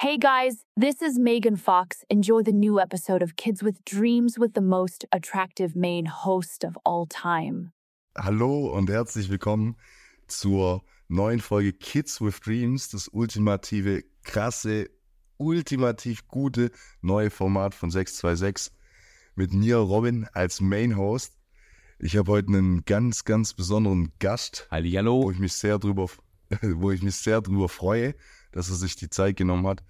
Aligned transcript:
Hey 0.00 0.16
guys, 0.16 0.64
this 0.76 1.02
is 1.02 1.18
Megan 1.18 1.56
Fox. 1.56 2.04
Enjoy 2.08 2.42
the 2.42 2.52
new 2.52 2.78
episode 2.78 3.20
of 3.20 3.34
Kids 3.34 3.64
with 3.64 3.84
Dreams 3.84 4.38
with 4.38 4.54
the 4.54 4.60
most 4.60 5.04
attractive 5.10 5.74
main 5.74 6.06
host 6.06 6.62
of 6.62 6.78
all 6.84 7.04
time. 7.04 7.72
Hallo 8.16 8.68
und 8.68 8.88
herzlich 8.88 9.28
willkommen 9.28 9.74
zur 10.28 10.84
neuen 11.08 11.40
Folge 11.40 11.72
Kids 11.72 12.20
with 12.20 12.38
Dreams, 12.38 12.90
das 12.90 13.08
ultimative, 13.08 14.04
krasse, 14.22 14.88
ultimativ 15.36 16.28
gute 16.28 16.70
neue 17.02 17.30
Format 17.30 17.74
von 17.74 17.90
626 17.90 18.72
mit 19.34 19.52
mir, 19.52 19.78
Robin, 19.78 20.28
als 20.32 20.60
Main 20.60 20.96
Host. 20.96 21.36
Ich 21.98 22.16
habe 22.16 22.30
heute 22.30 22.52
einen 22.52 22.84
ganz, 22.84 23.24
ganz 23.24 23.52
besonderen 23.52 24.12
Gast, 24.20 24.68
Hallihallo. 24.70 25.24
wo 25.24 25.30
ich 25.32 25.40
mich 25.40 25.54
sehr 25.54 25.80
drüber, 25.80 26.06
wo 26.62 26.92
ich 26.92 27.02
mich 27.02 27.16
sehr 27.16 27.40
drüber 27.40 27.68
freue, 27.68 28.14
dass 28.52 28.70
er 28.70 28.76
sich 28.76 28.96
die 28.96 29.10
Zeit 29.10 29.36
genommen 29.36 29.66
hat 29.66 29.82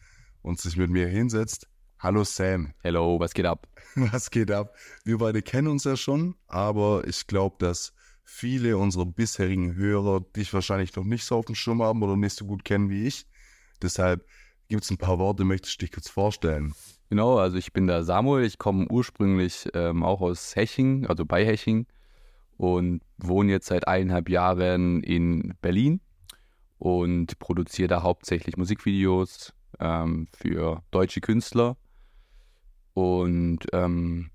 und 0.42 0.60
sich 0.60 0.76
mit 0.76 0.90
mir 0.90 1.08
hinsetzt. 1.08 1.68
Hallo 1.98 2.24
Sam, 2.24 2.74
Hello, 2.80 3.18
was 3.18 3.34
geht 3.34 3.46
ab? 3.46 3.66
was 3.94 4.30
geht 4.30 4.50
ab? 4.50 4.74
Wir 5.04 5.18
beide 5.18 5.42
kennen 5.42 5.68
uns 5.68 5.84
ja 5.84 5.96
schon, 5.96 6.36
aber 6.46 7.06
ich 7.06 7.26
glaube, 7.26 7.56
dass 7.58 7.92
viele 8.24 8.76
unserer 8.76 9.06
bisherigen 9.06 9.74
Hörer 9.74 10.20
dich 10.20 10.52
wahrscheinlich 10.52 10.94
noch 10.94 11.04
nicht 11.04 11.24
so 11.24 11.36
auf 11.36 11.46
dem 11.46 11.54
Schirm 11.54 11.82
haben 11.82 12.02
oder 12.02 12.16
nicht 12.16 12.36
so 12.36 12.44
gut 12.44 12.64
kennen 12.64 12.90
wie 12.90 13.06
ich. 13.06 13.26
Deshalb 13.82 14.24
gibt 14.68 14.84
es 14.84 14.90
ein 14.90 14.98
paar 14.98 15.18
Worte, 15.18 15.44
möchtest 15.44 15.80
du 15.80 15.86
dich 15.86 15.92
kurz 15.92 16.08
vorstellen? 16.08 16.74
Genau, 17.10 17.38
also 17.38 17.56
ich 17.56 17.72
bin 17.72 17.86
der 17.86 18.04
Samuel, 18.04 18.44
ich 18.44 18.58
komme 18.58 18.86
ursprünglich 18.90 19.66
ähm, 19.74 20.02
auch 20.02 20.20
aus 20.20 20.54
Heching, 20.54 21.06
also 21.06 21.24
bei 21.24 21.44
Heching 21.44 21.86
und 22.58 23.00
wohne 23.16 23.50
jetzt 23.50 23.68
seit 23.68 23.88
eineinhalb 23.88 24.28
Jahren 24.28 25.02
in 25.02 25.54
Berlin 25.62 26.00
und 26.78 27.38
produziere 27.38 27.88
da 27.88 28.02
hauptsächlich 28.02 28.56
Musikvideos 28.56 29.52
ähm, 29.80 30.26
für 30.32 30.82
deutsche 30.90 31.20
Künstler 31.20 31.76
und 32.98 33.60
ähm, 33.72 34.30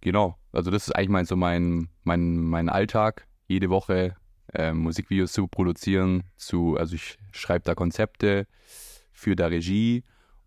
genau, 0.00 0.36
also 0.50 0.72
das 0.72 0.88
ist 0.88 0.96
eigentlich 0.96 1.10
mein, 1.10 1.26
so 1.26 1.36
mein, 1.36 1.88
mein, 2.02 2.38
mein 2.38 2.68
Alltag, 2.68 3.28
jede 3.46 3.70
Woche 3.70 4.16
ähm, 4.52 4.78
Musikvideos 4.78 5.32
zu 5.32 5.46
produzieren, 5.46 6.24
zu, 6.36 6.76
also 6.76 6.96
ich 6.96 7.18
schreibe 7.30 7.64
da 7.64 7.76
Konzepte 7.76 8.48
für 9.12 9.36
da 9.36 9.46
Regie 9.46 10.02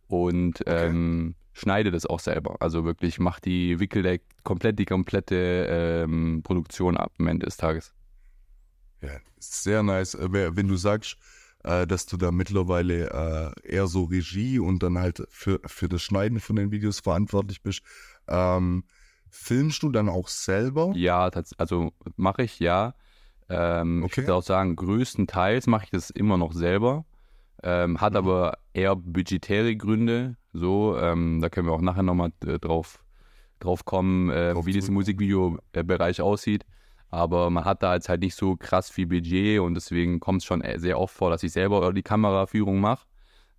und 0.07 0.61
ähm, 0.65 1.35
schneide 1.53 1.89
das 1.91 2.05
auch 2.05 2.19
selber. 2.19 2.57
Also 2.59 2.83
wirklich 2.83 3.17
mache 3.17 3.39
die, 3.39 3.79
wickel 3.79 4.19
komplett 4.43 4.77
die 4.77 4.85
komplette 4.85 5.67
ähm, 5.69 6.41
Produktion 6.43 6.97
ab 6.97 7.13
am 7.17 7.27
Ende 7.27 7.45
des 7.45 7.55
Tages. 7.55 7.93
Ja, 9.01 9.11
sehr 9.39 9.83
nice. 9.83 10.15
Äh, 10.15 10.55
Wenn 10.55 10.67
du 10.67 10.75
sagst, 10.75 11.17
äh, 11.63 11.85
dass 11.87 12.05
du 12.05 12.17
da 12.17 12.31
mittlerweile 12.31 13.53
äh, 13.65 13.73
eher 13.75 13.87
so 13.87 14.05
Regie 14.05 14.59
und 14.59 14.83
dann 14.83 14.97
halt 14.97 15.23
für, 15.29 15.59
für 15.65 15.87
das 15.89 16.01
Schneiden 16.01 16.39
von 16.39 16.55
den 16.55 16.71
Videos 16.71 16.99
verantwortlich 16.99 17.61
bist, 17.61 17.81
ähm, 18.27 18.83
filmst 19.29 19.83
du 19.83 19.89
dann 19.89 20.09
auch 20.09 20.27
selber? 20.27 20.91
Ja, 20.95 21.29
also 21.57 21.91
mache 22.15 22.43
ich, 22.43 22.59
ja. 22.59 22.95
Ähm, 23.49 24.03
Okay. 24.03 24.21
Ich 24.21 24.27
würde 24.27 24.35
auch 24.35 24.43
sagen, 24.43 24.75
größtenteils 24.75 25.67
mache 25.67 25.85
ich 25.85 25.91
das 25.91 26.09
immer 26.09 26.37
noch 26.37 26.53
selber. 26.53 27.05
Ähm, 27.63 27.99
hat 28.01 28.13
Mhm. 28.13 28.17
aber 28.17 28.57
eher 28.73 28.95
budgetäre 28.95 29.75
Gründe. 29.75 30.37
So, 30.53 30.97
ähm, 30.97 31.39
da 31.41 31.49
können 31.49 31.67
wir 31.67 31.73
auch 31.73 31.81
nachher 31.81 32.03
nochmal 32.03 32.31
drauf, 32.39 33.03
drauf 33.59 33.85
kommen, 33.85 34.29
äh, 34.29 34.53
Drauf 34.53 34.65
wie 34.65 34.73
das 34.73 34.87
im. 34.87 34.93
Musikvideo-Bereich 34.95 36.21
aussieht. 36.21 36.65
Aber 37.09 37.49
man 37.49 37.65
hat 37.65 37.83
da 37.83 37.95
jetzt 37.95 38.09
halt 38.09 38.21
nicht 38.21 38.35
so 38.35 38.55
krass 38.57 38.89
viel 38.89 39.07
Budget 39.07 39.59
und 39.59 39.75
deswegen 39.75 40.19
kommt 40.19 40.41
es 40.41 40.45
schon 40.45 40.61
äh, 40.61 40.77
sehr 40.79 40.99
oft 40.99 41.15
vor, 41.15 41.29
dass 41.29 41.43
ich 41.43 41.51
selber 41.53 41.93
die 41.93 42.03
Kameraführung 42.03 42.79
mache. 42.79 43.05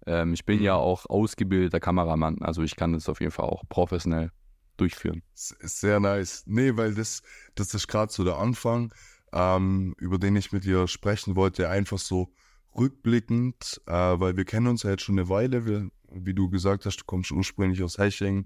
Ähm, 0.06 0.34
ich 0.34 0.44
bin 0.44 0.58
Mhm. 0.58 0.64
ja 0.64 0.74
auch 0.74 1.06
ausgebildeter 1.06 1.80
Kameramann, 1.80 2.42
also 2.42 2.62
ich 2.62 2.76
kann 2.76 2.92
das 2.92 3.08
auf 3.08 3.20
jeden 3.20 3.32
Fall 3.32 3.46
auch 3.46 3.62
professionell 3.69 4.30
durchführen. 4.76 5.22
Sehr 5.34 6.00
nice. 6.00 6.44
Nee, 6.46 6.76
weil 6.76 6.94
das, 6.94 7.22
das 7.54 7.74
ist 7.74 7.88
gerade 7.88 8.12
so 8.12 8.24
der 8.24 8.36
Anfang, 8.38 8.92
ähm, 9.32 9.94
über 9.98 10.19
den 10.19 10.37
ich 10.37 10.53
mit 10.53 10.64
dir 10.64 10.87
sprechen 10.88 11.37
wollte, 11.37 11.69
einfach 11.69 11.98
so 11.98 12.32
rückblickend, 12.77 13.81
äh, 13.87 13.93
weil 13.93 14.37
wir 14.37 14.45
kennen 14.45 14.67
uns 14.69 14.83
ja 14.83 14.91
jetzt 14.91 15.03
schon 15.03 15.19
eine 15.19 15.29
Weile. 15.29 15.67
Wir, 15.67 15.91
wie 16.11 16.34
du 16.34 16.49
gesagt 16.49 16.87
hast, 16.87 16.97
du 17.01 17.05
kommst 17.05 17.31
ursprünglich 17.31 17.83
aus 17.83 17.99
Heching. 17.99 18.45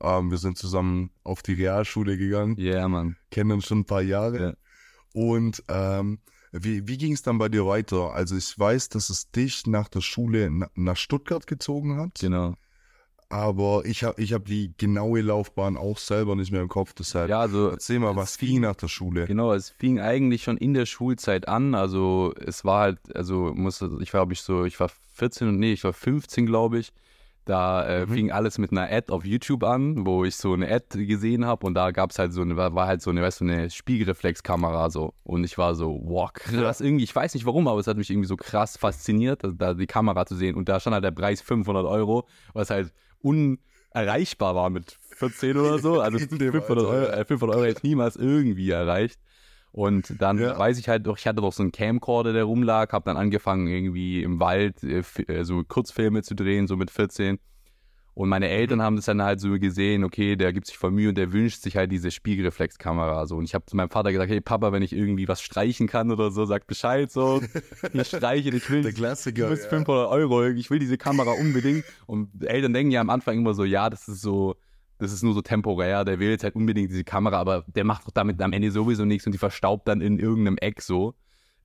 Ja, 0.00 0.18
Ähm, 0.18 0.30
wir 0.30 0.38
sind 0.38 0.58
zusammen 0.58 1.10
auf 1.24 1.42
die 1.42 1.54
Realschule 1.54 2.16
gegangen, 2.16 2.56
yeah, 2.58 2.88
Mann. 2.88 3.16
kennen 3.30 3.52
uns 3.52 3.66
schon 3.66 3.80
ein 3.80 3.84
paar 3.84 4.02
Jahre. 4.02 4.40
Ja. 4.42 4.54
Und 5.14 5.62
ähm, 5.68 6.18
wie, 6.52 6.86
wie 6.88 6.98
ging 6.98 7.12
es 7.12 7.22
dann 7.22 7.38
bei 7.38 7.48
dir 7.48 7.66
weiter? 7.66 8.12
Also 8.12 8.36
ich 8.36 8.58
weiß, 8.58 8.88
dass 8.90 9.10
es 9.10 9.30
dich 9.30 9.66
nach 9.66 9.88
der 9.88 10.00
Schule 10.00 10.50
na, 10.50 10.68
nach 10.74 10.96
Stuttgart 10.96 11.46
gezogen 11.46 11.96
hat, 11.98 12.18
Genau. 12.20 12.56
Aber 13.32 13.82
ich 13.86 14.04
habe 14.04 14.20
ich 14.20 14.32
hab 14.34 14.44
die 14.44 14.74
genaue 14.76 15.22
Laufbahn 15.22 15.76
auch 15.78 15.96
selber 15.96 16.36
nicht 16.36 16.52
mehr 16.52 16.60
im 16.60 16.68
Kopf. 16.68 16.92
Deshalb 16.92 17.30
Ja, 17.30 17.40
also 17.40 17.68
erzähl 17.70 17.98
mal, 17.98 18.14
was 18.14 18.36
ging 18.36 18.60
nach 18.60 18.76
der 18.76 18.88
Schule? 18.88 19.24
Genau, 19.26 19.52
es 19.54 19.70
fing 19.70 20.00
eigentlich 20.00 20.42
schon 20.42 20.58
in 20.58 20.74
der 20.74 20.84
Schulzeit 20.86 21.48
an. 21.48 21.74
Also 21.74 22.34
es 22.38 22.64
war 22.64 22.80
halt, 22.82 22.98
also 23.16 23.52
muss, 23.54 23.80
ich 23.80 24.12
war, 24.12 24.20
glaube 24.20 24.34
ich, 24.34 24.42
so, 24.42 24.64
ich 24.64 24.78
war 24.78 24.90
14 25.14 25.48
und 25.48 25.58
nee, 25.58 25.72
ich 25.72 25.82
war 25.84 25.92
15, 25.94 26.44
glaube 26.46 26.78
ich. 26.78 26.92
Da 27.44 27.84
äh, 27.88 28.06
Mhm. 28.06 28.12
fing 28.12 28.30
alles 28.30 28.58
mit 28.58 28.70
einer 28.70 28.82
Ad 28.88 29.10
auf 29.12 29.24
YouTube 29.24 29.64
an, 29.64 30.06
wo 30.06 30.24
ich 30.24 30.36
so 30.36 30.52
eine 30.52 30.70
Ad 30.70 31.04
gesehen 31.06 31.44
habe 31.44 31.66
und 31.66 31.74
da 31.74 31.90
gab 31.90 32.10
es 32.12 32.18
halt 32.20 32.32
so 32.32 32.42
eine, 32.42 32.56
war 32.56 32.86
halt 32.86 33.02
so 33.02 33.10
eine, 33.10 33.20
weißt 33.22 33.40
du, 33.40 33.44
eine 33.44 33.68
Spiegelreflexkamera 33.68 34.90
so. 34.90 35.14
Und 35.24 35.42
ich 35.44 35.58
war 35.58 35.74
so, 35.74 36.00
wow, 36.04 36.32
krass, 36.32 36.80
irgendwie, 36.80 37.02
ich 37.04 37.14
weiß 37.16 37.34
nicht 37.34 37.46
warum, 37.46 37.66
aber 37.66 37.80
es 37.80 37.86
hat 37.86 37.96
mich 37.96 38.10
irgendwie 38.10 38.28
so 38.28 38.36
krass 38.36 38.76
fasziniert, 38.76 39.42
da 39.56 39.74
die 39.74 39.86
Kamera 39.86 40.26
zu 40.26 40.36
sehen. 40.36 40.54
Und 40.54 40.68
da 40.68 40.78
stand 40.78 40.94
halt 40.94 41.04
der 41.04 41.10
Preis 41.12 41.40
500 41.40 41.84
Euro, 41.84 42.28
was 42.52 42.70
halt 42.70 42.92
unerreichbar 43.22 44.54
war 44.54 44.70
mit 44.70 44.98
14 45.16 45.56
oder 45.56 45.78
so. 45.78 46.00
Also 46.00 46.18
In 46.30 46.38
dem 46.38 46.52
500 46.52 46.86
Euro, 46.86 47.06
äh, 47.06 47.24
500 47.24 47.56
Euro 47.56 47.66
jetzt 47.66 47.84
niemals 47.84 48.16
irgendwie 48.16 48.70
erreicht. 48.70 49.18
Und 49.72 50.20
dann 50.20 50.38
Ja. 50.38 50.58
weiß 50.58 50.78
ich 50.78 50.88
halt 50.88 51.06
doch, 51.06 51.16
ich 51.16 51.26
hatte 51.26 51.40
doch 51.40 51.52
so 51.52 51.62
einen 51.62 51.72
Camcorder, 51.72 52.34
der 52.34 52.44
rumlag, 52.44 52.92
habe 52.92 53.06
dann 53.06 53.16
angefangen 53.16 53.68
irgendwie 53.68 54.22
im 54.22 54.38
Wald 54.38 54.82
äh, 54.82 55.02
äh, 55.28 55.44
so 55.44 55.62
Kurzfilme 55.64 56.22
zu 56.22 56.34
drehen, 56.34 56.66
so 56.66 56.76
mit 56.76 56.90
14. 56.90 57.38
Und 58.14 58.28
meine 58.28 58.48
Eltern 58.48 58.82
haben 58.82 58.96
das 58.96 59.06
dann 59.06 59.22
halt 59.22 59.40
so 59.40 59.58
gesehen, 59.58 60.04
okay, 60.04 60.36
der 60.36 60.52
gibt 60.52 60.66
sich 60.66 60.76
voll 60.76 60.90
Mühe 60.90 61.08
und 61.08 61.16
der 61.16 61.32
wünscht 61.32 61.62
sich 61.62 61.76
halt 61.76 61.90
diese 61.90 62.10
Spiegelreflexkamera. 62.10 63.26
So. 63.26 63.36
Und 63.36 63.44
ich 63.44 63.54
habe 63.54 63.64
zu 63.64 63.74
meinem 63.74 63.88
Vater 63.88 64.12
gesagt, 64.12 64.30
hey 64.30 64.42
Papa, 64.42 64.70
wenn 64.70 64.82
ich 64.82 64.92
irgendwie 64.92 65.28
was 65.28 65.40
streichen 65.40 65.86
kann 65.86 66.10
oder 66.10 66.30
so, 66.30 66.44
sag 66.44 66.66
Bescheid. 66.66 67.10
So, 67.10 67.40
ich 67.92 68.06
streiche, 68.06 68.50
ich 68.50 68.70
will, 68.70 68.82
Der 68.82 68.92
Klassiker. 68.92 69.44
Du 69.44 69.50
bist 69.50 69.64
ja. 69.64 69.70
500 69.70 70.10
Euro, 70.10 70.46
ich 70.46 70.70
will 70.70 70.78
diese 70.78 70.98
Kamera 70.98 71.32
unbedingt. 71.32 71.84
Und 72.06 72.28
die 72.34 72.48
Eltern 72.48 72.74
denken 72.74 72.90
ja 72.92 73.00
am 73.00 73.08
Anfang 73.08 73.38
immer 73.38 73.54
so, 73.54 73.64
ja, 73.64 73.88
das 73.88 74.06
ist 74.08 74.20
so, 74.20 74.56
das 74.98 75.12
ist 75.12 75.22
nur 75.22 75.32
so 75.32 75.40
temporär, 75.40 76.04
der 76.04 76.18
will 76.20 76.30
jetzt 76.30 76.44
halt 76.44 76.54
unbedingt 76.54 76.90
diese 76.90 77.04
Kamera, 77.04 77.38
aber 77.38 77.64
der 77.66 77.84
macht 77.84 78.06
doch 78.06 78.12
damit 78.12 78.40
am 78.42 78.52
Ende 78.52 78.70
sowieso 78.70 79.06
nichts 79.06 79.24
und 79.26 79.32
die 79.32 79.38
verstaubt 79.38 79.88
dann 79.88 80.02
in 80.02 80.18
irgendeinem 80.18 80.58
Eck 80.58 80.82
so. 80.82 81.14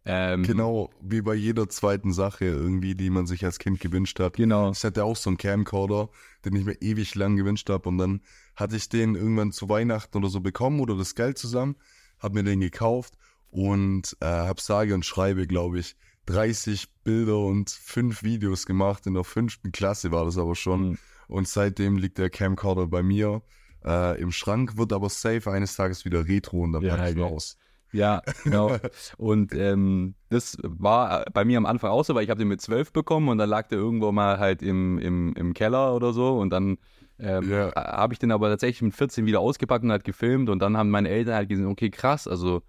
Ähm, 0.05 0.43
Genau, 0.43 0.89
wie 1.01 1.21
bei 1.21 1.33
jeder 1.33 1.67
zweiten 1.69 2.13
Sache 2.13 2.45
irgendwie, 2.45 2.95
die 2.95 3.09
man 3.09 3.27
sich 3.27 3.43
als 3.43 3.59
Kind 3.59 3.79
gewünscht 3.79 4.19
hat. 4.19 4.37
Genau. 4.37 4.71
Ich 4.71 4.83
hatte 4.83 5.03
auch 5.03 5.17
so 5.17 5.29
einen 5.29 5.37
Camcorder, 5.37 6.09
den 6.45 6.55
ich 6.55 6.65
mir 6.65 6.81
ewig 6.81 7.15
lang 7.15 7.35
gewünscht 7.35 7.69
habe 7.69 7.89
und 7.89 7.97
dann 7.97 8.21
hatte 8.55 8.75
ich 8.75 8.89
den 8.89 9.15
irgendwann 9.15 9.51
zu 9.51 9.69
Weihnachten 9.69 10.17
oder 10.17 10.29
so 10.29 10.39
bekommen 10.39 10.79
oder 10.79 10.95
das 10.95 11.15
Geld 11.15 11.37
zusammen, 11.37 11.75
habe 12.19 12.35
mir 12.35 12.43
den 12.43 12.61
gekauft 12.61 13.15
und 13.49 14.15
äh, 14.21 14.25
habe 14.25 14.61
sage 14.61 14.93
und 14.93 15.05
schreibe, 15.05 15.47
glaube 15.47 15.79
ich, 15.79 15.95
30 16.27 16.87
Bilder 17.03 17.39
und 17.39 17.69
fünf 17.69 18.23
Videos 18.23 18.65
gemacht. 18.65 19.07
In 19.07 19.13
der 19.13 19.23
fünften 19.23 19.71
Klasse 19.71 20.11
war 20.11 20.25
das 20.25 20.37
aber 20.37 20.55
schon. 20.55 20.89
Mhm. 20.89 20.97
Und 21.27 21.47
seitdem 21.47 21.97
liegt 21.97 22.17
der 22.17 22.29
Camcorder 22.29 22.87
bei 22.87 23.03
mir 23.03 23.41
äh, 23.83 24.19
im 24.21 24.31
Schrank, 24.31 24.77
wird 24.77 24.93
aber 24.93 25.09
safe 25.09 25.51
eines 25.51 25.75
Tages 25.75 26.05
wieder 26.05 26.27
retro 26.27 26.61
und 26.61 26.73
dann 26.73 26.83
Ja, 26.83 26.95
pack 26.95 27.05
ich 27.09 27.15
ihn 27.15 27.19
geil. 27.19 27.41
Ja, 27.97 28.21
genau. 28.43 28.77
Und 29.17 29.53
ähm, 29.55 30.13
das 30.29 30.57
war 30.61 31.25
bei 31.33 31.43
mir 31.45 31.57
am 31.57 31.65
Anfang 31.65 31.89
auch 31.91 32.05
so, 32.05 32.13
weil 32.13 32.23
ich 32.23 32.29
habe 32.29 32.39
den 32.39 32.47
mit 32.47 32.61
12 32.61 32.93
bekommen 32.93 33.29
und 33.29 33.37
dann 33.39 33.49
lag 33.49 33.67
der 33.67 33.79
irgendwo 33.79 34.11
mal 34.11 34.37
halt 34.39 34.61
im, 34.61 34.99
im, 34.99 35.33
im 35.35 35.53
Keller 35.53 35.95
oder 35.95 36.13
so 36.13 36.37
und 36.37 36.51
dann 36.51 36.77
ähm, 37.19 37.49
Ja. 37.49 37.73
habe 37.75 38.13
ich 38.13 38.19
den 38.19 38.31
aber 38.31 38.49
tatsächlich 38.49 38.81
mit 38.83 38.93
14 38.93 39.25
wieder 39.25 39.39
ausgepackt 39.39 39.83
und 39.83 39.91
halt 39.91 40.03
gefilmt 40.03 40.49
und 40.49 40.59
dann 40.59 40.77
haben 40.77 40.89
meine 40.91 41.09
Eltern 41.09 41.35
halt 41.35 41.49
gesehen, 41.49 41.65
okay, 41.67 41.89
krass, 41.89 42.27
also 42.27 42.61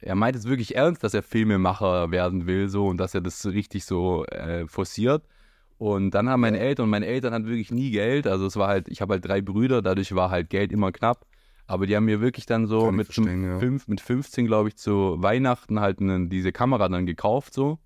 er 0.00 0.14
meint 0.14 0.36
es 0.36 0.48
wirklich 0.48 0.74
ernst, 0.76 1.02
dass 1.04 1.14
er 1.14 1.22
Filmemacher 1.22 2.10
werden 2.10 2.46
will 2.46 2.68
so 2.68 2.86
und 2.86 2.98
dass 2.98 3.14
er 3.14 3.20
das 3.20 3.46
richtig 3.46 3.84
so 3.84 4.24
äh, 4.26 4.66
forciert. 4.66 5.24
Und 5.76 6.12
dann 6.12 6.28
haben 6.28 6.40
meine 6.40 6.58
Eltern 6.58 6.84
und 6.84 6.90
meine 6.90 7.06
Eltern 7.06 7.32
hatten 7.32 7.46
wirklich 7.46 7.70
nie 7.70 7.90
Geld. 7.90 8.26
Also 8.26 8.46
es 8.46 8.56
war 8.56 8.68
halt, 8.68 8.88
ich 8.88 9.00
habe 9.00 9.14
halt 9.14 9.24
drei 9.24 9.40
Brüder, 9.40 9.82
dadurch 9.82 10.14
war 10.14 10.30
halt 10.30 10.50
Geld 10.50 10.72
immer 10.72 10.90
knapp. 10.92 11.26
Aber 11.68 11.86
die 11.86 11.94
haben 11.94 12.06
mir 12.06 12.20
wirklich 12.22 12.46
dann 12.46 12.66
so 12.66 12.86
Kann 12.86 12.96
mit, 12.96 13.14
ja. 13.14 13.58
fünf, 13.58 13.88
mit 13.88 14.00
15, 14.00 14.46
glaube 14.46 14.70
ich, 14.70 14.76
zu 14.76 15.16
Weihnachten 15.18 15.80
halt 15.80 16.00
ne, 16.00 16.26
diese 16.28 16.50
Kamera 16.50 16.88
dann 16.88 17.04
gekauft 17.04 17.52
so. 17.52 17.78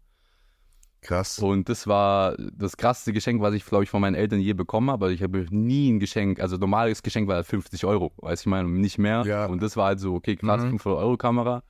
Krass. 1.00 1.40
Und 1.40 1.69
das 1.69 1.88
war 1.88 2.37
das 2.56 2.76
krasseste 2.76 3.12
Geschenk, 3.12 3.43
was 3.43 3.55
ich, 3.55 3.67
glaube 3.67 3.82
ich, 3.82 3.90
von 3.90 4.00
meinen 4.00 4.14
Eltern 4.14 4.38
je 4.38 4.52
bekommen 4.52 4.88
habe. 4.88 5.06
Also 5.06 5.14
ich 5.17 5.23
habe 5.25 5.46
nie 5.50 5.90
ein 5.90 5.99
Geschenk, 5.99 6.38
also 6.38 6.56
normales 6.58 7.02
Geschenk 7.02 7.26
war 7.26 7.43
50 7.43 7.84
Euro, 7.84 8.12
weiß 8.19 8.43
ich 8.43 8.46
meine, 8.46 8.69
nicht 8.69 8.99
mehr. 8.99 9.25
Ja. 9.26 9.46
Und 9.46 9.61
das 9.64 9.76
war 9.76 9.87
halt 9.87 9.99
so, 9.99 10.14
okay, 10.14 10.37
krass, 10.37 10.62
Mhm. 10.62 10.70
500 10.78 11.00
Euro 11.00 11.17
Kamera. 11.17 11.64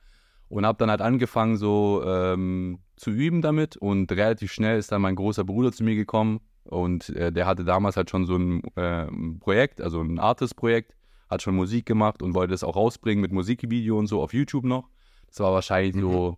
Und 0.49 0.67
habe 0.67 0.77
dann 0.77 0.91
halt 0.91 1.01
angefangen 1.01 1.57
so 1.57 2.03
ähm, 2.05 2.77
zu 2.95 3.09
üben 3.09 3.41
damit 3.41 3.75
und 3.75 4.11
relativ 4.11 4.51
schnell 4.53 4.77
ist 4.77 4.91
dann 4.91 5.01
mein 5.01 5.15
großer 5.15 5.43
Bruder 5.43 5.71
zu 5.71 5.83
mir 5.83 5.95
gekommen 5.95 6.41
Und 6.65 7.09
äh, 7.09 7.31
der 7.31 7.47
hatte 7.47 7.63
damals 7.65 7.97
halt 7.97 8.11
schon 8.11 8.27
so 8.27 8.35
ein 8.37 8.61
äh, 8.75 9.07
Projekt, 9.39 9.81
also 9.81 9.99
ein 9.99 10.19
Artist-Projekt, 10.19 10.93
hat 11.33 11.41
schon 11.41 11.55
Musik 11.55 11.85
gemacht 11.85 12.21
und 12.21 12.33
wollte 12.33 12.53
es 12.53 12.63
auch 12.63 12.75
rausbringen 12.75 13.21
mit 13.21 13.31
Musikvideo 13.31 13.97
und 13.97 14.07
so 14.07 14.21
auf 14.21 14.33
YouTube 14.33 14.65
noch. 14.65 14.89
Das 15.27 15.39
war 15.39 15.53
wahrscheinlich 15.53 15.95
Mhm. 15.95 16.01
so, 16.01 16.37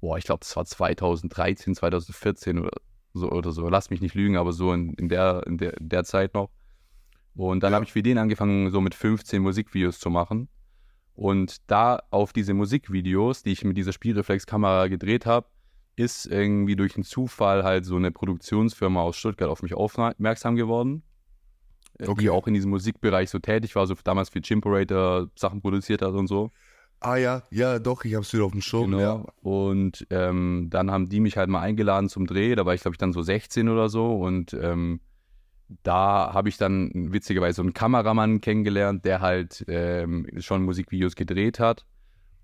boah, 0.00 0.18
ich 0.18 0.24
glaube, 0.24 0.40
das 0.40 0.54
war 0.56 0.64
2013, 0.64 1.74
2014 1.74 2.58
oder 2.58 2.70
so 3.14 3.30
oder 3.30 3.50
so. 3.52 3.68
Lass 3.68 3.90
mich 3.90 4.00
nicht 4.00 4.14
lügen, 4.14 4.36
aber 4.36 4.52
so 4.52 4.72
in, 4.72 4.92
in, 4.94 5.08
der, 5.08 5.42
in, 5.46 5.58
der, 5.58 5.76
in 5.78 5.88
der 5.88 6.04
Zeit 6.04 6.34
noch. 6.34 6.50
Und 7.34 7.62
dann 7.62 7.72
Ja. 7.72 7.76
habe 7.76 7.84
ich 7.84 7.92
für 7.92 8.02
den 8.02 8.18
angefangen, 8.18 8.70
so 8.70 8.80
mit 8.80 8.94
15 8.94 9.42
Musikvideos 9.42 9.98
zu 9.98 10.10
machen. 10.10 10.48
Und 11.14 11.56
da 11.70 12.00
auf 12.10 12.32
diese 12.32 12.52
Musikvideos, 12.54 13.42
die 13.42 13.52
ich 13.52 13.64
mit 13.64 13.76
dieser 13.78 13.92
Spielreflexkamera 13.92 14.88
gedreht 14.88 15.24
habe, 15.24 15.46
ist 15.96 16.26
irgendwie 16.26 16.76
durch 16.76 16.94
einen 16.96 17.04
Zufall 17.04 17.64
halt 17.64 17.86
so 17.86 17.96
eine 17.96 18.10
Produktionsfirma 18.10 19.00
aus 19.00 19.16
Stuttgart 19.16 19.48
auf 19.48 19.62
mich 19.62 19.72
aufmerksam 19.72 20.56
geworden, 20.56 21.02
Okay. 22.00 22.20
die 22.22 22.30
auch 22.30 22.46
in 22.46 22.54
diesem 22.54 22.70
Musikbereich 22.70 23.30
so 23.30 23.38
tätig 23.38 23.74
war, 23.76 23.86
so 23.86 23.94
damals 24.04 24.28
für 24.30 24.40
Chimperator 24.40 25.28
Sachen 25.34 25.60
produziert 25.62 26.02
hat 26.02 26.12
und 26.12 26.26
so. 26.26 26.50
Ah 27.00 27.16
ja, 27.16 27.42
ja, 27.50 27.78
doch, 27.78 28.04
ich 28.04 28.14
hab's 28.14 28.32
wieder 28.32 28.44
auf 28.44 28.52
dem 28.52 28.62
Schirm. 28.62 28.90
Genau. 28.92 28.98
Ja. 29.00 29.24
Und 29.42 30.06
ähm, 30.10 30.68
dann 30.70 30.90
haben 30.90 31.08
die 31.08 31.20
mich 31.20 31.36
halt 31.36 31.48
mal 31.50 31.60
eingeladen 31.60 32.08
zum 32.08 32.26
Dreh. 32.26 32.54
Da 32.54 32.64
war 32.64 32.74
ich, 32.74 32.80
glaube 32.80 32.94
ich, 32.94 32.98
dann 32.98 33.12
so 33.12 33.20
16 33.22 33.68
oder 33.68 33.88
so. 33.90 34.16
Und 34.16 34.54
ähm, 34.54 35.00
da 35.82 36.32
habe 36.32 36.48
ich 36.48 36.56
dann 36.56 36.90
witzigerweise 37.12 37.56
so 37.56 37.62
einen 37.62 37.74
Kameramann 37.74 38.40
kennengelernt, 38.40 39.04
der 39.04 39.20
halt 39.20 39.64
ähm, 39.68 40.26
schon 40.38 40.62
Musikvideos 40.62 41.16
gedreht 41.16 41.58
hat. 41.60 41.84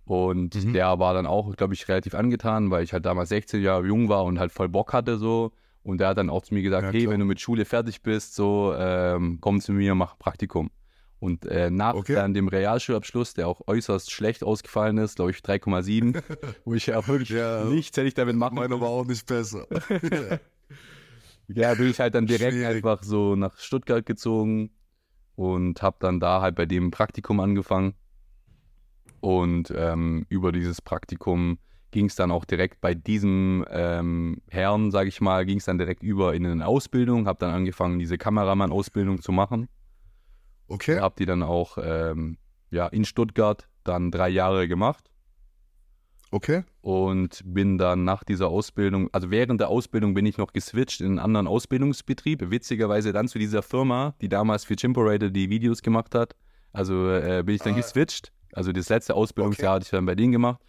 Und 0.04 0.54
Mhm. 0.64 0.72
der 0.72 0.98
war 0.98 1.14
dann 1.14 1.26
auch, 1.26 1.54
glaube 1.56 1.74
ich, 1.74 1.88
relativ 1.88 2.14
angetan, 2.14 2.70
weil 2.70 2.82
ich 2.84 2.92
halt 2.92 3.06
damals 3.06 3.28
16 3.30 3.62
Jahre 3.62 3.86
jung 3.86 4.08
war 4.08 4.24
und 4.24 4.38
halt 4.38 4.52
voll 4.52 4.68
Bock 4.68 4.92
hatte 4.92 5.16
so. 5.16 5.52
Und 5.82 5.98
der 5.98 6.08
hat 6.08 6.18
dann 6.18 6.30
auch 6.30 6.42
zu 6.42 6.54
mir 6.54 6.62
gesagt, 6.62 6.84
Ja, 6.84 6.92
hey, 6.92 7.08
wenn 7.08 7.18
du 7.20 7.26
mit 7.26 7.40
Schule 7.40 7.64
fertig 7.64 8.02
bist, 8.02 8.34
so 8.34 8.72
ähm, 8.76 9.38
komm 9.40 9.60
zu 9.60 9.72
mir, 9.72 9.94
mach 9.94 10.16
Praktikum. 10.18 10.70
Und 11.18 11.44
äh, 11.46 11.70
nach 11.70 11.94
Okay. 11.94 12.14
dann 12.14 12.34
dem 12.34 12.48
Realschulabschluss, 12.48 13.34
der 13.34 13.46
auch 13.48 13.60
äußerst 13.66 14.10
schlecht 14.10 14.42
ausgefallen 14.44 14.98
ist, 14.98 15.16
glaube 15.16 15.30
ich 15.32 15.38
3,7, 15.38 16.20
wo 16.64 16.74
ich 16.74 16.86
ja 16.86 17.06
wirklich 17.06 17.30
Ja. 17.30 17.64
nichts 17.64 17.96
hätte 17.96 18.08
ich 18.08 18.14
damit 18.14 18.36
machen 18.36 18.56
Meiner 18.56 18.80
war 18.80 18.88
auch 18.88 19.04
nicht 19.04 19.26
besser. 19.26 19.66
Ja, 21.48 21.74
bin 21.74 21.88
ich 21.90 22.00
halt 22.00 22.14
dann 22.14 22.26
direkt 22.26 22.52
Schwierig. 22.54 22.76
einfach 22.76 23.02
so 23.02 23.36
nach 23.36 23.58
Stuttgart 23.58 24.06
gezogen 24.06 24.70
und 25.34 25.82
habe 25.82 25.96
dann 26.00 26.18
da 26.20 26.40
halt 26.40 26.54
bei 26.54 26.64
dem 26.66 26.90
Praktikum 26.90 27.40
angefangen. 27.40 27.94
Und 29.20 29.72
ähm, 29.76 30.24
über 30.28 30.50
dieses 30.52 30.80
Praktikum 30.80 31.58
ging 31.92 32.06
es 32.06 32.16
dann 32.16 32.32
auch 32.32 32.44
direkt 32.44 32.80
bei 32.80 32.94
diesem 32.94 33.64
ähm, 33.70 34.42
Herrn, 34.50 34.90
sage 34.90 35.08
ich 35.08 35.20
mal, 35.20 35.46
ging 35.46 35.58
es 35.58 35.66
dann 35.66 35.78
direkt 35.78 36.02
über 36.02 36.34
in 36.34 36.44
eine 36.44 36.66
Ausbildung, 36.66 37.26
habe 37.28 37.38
dann 37.38 37.54
angefangen, 37.54 37.98
diese 38.00 38.18
Kameramann-Ausbildung 38.18 39.22
zu 39.22 39.30
machen. 39.30 39.68
Okay. 40.66 40.98
Habe 40.98 41.14
die 41.18 41.26
dann 41.26 41.42
auch 41.42 41.78
ähm, 41.80 42.38
ja, 42.70 42.86
in 42.88 43.04
Stuttgart 43.04 43.68
dann 43.84 44.10
drei 44.10 44.30
Jahre 44.30 44.68
gemacht 44.68 45.10
Okay. 46.30 46.64
und 46.80 47.42
bin 47.44 47.76
dann 47.76 48.04
nach 48.04 48.24
dieser 48.24 48.48
Ausbildung, 48.48 49.10
also 49.12 49.30
während 49.30 49.60
der 49.60 49.68
Ausbildung 49.68 50.14
bin 50.14 50.24
ich 50.24 50.38
noch 50.38 50.54
geswitcht 50.54 51.02
in 51.02 51.08
einen 51.08 51.18
anderen 51.18 51.46
Ausbildungsbetrieb, 51.46 52.50
witzigerweise 52.50 53.12
dann 53.12 53.28
zu 53.28 53.38
dieser 53.38 53.62
Firma, 53.62 54.14
die 54.22 54.30
damals 54.30 54.64
für 54.64 54.76
Chimperator 54.76 55.28
die 55.28 55.50
Videos 55.50 55.82
gemacht 55.82 56.14
hat. 56.14 56.34
Also 56.72 57.10
äh, 57.10 57.42
bin 57.44 57.54
ich 57.56 57.60
dann 57.60 57.74
Ah. 57.74 57.76
geswitcht, 57.76 58.32
also 58.54 58.72
das 58.72 58.88
letzte 58.88 59.14
Ausbildungsjahr 59.14 59.74
hatte 59.74 59.84
ich 59.84 59.90
dann 59.90 60.06
bei 60.06 60.14
denen 60.14 60.32
gemacht. 60.32 60.62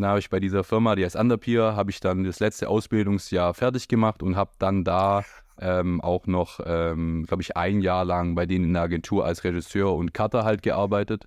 Dann 0.00 0.10
habe 0.10 0.18
ich 0.18 0.30
bei 0.30 0.40
dieser 0.40 0.64
Firma, 0.64 0.94
die 0.94 1.04
heißt 1.04 1.16
Underpeer, 1.16 1.76
habe 1.76 1.90
ich 1.90 2.00
dann 2.00 2.24
das 2.24 2.40
letzte 2.40 2.68
Ausbildungsjahr 2.68 3.54
fertig 3.54 3.88
gemacht 3.88 4.22
und 4.22 4.36
habe 4.36 4.52
dann 4.58 4.84
da 4.84 5.24
ähm, 5.58 6.00
auch 6.00 6.26
noch, 6.26 6.60
ähm, 6.64 7.24
glaube 7.26 7.42
ich, 7.42 7.56
ein 7.56 7.80
Jahr 7.80 8.04
lang 8.04 8.34
bei 8.34 8.46
denen 8.46 8.66
in 8.66 8.72
der 8.74 8.82
Agentur 8.82 9.24
als 9.24 9.42
Regisseur 9.44 9.94
und 9.94 10.12
Cutter 10.12 10.44
halt 10.44 10.62
gearbeitet 10.62 11.26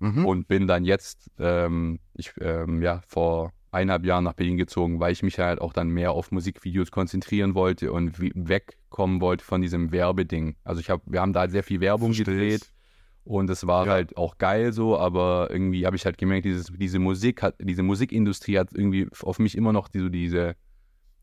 Mhm. 0.00 0.26
und 0.26 0.48
bin 0.48 0.66
dann 0.66 0.84
jetzt, 0.84 1.30
ähm, 1.38 2.00
ich, 2.14 2.32
ähm, 2.40 2.82
ja, 2.82 3.02
vor 3.06 3.52
eineinhalb 3.70 4.04
Jahren 4.04 4.24
nach 4.24 4.32
Berlin 4.32 4.56
gezogen, 4.56 4.98
weil 4.98 5.12
ich 5.12 5.22
mich 5.22 5.38
halt 5.38 5.60
auch 5.60 5.72
dann 5.72 5.88
mehr 5.90 6.12
auf 6.12 6.32
Musikvideos 6.32 6.90
konzentrieren 6.90 7.54
wollte 7.54 7.92
und 7.92 8.18
wegkommen 8.18 9.20
wollte 9.20 9.44
von 9.44 9.62
diesem 9.62 9.92
Werbeding. 9.92 10.56
Also 10.64 10.80
ich 10.80 10.90
habe, 10.90 11.02
wir 11.06 11.20
haben 11.20 11.32
da 11.32 11.40
halt 11.40 11.52
sehr 11.52 11.62
viel 11.62 11.80
Werbung 11.80 12.12
Versteh 12.14 12.24
gedreht. 12.32 12.72
Und 13.24 13.48
es 13.50 13.66
war 13.66 13.86
Ja. 13.86 13.92
halt 13.92 14.16
auch 14.16 14.38
geil 14.38 14.72
so, 14.72 14.98
aber 14.98 15.48
irgendwie 15.50 15.86
habe 15.86 15.96
ich 15.96 16.04
halt 16.04 16.18
gemerkt, 16.18 16.44
dieses, 16.44 16.66
diese 16.76 16.98
Musik 16.98 17.42
hat, 17.42 17.54
diese 17.60 17.82
Musikindustrie 17.82 18.58
hat 18.58 18.70
irgendwie 18.72 19.08
auf 19.22 19.38
mich 19.38 19.56
immer 19.56 19.72
noch 19.72 19.88
so 19.92 20.08
diese, 20.08 20.54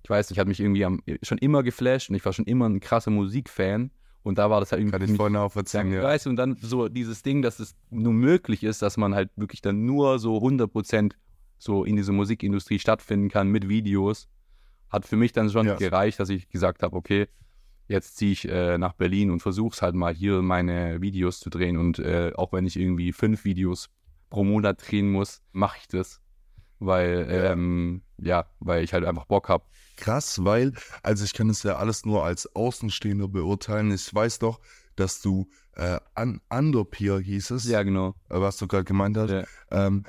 ich 0.04 0.10
weiß 0.10 0.30
nicht, 0.30 0.40
hat 0.40 0.48
mich 0.48 0.60
irgendwie 0.60 0.86
am, 0.86 1.02
schon 1.22 1.38
immer 1.40 1.62
geflasht 1.64 2.10
und 2.10 2.16
ich 2.16 2.24
war 2.26 2.34
schon 2.34 2.46
immer 2.46 2.68
ein 2.70 2.80
krasser 2.80 3.12
Musikfan 3.12 3.92
und 4.24 4.38
da 4.38 4.50
war 4.50 4.60
das 4.60 4.72
halt 4.72 4.82
irgendwie 4.82 4.92
Kann 4.94 5.02
ich 5.04 5.10
mich 5.10 5.18
voll 5.18 5.30
nachvollziehen, 5.30 5.92
ja. 5.92 6.04
Weißt 6.04 6.26
du, 6.26 6.30
und 6.30 6.36
dann 6.38 6.56
so 6.62 6.88
dieses 6.90 7.22
Ding, 7.22 7.42
dass 7.42 7.60
es 7.60 7.76
nur 7.90 8.14
möglich 8.14 8.64
ist, 8.64 8.82
dass 8.82 8.98
man 8.98 9.14
halt 9.16 9.30
wirklich 9.36 9.62
dann 9.62 9.86
nur 9.86 10.20
so 10.20 10.38
100% 10.38 11.14
so 11.58 11.84
in 11.84 11.98
dieser 11.98 12.14
Musikindustrie 12.14 12.80
stattfinden 12.80 13.30
kann 13.30 13.50
mit 13.50 13.68
Videos, 13.68 14.30
hat 14.90 15.06
für 15.06 15.18
mich 15.18 15.34
dann 15.34 15.50
schon 15.50 15.68
Ja. 15.68 15.76
gereicht, 15.76 16.20
dass 16.20 16.30
ich 16.30 16.48
gesagt 16.50 16.84
habe, 16.84 16.96
okay, 16.96 17.28
jetzt 17.90 18.16
ziehe 18.16 18.32
ich 18.32 18.48
äh, 18.48 18.78
nach 18.78 18.94
Berlin 18.94 19.30
und 19.32 19.42
versuche 19.42 19.74
es 19.76 19.82
halt 19.82 19.96
mal 19.96 20.14
hier 20.14 20.42
meine 20.42 21.02
Videos 21.02 21.42
zu 21.42 21.50
drehen 21.50 21.76
und 21.76 22.00
äh, 22.00 22.32
auch 22.36 22.54
wenn 22.54 22.66
ich 22.66 22.78
irgendwie 22.78 23.12
fünf 23.12 23.44
Videos 23.44 23.90
pro 24.30 24.46
Monat 24.46 24.80
drehen 24.88 25.12
muss, 25.12 25.42
mache 25.52 25.80
ich 25.82 25.88
das, 25.90 26.22
weil 26.80 27.28
Ja. 27.30 27.52
ähm, 27.52 28.04
ja, 28.18 28.46
weil 28.60 28.84
ich 28.84 28.94
halt 28.94 29.04
einfach 29.06 29.26
Bock 29.26 29.50
habe. 29.50 29.66
Krass, 29.98 30.46
weil, 30.46 30.74
also 31.04 31.26
ich 31.26 31.34
kann 31.34 31.50
es 31.50 31.64
ja 31.64 31.76
alles 31.76 32.06
nur 32.06 32.24
als 32.24 32.56
Außenstehender 32.56 33.28
beurteilen. 33.28 33.92
Ich 33.92 34.14
weiß 34.14 34.40
doch, 34.40 34.60
dass 34.96 35.22
du 35.22 35.50
äh, 35.76 36.00
an 36.14 36.42
Underpeer 36.50 37.20
hieß 37.20 37.52
es, 37.52 37.66
Ja, 37.68 37.84
genau. 37.84 38.10
äh, 38.30 38.40
was 38.40 38.58
du 38.58 38.68
gerade 38.68 38.84
gemeint 38.86 39.18
hast, 39.18 39.32
Ja. 39.32 39.44
ähm, 39.72 40.04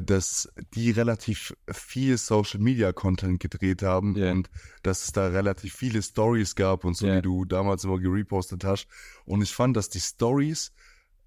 dass 0.00 0.48
die 0.74 0.90
relativ 0.90 1.54
viel 1.70 2.16
Social 2.18 2.60
Media 2.60 2.92
Content 2.92 3.40
gedreht 3.40 3.82
haben 3.82 4.16
Ja. 4.16 4.32
und 4.32 4.48
dass 4.82 5.04
es 5.04 5.12
da 5.12 5.28
relativ 5.28 5.74
viele 5.74 6.02
Stories 6.02 6.54
gab 6.54 6.84
und 6.84 6.96
so, 6.96 7.06
Ja. 7.06 7.16
die 7.16 7.22
du 7.22 7.44
damals 7.44 7.84
immer 7.84 7.98
gerepostet 7.98 8.64
hast. 8.64 8.86
Und 9.24 9.42
ich 9.42 9.52
fand, 9.52 9.76
dass 9.76 9.88
die 9.88 10.00
Stories 10.00 10.72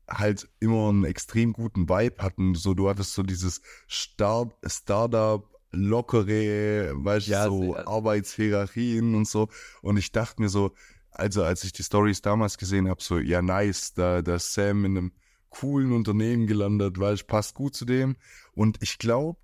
halt 0.10 0.48
immer 0.60 0.90
einen 0.90 1.04
extrem 1.06 1.54
guten 1.54 1.90
Vibe 1.90 2.22
hatten. 2.22 2.54
So, 2.56 2.74
du 2.74 2.90
hattest 2.90 3.13
so 3.13 3.24
dieses 3.24 3.62
Start, 3.88 4.54
Startup, 4.66 5.44
lockere, 5.72 6.92
weißt 6.96 7.28
du, 7.28 7.31
Ja, 7.31 7.46
so 7.46 7.74
sehr. 7.74 7.88
Arbeitshierarchien 7.88 9.16
und 9.16 9.28
so. 9.28 9.50
Und 9.81 9.98
ich 9.98 10.12
dachte 10.12 10.42
mir 10.42 10.50
so, 10.50 10.74
also 11.12 11.44
als 11.44 11.63
ich 11.63 11.72
die 11.74 11.84
Stories 11.84 12.22
damals 12.22 12.57
gesehen 12.57 12.88
habe, 12.90 13.02
so, 13.02 13.19
ja, 13.19 13.42
nice, 13.42 13.94
da, 13.94 14.21
da 14.21 14.35
ist 14.35 14.54
Sam 14.54 14.85
in 14.85 14.97
einem 14.97 15.12
coolen 15.50 15.94
Unternehmen 15.94 16.47
gelandet, 16.47 17.00
weil 17.00 17.16
ich 17.16 17.28
passt 17.28 17.56
gut 17.56 17.76
zu 17.76 17.85
dem. 17.85 18.18
Und 18.56 18.81
ich 18.81 18.97
glaube, 18.97 19.40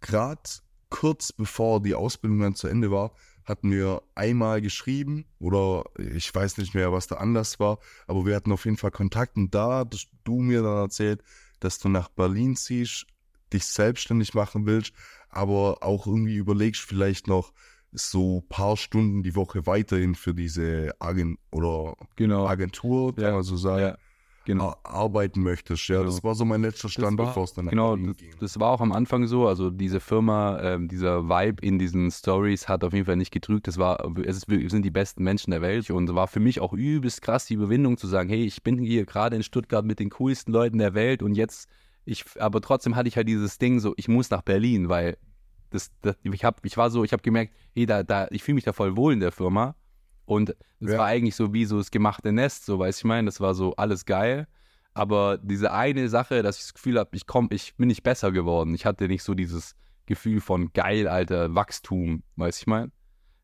gerade 0.00 0.40
kurz 0.90 1.32
bevor 1.32 1.82
die 1.82 1.94
Ausbildung 1.94 2.40
dann 2.40 2.54
zu 2.54 2.68
Ende 2.68 2.90
war, 2.90 3.12
hatten 3.44 3.70
wir 3.70 4.02
einmal 4.14 4.60
geschrieben 4.60 5.26
oder 5.38 5.84
ich 5.98 6.34
weiß 6.34 6.58
nicht 6.58 6.74
mehr, 6.74 6.92
was 6.92 7.06
der 7.06 7.20
Anlass 7.20 7.60
war, 7.60 7.78
aber 8.06 8.26
wir 8.26 8.34
hatten 8.34 8.52
auf 8.52 8.64
jeden 8.64 8.76
Fall 8.76 8.90
Kontakt 8.90 9.36
und 9.36 9.54
da 9.54 9.78
hattest 9.78 10.08
du 10.24 10.40
mir 10.40 10.62
dann 10.62 10.78
erzählt, 10.78 11.22
dass 11.60 11.78
du 11.78 11.88
nach 11.88 12.08
Berlin 12.08 12.56
ziehst, 12.56 13.06
dich 13.52 13.64
selbstständig 13.66 14.34
machen 14.34 14.66
willst, 14.66 14.92
aber 15.28 15.82
auch 15.82 16.06
irgendwie 16.06 16.36
überlegst, 16.36 16.82
vielleicht 16.82 17.28
noch 17.28 17.52
so 17.92 18.42
paar 18.48 18.76
Stunden 18.76 19.22
die 19.22 19.36
Woche 19.36 19.64
weiterhin 19.66 20.14
für 20.16 20.34
diese 20.34 20.92
Agent 20.98 21.38
oder 21.50 21.96
Genau. 22.16 22.46
Agentur, 22.46 23.14
kann 23.14 23.24
Ja. 23.24 23.32
man 23.32 23.42
so 23.42 23.56
sagen, 23.56 23.82
Ja, 23.82 23.98
genau. 24.46 24.68
ar- 24.70 24.78
arbeiten 24.84 25.42
möchtest. 25.42 25.86
Ja, 25.88 25.98
Genau. 25.98 26.10
das 26.10 26.24
war 26.24 26.34
so 26.34 26.46
mein 26.46 26.62
letzter 26.62 26.88
Stand, 26.88 27.18
bevor 27.18 27.44
es 27.44 27.52
dann 27.52 27.66
Genau, 27.66 27.94
das, 27.96 28.16
ging. 28.16 28.30
das 28.40 28.58
war 28.58 28.70
auch 28.70 28.80
am 28.80 28.92
Anfang 28.92 29.26
so. 29.26 29.46
Also 29.46 29.68
diese 29.68 30.00
Firma, 30.00 30.58
ähm, 30.62 30.88
dieser 30.88 31.28
Vibe 31.28 31.60
in 31.66 31.78
diesen 31.78 32.10
Stories 32.10 32.68
hat 32.68 32.82
auf 32.84 32.94
jeden 32.94 33.04
Fall 33.04 33.16
nicht 33.16 33.30
getrügt. 33.32 33.68
Das 33.68 33.76
war, 33.76 34.02
es 34.24 34.38
ist, 34.38 34.48
wir 34.48 34.70
sind 34.70 34.82
die 34.84 34.90
besten 34.90 35.22
Menschen 35.22 35.50
der 35.50 35.60
Welt 35.60 35.90
und 35.90 36.14
war 36.14 36.26
für 36.28 36.40
mich 36.40 36.60
auch 36.60 36.72
übelst 36.72 37.20
krass 37.20 37.44
die 37.44 37.54
Überwindung 37.54 37.98
zu 37.98 38.06
sagen, 38.06 38.30
hey, 38.30 38.44
ich 38.44 38.62
bin 38.62 38.78
hier 38.78 39.04
gerade 39.04 39.36
in 39.36 39.42
Stuttgart 39.42 39.84
mit 39.84 39.98
den 40.00 40.08
coolsten 40.10 40.52
Leuten 40.52 40.78
der 40.78 40.94
Welt 40.94 41.22
und 41.22 41.34
jetzt, 41.34 41.68
ich, 42.06 42.24
aber 42.38 42.60
trotzdem 42.62 42.96
hatte 42.96 43.08
ich 43.08 43.16
halt 43.16 43.28
dieses 43.28 43.58
Ding 43.58 43.80
so, 43.80 43.92
ich 43.96 44.08
muss 44.08 44.30
nach 44.30 44.42
Berlin, 44.42 44.88
weil 44.88 45.18
das, 45.70 45.90
das 46.00 46.16
ich 46.22 46.44
habe, 46.44 46.58
ich 46.62 46.76
war 46.76 46.90
so, 46.90 47.02
ich 47.02 47.12
habe 47.12 47.22
gemerkt, 47.22 47.52
hey, 47.74 47.84
da, 47.86 48.02
da, 48.04 48.28
ich 48.30 48.42
fühle 48.44 48.54
mich 48.54 48.64
da 48.64 48.72
voll 48.72 48.96
wohl 48.96 49.12
in 49.12 49.20
der 49.20 49.32
Firma 49.32 49.74
und 50.26 50.50
es 50.80 50.92
Ja. 50.92 50.98
war 50.98 51.06
eigentlich 51.06 51.34
so 51.34 51.52
wie 51.54 51.64
so 51.64 51.78
das 51.78 51.90
gemachte 51.90 52.32
Nest, 52.32 52.66
so 52.66 52.78
weiß 52.78 52.98
ich 52.98 53.04
meine, 53.04 53.26
das 53.26 53.40
war 53.40 53.54
so 53.54 53.74
alles 53.76 54.04
geil. 54.04 54.46
Aber 54.92 55.38
diese 55.42 55.72
eine 55.72 56.08
Sache, 56.08 56.42
dass 56.42 56.56
ich 56.56 56.62
das 56.64 56.74
Gefühl 56.74 56.98
habe, 56.98 57.10
ich 57.14 57.26
komm, 57.26 57.48
ich 57.52 57.74
bin 57.76 57.88
nicht 57.88 58.02
besser 58.02 58.32
geworden. 58.32 58.74
Ich 58.74 58.86
hatte 58.86 59.08
nicht 59.08 59.22
so 59.22 59.34
dieses 59.34 59.74
Gefühl 60.06 60.40
von 60.40 60.72
geil, 60.72 61.06
alter 61.08 61.54
Wachstum, 61.54 62.22
weiß 62.36 62.58
ich 62.60 62.66
mein. 62.66 62.92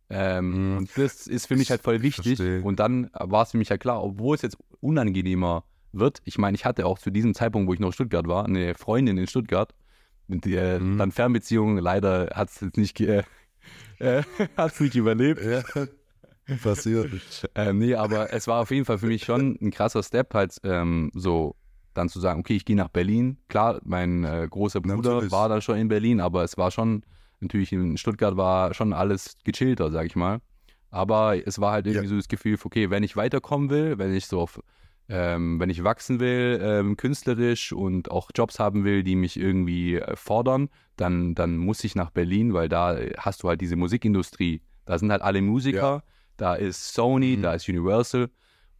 Ähm, 0.08 0.70
Mhm. 0.72 0.76
Und 0.78 0.90
das 0.98 1.26
ist 1.26 1.46
für 1.46 1.56
mich 1.56 1.70
halt 1.70 1.82
voll 1.82 2.02
wichtig. 2.02 2.38
Und 2.64 2.80
dann 2.80 3.10
war 3.14 3.42
es 3.42 3.50
für 3.52 3.58
mich 3.58 3.68
ja 3.70 3.78
klar, 3.78 4.02
obwohl 4.02 4.34
es 4.36 4.42
jetzt 4.42 4.56
unangenehmer 4.80 5.64
wird. 5.92 6.20
Ich 6.24 6.38
meine, 6.38 6.54
ich 6.54 6.64
hatte 6.64 6.86
auch 6.86 6.98
zu 6.98 7.10
diesem 7.10 7.34
Zeitpunkt, 7.34 7.68
wo 7.68 7.74
ich 7.74 7.80
noch 7.80 7.88
in 7.88 7.92
Stuttgart 7.92 8.26
war, 8.26 8.44
eine 8.46 8.74
Freundin 8.74 9.18
in 9.18 9.26
Stuttgart. 9.26 9.74
Und 10.28 10.44
die, 10.46 10.54
äh, 10.56 10.78
Mhm. 10.78 10.98
dann 10.98 11.12
Fernbeziehung, 11.12 11.76
leider 11.78 12.30
hat 12.34 12.48
es 12.48 12.60
jetzt 12.60 12.76
nicht, 12.78 12.94
ge- 12.96 13.22
äh, 13.98 14.22
hat's 14.56 14.80
nicht 14.80 14.94
überlebt. 14.94 15.42
Ja, 15.44 15.62
passiert. 16.62 17.10
ähm, 17.54 17.78
nee, 17.78 17.94
aber 17.94 18.32
es 18.32 18.46
war 18.46 18.60
auf 18.62 18.70
jeden 18.70 18.84
Fall 18.84 18.98
für 18.98 19.06
mich 19.06 19.24
schon 19.24 19.58
ein 19.60 19.70
krasser 19.70 20.02
Step, 20.02 20.34
halt 20.34 20.56
ähm, 20.64 21.10
so 21.14 21.56
dann 21.94 22.08
zu 22.08 22.20
sagen, 22.20 22.40
okay, 22.40 22.56
ich 22.56 22.64
gehe 22.64 22.76
nach 22.76 22.88
Berlin. 22.88 23.36
Klar, 23.48 23.80
mein 23.84 24.24
äh, 24.24 24.46
großer 24.50 24.80
Bruder 24.80 25.12
Natürlich. 25.14 25.32
war 25.32 25.48
da 25.48 25.60
schon 25.60 25.76
in 25.76 25.88
Berlin, 25.88 26.20
aber 26.20 26.42
es 26.42 26.56
war 26.56 26.70
schon, 26.70 27.02
natürlich 27.40 27.72
in 27.72 27.96
Stuttgart 27.98 28.36
war 28.36 28.72
schon 28.72 28.92
alles 28.94 29.36
gechillter, 29.44 29.90
sag 29.90 30.06
ich 30.06 30.16
mal. 30.16 30.40
Aber 30.90 31.46
es 31.46 31.60
war 31.60 31.72
halt 31.72 31.86
irgendwie 31.86 32.04
Ja. 32.06 32.10
so 32.10 32.16
das 32.16 32.28
Gefühl, 32.28 32.58
okay, 32.64 32.90
wenn 32.90 33.02
ich 33.02 33.16
weiterkommen 33.16 33.70
will, 33.70 33.98
wenn 33.98 34.14
ich 34.14 34.26
so 34.26 34.40
auf, 34.40 34.60
ähm, 35.08 35.60
wenn 35.60 35.68
ich 35.70 35.84
wachsen 35.84 36.18
will, 36.20 36.60
ähm, 36.62 36.96
künstlerisch 36.96 37.72
und 37.72 38.10
auch 38.10 38.30
Jobs 38.34 38.58
haben 38.58 38.84
will, 38.84 39.02
die 39.02 39.16
mich 39.16 39.38
irgendwie 39.38 39.96
äh, 39.96 40.16
fordern, 40.16 40.68
dann, 40.96 41.34
dann 41.34 41.56
muss 41.58 41.84
ich 41.84 41.94
nach 41.94 42.10
Berlin, 42.10 42.54
weil 42.54 42.68
da 42.70 42.96
äh, 42.96 43.12
hast 43.18 43.42
du 43.42 43.48
halt 43.48 43.60
diese 43.60 43.76
Musikindustrie. 43.76 44.62
Da 44.86 44.98
sind 44.98 45.10
halt 45.12 45.22
alle 45.22 45.42
Musiker, 45.42 46.02
da 46.42 46.54
ist 46.56 46.92
Sony, 46.92 47.36
Mhm. 47.36 47.42
da 47.42 47.54
ist 47.54 47.68
Universal 47.68 48.28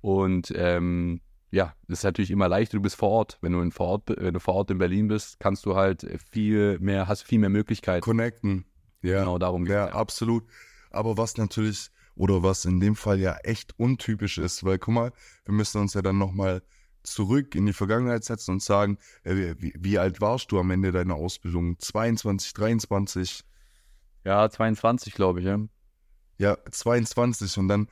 und 0.00 0.52
ähm, 0.57 1.21
ja, 1.52 1.75
das 1.87 2.00
ist 2.00 2.04
natürlich 2.04 2.31
immer 2.33 2.49
leichter, 2.49 2.78
du 2.78 2.83
bist 2.83 2.97
vor 2.97 3.11
Ort. 3.11 3.38
Wenn 3.40 3.52
du, 3.52 3.61
in 3.61 3.71
vor 3.71 3.87
Ort, 3.87 4.02
wenn 4.09 4.35
du 4.35 4.40
vor 4.40 4.54
Ort 4.54 4.71
in 4.73 4.78
Berlin 4.78 5.07
bist, 5.07 5.38
kannst 5.38 5.64
du 5.66 5.76
halt 5.76 6.04
viel 6.33 6.78
mehr, 6.81 7.07
hast 7.09 7.23
viel 7.23 7.38
mehr 7.38 7.50
Möglichkeiten. 7.50 8.00
Connecten. 8.02 8.64
Ja, 9.02 9.21
Genau 9.21 9.38
darum 9.38 9.64
geht's. 9.64 9.75
ja, 9.75 9.87
absolut. 9.92 10.45
Aber 10.90 11.16
was 11.19 11.37
natürlich, 11.37 11.90
oder 12.16 12.42
was 12.42 12.64
in 12.64 12.81
dem 12.81 12.97
Fall 12.97 13.21
ja 13.21 13.37
echt 13.45 13.78
untypisch 13.78 14.38
ist, 14.38 14.64
weil 14.64 14.78
guck 14.78 14.95
mal, 14.95 15.12
wir 15.45 15.54
müssen 15.54 15.81
uns 15.81 15.95
ja 15.95 16.02
dann 16.02 16.19
nochmal 16.19 16.62
zurück 17.04 17.54
in 17.54 17.66
die 17.66 17.73
Vergangenheit 17.73 18.25
setzen 18.25 18.52
und 18.52 18.62
sagen, 18.62 18.97
äh, 19.25 19.54
wie, 19.59 19.75
wie 19.78 19.99
alt 19.99 20.21
warst 20.21 20.50
du 20.52 20.59
am 20.59 20.71
Ende 20.71 20.90
deiner 20.90 21.14
Ausbildung? 21.16 21.78
22, 21.78 22.54
23? 22.54 23.45
Ja, 24.25 24.49
22, 24.49 25.12
glaube 25.14 25.40
ich, 25.40 25.47
ja. 25.47 25.59
Ja, 26.43 26.59
22 26.69 27.57
und 27.59 27.69
dann, 27.69 27.87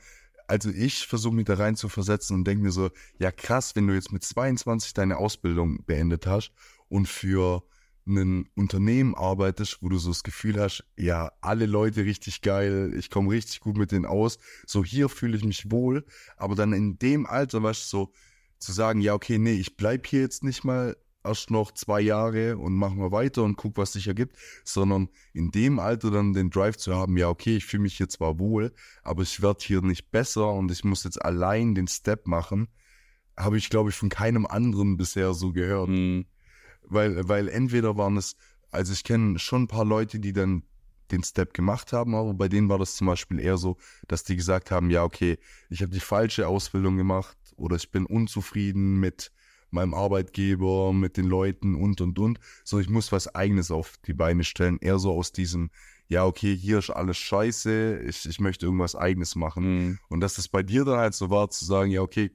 also 0.45 0.71
ich 0.71 1.07
versuche 1.07 1.33
mich 1.33 1.45
da 1.45 1.53
rein 1.53 1.77
zu 1.77 1.87
versetzen 1.87 2.35
und 2.35 2.43
denke 2.43 2.65
mir 2.65 2.71
so, 2.73 2.89
ja 3.17 3.31
krass, 3.31 3.77
wenn 3.77 3.87
du 3.87 3.93
jetzt 3.93 4.11
mit 4.11 4.25
22 4.25 4.93
deine 4.93 5.15
Ausbildung 5.15 5.85
beendet 5.85 6.27
hast 6.27 6.51
und 6.89 7.07
für 7.07 7.63
ein 8.05 8.49
Unternehmen 8.55 9.15
arbeitest, 9.15 9.77
wo 9.81 9.87
du 9.87 9.97
so 9.99 10.09
das 10.09 10.23
Gefühl 10.23 10.59
hast, 10.59 10.83
ja, 10.97 11.31
alle 11.39 11.65
Leute 11.65 12.03
richtig 12.03 12.41
geil, 12.41 12.93
ich 12.93 13.09
komme 13.09 13.31
richtig 13.31 13.61
gut 13.61 13.77
mit 13.77 13.93
denen 13.93 14.05
aus, 14.05 14.37
so 14.67 14.83
hier 14.83 15.07
fühle 15.07 15.37
ich 15.37 15.45
mich 15.45 15.71
wohl, 15.71 16.05
aber 16.35 16.55
dann 16.55 16.73
in 16.73 16.99
dem 16.99 17.25
Alter, 17.25 17.63
weißt 17.63 17.83
du, 17.83 17.87
so 17.87 18.13
zu 18.59 18.73
sagen, 18.73 18.99
ja, 18.99 19.13
okay, 19.13 19.37
nee, 19.37 19.53
ich 19.53 19.77
bleib 19.77 20.07
hier 20.07 20.19
jetzt 20.19 20.43
nicht 20.43 20.65
mal 20.65 20.97
erst 21.23 21.51
noch 21.51 21.71
zwei 21.71 22.01
Jahre 22.01 22.57
und 22.57 22.73
mach 22.73 22.93
mal 22.93 23.11
weiter 23.11 23.43
und 23.43 23.55
guck, 23.55 23.77
was 23.77 23.93
sich 23.93 24.07
ergibt, 24.07 24.37
sondern 24.63 25.09
in 25.33 25.51
dem 25.51 25.79
Alter 25.79 26.11
dann 26.11 26.33
den 26.33 26.49
Drive 26.49 26.77
zu 26.77 26.95
haben, 26.95 27.17
ja, 27.17 27.29
okay, 27.29 27.57
ich 27.57 27.65
fühle 27.65 27.83
mich 27.83 27.97
hier 27.97 28.09
zwar 28.09 28.39
wohl, 28.39 28.73
aber 29.03 29.23
ich 29.23 29.41
werde 29.41 29.63
hier 29.63 29.81
nicht 29.81 30.11
besser 30.11 30.51
und 30.53 30.71
ich 30.71 30.83
muss 30.83 31.03
jetzt 31.03 31.23
allein 31.23 31.75
den 31.75 31.87
Step 31.87 32.27
machen, 32.27 32.67
habe 33.37 33.57
ich, 33.57 33.69
glaube 33.69 33.89
ich, 33.89 33.95
von 33.95 34.09
keinem 34.09 34.45
anderen 34.45 34.97
bisher 34.97 35.33
so 35.33 35.51
gehört. 35.51 35.89
Mhm. 35.89 36.25
Weil, 36.83 37.27
weil 37.27 37.47
entweder 37.47 37.95
waren 37.97 38.17
es, 38.17 38.35
also 38.71 38.91
ich 38.93 39.03
kenne 39.03 39.39
schon 39.39 39.63
ein 39.63 39.67
paar 39.67 39.85
Leute, 39.85 40.19
die 40.19 40.33
dann 40.33 40.63
den 41.11 41.23
Step 41.23 41.53
gemacht 41.53 41.93
haben, 41.93 42.15
aber 42.15 42.33
bei 42.33 42.47
denen 42.47 42.69
war 42.69 42.79
das 42.79 42.95
zum 42.95 43.07
Beispiel 43.07 43.39
eher 43.39 43.57
so, 43.57 43.77
dass 44.07 44.23
die 44.23 44.35
gesagt 44.35 44.71
haben, 44.71 44.89
ja, 44.89 45.03
okay, 45.03 45.37
ich 45.69 45.81
habe 45.81 45.91
die 45.91 45.99
falsche 45.99 46.47
Ausbildung 46.47 46.97
gemacht 46.97 47.37
oder 47.55 47.75
ich 47.75 47.91
bin 47.91 48.05
unzufrieden 48.05 48.99
mit 48.99 49.31
meinem 49.71 49.93
Arbeitgeber, 49.93 50.93
mit 50.93 51.17
den 51.17 51.25
Leuten 51.25 51.75
und 51.75 52.01
und 52.01 52.19
und. 52.19 52.39
So, 52.63 52.79
ich 52.79 52.89
muss 52.89 53.11
was 53.11 53.33
eigenes 53.33 53.71
auf 53.71 53.97
die 54.05 54.13
Beine 54.13 54.43
stellen. 54.43 54.77
Eher 54.79 54.99
so 54.99 55.11
aus 55.11 55.31
diesem, 55.31 55.69
ja, 56.07 56.25
okay, 56.25 56.55
hier 56.55 56.79
ist 56.79 56.89
alles 56.89 57.17
scheiße, 57.17 57.99
ich, 58.07 58.25
ich 58.25 58.39
möchte 58.39 58.65
irgendwas 58.65 58.95
eigenes 58.95 59.35
machen. 59.35 59.63
Mhm. 59.63 59.99
Und 60.09 60.21
dass 60.21 60.37
es 60.37 60.47
bei 60.47 60.63
dir 60.63 60.85
dann 60.85 60.99
halt 60.99 61.13
so 61.13 61.29
war, 61.29 61.49
zu 61.49 61.65
sagen, 61.65 61.91
ja, 61.91 62.01
okay, 62.01 62.31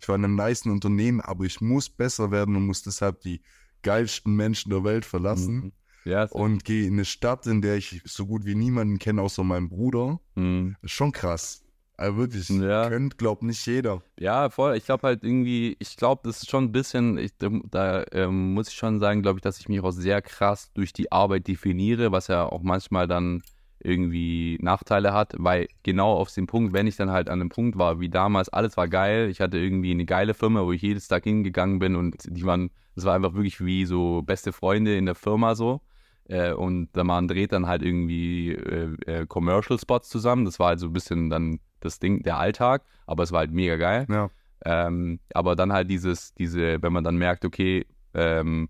ich 0.00 0.08
war 0.08 0.16
in 0.16 0.24
einem 0.24 0.36
niceen 0.36 0.72
Unternehmen, 0.72 1.20
aber 1.20 1.44
ich 1.44 1.60
muss 1.60 1.88
besser 1.88 2.30
werden 2.30 2.56
und 2.56 2.66
muss 2.66 2.82
deshalb 2.82 3.20
die 3.20 3.40
geilsten 3.82 4.34
Menschen 4.34 4.70
der 4.70 4.84
Welt 4.84 5.04
verlassen 5.04 5.56
Mhm. 5.56 5.72
Ja, 6.06 6.24
und 6.24 6.66
gehe 6.66 6.86
in 6.86 6.94
eine 6.94 7.06
Stadt, 7.06 7.46
in 7.46 7.62
der 7.62 7.76
ich 7.76 8.02
so 8.04 8.26
gut 8.26 8.44
wie 8.44 8.54
niemanden 8.54 8.98
kenne, 8.98 9.22
außer 9.22 9.42
meinem 9.42 9.70
Bruder. 9.70 10.20
Mhm. 10.34 10.76
Ist 10.82 10.92
schon 10.92 11.12
krass. 11.12 11.63
Also 11.96 12.16
wirklich, 12.16 12.48
Ja. 12.48 12.88
könnt, 12.88 13.18
glaubt 13.18 13.42
nicht 13.42 13.64
jeder. 13.66 14.02
Ja, 14.18 14.50
voll. 14.50 14.76
Ich 14.76 14.84
glaube 14.84 15.06
halt 15.06 15.22
irgendwie, 15.22 15.76
ich 15.78 15.96
glaube, 15.96 16.22
das 16.24 16.42
ist 16.42 16.50
schon 16.50 16.64
ein 16.64 16.72
bisschen, 16.72 17.18
ich, 17.18 17.32
da 17.70 18.04
ähm, 18.12 18.54
muss 18.54 18.68
ich 18.68 18.74
schon 18.74 18.98
sagen, 18.98 19.22
glaube 19.22 19.38
ich, 19.38 19.42
dass 19.42 19.60
ich 19.60 19.68
mich 19.68 19.80
auch 19.80 19.92
sehr 19.92 20.20
krass 20.20 20.72
durch 20.74 20.92
die 20.92 21.12
Arbeit 21.12 21.46
definiere, 21.46 22.10
was 22.10 22.26
ja 22.28 22.46
auch 22.46 22.62
manchmal 22.62 23.06
dann 23.06 23.42
irgendwie 23.78 24.58
Nachteile 24.62 25.12
hat, 25.12 25.34
weil 25.36 25.68
genau 25.82 26.14
auf 26.14 26.32
dem 26.32 26.46
Punkt, 26.46 26.72
wenn 26.72 26.86
ich 26.86 26.96
dann 26.96 27.10
halt 27.10 27.28
an 27.28 27.38
dem 27.38 27.50
Punkt 27.50 27.76
war, 27.78 28.00
wie 28.00 28.08
damals, 28.08 28.48
alles 28.48 28.76
war 28.76 28.88
geil, 28.88 29.28
ich 29.28 29.40
hatte 29.40 29.58
irgendwie 29.58 29.90
eine 29.90 30.06
geile 30.06 30.32
Firma, 30.34 30.64
wo 30.64 30.72
ich 30.72 30.80
jedes 30.82 31.06
Tag 31.06 31.24
hingegangen 31.24 31.78
bin 31.78 31.94
und 31.94 32.24
die 32.28 32.44
waren, 32.44 32.70
das 32.94 33.04
war 33.04 33.14
einfach 33.14 33.34
wirklich 33.34 33.62
wie 33.64 33.84
so 33.84 34.22
beste 34.22 34.52
Freunde 34.52 34.96
in 34.96 35.06
der 35.06 35.14
Firma 35.14 35.54
so. 35.54 35.82
Äh, 36.26 36.52
und 36.54 36.96
der 36.96 37.04
Mann 37.04 37.28
dreht 37.28 37.52
dann 37.52 37.66
halt 37.66 37.82
irgendwie 37.82 38.52
äh, 38.52 38.96
äh, 39.06 39.26
Commercial 39.26 39.78
Spots 39.78 40.08
zusammen. 40.08 40.46
Das 40.46 40.58
war 40.58 40.68
halt 40.68 40.80
so 40.80 40.86
ein 40.86 40.92
bisschen 40.94 41.28
dann 41.28 41.60
das 41.84 41.98
Ding, 41.98 42.22
der 42.22 42.38
Alltag, 42.38 42.84
aber 43.06 43.22
es 43.22 43.32
war 43.32 43.40
halt 43.40 43.52
mega 43.52 43.76
geil. 43.76 44.06
Ja. 44.08 44.30
Ähm, 44.64 45.20
aber 45.34 45.56
dann 45.56 45.72
halt 45.72 45.90
dieses, 45.90 46.34
diese, 46.34 46.82
wenn 46.82 46.92
man 46.92 47.04
dann 47.04 47.16
merkt, 47.16 47.44
okay, 47.44 47.86
ähm, 48.14 48.68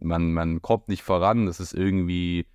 man, 0.00 0.32
man 0.32 0.62
kommt 0.62 0.88
nicht 0.88 1.02
voran, 1.02 1.46
das 1.46 1.60
ist 1.60 1.74
irgendwie 1.74 2.46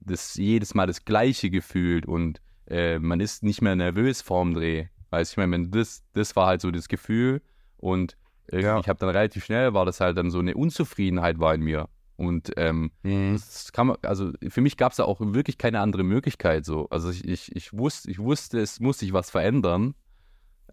das 0.00 0.34
jedes 0.34 0.74
Mal 0.74 0.86
das 0.86 1.04
gleiche 1.04 1.50
gefühlt 1.50 2.06
und 2.06 2.40
äh, 2.66 2.98
man 2.98 3.20
ist 3.20 3.42
nicht 3.42 3.62
mehr 3.62 3.76
nervös 3.76 4.22
vorm 4.22 4.54
Dreh. 4.54 4.86
Weißt 5.10 5.36
du, 5.36 5.40
ich 5.40 5.46
meine, 5.46 5.68
das, 5.68 6.04
das 6.12 6.36
war 6.36 6.46
halt 6.46 6.60
so 6.60 6.70
das 6.70 6.88
Gefühl 6.88 7.42
und 7.78 8.16
irgendwie, 8.46 8.66
Ja. 8.66 8.80
ich 8.80 8.88
habe 8.88 8.98
dann 8.98 9.08
relativ 9.08 9.44
schnell, 9.44 9.74
war 9.74 9.86
das 9.86 10.00
halt 10.00 10.16
dann 10.18 10.30
so 10.30 10.38
eine 10.38 10.54
Unzufriedenheit 10.54 11.38
war 11.38 11.54
in 11.54 11.62
mir. 11.62 11.88
Und 12.20 12.52
ähm, 12.58 12.90
Mhm. 13.02 13.32
das 13.32 13.72
kann 13.72 13.86
man, 13.86 13.96
also 14.02 14.30
für 14.48 14.60
mich 14.60 14.76
gab 14.76 14.92
es 14.92 14.96
da 14.96 15.04
auch 15.04 15.20
wirklich 15.20 15.56
keine 15.56 15.80
andere 15.80 16.02
Möglichkeit 16.02 16.66
so. 16.66 16.86
Also 16.90 17.08
ich, 17.08 17.26
ich, 17.26 17.56
ich 17.56 17.72
wusste, 17.72 18.10
ich 18.10 18.18
wusste, 18.18 18.60
es 18.60 18.78
muss 18.78 18.98
sich 18.98 19.14
was 19.14 19.30
verändern. 19.30 19.94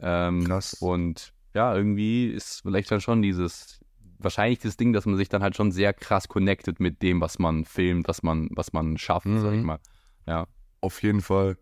Ähm, 0.01 0.43
Krass. 0.43 0.73
Und 0.81 1.33
ja, 1.53 1.73
irgendwie 1.73 2.27
ist 2.27 2.63
vielleicht 2.63 2.91
dann 2.91 2.99
schon 2.99 3.21
dieses, 3.21 3.79
wahrscheinlich 4.19 4.59
das 4.59 4.75
Ding, 4.75 4.91
dass 4.91 5.05
man 5.05 5.15
sich 5.15 5.29
dann 5.29 5.41
halt 5.41 5.55
schon 5.55 5.71
sehr 5.71 5.93
krass 5.93 6.27
connected 6.27 6.81
mit 6.81 7.01
dem, 7.01 7.21
was 7.21 7.39
man 7.39 7.63
filmt, 7.63 8.09
was 8.09 8.23
man, 8.23 8.49
was 8.51 8.73
man 8.73 8.97
schafft, 8.97 9.27
sag 9.27 9.53
ich 9.53 9.59
Mhm. 9.61 9.65
mal. 9.65 9.79
Ja. 10.25 10.47
Auf 10.81 11.01
jeden 11.01 11.21
Fall. 11.21 11.57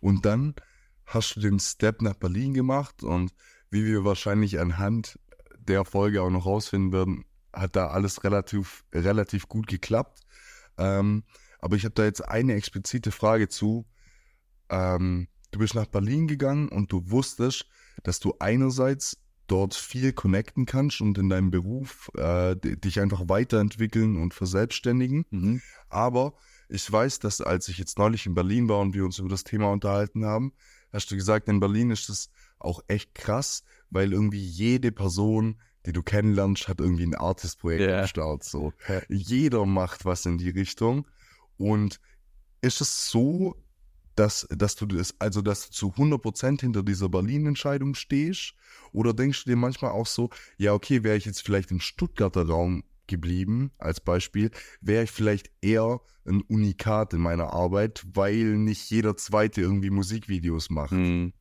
Und 0.00 0.26
dann 0.26 0.56
hast 1.06 1.36
du 1.36 1.40
den 1.40 1.60
Step 1.60 2.02
nach 2.02 2.14
Berlin 2.16 2.54
gemacht 2.54 3.04
und 3.04 3.32
wie 3.70 3.84
wir 3.86 4.04
wahrscheinlich 4.04 4.58
anhand 4.58 5.16
der 5.58 5.84
Folge 5.84 6.22
auch 6.22 6.30
noch 6.30 6.44
rausfinden 6.44 6.92
werden, 6.92 7.24
hat 7.52 7.76
da 7.76 7.88
alles 7.88 8.24
relativ, 8.24 8.84
relativ 8.92 9.48
gut 9.48 9.66
geklappt. 9.66 10.20
Ähm, 10.78 11.24
aber 11.58 11.76
ich 11.76 11.84
habe 11.84 11.94
da 11.94 12.04
jetzt 12.04 12.26
eine 12.26 12.54
explizite 12.54 13.12
Frage 13.12 13.48
zu. 13.48 13.86
Ähm, 14.68 15.28
du 15.50 15.58
bist 15.58 15.74
nach 15.74 15.86
Berlin 15.86 16.26
gegangen 16.26 16.68
und 16.68 16.90
du 16.92 17.10
wusstest, 17.10 17.66
dass 18.02 18.20
du 18.20 18.34
einerseits 18.38 19.18
dort 19.46 19.74
viel 19.74 20.12
connecten 20.12 20.66
kannst 20.66 21.00
und 21.00 21.18
in 21.18 21.28
deinem 21.28 21.50
Beruf 21.50 22.10
äh, 22.16 22.56
dich 22.56 23.00
einfach 23.00 23.28
weiterentwickeln 23.28 24.16
und 24.16 24.34
verselbstständigen. 24.34 25.26
Mhm. 25.30 25.62
Aber 25.88 26.34
ich 26.68 26.90
weiß, 26.90 27.18
dass 27.18 27.40
als 27.40 27.68
ich 27.68 27.76
jetzt 27.78 27.98
neulich 27.98 28.26
in 28.26 28.34
Berlin 28.34 28.68
war 28.68 28.80
und 28.80 28.94
wir 28.94 29.04
uns 29.04 29.18
über 29.18 29.28
das 29.28 29.44
Thema 29.44 29.70
unterhalten 29.70 30.24
haben, 30.24 30.52
hast 30.92 31.10
du 31.10 31.16
gesagt, 31.16 31.48
in 31.48 31.60
Berlin 31.60 31.90
ist 31.90 32.08
es 32.08 32.30
auch 32.58 32.82
echt 32.88 33.14
krass, 33.14 33.62
weil 33.90 34.12
irgendwie 34.12 34.42
jede 34.42 34.90
Person, 34.90 35.60
die 35.86 35.92
du 35.92 36.02
kennenlernst, 36.02 36.68
hat 36.68 36.80
irgendwie 36.80 37.04
ein 37.04 37.14
Artist-Projekt 37.14 37.82
Ja. 37.82 38.00
am 38.00 38.06
Start. 38.06 38.44
So. 38.44 38.72
Jeder 39.08 39.66
macht 39.66 40.04
was 40.04 40.26
in 40.26 40.38
die 40.38 40.50
Richtung. 40.50 41.06
Und 41.56 42.00
ist 42.60 42.80
es 42.80 43.10
so, 43.10 43.56
dass, 44.14 44.46
dass 44.50 44.76
du 44.76 44.86
das, 44.86 45.14
also 45.18 45.40
dass 45.42 45.66
du 45.66 45.72
zu 45.72 45.88
100% 45.96 46.60
hinter 46.60 46.82
dieser 46.82 47.08
Berlin-Entscheidung 47.08 47.94
stehst? 47.94 48.54
Oder 48.92 49.14
denkst 49.14 49.44
du 49.44 49.50
dir 49.50 49.56
manchmal 49.56 49.92
auch 49.92 50.06
so, 50.06 50.30
ja, 50.58 50.72
okay, 50.74 51.02
wäre 51.02 51.16
ich 51.16 51.24
jetzt 51.24 51.42
vielleicht 51.42 51.70
im 51.70 51.80
Stuttgarter 51.80 52.46
Raum 52.46 52.84
geblieben, 53.06 53.72
als 53.78 54.00
Beispiel, 54.00 54.50
wäre 54.80 55.04
ich 55.04 55.10
vielleicht 55.10 55.50
eher 55.60 56.00
ein 56.24 56.40
Unikat 56.42 57.14
in 57.14 57.20
meiner 57.20 57.52
Arbeit, 57.52 58.04
weil 58.14 58.56
nicht 58.56 58.88
jeder 58.90 59.16
Zweite 59.16 59.60
irgendwie 59.60 59.90
Musikvideos 59.90 60.70
macht. 60.70 60.92
Mhm. 60.92 61.32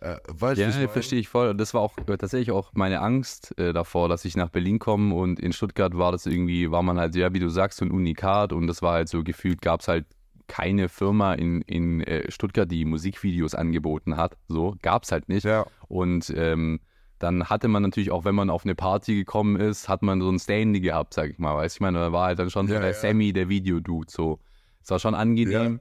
Äh, 0.00 0.16
weißt 0.28 0.60
Ja, 0.60 0.68
meine? 0.68 0.88
verstehe 0.88 1.20
ich 1.20 1.28
voll. 1.28 1.48
Und 1.48 1.58
das 1.58 1.72
war 1.74 1.80
auch 1.80 1.96
äh, 1.98 2.16
tatsächlich 2.16 2.50
auch 2.50 2.72
meine 2.74 3.00
Angst 3.00 3.56
äh, 3.58 3.72
davor, 3.72 4.08
dass 4.08 4.24
ich 4.24 4.36
nach 4.36 4.50
Berlin 4.50 4.78
komme 4.78 5.14
und 5.14 5.40
in 5.40 5.52
Stuttgart 5.52 5.96
war 5.96 6.12
das 6.12 6.26
irgendwie, 6.26 6.70
war 6.70 6.82
man 6.82 6.98
halt, 6.98 7.14
ja, 7.16 7.32
wie 7.32 7.38
du 7.40 7.48
sagst, 7.48 7.78
so 7.78 7.84
ein 7.84 7.90
Unikat 7.90 8.52
und 8.52 8.66
das 8.66 8.82
war 8.82 8.94
halt 8.94 9.08
so 9.08 9.22
gefühlt, 9.22 9.62
gab 9.62 9.80
es 9.80 9.88
halt 9.88 10.06
keine 10.46 10.88
Firma 10.90 11.32
in, 11.34 11.62
in 11.62 12.02
äh, 12.02 12.30
Stuttgart, 12.30 12.70
die 12.70 12.84
Musikvideos 12.84 13.54
angeboten 13.54 14.16
hat. 14.16 14.36
So, 14.48 14.76
gab 14.82 15.04
es 15.04 15.12
halt 15.12 15.28
nicht. 15.28 15.44
Ja, 15.44 15.64
Und 15.88 16.30
ähm, 16.36 16.80
dann 17.18 17.48
hatte 17.48 17.68
man 17.68 17.82
natürlich 17.82 18.10
auch, 18.10 18.24
wenn 18.26 18.34
man 18.34 18.50
auf 18.50 18.64
eine 18.64 18.74
Party 18.74 19.14
gekommen 19.14 19.56
ist, 19.56 19.88
hat 19.88 20.02
man 20.02 20.20
so 20.20 20.28
ein 20.30 20.38
Standy 20.38 20.80
gehabt, 20.80 21.14
sag 21.14 21.30
ich 21.30 21.38
mal. 21.38 21.56
Weißt 21.56 21.76
du, 21.76 21.78
ich 21.78 21.80
meine, 21.80 21.98
da 21.98 22.12
war 22.12 22.26
halt 22.26 22.38
dann 22.38 22.50
schon 22.50 22.68
so 22.68 22.74
Ja, 22.74 22.80
der 22.80 22.90
ja. 22.90 22.94
Sammy, 22.94 23.32
der 23.32 23.48
Videodude, 23.48 24.10
so. 24.10 24.40
Es 24.82 24.90
war 24.90 24.98
schon 24.98 25.14
angenehm. 25.14 25.80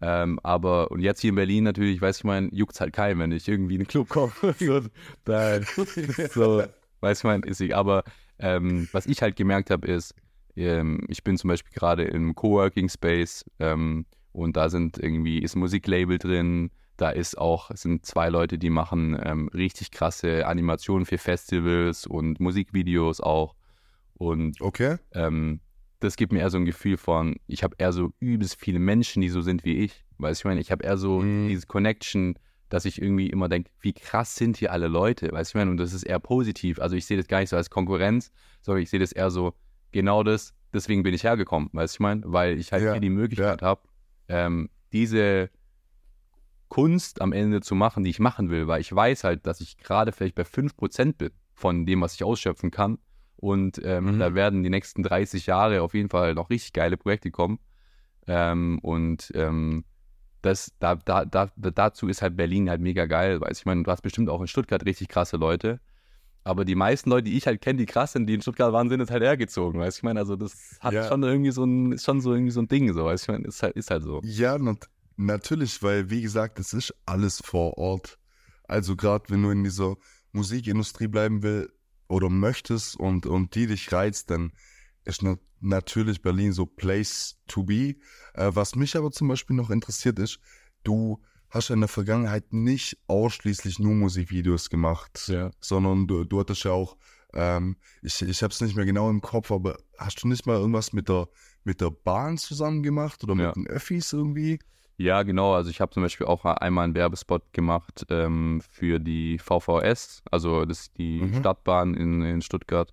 Ähm, 0.00 0.38
aber, 0.42 0.90
und 0.90 1.00
jetzt 1.00 1.20
hier 1.20 1.30
in 1.30 1.36
Berlin 1.36 1.64
natürlich, 1.64 2.00
weiß 2.00 2.18
ich 2.18 2.24
mein, 2.24 2.50
juckt's 2.52 2.80
halt 2.80 2.92
keinen, 2.92 3.18
wenn 3.18 3.32
ich 3.32 3.48
irgendwie 3.48 3.74
in 3.74 3.80
den 3.80 3.88
Club 3.88 4.08
komme. 4.08 4.32
so, 6.34 6.62
weiß 7.00 7.18
ich 7.18 7.24
mein, 7.24 7.42
ist 7.42 7.60
ich. 7.60 7.74
Aber 7.74 8.04
ähm, 8.38 8.88
was 8.92 9.06
ich 9.06 9.22
halt 9.22 9.36
gemerkt 9.36 9.70
habe, 9.70 9.86
ist, 9.86 10.14
ähm, 10.54 11.00
ich 11.08 11.24
bin 11.24 11.36
zum 11.36 11.48
Beispiel 11.48 11.72
gerade 11.74 12.04
im 12.04 12.34
Coworking 12.34 12.88
Space 12.88 13.44
ähm, 13.58 14.06
und 14.32 14.56
da 14.56 14.68
sind 14.68 14.98
irgendwie, 14.98 15.38
ist 15.38 15.56
ein 15.56 15.60
Musiklabel 15.60 16.18
drin, 16.18 16.70
da 16.96 17.10
ist 17.10 17.36
auch, 17.36 17.70
es 17.70 17.82
sind 17.82 18.06
zwei 18.06 18.28
Leute, 18.28 18.58
die 18.58 18.70
machen 18.70 19.18
ähm, 19.22 19.48
richtig 19.48 19.90
krasse 19.90 20.46
Animationen 20.46 21.04
für 21.04 21.18
Festivals 21.18 22.06
und 22.06 22.40
Musikvideos 22.40 23.20
auch. 23.20 23.54
Und 24.14 24.60
Okay. 24.60 24.96
ähm, 25.12 25.60
das 26.00 26.16
gibt 26.16 26.32
mir 26.32 26.40
eher 26.40 26.50
so 26.50 26.58
ein 26.58 26.64
Gefühl 26.64 26.96
von, 26.96 27.36
ich 27.46 27.62
habe 27.62 27.74
eher 27.78 27.92
so 27.92 28.12
übelst 28.20 28.56
viele 28.60 28.78
Menschen, 28.78 29.22
die 29.22 29.28
so 29.28 29.40
sind 29.40 29.64
wie 29.64 29.78
ich. 29.78 30.04
Weißt 30.18 30.40
du, 30.40 30.42
ich 30.42 30.44
meine, 30.50 30.60
ich 30.60 30.70
habe 30.70 30.84
eher 30.84 30.96
so 30.96 31.20
Mhm. 31.20 31.48
diese 31.48 31.66
Connection, 31.66 32.38
dass 32.68 32.84
ich 32.84 33.00
irgendwie 33.00 33.28
immer 33.30 33.48
denke, 33.48 33.70
wie 33.80 33.92
krass 33.92 34.34
sind 34.34 34.56
hier 34.56 34.72
alle 34.72 34.88
Leute, 34.88 35.30
weißt 35.32 35.52
du, 35.54 35.58
ich 35.58 35.60
meine, 35.60 35.70
und 35.70 35.76
das 35.78 35.92
ist 35.92 36.02
eher 36.02 36.18
positiv. 36.18 36.80
Also 36.80 36.96
ich 36.96 37.06
sehe 37.06 37.16
das 37.16 37.28
gar 37.28 37.40
nicht 37.40 37.50
so 37.50 37.56
als 37.56 37.70
Konkurrenz, 37.70 38.32
sondern 38.62 38.82
ich 38.82 38.90
sehe 38.90 39.00
das 39.00 39.12
eher 39.12 39.30
so, 39.30 39.54
genau 39.92 40.22
das, 40.22 40.52
deswegen 40.74 41.02
bin 41.02 41.14
ich 41.14 41.24
hergekommen, 41.24 41.70
weißt 41.72 41.94
du, 41.94 41.96
ich 41.96 42.00
meine, 42.00 42.22
weil 42.26 42.58
ich 42.58 42.72
halt 42.72 42.82
Ja, 42.82 42.92
hier 42.92 43.00
die 43.00 43.10
Möglichkeit 43.10 43.62
habe, 43.62 43.82
ähm, 44.28 44.68
diese 44.92 45.50
Kunst 46.68 47.20
am 47.22 47.32
Ende 47.32 47.60
zu 47.60 47.74
machen, 47.74 48.02
die 48.04 48.10
ich 48.10 48.18
machen 48.18 48.50
will, 48.50 48.66
weil 48.66 48.80
ich 48.80 48.94
weiß 48.94 49.24
halt, 49.24 49.46
dass 49.46 49.60
ich 49.60 49.78
gerade 49.78 50.12
vielleicht 50.12 50.34
bei 50.34 50.44
5% 50.44 51.16
bin 51.18 51.30
von 51.54 51.86
dem, 51.86 52.00
was 52.00 52.14
ich 52.14 52.24
ausschöpfen 52.24 52.70
kann. 52.70 52.98
Und 53.36 53.80
ähm, 53.84 54.14
Mhm. 54.16 54.18
da 54.18 54.34
werden 54.34 54.62
die 54.62 54.70
nächsten 54.70 55.02
30 55.02 55.46
Jahre 55.46 55.82
auf 55.82 55.94
jeden 55.94 56.08
Fall 56.08 56.34
noch 56.34 56.50
richtig 56.50 56.72
geile 56.72 56.96
Projekte 56.96 57.30
kommen. 57.30 57.58
Ähm, 58.26 58.78
und 58.80 59.30
ähm, 59.34 59.84
das, 60.42 60.72
da, 60.78 60.94
da, 60.96 61.24
da, 61.24 61.50
dazu 61.56 62.08
ist 62.08 62.22
halt 62.22 62.36
Berlin 62.36 62.70
halt 62.70 62.80
mega 62.80 63.06
geil. 63.06 63.40
Weiß 63.40 63.58
ich 63.60 63.66
meine, 63.66 63.82
du 63.82 63.90
hast 63.90 64.02
bestimmt 64.02 64.28
auch 64.30 64.40
in 64.40 64.46
Stuttgart 64.46 64.84
richtig 64.84 65.08
krasse 65.08 65.36
Leute. 65.36 65.80
Aber 66.44 66.64
die 66.64 66.76
meisten 66.76 67.10
Leute, 67.10 67.24
die 67.24 67.36
ich 67.36 67.46
halt 67.48 67.60
kenne, 67.60 67.78
die 67.78 67.86
krass 67.86 68.12
sind, 68.12 68.26
die 68.26 68.34
in 68.34 68.40
Stuttgart 68.40 68.72
waren, 68.72 68.88
sind 68.88 69.00
jetzt 69.00 69.10
halt 69.10 69.22
hergezogen. 69.22 69.80
Weißt 69.80 69.96
du, 69.96 70.00
ich 70.00 70.02
meine, 70.04 70.20
also 70.20 70.36
das 70.36 70.78
hat 70.80 70.94
Ja. 70.94 71.08
schon 71.08 71.22
irgendwie 71.24 71.50
so 71.50 71.64
ein, 71.64 71.92
ist 71.92 72.04
schon 72.04 72.20
so 72.20 72.32
irgendwie 72.32 72.52
so 72.52 72.60
ein 72.60 72.68
Ding, 72.68 72.92
so, 72.94 73.04
weißt 73.04 73.26
du, 73.26 73.32
ich 73.32 73.38
meine, 73.38 73.48
ist 73.48 73.62
halt, 73.62 73.74
ist 73.76 73.90
halt 73.90 74.04
so. 74.04 74.20
Ja, 74.24 74.56
nat 74.56 74.88
natürlich, 75.16 75.82
weil 75.82 76.08
wie 76.08 76.22
gesagt, 76.22 76.60
es 76.60 76.72
ist 76.72 76.94
alles 77.04 77.40
vor 77.44 77.76
Ort. 77.78 78.18
Also 78.68 78.94
gerade 78.94 79.24
wenn 79.28 79.42
du 79.42 79.50
in 79.50 79.64
dieser 79.64 79.96
Musikindustrie 80.32 81.08
bleiben 81.08 81.42
will 81.42 81.72
oder 82.08 82.28
möchtest 82.28 82.96
und, 82.96 83.26
und 83.26 83.54
die 83.54 83.66
dich 83.66 83.92
reizt, 83.92 84.30
dann 84.30 84.52
ist 85.04 85.22
na 85.22 85.36
natürlich 85.60 86.22
Berlin 86.22 86.52
so 86.52 86.66
Place 86.66 87.38
to 87.48 87.62
be. 87.64 87.96
Äh, 88.34 88.50
was 88.54 88.74
mich 88.74 88.96
aber 88.96 89.10
zum 89.10 89.28
Beispiel 89.28 89.56
noch 89.56 89.70
interessiert 89.70 90.18
ist, 90.18 90.38
du 90.84 91.22
hast 91.48 91.68
ja 91.68 91.74
in 91.74 91.80
der 91.80 91.88
Vergangenheit 91.88 92.52
nicht 92.52 92.98
ausschließlich 93.06 93.78
nur 93.78 93.94
Musikvideos 93.94 94.68
gemacht, 94.68 95.28
Ja. 95.28 95.50
sondern 95.60 96.06
du, 96.06 96.24
du 96.24 96.40
hattest 96.40 96.64
ja 96.64 96.72
auch, 96.72 96.96
ähm, 97.32 97.76
ich, 98.02 98.20
ich 98.22 98.42
habe 98.42 98.52
es 98.52 98.60
nicht 98.60 98.76
mehr 98.76 98.84
genau 98.84 99.08
im 99.08 99.20
Kopf, 99.20 99.50
aber 99.50 99.78
hast 99.96 100.22
du 100.22 100.28
nicht 100.28 100.46
mal 100.46 100.56
irgendwas 100.56 100.92
mit 100.92 101.08
der, 101.08 101.28
mit 101.64 101.80
der 101.80 101.90
Bahn 101.90 102.36
zusammen 102.38 102.82
gemacht 102.82 103.22
oder 103.24 103.34
Ja. 103.34 103.46
mit 103.48 103.56
den 103.56 103.66
Öffis 103.66 104.12
irgendwie? 104.12 104.58
Ja, 104.98 105.22
genau. 105.24 105.54
Also 105.54 105.70
ich 105.70 105.80
habe 105.80 105.92
zum 105.92 106.02
Beispiel 106.02 106.26
auch 106.26 106.44
einmal 106.44 106.84
einen 106.84 106.94
Werbespot 106.94 107.52
gemacht 107.52 108.06
ähm, 108.08 108.62
für 108.70 108.98
die 108.98 109.38
VVS, 109.38 110.22
also 110.30 110.64
das 110.64 110.80
ist 110.80 110.98
die 110.98 111.20
Mhm. 111.20 111.34
Stadtbahn 111.34 111.94
in, 111.94 112.22
in 112.22 112.40
Stuttgart. 112.42 112.92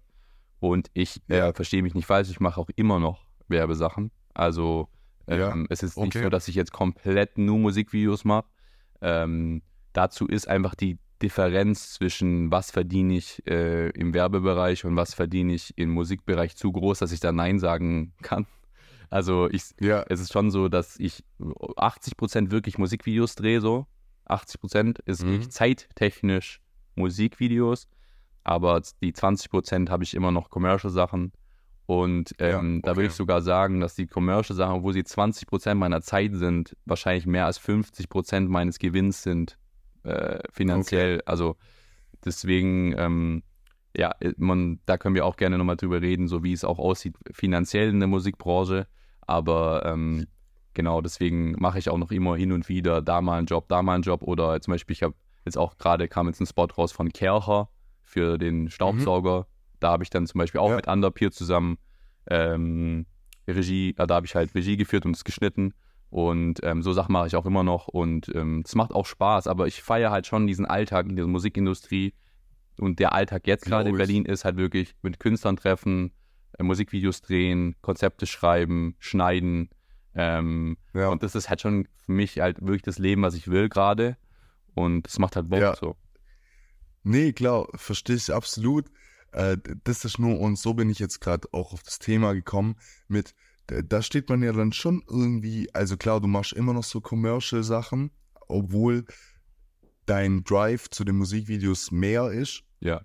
Und 0.59 0.89
ich 0.93 1.21
Ja. 1.27 1.49
äh, 1.49 1.53
verstehe 1.53 1.81
mich 1.81 1.93
nicht 1.93 2.05
falsch, 2.05 2.29
ich 2.29 2.39
mache 2.39 2.59
auch 2.59 2.69
immer 2.75 2.99
noch 2.99 3.25
Werbesachen. 3.47 4.11
Also 4.33 4.89
ähm, 5.27 5.39
Ja, 5.39 5.55
es 5.69 5.83
ist 5.83 5.97
nicht 5.97 6.07
okay. 6.15 6.23
so, 6.23 6.29
dass 6.29 6.47
ich 6.49 6.55
jetzt 6.55 6.73
komplett 6.73 7.37
nur 7.37 7.57
Musikvideos 7.57 8.25
mache. 8.25 8.45
Ähm, 9.01 9.61
dazu 9.93 10.27
ist 10.27 10.47
einfach 10.47 10.75
die 10.75 10.97
Differenz 11.21 11.93
zwischen 11.93 12.51
was 12.51 12.71
verdiene 12.71 13.15
ich 13.15 13.41
äh, 13.47 13.89
im 13.91 14.13
Werbebereich 14.13 14.83
und 14.83 14.97
was 14.97 15.13
verdiene 15.13 15.53
ich 15.53 15.73
im 15.77 15.91
Musikbereich 15.91 16.57
zu 16.57 16.69
groß, 16.73 16.99
dass 16.99 17.13
ich 17.13 17.21
da 17.21 17.31
Nein 17.31 17.59
sagen 17.59 18.11
kann. 18.21 18.45
Also 19.13 19.47
ich, 19.51 19.75
Ja, 19.79 20.03
es 20.09 20.19
ist 20.19 20.33
schon 20.33 20.49
so, 20.49 20.69
dass 20.69 20.99
ich 20.99 21.23
80% 21.39 22.49
wirklich 22.49 22.79
Musikvideos 22.79 23.35
drehe, 23.35 23.61
so. 23.61 23.85
80% 24.25 24.99
ist 25.05 25.23
Mhm. 25.23 25.51
zeittechnisch 25.51 26.61
Musikvideos, 26.95 27.87
aber 28.43 28.81
die 29.03 29.13
20% 29.13 29.91
habe 29.91 30.03
ich 30.03 30.15
immer 30.15 30.31
noch 30.31 30.49
Commercial-Sachen. 30.49 31.31
Und 31.85 32.33
Ja, 32.39 32.59
ähm, 32.59 32.81
da 32.81 32.91
würde 32.91 33.01
okay. 33.01 33.07
ich 33.09 33.13
sogar 33.13 33.43
sagen, 33.43 33.81
dass 33.81 33.93
die 33.93 34.07
Commercial-Sachen, 34.07 34.77
obwohl 34.77 34.93
sie 34.93 35.03
20% 35.03 35.75
meiner 35.77 36.01
Zeit 36.01 36.33
sind, 36.33 36.75
wahrscheinlich 36.85 37.27
mehr 37.27 37.45
als 37.45 37.59
50% 37.59 38.49
meines 38.49 38.79
Gewinns 38.79 39.21
sind, 39.21 39.59
äh, 40.03 40.39
finanziell. 40.51 41.21
Also 41.25 41.55
deswegen, 42.25 42.95
ähm, 42.97 43.43
ja, 43.95 44.15
man, 44.37 44.79
da 44.87 44.97
können 44.97 45.13
wir 45.13 45.25
auch 45.27 45.35
gerne 45.35 45.59
nochmal 45.59 45.75
drüber 45.77 46.01
reden, 46.01 46.27
so 46.27 46.41
wie 46.43 46.53
es 46.53 46.63
auch 46.63 46.79
aussieht 46.79 47.15
finanziell 47.31 47.89
in 47.89 47.99
der 47.99 48.07
Musikbranche. 48.07 48.87
Aber 49.27 49.85
ähm, 49.85 50.27
genau, 50.73 51.01
deswegen 51.01 51.53
mache 51.53 51.79
ich 51.79 51.89
auch 51.89 51.97
noch 51.97 52.11
immer 52.11 52.35
hin 52.35 52.51
und 52.51 52.69
wieder 52.69 53.01
da 53.01 53.21
mal 53.21 53.37
einen 53.37 53.47
Job, 53.47 53.67
da 53.67 53.81
mal 53.81 53.95
einen 53.95 54.03
Job. 54.03 54.23
Oder 54.23 54.59
zum 54.61 54.73
Beispiel, 54.73 54.93
ich 54.93 55.03
habe 55.03 55.15
jetzt 55.45 55.57
auch 55.57 55.77
gerade 55.77 56.07
kam 56.07 56.27
jetzt 56.27 56.39
ein 56.41 56.45
Spot 56.45 56.65
raus 56.77 56.91
von 56.91 57.11
Kercher 57.11 57.69
für 58.01 58.37
den 58.37 58.69
Staubsauger. 58.69 59.47
Da 59.79 59.91
habe 59.91 60.03
ich 60.03 60.09
dann 60.09 60.25
zum 60.27 60.39
Beispiel 60.39 60.59
auch 60.61 60.69
Ja. 60.69 60.75
mit 60.77 60.87
Underpeer 60.87 61.31
zusammen 61.31 61.77
ähm, 62.29 63.05
Regie, 63.47 63.95
äh, 63.97 64.07
da 64.07 64.15
habe 64.15 64.25
ich 64.25 64.35
halt 64.35 64.55
Regie 64.55 64.77
geführt 64.77 65.05
und 65.05 65.15
es 65.15 65.23
geschnitten. 65.23 65.73
Und 66.09 66.59
ähm, 66.63 66.83
so 66.83 66.93
Sachen 66.93 67.11
mache 67.11 67.27
ich 67.27 67.35
auch 67.35 67.45
immer 67.45 67.63
noch 67.63 67.87
und 67.87 68.29
ähm, 68.35 68.61
es 68.65 68.75
macht 68.75 68.91
auch 68.91 69.07
Spaß, 69.07 69.47
aber 69.47 69.65
ich 69.65 69.81
feiere 69.81 70.11
halt 70.11 70.27
schon 70.27 70.45
diesen 70.45 70.65
Alltag 70.65 71.07
in 71.09 71.15
der 71.15 71.25
Musikindustrie. 71.27 72.13
Und 72.79 72.99
der 72.99 73.13
Alltag 73.13 73.45
jetzt 73.47 73.65
gerade 73.65 73.89
in. 73.89 73.97
Berlin 73.97 74.25
ist 74.25 74.45
halt 74.45 74.57
wirklich 74.57 74.95
mit 75.01 75.19
Künstlern 75.19 75.57
treffen, 75.57 76.11
Musikvideos 76.59 77.21
drehen, 77.21 77.75
Konzepte 77.81 78.25
schreiben, 78.25 78.95
schneiden. 78.99 79.69
Ähm, 80.15 80.77
ja. 80.93 81.09
Und 81.09 81.23
das 81.23 81.35
ist 81.35 81.49
halt 81.49 81.61
schon 81.61 81.87
für 82.05 82.11
mich 82.11 82.39
halt 82.39 82.61
wirklich 82.61 82.83
das 82.83 82.99
Leben, 82.99 83.23
was 83.23 83.33
ich 83.33 83.47
will 83.47 83.69
gerade. 83.69 84.17
Und 84.75 85.07
es 85.07 85.19
macht 85.19 85.35
halt 85.35 85.49
Bock 85.49 85.59
Ja. 85.61 85.75
so. 85.75 85.95
Nee, 87.03 87.33
klar, 87.33 87.67
verstehe 87.75 88.15
ich 88.15 88.33
absolut. 88.33 88.85
Äh, 89.31 89.57
das 89.83 90.05
ist 90.05 90.19
nur, 90.19 90.39
und 90.39 90.57
so 90.57 90.73
bin 90.73 90.89
ich 90.89 90.99
jetzt 90.99 91.19
gerade 91.19 91.47
auch 91.51 91.73
auf 91.73 91.83
das 91.83 91.99
Thema 91.99 92.33
gekommen, 92.33 92.75
mit, 93.07 93.33
da 93.67 94.01
steht 94.01 94.29
man 94.29 94.43
ja 94.43 94.51
dann 94.53 94.71
schon 94.73 95.03
irgendwie, 95.09 95.73
also 95.73 95.97
klar, 95.97 96.21
du 96.21 96.27
machst 96.27 96.53
immer 96.53 96.73
noch 96.73 96.83
so 96.83 97.01
Commercial-Sachen, 97.01 98.11
obwohl 98.47 99.05
dein 100.05 100.43
Drive 100.43 100.89
zu 100.89 101.03
den 101.03 101.17
Musikvideos 101.17 101.91
mehr 101.91 102.31
ist, 102.31 102.63
Ja. 102.79 103.01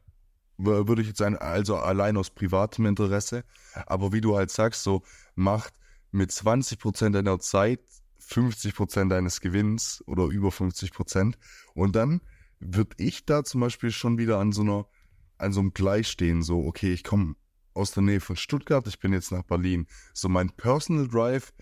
Würde 0.58 1.02
ich 1.02 1.08
jetzt 1.08 1.18
sagen, 1.18 1.36
also 1.36 1.76
allein 1.76 2.16
aus 2.16 2.30
privatem 2.30 2.86
Interesse. 2.86 3.44
Aber 3.86 4.12
wie 4.12 4.20
du 4.20 4.36
halt 4.36 4.50
sagst, 4.50 4.82
so 4.82 5.02
macht 5.34 5.74
mit 6.10 6.30
20% 6.30 7.10
deiner 7.10 7.38
Zeit 7.38 7.80
50% 8.20 9.08
deines 9.08 9.40
Gewinns 9.40 10.02
oder 10.06 10.24
über 10.24 10.48
50%. 10.48 11.34
Und 11.74 11.96
dann 11.96 12.20
würde 12.60 12.96
ich 12.98 13.24
da 13.24 13.44
zum 13.44 13.60
Beispiel 13.60 13.90
schon 13.90 14.18
wieder 14.18 14.38
an 14.38 14.52
so 14.52 14.62
einer, 14.62 14.86
an 15.38 15.52
so 15.52 15.60
einem 15.60 15.72
Gleich 15.72 16.08
stehen, 16.08 16.42
so, 16.42 16.64
okay, 16.64 16.92
ich 16.92 17.04
komme 17.04 17.36
aus 17.74 17.92
der 17.92 18.02
Nähe 18.02 18.20
von 18.20 18.36
Stuttgart, 18.36 18.86
ich 18.88 18.98
bin 18.98 19.12
jetzt 19.12 19.30
nach 19.30 19.44
Berlin. 19.44 19.86
So 20.12 20.28
mein 20.28 20.50
Personal 20.50 21.06
Drive 21.06 21.52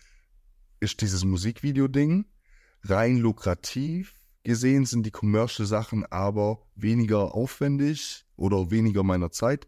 ist 0.80 1.00
dieses 1.02 1.24
Musikvideo-Ding. 1.24 2.24
Rein 2.82 3.18
lukrativ 3.18 4.15
gesehen 4.46 4.87
sind 4.87 5.04
die 5.04 5.11
Commercial-Sachen 5.11 6.06
aber 6.06 6.62
weniger 6.76 7.35
aufwendig 7.35 8.24
oder 8.37 8.70
weniger 8.70 9.02
meiner 9.02 9.32
Zeit, 9.32 9.66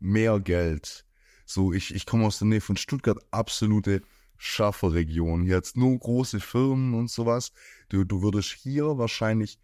mehr 0.00 0.40
Geld. 0.40 1.04
So, 1.44 1.74
ich, 1.74 1.94
ich 1.94 2.06
komme 2.06 2.24
aus 2.24 2.38
der 2.38 2.48
Nähe 2.48 2.62
von 2.62 2.78
Stuttgart, 2.78 3.18
absolute 3.30 4.00
Schafferregion. 4.38 5.44
Jetzt 5.44 5.76
nur 5.76 5.98
große 5.98 6.40
Firmen 6.40 6.94
und 6.94 7.10
sowas. 7.10 7.52
Du, 7.90 8.04
du 8.04 8.22
würdest 8.22 8.48
hier 8.50 8.96
wahrscheinlich 8.96 9.58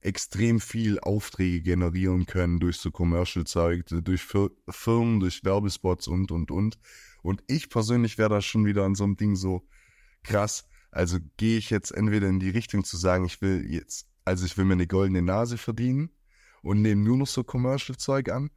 extrem 0.00 0.58
viel 0.58 0.98
Aufträge 0.98 1.62
generieren 1.62 2.26
können 2.26 2.58
durch 2.58 2.78
so 2.78 2.90
Commercial-Zeug, 2.90 3.86
durch 3.86 4.22
Fir 4.22 4.50
Firmen, 4.68 5.20
durch 5.20 5.44
Werbespots 5.44 6.08
und, 6.08 6.32
und, 6.32 6.50
und. 6.50 6.80
Und 7.22 7.44
ich 7.46 7.70
persönlich 7.70 8.18
wäre 8.18 8.30
da 8.30 8.42
schon 8.42 8.64
wieder 8.64 8.82
an 8.82 8.96
so 8.96 9.04
einem 9.04 9.16
Ding 9.16 9.36
so 9.36 9.68
krass. 10.24 10.66
Also 10.90 11.18
gehe 11.36 11.58
ich 11.58 11.70
jetzt 11.70 11.90
entweder 11.92 12.28
in 12.28 12.40
die 12.40 12.50
Richtung 12.50 12.84
zu 12.84 12.96
sagen, 12.96 13.24
ich 13.24 13.40
will 13.42 13.64
jetzt, 13.70 14.06
also 14.24 14.44
ich 14.44 14.56
will 14.58 14.64
mir 14.64 14.74
eine 14.74 14.86
goldene 14.86 15.22
Nase 15.22 15.56
verdienen 15.58 16.10
und 16.62 16.82
nehme 16.82 17.02
nur 17.02 17.16
noch 17.16 17.26
so 17.26 17.44
Commercial-Zeug 17.44 18.30
an, 18.30 18.50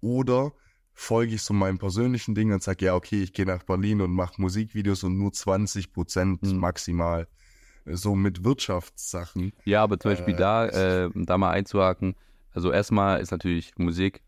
oder 0.00 0.52
folge 0.92 1.34
ich 1.34 1.42
so 1.42 1.54
meinem 1.54 1.78
persönlichen 1.78 2.34
Ding 2.34 2.52
und 2.52 2.62
sage, 2.62 2.84
ja, 2.86 2.94
okay, 2.94 3.22
ich 3.22 3.32
gehe 3.32 3.46
nach 3.46 3.62
Berlin 3.62 4.00
und 4.00 4.12
mache 4.12 4.40
Musikvideos 4.40 5.02
und 5.04 5.16
nur 5.16 5.32
20 5.32 5.92
Prozent 5.92 6.42
Mhm. 6.42 6.58
maximal. 6.58 7.26
So 7.86 8.14
mit 8.14 8.44
Wirtschaftssachen. 8.44 9.52
Ja, 9.64 9.82
aber 9.82 9.98
zum 9.98 10.10
Beispiel 10.12 10.34
Äh, 10.34 10.36
da, 10.36 10.66
äh, 10.66 11.10
da 11.14 11.38
mal 11.38 11.50
einzuhaken, 11.50 12.14
also 12.52 12.70
erstmal 12.70 13.20
ist 13.20 13.30
natürlich 13.30 13.72
Musik 13.78 14.22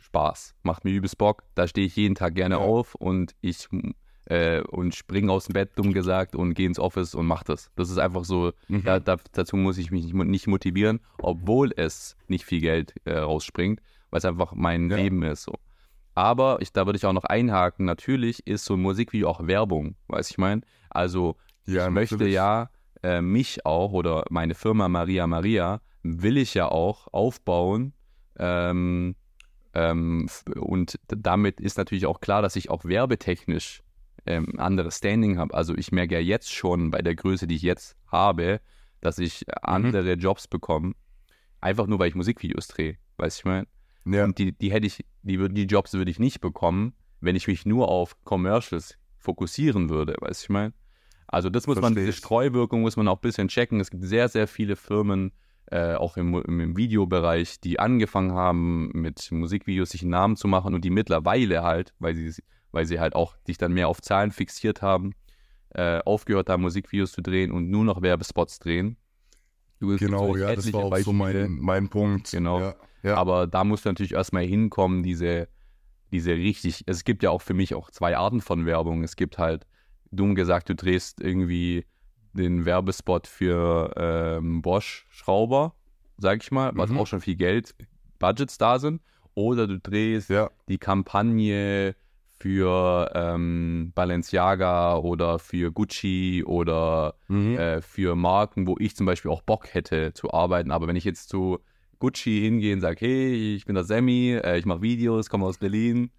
Spaß, 0.00 0.54
macht 0.62 0.84
mir 0.84 0.90
übelst 0.92 1.16
Bock, 1.18 1.44
da 1.54 1.66
stehe 1.66 1.86
ich 1.86 1.96
jeden 1.96 2.14
Tag 2.14 2.34
gerne 2.34 2.56
Ja. 2.56 2.60
auf 2.60 2.94
und 2.94 3.34
ich 3.40 3.68
äh, 4.26 4.60
und 4.60 4.94
spring 4.94 5.30
aus 5.30 5.46
dem 5.46 5.54
Bett, 5.54 5.70
dumm 5.76 5.92
gesagt, 5.92 6.34
und 6.36 6.54
geh 6.54 6.64
ins 6.66 6.78
Office 6.78 7.14
und 7.14 7.26
mach 7.26 7.42
das. 7.44 7.70
Das 7.76 7.90
ist 7.90 7.98
einfach 7.98 8.24
so, 8.24 8.52
Mhm. 8.68 8.84
da, 8.84 9.00
da, 9.00 9.16
dazu 9.32 9.56
muss 9.56 9.78
ich 9.78 9.90
mich 9.90 10.04
nicht, 10.04 10.14
nicht 10.14 10.46
motivieren, 10.46 11.00
obwohl 11.18 11.72
es 11.76 12.16
nicht 12.28 12.44
viel 12.44 12.60
Geld 12.60 12.94
äh, 13.04 13.16
rausspringt, 13.18 13.80
weil 14.10 14.18
es 14.18 14.24
einfach 14.24 14.52
mein 14.54 14.90
Ja. 14.90 14.96
Leben 14.96 15.22
ist. 15.22 15.42
So. 15.44 15.54
Aber 16.14 16.58
ich, 16.60 16.72
da 16.72 16.86
würde 16.86 16.96
ich 16.96 17.06
auch 17.06 17.12
noch 17.12 17.24
einhaken, 17.24 17.84
natürlich 17.86 18.46
ist 18.46 18.64
so 18.64 18.74
ein 18.74 18.80
Musikvideo 18.80 19.28
auch 19.28 19.46
Werbung, 19.46 19.96
weiß 20.08 20.30
ich 20.30 20.38
mein. 20.38 20.64
Also 20.90 21.36
Ja, 21.66 21.86
ich 21.86 21.90
möchte 21.92 22.14
natürlich. 22.16 22.34
ja 22.34 22.70
äh, 23.02 23.20
mich 23.20 23.66
auch 23.66 23.92
oder 23.92 24.24
meine 24.30 24.54
Firma 24.54 24.88
Maria 24.88 25.26
Maria 25.26 25.80
will 26.02 26.36
ich 26.38 26.54
ja 26.54 26.68
auch 26.68 27.08
aufbauen. 27.12 27.92
Ähm, 28.38 29.14
ähm, 29.74 30.28
und 30.54 30.98
damit 31.08 31.60
ist 31.60 31.76
natürlich 31.78 32.06
auch 32.06 32.20
klar, 32.20 32.40
dass 32.42 32.56
ich 32.56 32.70
auch 32.70 32.84
werbetechnisch 32.84 33.82
ähm, 34.26 34.58
anderes 34.58 34.98
Standing 34.98 35.38
habe. 35.38 35.54
Also 35.54 35.74
ich 35.76 35.92
merke 35.92 36.14
ja 36.14 36.20
jetzt 36.20 36.52
schon 36.52 36.90
bei 36.90 37.02
der 37.02 37.14
Größe, 37.14 37.46
die 37.46 37.56
ich 37.56 37.62
jetzt 37.62 37.96
habe, 38.10 38.60
dass 39.00 39.18
ich 39.18 39.44
Mhm. 39.46 39.52
andere 39.62 40.12
Jobs 40.14 40.48
bekomme. 40.48 40.94
Einfach 41.60 41.86
nur, 41.86 41.98
weil 41.98 42.08
ich 42.08 42.14
Musikvideos 42.14 42.68
drehe. 42.68 42.96
Weiß 43.16 43.38
ich 43.38 43.44
mein. 43.44 43.66
Ja, 44.04 44.24
Und 44.24 44.38
die, 44.38 44.52
die 44.52 44.70
hätte 44.70 44.86
ich, 44.86 45.04
die, 45.22 45.48
die 45.48 45.64
Jobs 45.64 45.92
würde 45.94 46.10
ich 46.10 46.18
nicht 46.18 46.40
bekommen, 46.40 46.92
wenn 47.20 47.34
ich 47.34 47.48
mich 47.48 47.66
nur 47.66 47.88
auf 47.88 48.16
Commercials 48.24 48.98
fokussieren 49.18 49.88
würde, 49.90 50.14
weißt 50.20 50.42
du, 50.42 50.44
ich 50.44 50.48
meine? 50.50 50.74
Also 51.26 51.50
das 51.50 51.66
muss 51.66 51.76
man, 51.76 51.94
Versteh 51.94 52.00
diese 52.00 52.10
ich. 52.10 52.16
Streuwirkung 52.16 52.82
muss 52.82 52.96
man 52.96 53.08
auch 53.08 53.16
ein 53.16 53.20
bisschen 53.22 53.48
checken. 53.48 53.80
Es 53.80 53.90
gibt 53.90 54.04
sehr, 54.04 54.28
sehr 54.28 54.46
viele 54.46 54.76
Firmen, 54.76 55.32
äh, 55.72 55.94
auch 55.94 56.16
im, 56.16 56.32
im, 56.34 56.60
im 56.60 56.76
Videobereich, 56.76 57.60
die 57.60 57.80
angefangen 57.80 58.32
haben, 58.32 58.90
mit 58.94 59.32
Musikvideos 59.32 59.90
sich 59.90 60.02
einen 60.02 60.12
Namen 60.12 60.36
zu 60.36 60.46
machen 60.46 60.74
und 60.74 60.84
die 60.84 60.90
mittlerweile 60.90 61.64
halt, 61.64 61.92
weil 61.98 62.14
sie, 62.14 62.32
weil 62.72 62.86
sie 62.86 63.00
halt 63.00 63.14
auch 63.14 63.36
sich 63.46 63.58
dann 63.58 63.72
mehr 63.72 63.88
auf 63.88 64.00
Zahlen 64.02 64.30
fixiert 64.32 64.82
haben, 64.82 65.14
äh, 65.70 65.98
aufgehört 66.04 66.48
haben, 66.48 66.62
Musikvideos 66.62 67.12
zu 67.12 67.22
drehen 67.22 67.50
und 67.52 67.70
nur 67.70 67.84
noch 67.84 68.02
Werbespots 68.02 68.58
drehen. 68.58 68.96
Genau, 69.78 70.32
so 70.32 70.36
ja, 70.36 70.54
das 70.54 70.72
war 70.72 70.80
auch 70.84 70.96
so 70.96 71.12
Beispiele. 71.12 71.48
mein, 71.48 71.58
mein 71.60 71.88
Punkt. 71.90 72.30
Genau. 72.30 72.60
Ja, 72.60 72.74
ja. 73.02 73.16
Aber 73.16 73.46
da 73.46 73.62
musst 73.62 73.84
du 73.84 73.90
natürlich 73.90 74.14
erstmal 74.14 74.44
hinkommen, 74.44 75.02
diese, 75.02 75.48
diese 76.12 76.32
richtig, 76.32 76.84
es 76.86 77.04
gibt 77.04 77.22
ja 77.22 77.30
auch 77.30 77.42
für 77.42 77.52
mich 77.54 77.74
auch 77.74 77.90
zwei 77.90 78.16
Arten 78.16 78.40
von 78.40 78.64
Werbung. 78.64 79.04
Es 79.04 79.16
gibt 79.16 79.36
halt, 79.36 79.66
dumm 80.10 80.34
gesagt, 80.34 80.70
du 80.70 80.74
drehst 80.74 81.20
irgendwie 81.20 81.84
den 82.32 82.64
Werbespot 82.64 83.26
für 83.26 83.92
ähm, 83.96 84.62
Bosch-Schrauber, 84.62 85.74
sag 86.16 86.42
ich 86.42 86.50
mal, 86.50 86.72
was 86.74 86.90
Mhm. 86.90 86.98
auch 86.98 87.06
schon 87.06 87.20
viel 87.20 87.36
Geld, 87.36 87.74
Budgets 88.18 88.56
da 88.56 88.78
sind. 88.78 89.02
Oder 89.34 89.66
du 89.66 89.78
drehst 89.78 90.30
ja, 90.30 90.50
die 90.68 90.78
Kampagne 90.78 91.94
für 92.38 93.10
ähm, 93.14 93.92
Balenciaga 93.94 94.96
oder 94.96 95.38
für 95.38 95.72
Gucci 95.72 96.44
oder 96.44 97.14
mhm. 97.28 97.56
äh, 97.56 97.80
für 97.80 98.14
Marken, 98.14 98.66
wo 98.66 98.76
ich 98.78 98.94
zum 98.94 99.06
Beispiel 99.06 99.30
auch 99.30 99.42
Bock 99.42 99.72
hätte 99.74 100.12
zu 100.12 100.32
arbeiten. 100.32 100.70
Aber 100.70 100.86
wenn 100.86 100.96
ich 100.96 101.04
jetzt 101.04 101.28
zu 101.28 101.58
Gucci 101.98 102.40
hingehe 102.40 102.74
und 102.74 102.80
sage, 102.82 102.96
hey, 103.00 103.54
ich 103.54 103.64
bin 103.64 103.74
der 103.74 103.84
Sammy, 103.84 104.32
äh, 104.42 104.58
ich 104.58 104.66
mache 104.66 104.82
Videos, 104.82 105.30
komme 105.30 105.46
aus 105.46 105.58
Berlin, 105.58 106.10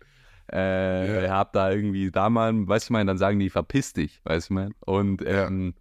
äh, 0.51 1.25
Ja. 1.25 1.29
hab 1.35 1.53
da 1.53 1.71
irgendwie 1.71 2.09
da 2.09 2.29
mal, 2.29 2.51
weißt 2.67 2.85
du, 2.85 2.87
ich 2.87 2.93
meine, 2.93 3.07
dann 3.09 3.17
sagen 3.17 3.37
die, 3.37 3.49
verpiss 3.49 3.93
dich, 3.93 4.19
weißt 4.23 4.49
du, 4.49 4.53
ich 4.53 4.55
meine. 4.55 4.71
Und 4.85 5.21
Ja. 5.21 5.47
ähm, 5.47 5.75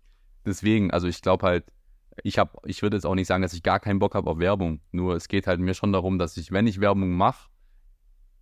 deswegen, 0.45 0.91
also 0.91 1.09
ich 1.09 1.23
glaube 1.23 1.47
halt, 1.47 1.65
ich 2.23 2.39
habe, 2.39 2.51
ich 2.65 2.83
würde 2.83 2.97
jetzt 2.97 3.05
auch 3.07 3.15
nicht 3.15 3.27
sagen, 3.27 3.43
dass 3.43 3.53
ich 3.53 3.63
gar 3.63 3.81
keinen 3.81 3.99
Bock 3.99 4.15
habe 4.15 4.31
auf 4.31 4.39
Werbung. 4.39 4.81
Nur 4.93 5.15
es 5.17 5.29
geht 5.29 5.47
halt 5.47 5.61
mir 5.61 5.75
schon 5.75 5.93
darum, 5.93 6.19
dass 6.19 6.37
ich, 6.37 6.51
wenn 6.51 6.67
ich 6.67 6.81
Werbung 6.81 7.13
mache, 7.13 7.49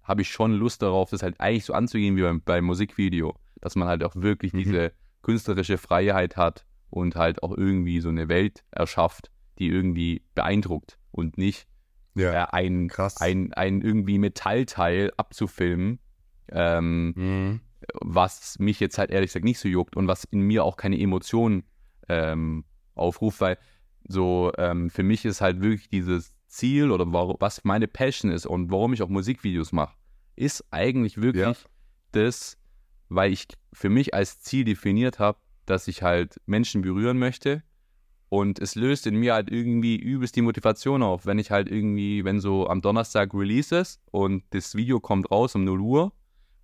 habe 0.04 0.22
ich 0.22 0.28
schon 0.30 0.52
Lust 0.52 0.82
darauf, 0.82 1.10
das 1.10 1.22
halt 1.22 1.40
eigentlich 1.40 1.64
so 1.64 1.72
anzugehen 1.72 2.16
wie 2.16 2.22
beim, 2.22 2.40
beim 2.42 2.64
Musikvideo. 2.64 3.34
Dass 3.60 3.74
man 3.76 3.88
halt 3.88 4.04
auch 4.04 4.14
wirklich 4.16 4.52
Mhm. 4.52 4.58
diese 4.58 4.92
künstlerische 5.22 5.78
Freiheit 5.78 6.36
hat 6.36 6.66
und 6.90 7.16
halt 7.16 7.42
auch 7.42 7.56
irgendwie 7.56 8.00
so 8.00 8.10
eine 8.10 8.28
Welt 8.28 8.62
erschafft, 8.70 9.30
die 9.58 9.68
irgendwie 9.68 10.22
beeindruckt 10.34 10.98
und 11.10 11.38
nicht 11.38 11.66
ja. 12.14 12.44
äh, 12.44 12.46
ein, 12.52 12.88
Krass. 12.88 13.20
ein, 13.20 13.52
ein 13.54 13.80
irgendwie 13.80 14.18
Metallteil 14.18 15.12
abzufilmen, 15.16 15.98
ähm, 16.52 17.14
Mhm. 17.16 17.60
was 18.02 18.58
mich 18.58 18.80
jetzt 18.80 18.98
halt 18.98 19.10
ehrlich 19.10 19.28
gesagt 19.30 19.44
nicht 19.44 19.58
so 19.58 19.68
juckt 19.68 19.96
und 19.96 20.06
was 20.08 20.24
in 20.24 20.40
mir 20.40 20.64
auch 20.64 20.76
keine 20.76 21.00
Emotionen 21.00 21.64
ähm, 22.08 22.64
aufruft, 22.94 23.40
weil 23.40 23.58
so 24.06 24.52
ähm, 24.58 24.90
für 24.90 25.02
mich 25.02 25.24
ist 25.24 25.40
halt 25.40 25.62
wirklich 25.62 25.88
dieses 25.88 26.33
Ziel 26.54 26.90
oder 26.90 27.04
warum, 27.12 27.36
was 27.40 27.62
meine 27.64 27.88
Passion 27.88 28.30
ist 28.30 28.46
und 28.46 28.70
warum 28.70 28.92
ich 28.92 29.02
auch 29.02 29.08
Musikvideos 29.08 29.72
mache, 29.72 29.94
ist 30.36 30.64
eigentlich 30.70 31.20
wirklich 31.20 31.42
Ja. 31.44 31.54
das, 32.12 32.56
weil 33.08 33.32
ich 33.32 33.46
für 33.72 33.88
mich 33.90 34.14
als 34.14 34.40
Ziel 34.40 34.64
definiert 34.64 35.18
habe, 35.18 35.38
dass 35.66 35.88
ich 35.88 36.02
halt 36.02 36.40
Menschen 36.46 36.82
berühren 36.82 37.18
möchte 37.18 37.62
und 38.28 38.58
es 38.58 38.74
löst 38.74 39.06
in 39.06 39.16
mir 39.16 39.34
halt 39.34 39.50
irgendwie 39.50 39.96
übelst 39.96 40.36
die 40.36 40.42
Motivation 40.42 41.02
auf, 41.02 41.26
wenn 41.26 41.38
ich 41.38 41.50
halt 41.50 41.70
irgendwie, 41.70 42.24
wenn 42.24 42.40
so 42.40 42.68
am 42.68 42.80
Donnerstag 42.80 43.32
Release 43.34 43.74
ist 43.76 44.00
und 44.10 44.42
das 44.50 44.74
Video 44.74 45.00
kommt 45.00 45.30
raus 45.30 45.54
um 45.54 45.64
0 45.64 45.80
Uhr, 45.80 46.12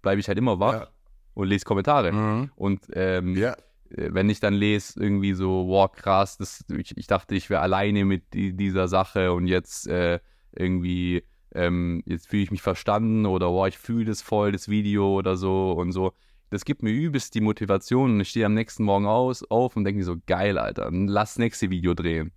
bleibe 0.02 0.20
ich 0.20 0.28
halt 0.28 0.38
immer 0.38 0.58
wach 0.60 0.72
Ja. 0.74 0.88
und 1.34 1.48
lese 1.48 1.64
Kommentare. 1.64 2.12
Mhm. 2.12 2.50
Und 2.56 2.86
ähm, 2.94 3.36
Ja, 3.36 3.56
wenn 3.90 4.30
ich 4.30 4.40
dann 4.40 4.54
lese, 4.54 5.00
irgendwie 5.00 5.32
so, 5.34 5.66
wow, 5.68 5.90
krass, 5.90 6.38
das, 6.38 6.64
ich, 6.76 6.96
ich 6.96 7.06
dachte, 7.06 7.34
ich 7.34 7.50
wäre 7.50 7.60
alleine 7.60 8.04
mit 8.04 8.34
die, 8.34 8.52
dieser 8.56 8.88
Sache 8.88 9.32
und 9.32 9.46
jetzt 9.46 9.86
äh, 9.88 10.20
irgendwie, 10.52 11.24
ähm, 11.54 12.02
jetzt 12.06 12.28
fühle 12.28 12.42
ich 12.42 12.50
mich 12.50 12.62
verstanden 12.62 13.26
oder 13.26 13.50
wow, 13.50 13.66
ich 13.66 13.78
fühle 13.78 14.04
das 14.04 14.22
voll, 14.22 14.52
das 14.52 14.68
Video 14.68 15.16
oder 15.16 15.36
so 15.36 15.72
und 15.72 15.92
so. 15.92 16.12
Das 16.50 16.64
gibt 16.64 16.82
mir 16.82 16.90
übelst 16.90 17.34
die 17.34 17.40
Motivation 17.40 18.12
und 18.12 18.20
ich 18.20 18.30
stehe 18.30 18.46
am 18.46 18.54
nächsten 18.54 18.84
Morgen 18.84 19.06
aus, 19.06 19.44
auf 19.50 19.76
und 19.76 19.84
denke 19.84 19.98
mir 19.98 20.04
so, 20.04 20.16
geil, 20.26 20.58
Alter, 20.58 20.90
lass 20.90 21.38
nächste 21.38 21.70
Video 21.70 21.94
drehen. 21.94 22.32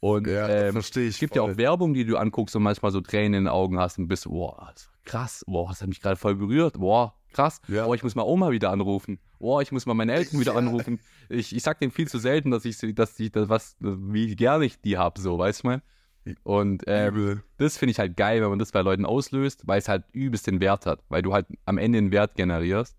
Und 0.00 0.26
ja 0.26 0.48
ähm, 0.48 0.76
ich. 0.76 0.96
es 0.96 1.18
gibt 1.18 1.36
ja 1.36 1.42
voll. 1.42 1.52
auch 1.52 1.56
Werbung, 1.56 1.94
die 1.94 2.04
du 2.04 2.18
anguckst 2.18 2.54
und 2.54 2.62
manchmal 2.62 2.92
so 2.92 3.00
Tränen 3.00 3.34
in 3.34 3.44
den 3.44 3.48
Augen 3.48 3.78
hast 3.78 3.98
und 3.98 4.08
bist, 4.08 4.26
das 4.26 4.32
war 4.32 4.74
krass, 5.04 5.44
boah, 5.46 5.68
das 5.68 5.80
hat 5.80 5.88
mich 5.88 6.00
gerade 6.00 6.16
voll 6.16 6.34
berührt, 6.34 6.74
boah, 6.78 7.14
krass, 7.36 7.60
Ja. 7.68 7.84
boah, 7.84 7.94
ich 7.94 8.02
muss 8.02 8.14
mal 8.14 8.22
Oma 8.24 8.50
wieder 8.50 8.70
anrufen, 8.70 9.18
boah, 9.38 9.62
ich 9.62 9.70
muss 9.72 9.86
mal 9.86 9.94
meine 9.94 10.12
Eltern 10.12 10.40
wieder 10.40 10.52
Ja. 10.52 10.58
anrufen. 10.58 10.98
Ich, 11.28 11.54
ich 11.54 11.62
sag 11.62 11.78
denen 11.80 11.92
viel 11.92 12.08
zu 12.08 12.18
selten, 12.18 12.50
dass 12.50 12.64
ich, 12.64 12.78
dass 12.94 13.18
ich 13.20 13.30
das 13.32 13.48
was, 13.48 13.76
wie 13.80 14.34
gerne 14.36 14.64
ich 14.64 14.80
die 14.80 14.96
hab, 14.98 15.18
so, 15.18 15.38
weißt 15.38 15.62
du 15.62 15.68
mal. 15.68 15.82
Und 16.42 16.82
ähm, 16.88 17.42
das 17.58 17.78
finde 17.78 17.92
ich 17.92 17.98
halt 18.00 18.16
geil, 18.16 18.42
wenn 18.42 18.48
man 18.50 18.58
das 18.58 18.72
bei 18.72 18.80
Leuten 18.80 19.04
auslöst, 19.06 19.62
weil 19.66 19.78
es 19.78 19.88
halt 19.88 20.02
übelst 20.12 20.48
den 20.48 20.60
Wert 20.60 20.84
hat, 20.86 21.00
weil 21.08 21.22
du 21.22 21.32
halt 21.32 21.46
am 21.66 21.78
Ende 21.78 21.98
einen 21.98 22.10
Wert 22.10 22.34
generierst 22.34 22.96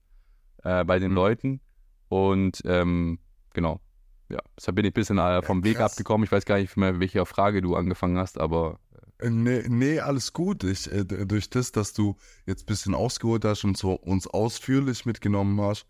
äh, 0.63 0.85
bei 0.85 0.97
den 0.99 1.09
Mhm. 1.11 1.15
Leuten. 1.15 1.59
Und 2.07 2.61
ähm, 2.65 3.19
genau, 3.53 3.81
ja, 4.29 4.39
deshalb 4.57 4.75
bin 4.77 4.85
ich 4.85 4.91
ein 4.91 4.93
bisschen 4.93 5.17
äh, 5.17 5.41
vom 5.41 5.63
Weg 5.65 5.75
krass. 5.77 5.91
abgekommen. 5.91 6.23
Ich 6.23 6.31
weiß 6.31 6.45
gar 6.45 6.57
nicht 6.57 6.77
mehr, 6.77 7.01
welche 7.01 7.25
Frage 7.25 7.61
du 7.61 7.75
angefangen 7.75 8.17
hast, 8.17 8.39
aber 8.39 8.79
Nee, 9.21 9.63
nee, 9.67 9.99
alles 9.99 10.33
gut. 10.33 10.63
Ich, 10.63 10.91
äh, 10.91 11.03
durch 11.05 11.49
das, 11.49 11.71
dass 11.71 11.93
du 11.93 12.17
jetzt 12.45 12.63
ein 12.63 12.65
bisschen 12.67 12.93
ausgeholt 12.93 13.45
hast 13.45 13.63
und 13.63 13.77
so 13.77 13.93
uns 13.93 14.27
ausführlich 14.27 15.05
mitgenommen 15.05 15.59
hast, 15.61 15.87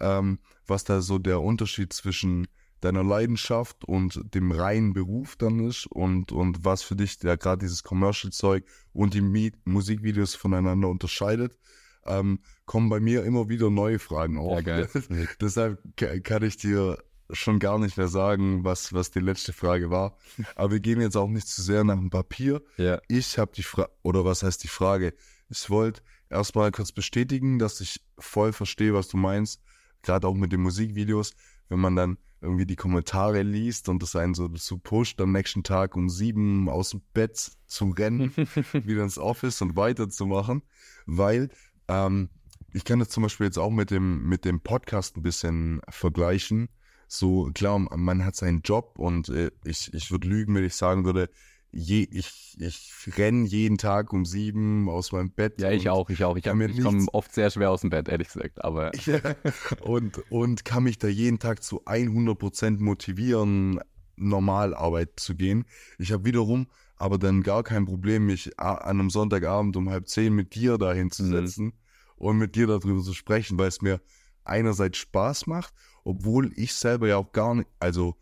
ähm, 0.00 0.38
was 0.66 0.84
da 0.84 1.00
so 1.02 1.18
der 1.18 1.40
Unterschied 1.40 1.92
zwischen 1.92 2.46
deiner 2.80 3.04
Leidenschaft 3.04 3.84
und 3.84 4.34
dem 4.34 4.50
reinen 4.52 4.94
Beruf 4.94 5.36
dann 5.36 5.60
ist 5.68 5.86
und, 5.86 6.32
und 6.32 6.64
was 6.64 6.82
für 6.82 6.96
dich 6.96 7.18
da 7.18 7.36
gerade 7.36 7.58
dieses 7.60 7.82
Commercial-Zeug 7.82 8.64
und 8.94 9.12
die 9.12 9.20
Mi 9.20 9.52
Musikvideos 9.64 10.34
voneinander 10.34 10.88
unterscheidet, 10.88 11.58
ähm, 12.06 12.40
kommen 12.64 12.88
bei 12.88 12.98
mir 13.00 13.24
immer 13.24 13.50
wieder 13.50 13.68
neue 13.68 13.98
Fragen 13.98 14.38
auf. 14.38 14.52
ja. 14.78 14.86
Deshalb 15.40 15.82
ka- 15.98 16.18
kann 16.20 16.42
ich 16.42 16.56
dir 16.56 16.96
schon 17.32 17.58
gar 17.58 17.78
nicht 17.78 17.96
mehr 17.96 18.08
sagen, 18.08 18.64
was, 18.64 18.92
was 18.92 19.10
die 19.10 19.20
letzte 19.20 19.52
Frage 19.52 19.90
war. 19.90 20.16
Aber 20.56 20.72
wir 20.72 20.80
gehen 20.80 21.00
jetzt 21.00 21.16
auch 21.16 21.28
nicht 21.28 21.48
zu 21.48 21.62
sehr 21.62 21.84
nach 21.84 21.96
dem 21.96 22.10
Papier. 22.10 22.62
ja. 22.76 23.00
Ich 23.08 23.38
habe 23.38 23.52
die 23.54 23.62
Frage, 23.62 23.90
oder 24.02 24.24
was 24.24 24.42
heißt 24.42 24.62
die 24.62 24.68
Frage? 24.68 25.14
Ich 25.48 25.68
wollte 25.70 26.02
erstmal 26.28 26.70
kurz 26.70 26.92
bestätigen, 26.92 27.58
dass 27.58 27.80
ich 27.80 28.00
voll 28.18 28.52
verstehe, 28.52 28.94
was 28.94 29.08
du 29.08 29.16
meinst. 29.16 29.60
Gerade 30.02 30.28
auch 30.28 30.34
mit 30.34 30.52
den 30.52 30.62
Musikvideos, 30.62 31.34
wenn 31.68 31.80
man 31.80 31.96
dann 31.96 32.18
irgendwie 32.40 32.66
die 32.66 32.76
Kommentare 32.76 33.42
liest 33.42 33.88
und 33.88 34.02
das 34.02 34.16
einen 34.16 34.34
so 34.34 34.48
dazu 34.48 34.78
pusht, 34.78 35.20
am 35.20 35.32
nächsten 35.32 35.62
Tag 35.62 35.94
um 35.94 36.08
sieben 36.08 36.68
aus 36.68 36.90
dem 36.90 37.02
Bett 37.12 37.50
zu 37.66 37.90
rennen, 37.90 38.34
wieder 38.72 39.02
ins 39.02 39.18
Office 39.18 39.60
und 39.60 39.76
weiterzumachen. 39.76 40.62
Weil 41.04 41.50
ähm, 41.88 42.30
ich 42.72 42.84
kann 42.84 42.98
das 42.98 43.08
zum 43.08 43.24
Beispiel 43.24 43.46
jetzt 43.46 43.58
auch 43.58 43.70
mit 43.70 43.90
dem, 43.90 44.26
mit 44.28 44.44
dem 44.44 44.60
Podcast 44.60 45.16
ein 45.16 45.22
bisschen 45.22 45.80
vergleichen. 45.88 46.68
So, 47.12 47.50
klar, 47.52 47.76
man 47.80 48.24
hat 48.24 48.36
seinen 48.36 48.60
Job 48.62 48.96
und 48.96 49.28
äh, 49.30 49.50
ich, 49.64 49.92
ich 49.92 50.12
würde 50.12 50.28
lügen, 50.28 50.54
wenn 50.54 50.62
ich 50.62 50.76
sagen 50.76 51.04
würde, 51.04 51.28
je, 51.72 52.06
ich, 52.08 52.56
ich 52.60 52.92
renne 53.18 53.48
jeden 53.48 53.78
Tag 53.78 54.12
um 54.12 54.24
sieben 54.24 54.88
aus 54.88 55.10
meinem 55.10 55.32
Bett. 55.32 55.60
Ja, 55.60 55.72
ich 55.72 55.88
auch, 55.88 56.08
ich 56.08 56.22
auch. 56.22 56.36
Ich, 56.36 56.46
hab- 56.46 56.56
ich 56.60 56.80
komme 56.80 57.08
oft 57.12 57.32
sehr 57.34 57.50
schwer 57.50 57.72
aus 57.72 57.80
dem 57.80 57.90
Bett, 57.90 58.08
ehrlich 58.08 58.28
gesagt. 58.28 58.64
Aber 58.64 58.92
und, 59.82 60.22
und 60.30 60.64
kann 60.64 60.84
mich 60.84 60.98
da 60.98 61.08
jeden 61.08 61.40
Tag 61.40 61.64
zu 61.64 61.84
100% 61.84 62.80
motivieren, 62.80 63.80
normal 64.14 64.72
Arbeit 64.72 65.18
zu 65.18 65.34
gehen. 65.34 65.64
Ich 65.98 66.12
habe 66.12 66.24
wiederum 66.24 66.68
aber 66.94 67.18
dann 67.18 67.42
gar 67.42 67.64
kein 67.64 67.86
Problem, 67.86 68.26
mich 68.26 68.56
an 68.60 68.78
einem 68.78 69.10
Sonntagabend 69.10 69.76
um 69.76 69.90
halb 69.90 70.06
zehn 70.06 70.32
mit 70.32 70.54
dir 70.54 70.78
da 70.78 70.92
hinzusetzen 70.92 71.72
und 72.14 72.38
mit 72.38 72.54
dir 72.54 72.68
darüber 72.68 73.02
zu 73.02 73.14
sprechen, 73.14 73.58
weil 73.58 73.66
es 73.66 73.82
mir 73.82 74.00
einerseits 74.44 74.98
Spaß 74.98 75.46
macht, 75.46 75.74
obwohl 76.04 76.52
ich 76.56 76.74
selber 76.74 77.08
ja 77.08 77.16
auch 77.16 77.32
gar 77.32 77.54
nicht, 77.54 77.68
also 77.78 78.16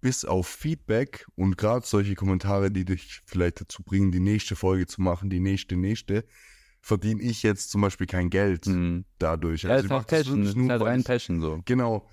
bis 0.00 0.24
auf 0.24 0.46
Feedback 0.46 1.26
und 1.34 1.56
gerade 1.58 1.84
solche 1.86 2.14
Kommentare, 2.14 2.70
die 2.70 2.84
dich 2.84 3.20
vielleicht 3.26 3.60
dazu 3.60 3.82
bringen, 3.82 4.12
die 4.12 4.20
nächste 4.20 4.54
Folge 4.54 4.86
zu 4.86 5.02
machen, 5.02 5.28
die 5.28 5.40
nächste, 5.40 5.76
nächste, 5.76 6.24
verdiene 6.80 7.20
ich 7.20 7.42
jetzt 7.42 7.70
zum 7.70 7.80
Beispiel 7.80 8.06
kein 8.06 8.30
Geld 8.30 8.66
Mhm. 8.66 9.04
dadurch. 9.18 9.62
Ja, 9.64 9.70
Also 9.70 9.86
ist 9.86 9.90
das 9.90 10.06
Passion, 10.06 10.44
wirklich 10.44 10.64
ist 10.64 10.70
halt 10.70 10.82
rein 10.82 11.02
Passion 11.04 11.40
so. 11.40 11.60
Genau. 11.64 12.08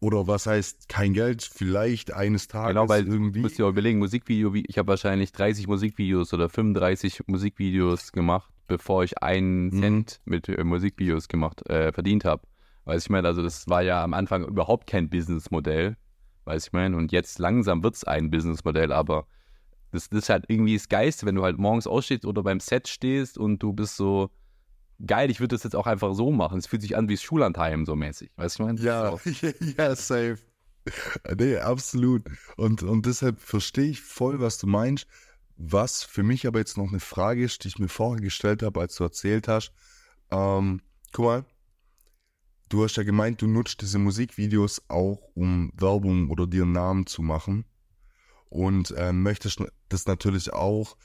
Oder 0.00 0.26
was 0.26 0.46
heißt 0.46 0.88
kein 0.88 1.14
Geld? 1.14 1.42
Vielleicht 1.42 2.12
eines 2.12 2.48
Tages 2.48 2.74
Genau, 2.74 2.88
weil 2.88 3.04
du 3.04 3.12
irgendwie. 3.12 3.40
musst 3.40 3.56
dir 3.58 3.64
auch 3.66 3.70
überlegen, 3.70 3.98
Musikvideo, 3.98 4.52
wie- 4.52 4.64
ich 4.66 4.76
habe 4.76 4.88
wahrscheinlich 4.88 5.32
30 5.32 5.66
Musikvideos 5.68 6.34
oder 6.34 6.48
35 6.50 7.22
Musikvideos 7.26 8.12
gemacht, 8.12 8.50
bevor 8.66 9.04
ich 9.04 9.22
einen 9.22 9.68
Mhm. 9.68 9.80
Cent 9.80 10.20
mit 10.26 10.48
äh, 10.48 10.62
Musikvideos 10.64 11.28
gemacht, 11.28 11.66
äh, 11.70 11.92
verdient 11.92 12.24
habe. 12.26 12.42
Weiß 12.86 13.02
ich 13.02 13.10
meine, 13.10 13.26
also 13.26 13.42
das 13.42 13.68
war 13.68 13.82
ja 13.82 14.02
am 14.02 14.14
Anfang 14.14 14.44
überhaupt 14.44 14.86
kein 14.86 15.10
Businessmodell, 15.10 15.96
weiß 16.44 16.68
ich 16.68 16.72
meine, 16.72 16.96
und 16.96 17.10
jetzt 17.12 17.38
langsam 17.40 17.82
wird 17.82 17.96
es 17.96 18.04
ein 18.04 18.30
Businessmodell, 18.30 18.92
aber 18.92 19.26
das, 19.90 20.08
das 20.08 20.20
ist 20.20 20.28
halt 20.28 20.44
irgendwie 20.48 20.74
das 20.74 20.88
Geiste, 20.88 21.26
wenn 21.26 21.34
du 21.34 21.42
halt 21.42 21.58
morgens 21.58 21.88
ausstehst 21.88 22.24
oder 22.24 22.44
beim 22.44 22.60
Set 22.60 22.86
stehst 22.86 23.38
und 23.38 23.60
du 23.60 23.72
bist 23.72 23.96
so, 23.96 24.30
geil, 25.04 25.30
ich 25.30 25.40
würde 25.40 25.56
das 25.56 25.64
jetzt 25.64 25.74
auch 25.74 25.88
einfach 25.88 26.14
so 26.14 26.30
machen. 26.30 26.58
Es 26.58 26.68
fühlt 26.68 26.82
sich 26.82 26.96
an 26.96 27.08
wie 27.08 27.16
Schullandheim 27.16 27.84
so 27.84 27.96
mäßig, 27.96 28.30
weißt 28.36 28.58
du, 28.58 28.62
ich 28.62 28.66
meine? 28.66 28.80
Ja, 28.80 29.16
ja, 29.76 29.96
safe. 29.96 30.38
Nee, 31.36 31.58
absolut. 31.58 32.22
Und, 32.56 32.84
und 32.84 33.06
deshalb 33.06 33.40
verstehe 33.40 33.90
ich 33.90 34.00
voll, 34.00 34.40
was 34.40 34.58
du 34.58 34.68
meinst. 34.68 35.08
Was 35.56 36.04
für 36.04 36.22
mich 36.22 36.46
aber 36.46 36.60
jetzt 36.60 36.76
noch 36.76 36.88
eine 36.88 37.00
Frage 37.00 37.42
ist, 37.42 37.64
die 37.64 37.68
ich 37.68 37.78
mir 37.78 37.88
vorher 37.88 38.22
gestellt 38.22 38.62
habe, 38.62 38.78
als 38.78 38.94
du 38.94 39.04
erzählt 39.04 39.48
hast. 39.48 39.72
Ähm, 40.30 40.82
guck 41.12 41.24
mal, 41.24 41.44
du 42.68 42.84
hast 42.84 42.96
ja 42.96 43.02
gemeint, 43.02 43.42
du 43.42 43.46
nutzt 43.46 43.80
diese 43.82 43.98
Musikvideos 43.98 44.82
auch, 44.88 45.30
um 45.34 45.72
Werbung 45.76 46.30
oder 46.30 46.46
dir 46.46 46.62
einen 46.62 46.72
Namen 46.72 47.06
zu 47.06 47.22
machen. 47.22 47.64
Und 48.48 48.94
ähm, 48.96 49.22
möchtest 49.22 49.62
das 49.88 50.06
natürlich 50.06 50.52
auch, 50.52 50.96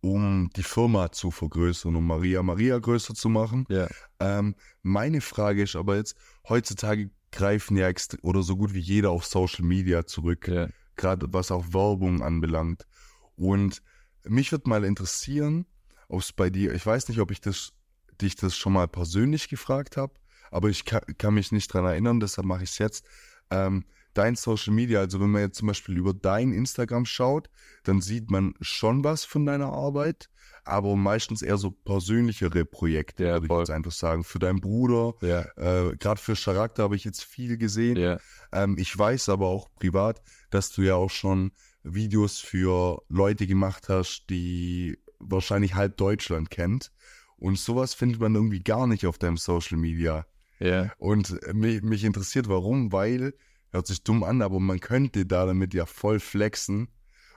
um 0.00 0.50
die 0.54 0.62
Firma 0.62 1.10
zu 1.12 1.30
vergrößern, 1.30 1.96
um 1.96 2.06
Maria 2.06 2.42
Maria 2.42 2.78
größer 2.78 3.14
zu 3.14 3.28
machen. 3.28 3.64
Ja. 3.68 3.88
Ähm, 4.20 4.54
meine 4.82 5.20
Frage 5.20 5.62
ist 5.62 5.76
aber 5.76 5.96
jetzt, 5.96 6.16
heutzutage 6.48 7.10
greifen 7.32 7.76
ja 7.76 7.90
oder 8.22 8.42
so 8.42 8.56
gut 8.56 8.74
wie 8.74 8.80
jeder 8.80 9.10
auf 9.10 9.24
Social 9.24 9.64
Media 9.64 10.06
zurück, 10.06 10.46
Ja. 10.46 10.68
gerade 10.96 11.26
was 11.32 11.50
auch 11.50 11.72
Werbung 11.72 12.22
anbelangt. 12.22 12.86
Und 13.34 13.82
mich 14.24 14.52
würde 14.52 14.68
mal 14.68 14.84
interessieren, 14.84 15.66
ob 16.08 16.20
es 16.20 16.32
bei 16.32 16.50
dir, 16.50 16.74
ich 16.74 16.84
weiß 16.84 17.08
nicht, 17.08 17.18
ob 17.18 17.30
ich 17.30 17.40
das, 17.40 17.72
dich 18.20 18.36
das 18.36 18.56
schon 18.56 18.74
mal 18.74 18.86
persönlich 18.86 19.48
gefragt 19.48 19.96
habe, 19.96 20.14
aber 20.54 20.68
ich 20.68 20.84
kann, 20.84 21.02
kann 21.18 21.34
mich 21.34 21.50
nicht 21.52 21.72
dran 21.72 21.84
erinnern, 21.84 22.20
deshalb 22.20 22.46
mache 22.46 22.62
ich 22.62 22.70
es 22.70 22.78
jetzt. 22.78 23.04
Ähm, 23.50 23.84
dein 24.14 24.36
Social 24.36 24.72
Media, 24.72 25.00
also 25.00 25.20
wenn 25.20 25.30
man 25.30 25.42
jetzt 25.42 25.58
zum 25.58 25.66
Beispiel 25.66 25.96
über 25.96 26.14
dein 26.14 26.52
Instagram 26.52 27.04
schaut, 27.04 27.50
dann 27.82 28.00
sieht 28.00 28.30
man 28.30 28.54
schon 28.60 29.02
was 29.02 29.24
von 29.24 29.44
deiner 29.44 29.72
Arbeit, 29.72 30.30
aber 30.64 30.94
meistens 30.94 31.42
eher 31.42 31.56
so 31.56 31.72
persönlichere 31.72 32.64
Projekte, 32.64 33.24
Ja, 33.24 33.32
würde 33.32 33.46
ich 33.46 33.48
voll. 33.48 33.60
jetzt 33.62 33.70
einfach 33.70 33.90
sagen. 33.92 34.22
Für 34.22 34.38
deinen 34.38 34.60
Bruder, 34.60 35.14
Ja. 35.20 35.40
äh, 35.56 35.96
gerade 35.96 36.20
für 36.20 36.34
Charakter 36.34 36.84
habe 36.84 36.94
ich 36.94 37.04
jetzt 37.04 37.24
viel 37.24 37.58
gesehen. 37.58 37.96
Ja. 37.96 38.18
Ähm, 38.52 38.76
ich 38.78 38.96
weiß 38.96 39.28
aber 39.30 39.46
auch 39.48 39.68
privat, 39.74 40.22
dass 40.50 40.70
du 40.70 40.82
ja 40.82 40.94
auch 40.94 41.10
schon 41.10 41.50
Videos 41.82 42.38
für 42.38 43.02
Leute 43.08 43.46
gemacht 43.48 43.88
hast, 43.88 44.26
die 44.30 44.98
wahrscheinlich 45.18 45.74
halb 45.74 45.96
Deutschland 45.96 46.50
kennt. 46.50 46.92
Und 47.36 47.58
sowas 47.58 47.92
findet 47.94 48.20
man 48.20 48.34
irgendwie 48.36 48.62
gar 48.62 48.86
nicht 48.86 49.04
auf 49.06 49.18
deinem 49.18 49.36
Social 49.36 49.76
Media. 49.76 50.24
Ja. 50.60 50.92
Und 50.98 51.42
äh, 51.44 51.52
mich, 51.54 51.82
mich 51.82 52.04
interessiert, 52.04 52.48
warum, 52.48 52.92
weil, 52.92 53.34
hört 53.70 53.86
sich 53.86 54.02
dumm 54.04 54.22
an, 54.22 54.42
aber 54.42 54.60
man 54.60 54.80
könnte 54.80 55.26
da 55.26 55.46
damit 55.46 55.74
ja 55.74 55.86
voll 55.86 56.20
flexen. 56.20 56.88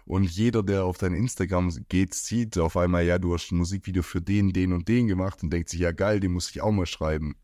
Und 0.05 0.23
jeder, 0.31 0.63
der 0.63 0.85
auf 0.85 0.97
dein 0.97 1.13
Instagram 1.13 1.69
geht, 1.89 2.13
sieht 2.13 2.57
auf 2.57 2.77
einmal, 2.77 3.03
ja, 3.05 3.19
du 3.19 3.33
hast 3.33 3.51
ein 3.51 3.57
Musikvideo 3.57 4.03
für 4.03 4.21
den, 4.21 4.53
den 4.53 4.71
und 4.71 4.87
den 4.87 5.07
gemacht 5.07 5.43
und 5.43 5.51
denkt 5.51 5.67
sich, 5.69 5.81
ja 5.81 5.91
geil, 5.91 6.21
den 6.21 6.31
muss 6.31 6.49
ich 6.49 6.61
auch 6.61 6.71
mal 6.71 6.85
schreiben. 6.85 7.35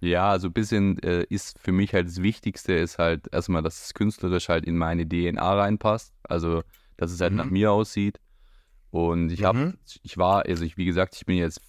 Ja, 0.00 0.30
also 0.30 0.48
ein 0.48 0.52
bisschen 0.52 0.98
äh, 1.04 1.24
ist 1.30 1.58
für 1.60 1.72
mich 1.72 1.94
halt 1.94 2.08
das 2.08 2.20
Wichtigste, 2.22 2.74
ist 2.74 2.98
halt 2.98 3.28
erstmal, 3.32 3.62
dass 3.62 3.84
es 3.86 3.94
künstlerisch 3.94 4.48
halt 4.50 4.66
in 4.66 4.76
meine 4.76 5.08
DNA 5.08 5.54
reinpasst. 5.54 6.12
Also, 6.24 6.62
dass 6.98 7.12
es 7.12 7.20
halt 7.20 7.32
Mhm. 7.32 7.38
nach 7.38 7.50
mir 7.50 7.72
aussieht. 7.72 8.18
Und 8.90 9.30
ich 9.32 9.44
habe, 9.44 9.58
Mhm. 9.58 9.78
ich 10.02 10.18
war, 10.18 10.44
also 10.44 10.64
ich, 10.64 10.76
wie 10.76 10.84
gesagt, 10.84 11.14
ich 11.16 11.24
bin 11.24 11.36
jetzt 11.38 11.60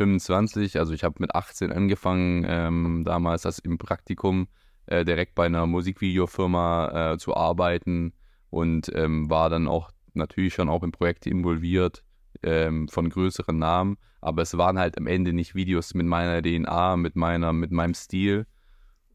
25, 0.00 0.78
also 0.78 0.94
ich 0.94 1.04
habe 1.04 1.16
mit 1.18 1.34
18 1.34 1.72
angefangen, 1.72 2.46
ähm, 2.48 3.02
damals 3.04 3.42
das 3.42 3.58
im 3.58 3.76
Praktikum 3.76 4.48
äh, 4.86 5.04
direkt 5.04 5.34
bei 5.34 5.44
einer 5.44 5.66
Musikvideofirma 5.66 7.12
äh, 7.12 7.18
zu 7.18 7.36
arbeiten 7.36 8.14
und 8.48 8.90
ähm, 8.94 9.28
war 9.28 9.50
dann 9.50 9.68
auch 9.68 9.90
natürlich 10.14 10.54
schon 10.54 10.70
auch 10.70 10.82
in 10.82 10.90
Projekte 10.90 11.28
involviert 11.28 12.02
ähm, 12.42 12.88
von 12.88 13.10
größeren 13.10 13.58
Namen, 13.58 13.98
aber 14.22 14.40
es 14.40 14.56
waren 14.56 14.78
halt 14.78 14.96
am 14.96 15.06
Ende 15.06 15.34
nicht 15.34 15.54
Videos 15.54 15.92
mit 15.92 16.06
meiner 16.06 16.40
DNA, 16.40 16.96
mit 16.96 17.14
meiner, 17.14 17.52
mit 17.52 17.70
meinem 17.70 17.92
Stil. 17.92 18.46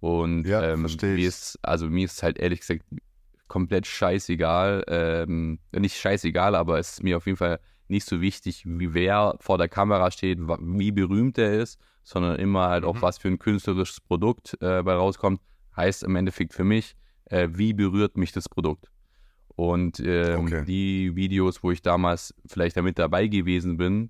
Und 0.02 0.45
Ja, 0.45 0.62
ähm, 0.62 0.84
mir 0.84 1.28
ist, 1.28 1.58
also 1.63 1.89
mir 1.89 2.06
ist 2.06 2.21
halt 2.21 2.38
ehrlich 2.38 2.60
gesagt 2.60 2.84
komplett 3.48 3.88
scheißegal, 3.88 4.84
ähm, 4.88 5.58
nicht 5.76 5.98
scheißegal, 5.98 6.54
aber 6.54 6.78
es 6.78 6.91
ist 6.91 7.04
mir 7.04 7.17
auf 7.17 7.26
jeden 7.26 7.38
Fall 7.38 7.60
nicht 7.88 8.06
so 8.08 8.21
wichtig, 8.21 8.63
wie 8.65 8.93
wer 8.93 9.36
vor 9.39 9.58
der 9.58 9.69
Kamera 9.69 10.12
steht, 10.12 10.39
wie 10.39 10.91
berühmt 10.91 11.38
er 11.38 11.54
ist, 11.60 11.80
sondern 12.04 12.38
immer 12.38 12.67
halt 12.69 12.84
auch, 12.84 12.95
Mhm. 12.95 13.02
was 13.02 13.17
für 13.17 13.28
ein 13.28 13.39
künstlerisches 13.39 14.02
Produkt 14.02 14.58
äh, 14.62 14.82
bei 14.84 14.93
rauskommt. 14.93 15.41
Heißt 15.76 16.04
im 16.04 16.15
Endeffekt 16.15 16.54
für 16.54 16.63
mich, 16.63 16.95
äh, 17.26 17.50
wie 17.52 17.74
berührt 17.74 18.17
mich 18.17 18.32
das 18.32 18.48
Produkt. 18.50 18.91
Und 19.56 20.00
ähm, 20.00 20.45
Okay. 20.45 20.65
die 20.65 21.15
Videos, 21.15 21.63
wo 21.63 21.71
ich 21.71 21.82
damals 21.82 22.34
vielleicht 22.45 22.78
damit 22.78 23.00
dabei 23.00 23.28
gewesen 23.28 23.78
bin, 23.78 24.10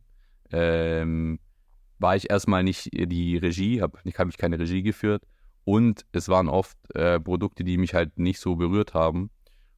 ähm, 0.52 1.40
war 2.00 2.16
ich 2.16 2.30
erstmal 2.30 2.64
nicht 2.64 2.90
die 2.94 3.38
Regie, 3.38 3.82
habe 3.82 3.98
hab 4.06 4.30
ich 4.30 4.38
keine 4.38 4.60
Regie 4.60 4.84
geführt 4.84 5.24
und 5.64 6.06
es 6.12 6.30
waren 6.30 6.50
oft 6.50 6.78
äh, 6.96 7.20
Produkte, 7.20 7.64
die 7.64 7.78
mich 7.78 7.94
halt 7.94 8.18
nicht 8.20 8.40
so 8.40 8.56
berührt 8.56 8.94
haben. 8.94 9.30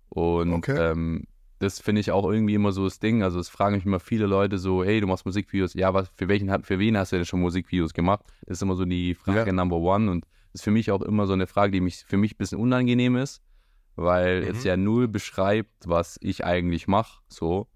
Und 0.09 0.53
Okay. 0.53 0.91
ähm, 0.91 1.27
das 1.59 1.79
finde 1.79 2.01
ich 2.01 2.11
auch 2.11 2.29
irgendwie 2.29 2.53
immer 2.53 2.71
so 2.71 2.83
das 2.85 2.99
Ding. 2.99 3.23
Also 3.23 3.39
es 3.39 3.49
fragen 3.49 3.75
mich 3.75 3.85
immer 3.85 3.99
viele 3.99 4.25
Leute 4.27 4.57
so, 4.57 4.83
hey, 4.83 5.01
du 5.01 5.07
machst 5.07 5.25
Musikvideos, 5.25 5.73
ja, 5.73 5.93
was, 5.93 6.09
für 6.15 6.27
welchen 6.27 6.51
hat- 6.51 6.65
für 6.65 6.79
wen 6.79 6.97
hast 6.97 7.11
du 7.11 7.15
denn 7.17 7.25
schon 7.25 7.41
Musikvideos 7.41 7.93
gemacht? 7.93 8.25
Das 8.45 8.57
ist 8.57 8.61
immer 8.61 8.75
so 8.75 8.85
die 8.85 9.15
Frage 9.15 9.47
Ja. 9.49 9.53
Number 9.53 9.77
One 9.77 10.11
und 10.11 10.25
das 10.53 10.61
ist 10.61 10.63
für 10.63 10.71
mich 10.71 10.91
auch 10.91 11.01
immer 11.01 11.25
so 11.27 11.33
eine 11.33 11.47
Frage, 11.47 11.71
die 11.71 11.81
mich 11.81 12.03
für 12.05 12.17
mich 12.17 12.33
ein 12.33 12.37
bisschen 12.37 12.59
unangenehm 12.59 13.15
ist, 13.17 13.41
weil 13.95 14.41
Mhm. 14.43 14.47
es 14.49 14.63
ja 14.63 14.77
null 14.77 15.07
beschreibt, 15.07 15.71
was 15.87 16.17
ich 16.21 16.45
eigentlich 16.45 16.87
mache. 16.87 17.21
So. 17.27 17.67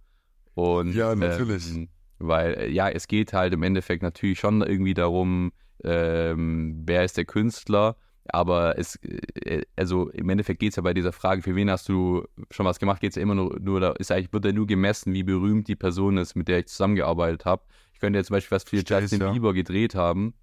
Und 0.54 0.94
Ja, 0.94 1.15
natürlich. 1.15 1.70
ähm, 1.72 1.89
weil, 2.20 2.54
äh, 2.54 2.70
ja, 2.70 2.89
es 2.89 3.08
geht 3.08 3.34
halt 3.34 3.54
im 3.54 3.63
Endeffekt 3.63 4.04
natürlich 4.04 4.39
schon 4.39 4.62
irgendwie 4.62 4.94
darum, 4.94 5.52
ähm, 5.84 6.82
wer 6.86 7.04
ist 7.04 7.17
der 7.17 7.26
Künstler, 7.26 7.96
aber 8.34 8.78
es, 8.78 8.96
äh, 8.96 9.63
also 9.76 10.10
im 10.10 10.30
Endeffekt 10.30 10.60
geht 10.60 10.72
es 10.72 10.76
ja 10.76 10.82
bei 10.82 10.94
dieser 10.94 11.12
Frage, 11.12 11.41
für 11.41 11.56
wen 11.56 11.70
hast 11.70 11.89
du 11.89 12.26
schon 12.50 12.65
was 12.65 12.80
gemacht, 12.80 13.02
geht 13.02 13.12
es 13.12 13.15
ja 13.15 13.22
immer 13.22 13.36
nur, 13.36 13.60
nur 13.60 13.80
da 13.80 13.91
ist 13.91 14.12
eigentlich, 14.12 14.32
wird 14.34 14.46
ja 14.46 14.52
nur 14.52 14.67
gemessen, 14.67 15.13
wie 15.13 15.24
berühmt 15.24 15.67
die 15.67 15.76
Person 15.76 16.17
ist, 16.17 16.36
mit 16.36 16.48
der 16.48 16.60
ich 16.60 16.67
zusammengearbeitet 16.67 17.46
habe. 17.46 17.63
Ich 17.94 18.00
könnte 18.00 18.17
jetzt 18.17 18.28
zum 18.28 18.36
Beispiel 18.36 18.56
was 18.56 18.63
für 18.63 18.78
Justin 18.78 19.20
ja. 19.20 19.32
Bieber 19.32 19.54
gedreht 19.54 19.96
haben. 19.96 20.34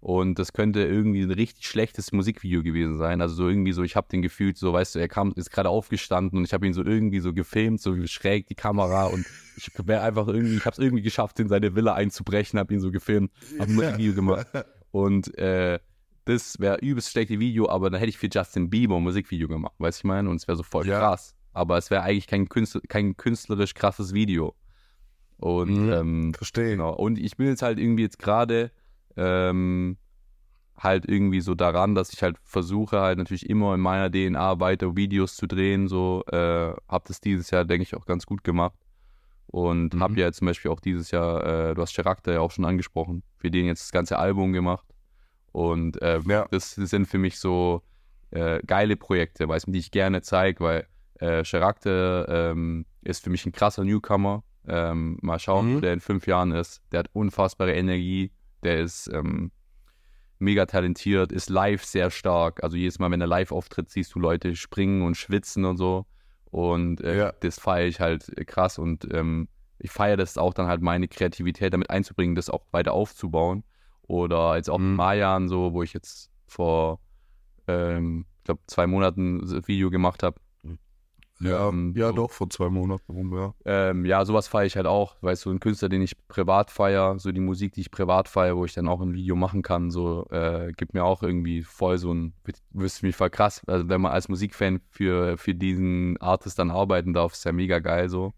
Und 0.00 0.38
das 0.38 0.52
könnte 0.52 0.84
irgendwie 0.84 1.22
ein 1.22 1.30
richtig 1.30 1.66
schlechtes 1.66 2.12
Musikvideo 2.12 2.62
gewesen 2.62 2.98
sein. 2.98 3.22
Also 3.22 3.36
so 3.36 3.48
irgendwie 3.48 3.72
so, 3.72 3.82
ich 3.82 3.96
habe 3.96 4.06
den 4.12 4.20
gefühlt, 4.20 4.58
so 4.58 4.70
weißt 4.74 4.94
du, 4.94 4.98
er 4.98 5.08
kam, 5.08 5.32
ist 5.34 5.50
gerade 5.50 5.70
aufgestanden 5.70 6.38
und 6.38 6.44
ich 6.44 6.52
habe 6.52 6.66
ihn 6.66 6.74
so 6.74 6.84
irgendwie 6.84 7.20
so 7.20 7.32
gefilmt, 7.32 7.80
so 7.80 7.96
schräg 8.06 8.46
die 8.46 8.54
Kamera 8.54 9.06
und 9.06 9.24
ich 9.56 9.70
wäre 9.82 10.02
einfach 10.02 10.28
irgendwie, 10.28 10.56
ich 10.56 10.66
habe 10.66 10.74
es 10.74 10.78
irgendwie 10.78 11.02
geschafft, 11.02 11.40
in 11.40 11.48
seine 11.48 11.74
Villa 11.74 11.94
einzubrechen, 11.94 12.58
habe 12.58 12.74
ihn 12.74 12.80
so 12.80 12.90
gefilmt, 12.90 13.32
habe 13.58 13.70
ein 13.70 13.74
Musikvideo 13.76 14.14
gemacht. 14.14 14.46
Und 14.90 15.38
äh, 15.38 15.78
das 16.24 16.58
wäre 16.58 16.78
übelst 16.78 17.10
schlechte 17.10 17.38
Video, 17.38 17.68
aber 17.68 17.90
dann 17.90 17.98
hätte 17.98 18.10
ich 18.10 18.18
für 18.18 18.28
Justin 18.32 18.70
Bieber 18.70 18.96
ein 18.96 19.02
Musikvideo 19.02 19.48
gemacht, 19.48 19.74
weißt 19.78 19.98
du, 19.98 20.00
ich 20.00 20.04
meine? 20.04 20.30
Und 20.30 20.36
es 20.36 20.48
wäre 20.48 20.56
so 20.56 20.62
voll 20.62 20.86
Ja. 20.86 20.98
krass. 20.98 21.34
Aber 21.52 21.76
es 21.78 21.90
wäre 21.90 22.02
eigentlich 22.02 22.26
kein, 22.26 22.48
Künstler, 22.48 22.80
kein 22.88 23.16
künstlerisch 23.16 23.74
krasses 23.74 24.12
Video. 24.14 24.54
Und 25.36 25.86
Mhm. 25.86 25.92
ähm, 25.92 26.34
Verstehe. 26.34 26.70
Genau. 26.70 26.94
Und 26.94 27.18
ich 27.18 27.36
bin 27.36 27.46
jetzt 27.48 27.62
halt 27.62 27.78
irgendwie 27.78 28.02
jetzt 28.02 28.18
gerade 28.18 28.70
ähm, 29.16 29.98
halt 30.76 31.06
irgendwie 31.08 31.40
so 31.40 31.54
daran, 31.54 31.94
dass 31.94 32.12
ich 32.12 32.22
halt 32.22 32.36
versuche, 32.42 33.00
halt 33.00 33.18
natürlich 33.18 33.48
immer 33.48 33.74
in 33.74 33.80
meiner 33.80 34.10
DNA 34.10 34.58
weiter 34.60 34.96
Videos 34.96 35.36
zu 35.36 35.46
drehen. 35.46 35.86
So 35.88 36.24
äh, 36.32 36.36
habe 36.88 37.04
das 37.06 37.20
dieses 37.20 37.50
Jahr, 37.50 37.64
denke 37.64 37.82
ich, 37.84 37.94
auch 37.94 38.06
ganz 38.06 38.26
gut 38.26 38.42
gemacht. 38.42 38.76
Und 39.46 39.94
Mhm. 39.94 40.00
habe 40.00 40.20
ja 40.20 40.32
zum 40.32 40.46
Beispiel 40.46 40.70
auch 40.70 40.80
dieses 40.80 41.10
Jahr, 41.12 41.70
äh, 41.70 41.74
du 41.74 41.82
hast 41.82 41.94
Charakter 41.94 42.32
ja 42.32 42.40
auch 42.40 42.50
schon 42.50 42.64
angesprochen, 42.64 43.22
für 43.36 43.50
den 43.50 43.66
jetzt 43.66 43.82
das 43.82 43.92
ganze 43.92 44.18
Album 44.18 44.52
gemacht. 44.52 44.86
Und 45.54 46.02
äh, 46.02 46.18
Ja. 46.26 46.46
das, 46.50 46.74
sind 46.74 47.06
für 47.06 47.18
mich 47.18 47.38
so 47.38 47.82
äh, 48.32 48.60
geile 48.66 48.96
Projekte, 48.96 49.48
weißt 49.48 49.68
du, 49.68 49.70
die 49.70 49.78
ich 49.78 49.92
gerne 49.92 50.20
zeige, 50.20 50.58
weil 50.64 50.86
äh, 51.20 51.44
Charakter 51.44 52.50
ähm, 52.50 52.86
ist 53.02 53.22
für 53.22 53.30
mich 53.30 53.46
ein 53.46 53.52
krasser 53.52 53.84
Newcomer. 53.84 54.42
Ähm, 54.66 55.16
mal 55.22 55.38
schauen, 55.38 55.70
Mhm. 55.70 55.76
wo 55.76 55.80
der 55.80 55.92
in 55.92 56.00
fünf 56.00 56.26
Jahren 56.26 56.50
ist. 56.50 56.82
Der 56.90 56.98
hat 57.00 57.10
unfassbare 57.12 57.72
Energie. 57.72 58.32
Der 58.64 58.80
ist 58.80 59.08
ähm, 59.12 59.52
mega 60.40 60.66
talentiert, 60.66 61.30
ist 61.30 61.50
live 61.50 61.84
sehr 61.84 62.10
stark. 62.10 62.64
Also 62.64 62.76
jedes 62.76 62.98
Mal, 62.98 63.12
wenn 63.12 63.20
er 63.20 63.28
live 63.28 63.52
auftritt, 63.52 63.90
siehst 63.90 64.12
du 64.16 64.18
Leute 64.18 64.56
springen 64.56 65.02
und 65.02 65.16
schwitzen 65.16 65.64
und 65.66 65.76
so. 65.76 66.04
Und 66.50 67.00
äh, 67.00 67.16
Ja. 67.16 67.32
das 67.40 67.60
feiere 67.60 67.86
ich 67.86 68.00
halt 68.00 68.32
krass 68.48 68.78
und 68.78 69.06
ähm, 69.14 69.46
ich 69.78 69.92
feiere 69.92 70.16
das 70.16 70.36
auch 70.36 70.54
dann 70.54 70.66
halt 70.66 70.80
meine 70.82 71.06
Kreativität 71.06 71.72
damit 71.72 71.90
einzubringen, 71.90 72.34
das 72.34 72.50
auch 72.50 72.64
weiter 72.72 72.92
aufzubauen. 72.92 73.62
Oder 74.06 74.56
jetzt 74.56 74.70
auch 74.70 74.78
Mhm. 74.78 74.88
mit 74.90 74.96
Mayan 74.98 75.48
so, 75.48 75.72
wo 75.72 75.82
ich 75.82 75.92
jetzt 75.92 76.30
vor, 76.46 77.00
ähm, 77.66 78.26
ich 78.38 78.44
glaube, 78.44 78.60
zwei 78.66 78.86
Monaten 78.86 79.40
ein 79.40 79.66
Video 79.66 79.90
gemacht 79.90 80.22
habe. 80.22 80.36
Ja, 81.40 81.68
Ähm, 81.68 81.94
ja 81.96 82.08
so. 82.10 82.14
doch, 82.14 82.30
vor 82.30 82.48
zwei 82.48 82.70
Monaten 82.70 83.10
rum, 83.12 83.36
ja. 83.36 83.54
Ähm, 83.64 84.04
ja, 84.04 84.24
sowas 84.24 84.46
feiere 84.46 84.66
ich 84.66 84.76
halt 84.76 84.86
auch. 84.86 85.16
Weißt 85.20 85.44
du, 85.44 85.50
ein 85.50 85.58
Künstler, 85.58 85.88
den 85.88 86.00
ich 86.00 86.16
privat 86.28 86.70
feiere, 86.70 87.18
so 87.18 87.32
die 87.32 87.40
Musik, 87.40 87.72
die 87.72 87.80
ich 87.80 87.90
privat 87.90 88.28
feiere, 88.28 88.56
wo 88.56 88.64
ich 88.64 88.72
dann 88.72 88.86
auch 88.86 89.00
ein 89.00 89.12
Video 89.14 89.34
machen 89.34 89.62
kann, 89.62 89.90
so 89.90 90.26
äh, 90.30 90.72
gibt 90.76 90.94
mir 90.94 91.04
auch 91.04 91.22
irgendwie 91.24 91.62
voll 91.62 91.98
so 91.98 92.14
ein, 92.14 92.34
wüsste 92.70 93.04
mich 93.04 93.16
voll 93.16 93.30
krass. 93.30 93.62
Also 93.66 93.88
wenn 93.88 94.00
man 94.00 94.12
als 94.12 94.28
Musikfan 94.28 94.80
für, 94.90 95.36
für 95.36 95.54
diesen 95.56 96.16
Artist 96.20 96.58
dann 96.60 96.70
arbeiten 96.70 97.12
darf, 97.12 97.32
ist 97.32 97.44
ja 97.44 97.52
mega 97.52 97.80
geil 97.80 98.08
so. 98.08 98.32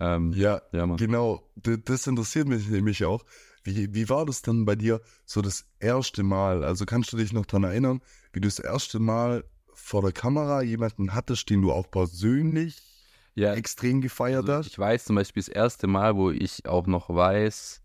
Ähm, 0.00 0.32
Ja, 0.32 0.62
ja. 0.72 0.86
Genau, 0.96 1.42
D 1.54 1.76
das 1.84 2.06
interessiert 2.06 2.48
mich 2.48 2.66
nämlich 2.68 3.04
auch. 3.04 3.24
Wie, 3.64 3.94
wie 3.94 4.08
war 4.08 4.26
das 4.26 4.42
dann 4.42 4.64
bei 4.64 4.74
dir 4.74 5.00
so 5.24 5.40
das 5.40 5.66
erste 5.78 6.22
Mal? 6.22 6.64
Also 6.64 6.84
kannst 6.84 7.12
du 7.12 7.16
dich 7.16 7.32
noch 7.32 7.46
daran 7.46 7.64
erinnern, 7.64 8.00
wie 8.32 8.40
du 8.40 8.48
das 8.48 8.58
erste 8.58 8.98
Mal 8.98 9.44
vor 9.74 10.02
der 10.02 10.12
Kamera 10.12 10.62
jemanden 10.62 11.14
hattest, 11.14 11.48
den 11.50 11.62
du 11.62 11.72
auch 11.72 11.90
persönlich 11.90 12.80
Ja, 13.34 13.54
extrem 13.54 14.00
gefeiert 14.00 14.48
Also 14.48 14.52
hast? 14.54 14.66
ich 14.66 14.78
weiß 14.78 15.04
zum 15.04 15.16
Beispiel 15.16 15.42
das 15.42 15.48
erste 15.48 15.86
Mal, 15.86 16.16
wo 16.16 16.30
ich 16.30 16.66
auch 16.66 16.86
noch 16.86 17.08
weiß, 17.08 17.82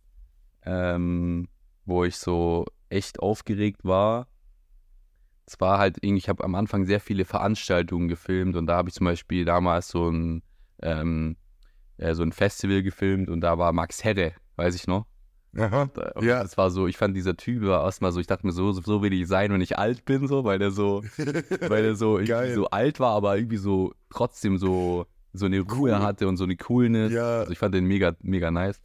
ähm, 0.63 1.47
wo 1.85 2.03
ich 2.03 2.17
so 2.17 2.65
echt 2.89 3.19
aufgeregt 3.19 3.83
war. 3.83 4.27
Es 5.45 5.59
war 5.61 5.79
halt 5.79 5.97
irgendwie, 6.01 6.17
ich 6.19 6.29
habe 6.29 6.43
am 6.43 6.55
Anfang 6.55 6.85
sehr 6.85 6.99
viele 6.99 7.23
Veranstaltungen 7.23 8.07
gefilmt 8.09 8.55
und 8.57 8.67
da 8.67 8.75
habe 8.75 8.89
ich 8.89 8.95
zum 8.95 9.05
Beispiel 9.05 9.45
damals 9.45 9.87
so 9.87 10.09
ein, 10.09 10.43
ähm, 10.81 11.37
äh, 11.97 12.13
so 12.15 12.23
ein 12.23 12.33
Festival 12.33 12.83
gefilmt 12.83 13.29
und 13.29 13.41
da 13.41 13.57
war 13.57 13.71
Max 13.71 14.03
Herre, 14.03 14.33
weiß 14.57 14.75
ich 14.75 14.87
noch. 14.87 15.05
Aha. 15.57 15.89
Da- 15.93 16.13
Ja. 16.21 16.41
Das 16.43 16.57
war 16.57 16.69
so, 16.71 16.87
ich 16.87 16.97
fand 16.97 17.15
dieser 17.17 17.35
Typ 17.35 17.63
war 17.63 17.83
erstmal 17.83 18.11
so, 18.11 18.19
ich 18.19 18.27
dachte 18.27 18.45
mir 18.45 18.51
so, 18.53 18.71
so 18.71 19.01
will 19.01 19.11
ich 19.13 19.27
sein, 19.27 19.51
wenn 19.51 19.61
ich 19.61 19.77
alt 19.77 20.05
bin, 20.05 20.27
so, 20.27 20.43
weil 20.43 20.59
der 20.59 20.71
so, 20.71 21.03
weil 21.67 21.83
er 21.85 21.95
so 21.95 22.19
so 22.53 22.69
alt 22.69 22.99
war, 22.99 23.11
aber 23.15 23.35
irgendwie 23.37 23.57
so 23.57 23.93
trotzdem 24.09 24.57
so, 24.57 25.05
so 25.33 25.45
eine 25.45 25.59
Ruhe 25.61 25.91
Cool. 25.93 25.99
hatte 25.99 26.27
und 26.27 26.37
so 26.37 26.43
eine 26.43 26.55
Coolness. 26.57 27.11
Ja. 27.11 27.39
Also 27.39 27.51
ich 27.51 27.59
fand 27.59 27.73
den 27.75 27.85
mega, 27.85 28.13
mega 28.21 28.51
nice. 28.51 28.79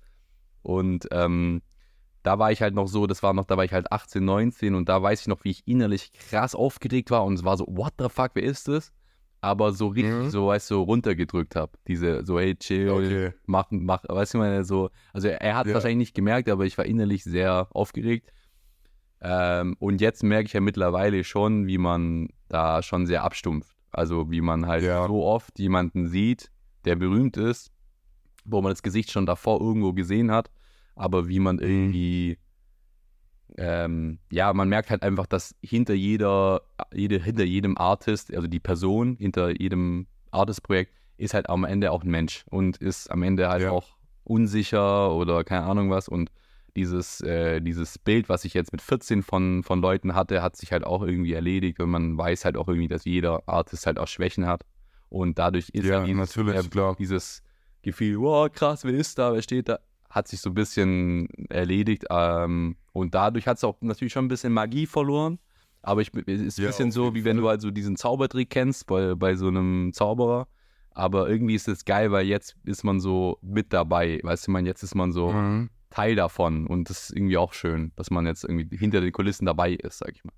Und 0.63 1.09
ähm, 1.11 1.63
da 2.23 2.39
war 2.39 2.53
ich 2.53 2.63
halt 2.63 2.75
noch 2.75 2.87
so, 2.87 3.07
das 3.07 3.23
war 3.23 3.33
noch, 3.35 3.45
da 3.47 3.57
war 3.57 3.65
ich 3.65 3.73
halt 3.73 3.91
18, 3.91 4.25
19 4.25 4.75
und 4.75 4.89
da 4.89 5.03
weiß 5.03 5.23
ich 5.23 5.27
noch, 5.27 5.43
wie 5.45 5.51
ich 5.51 5.67
innerlich 5.67 6.13
krass 6.13 6.55
aufgeregt 6.55 7.11
war 7.11 7.25
und 7.25 7.35
es 7.35 7.45
war 7.45 7.57
so, 7.57 7.67
what 7.69 7.95
the 7.99 8.09
fuck, 8.09 8.31
wer 8.35 8.45
ist 8.45 8.69
das? 8.69 8.93
Aber 9.45 9.73
so 9.73 9.89
richtig, 9.89 10.13
Mhm. 10.13 10.31
so, 10.31 10.47
weißt 10.47 10.71
du, 10.71 10.75
so 10.77 10.83
runtergedrückt 10.85 11.57
habe. 11.57 11.73
Diese, 11.89 12.25
so, 12.25 12.39
hey, 12.39 12.55
chill, 12.57 12.91
Okay. 12.91 13.33
mach, 13.45 13.67
mach, 13.71 14.05
weißt 14.09 14.35
du, 14.35 14.39
meine, 14.39 14.65
so, 14.65 14.89
also 15.13 15.27
er 15.29 15.57
hat 15.57 15.67
Ja. 15.67 15.75
wahrscheinlich 15.75 15.99
nicht 15.99 16.15
gemerkt, 16.15 16.49
aber 16.49 16.65
ich 16.65 16.79
war 16.79 16.87
innerlich 16.87 17.25
sehr 17.25 17.67
aufgeregt. 17.73 18.33
Ähm, 19.21 19.77
und 19.81 20.01
jetzt 20.01 20.23
merke 20.23 20.47
ich 20.47 20.53
ja 20.53 20.61
mittlerweile 20.61 21.25
schon, 21.25 21.67
wie 21.67 21.79
man 21.79 22.29
da 22.49 22.83
schon 22.83 23.07
sehr 23.07 23.25
abstumpft. 23.25 23.77
Also 23.91 24.31
wie 24.31 24.41
man 24.41 24.67
halt 24.67 24.85
Ja. 24.85 25.07
so 25.07 25.25
oft 25.25 25.59
jemanden 25.59 26.07
sieht, 26.07 26.51
der 26.85 26.95
berühmt 26.97 27.37
ist, 27.37 27.73
wo 28.45 28.63
man 28.63 28.71
das 28.73 28.83
Gesicht 28.83 29.11
schon 29.11 29.27
davor 29.27 29.61
irgendwo 29.61 29.93
gesehen 29.93 30.31
hat, 30.31 30.51
aber 30.95 31.29
wie 31.29 31.41
man 31.41 31.59
irgendwie, 31.59 32.39
ähm, 33.59 34.19
ja, 34.31 34.53
man 34.53 34.69
merkt 34.69 34.91
halt 34.91 35.03
einfach, 35.03 35.27
dass 35.27 35.55
hinter 35.63 35.95
jeder, 35.95 36.63
jede, 36.93 37.19
hinter 37.19 37.45
jedem 37.45 37.77
Artist, 37.77 38.35
also 38.35 38.47
die 38.49 38.61
Person, 38.61 39.17
hinter 39.17 39.51
jedem 39.51 40.07
Artist-Projekt 40.31 40.93
ist 41.19 41.35
halt 41.35 41.49
am 41.51 41.65
Ende 41.65 41.93
auch 41.93 42.03
ein 42.03 42.11
Mensch 42.11 42.45
und 42.51 42.79
ist 42.79 43.11
am 43.11 43.23
Ende 43.23 43.49
halt 43.49 43.63
Ja. 43.63 43.71
auch 43.71 43.89
unsicher 44.25 45.13
oder 45.15 45.45
keine 45.45 45.65
Ahnung 45.65 45.91
was. 45.91 46.09
Und 46.09 46.31
dieses, 46.75 47.21
äh, 47.21 47.61
dieses 47.61 47.99
Bild, 47.99 48.29
was 48.29 48.45
ich 48.45 48.55
jetzt 48.55 48.73
mit 48.73 48.81
14 48.81 49.23
von, 49.23 49.63
von 49.63 49.81
Leuten 49.83 50.15
hatte, 50.15 50.43
hat 50.43 50.57
sich 50.57 50.73
halt 50.73 50.85
auch 50.85 51.03
irgendwie 51.03 51.35
erledigt 51.35 51.81
und 51.81 51.91
man 51.91 52.17
weiß 52.17 52.45
halt 52.47 52.57
auch 52.57 52.67
irgendwie, 52.69 52.89
dass 52.89 53.05
jeder 53.05 53.43
Artist 53.47 53.87
halt 53.87 53.99
auch 53.99 54.09
Schwächen 54.09 54.47
hat. 54.47 54.63
Und 55.11 55.39
dadurch 55.39 55.69
ist 55.71 55.85
Ja, 55.85 55.99
halt 55.99 56.07
dieses, 56.07 56.35
natürlich, 56.37 56.75
äh, 56.75 56.95
dieses 56.99 57.43
Gefühl, 57.83 58.19
wow, 58.21 58.51
krass, 58.51 58.85
wer 58.85 58.95
ist 58.95 59.19
da, 59.19 59.35
wer 59.35 59.43
steht 59.43 59.69
da, 59.69 59.79
hat 60.13 60.29
sich 60.29 60.41
so 60.41 60.51
ein 60.51 60.55
bisschen 60.55 61.29
erledigt 61.49 62.05
ähm, 62.11 62.77
und 62.93 63.15
dadurch 63.15 63.47
hat 63.47 63.57
es 63.57 63.65
auch 63.65 63.79
natürlich 63.81 64.13
schon 64.13 64.27
ein 64.27 64.29
bisschen 64.29 64.53
Magie 64.53 64.87
verloren, 64.87 65.39
aber 65.83 66.03
ich, 66.03 66.11
es 66.15 66.41
ist 66.41 66.59
ein 66.59 66.65
Ja, 66.65 66.69
bisschen 66.69 66.91
so, 66.93 67.15
wie 67.15 67.25
wenn 67.25 67.39
du 67.39 67.49
halt 67.49 67.61
so 67.63 67.71
diesen 67.71 67.97
Zaubertrick 67.97 68.51
kennst 68.51 68.87
bei, 68.87 69.15
bei 69.15 69.35
so 69.37 69.49
einem 69.49 69.93
Zauberer, 69.93 70.49
aber 70.91 71.29
irgendwie 71.29 71.55
ist 71.55 71.69
es 71.69 71.85
geil, 71.85 72.13
weil 72.13 72.27
jetzt 72.27 72.57
ist 72.65 72.85
man 72.85 73.01
so 73.01 73.39
mit 73.43 73.73
dabei, 73.73 74.21
weißt 74.23 74.47
du, 74.47 74.51
man, 74.53 74.67
jetzt 74.67 74.83
ist 74.83 74.95
man 74.95 75.13
so 75.13 75.33
Mhm. 75.33 75.71
Teil 75.91 76.15
davon 76.15 76.67
und 76.67 76.91
das 76.91 77.05
ist 77.11 77.17
irgendwie 77.17 77.39
auch 77.39 77.53
schön, 77.55 77.93
dass 77.97 78.11
man 78.11 78.27
jetzt 78.27 78.45
irgendwie 78.45 78.77
hinter 78.77 79.01
den 79.01 79.13
Kulissen 79.13 79.47
dabei 79.47 79.73
ist, 79.73 79.99
sag 79.99 80.13
ich 80.15 80.25
mal. 80.25 80.33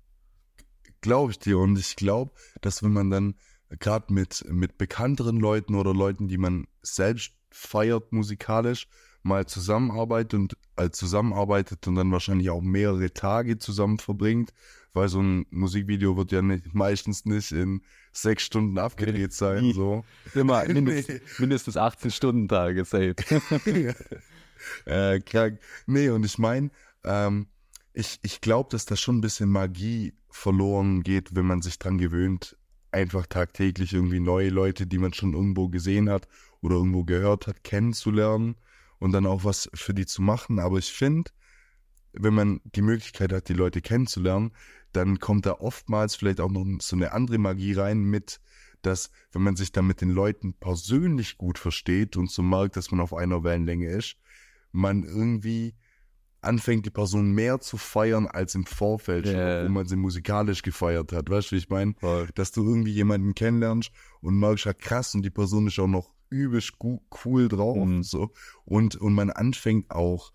Glaube 1.01 1.31
ich 1.31 1.39
dir. 1.39 1.59
Und 1.59 1.77
ich 1.77 1.95
glaube, 1.95 2.31
dass 2.61 2.83
wenn 2.83 2.93
man 2.93 3.09
dann 3.09 3.35
gerade 3.79 4.13
mit, 4.13 4.45
mit 4.49 4.77
bekannteren 4.77 5.37
Leuten 5.37 5.75
oder 5.75 5.93
Leuten, 5.93 6.27
die 6.27 6.37
man 6.37 6.67
selbst 6.81 7.33
feiert 7.51 8.11
musikalisch, 8.11 8.87
mal 9.25 9.45
zusammenarbeitet 9.47 10.33
und 10.35 10.57
äh, 10.77 10.91
zusammenarbeitet 10.91 11.87
und 11.87 11.95
dann 11.95 12.11
wahrscheinlich 12.11 12.49
auch 12.51 12.61
mehrere 12.61 13.11
Tage 13.11 13.57
zusammen 13.57 13.97
verbringt, 13.97 14.53
weil 14.93 15.09
so 15.09 15.19
ein 15.19 15.47
Musikvideo 15.49 16.15
wird 16.15 16.31
ja 16.31 16.41
nicht, 16.43 16.73
meistens 16.75 17.25
nicht 17.25 17.51
in 17.51 17.81
sechs 18.11 18.43
Stunden 18.43 18.77
abgedreht 18.77 19.33
sein. 19.33 19.73
So. 19.73 20.05
Immer 20.35 20.63
mindestens- 20.65 21.39
mindestens 21.39 21.75
18 21.75 22.11
Stunden 22.11 22.47
Tage, 22.47 22.85
safe. 22.85 23.15
äh, 24.85 25.19
krank. 25.21 25.59
Nee, 25.87 26.09
und 26.09 26.23
ich 26.23 26.37
meine, 26.37 26.69
ähm, 27.03 27.47
ich, 27.93 28.19
ich 28.21 28.41
glaube, 28.41 28.69
dass 28.71 28.85
da 28.85 28.95
schon 28.95 29.17
ein 29.17 29.21
bisschen 29.21 29.49
Magie 29.49 30.13
verloren 30.29 31.01
geht, 31.01 31.35
wenn 31.35 31.45
man 31.45 31.61
sich 31.63 31.79
dran 31.79 31.97
gewöhnt, 31.97 32.57
einfach 32.91 33.25
tagtäglich 33.25 33.93
irgendwie 33.93 34.19
neue 34.19 34.49
Leute, 34.49 34.85
die 34.85 34.99
man 34.99 35.13
schon 35.13 35.33
irgendwo 35.33 35.67
gesehen 35.67 36.09
hat 36.09 36.27
oder 36.61 36.75
irgendwo 36.75 37.03
gehört 37.03 37.47
hat, 37.47 37.63
kennenzulernen 37.63 38.55
und 39.05 39.11
dann 39.11 39.27
auch 39.27 39.43
was 39.43 39.69
für 39.75 39.93
die 39.93 40.07
zu 40.07 40.23
machen. 40.23 40.57
Aber 40.57 40.79
ich 40.79 40.91
finde, 40.91 41.29
wenn 42.13 42.33
man 42.33 42.59
die 42.63 42.81
Möglichkeit 42.81 43.31
hat, 43.31 43.49
die 43.49 43.53
Leute 43.53 43.79
kennenzulernen, 43.79 44.51
dann 44.93 45.19
kommt 45.19 45.45
da 45.45 45.51
oftmals 45.59 46.15
vielleicht 46.15 46.41
auch 46.41 46.49
noch 46.49 46.65
so 46.81 46.95
eine 46.95 47.11
andere 47.11 47.37
Magie 47.37 47.73
rein 47.73 47.99
mit, 47.99 48.39
dass 48.81 49.11
wenn 49.31 49.43
man 49.43 49.55
sich 49.57 49.71
dann 49.71 49.85
mit 49.85 50.01
den 50.01 50.09
Leuten 50.09 50.55
persönlich 50.55 51.37
gut 51.37 51.59
versteht 51.59 52.17
und 52.17 52.31
so 52.31 52.41
merkt, 52.41 52.77
dass 52.77 52.89
man 52.89 52.99
auf 52.99 53.13
einer 53.13 53.43
Wellenlänge 53.43 53.89
ist, 53.91 54.15
man 54.71 55.03
irgendwie 55.03 55.75
anfängt, 56.41 56.87
die 56.87 56.91
Person 56.91 57.31
mehr 57.31 57.59
zu 57.59 57.77
feiern 57.77 58.25
als 58.25 58.55
im 58.55 58.65
Vorfeld, 58.65 59.27
schon, 59.27 59.35
Ja. 59.35 59.65
wo 59.65 59.69
man 59.69 59.85
sie 59.87 59.97
musikalisch 59.97 60.63
gefeiert 60.63 61.11
hat. 61.11 61.29
Weißt 61.29 61.51
du, 61.51 61.55
wie 61.55 61.59
ich 61.59 61.69
meine? 61.69 61.93
Dass 62.33 62.51
du 62.51 62.67
irgendwie 62.67 62.91
jemanden 62.93 63.35
kennenlernst 63.35 63.91
und 64.21 64.39
merkst, 64.39 64.65
ja 64.65 64.73
krass, 64.73 65.13
und 65.13 65.21
die 65.21 65.29
Person 65.29 65.67
ist 65.67 65.77
auch 65.77 65.85
noch 65.87 66.14
gu- 66.79 67.01
cool 67.25 67.47
drauf. 67.47 67.77
Mhm. 67.77 68.03
So. 68.03 68.31
Und, 68.65 68.95
und 68.95 69.13
man 69.13 69.29
anfängt 69.29 69.91
auch 69.91 70.31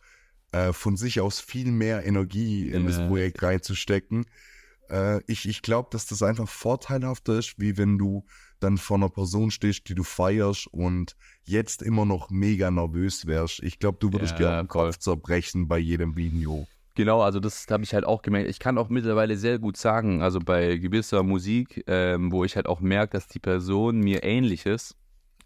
äh, 0.53 0.73
von 0.73 0.97
sich 0.97 1.21
aus 1.21 1.41
viel 1.41 1.71
mehr 1.71 2.05
Energie 2.05 2.69
in 2.69 2.87
das 2.87 2.99
Ja. 2.99 3.07
Projekt 3.07 3.43
reinzustecken. 3.43 4.27
Äh, 4.91 5.21
ich 5.27 5.49
ich 5.49 5.63
glaube, 5.63 5.89
dass 5.93 6.07
das 6.07 6.23
einfach 6.23 6.49
vorteilhafter 6.49 7.39
ist, 7.39 7.55
wie 7.59 7.77
wenn 7.79 7.99
du 7.99 8.25
dann 8.59 8.77
vor 8.77 8.97
einer 8.99 9.09
Person 9.09 9.51
stehst, 9.51 9.89
die 9.89 9.95
du 9.95 10.03
feierst 10.03 10.67
und 10.67 11.17
jetzt 11.45 11.83
immer 11.83 12.05
noch 12.05 12.31
mega 12.31 12.71
nervös 12.71 13.27
wärst. 13.27 13.63
Ich 13.63 13.79
glaube, 13.79 13.99
du 14.01 14.13
würdest 14.13 14.39
Ja, 14.39 14.57
dir 14.57 14.63
den. 14.65 14.69
Kopf 14.69 14.99
zerbrechen 14.99 15.67
bei 15.69 15.79
jedem 15.79 16.17
Video. 16.17 16.67
Genau, 16.97 17.23
also 17.23 17.41
das 17.41 17.67
habe 17.71 17.85
ich 17.85 17.95
halt 17.95 18.05
auch 18.05 18.21
gemerkt. 18.21 18.51
Ich 18.51 18.59
kann 18.59 18.77
auch 18.77 18.89
mittlerweile 18.91 19.37
sehr 19.37 19.59
gut 19.59 19.77
sagen, 19.79 20.21
also 20.21 20.41
bei 20.41 20.77
gewisser 20.77 21.23
Musik, 21.23 21.85
ähm, 21.87 22.33
wo 22.33 22.45
ich 22.45 22.57
halt 22.57 22.67
auch 22.67 22.81
merke, 22.81 23.13
dass 23.13 23.29
die 23.29 23.39
Person 23.39 24.01
mir 24.01 24.25
ähnlich 24.25 24.67
ist, 24.67 24.97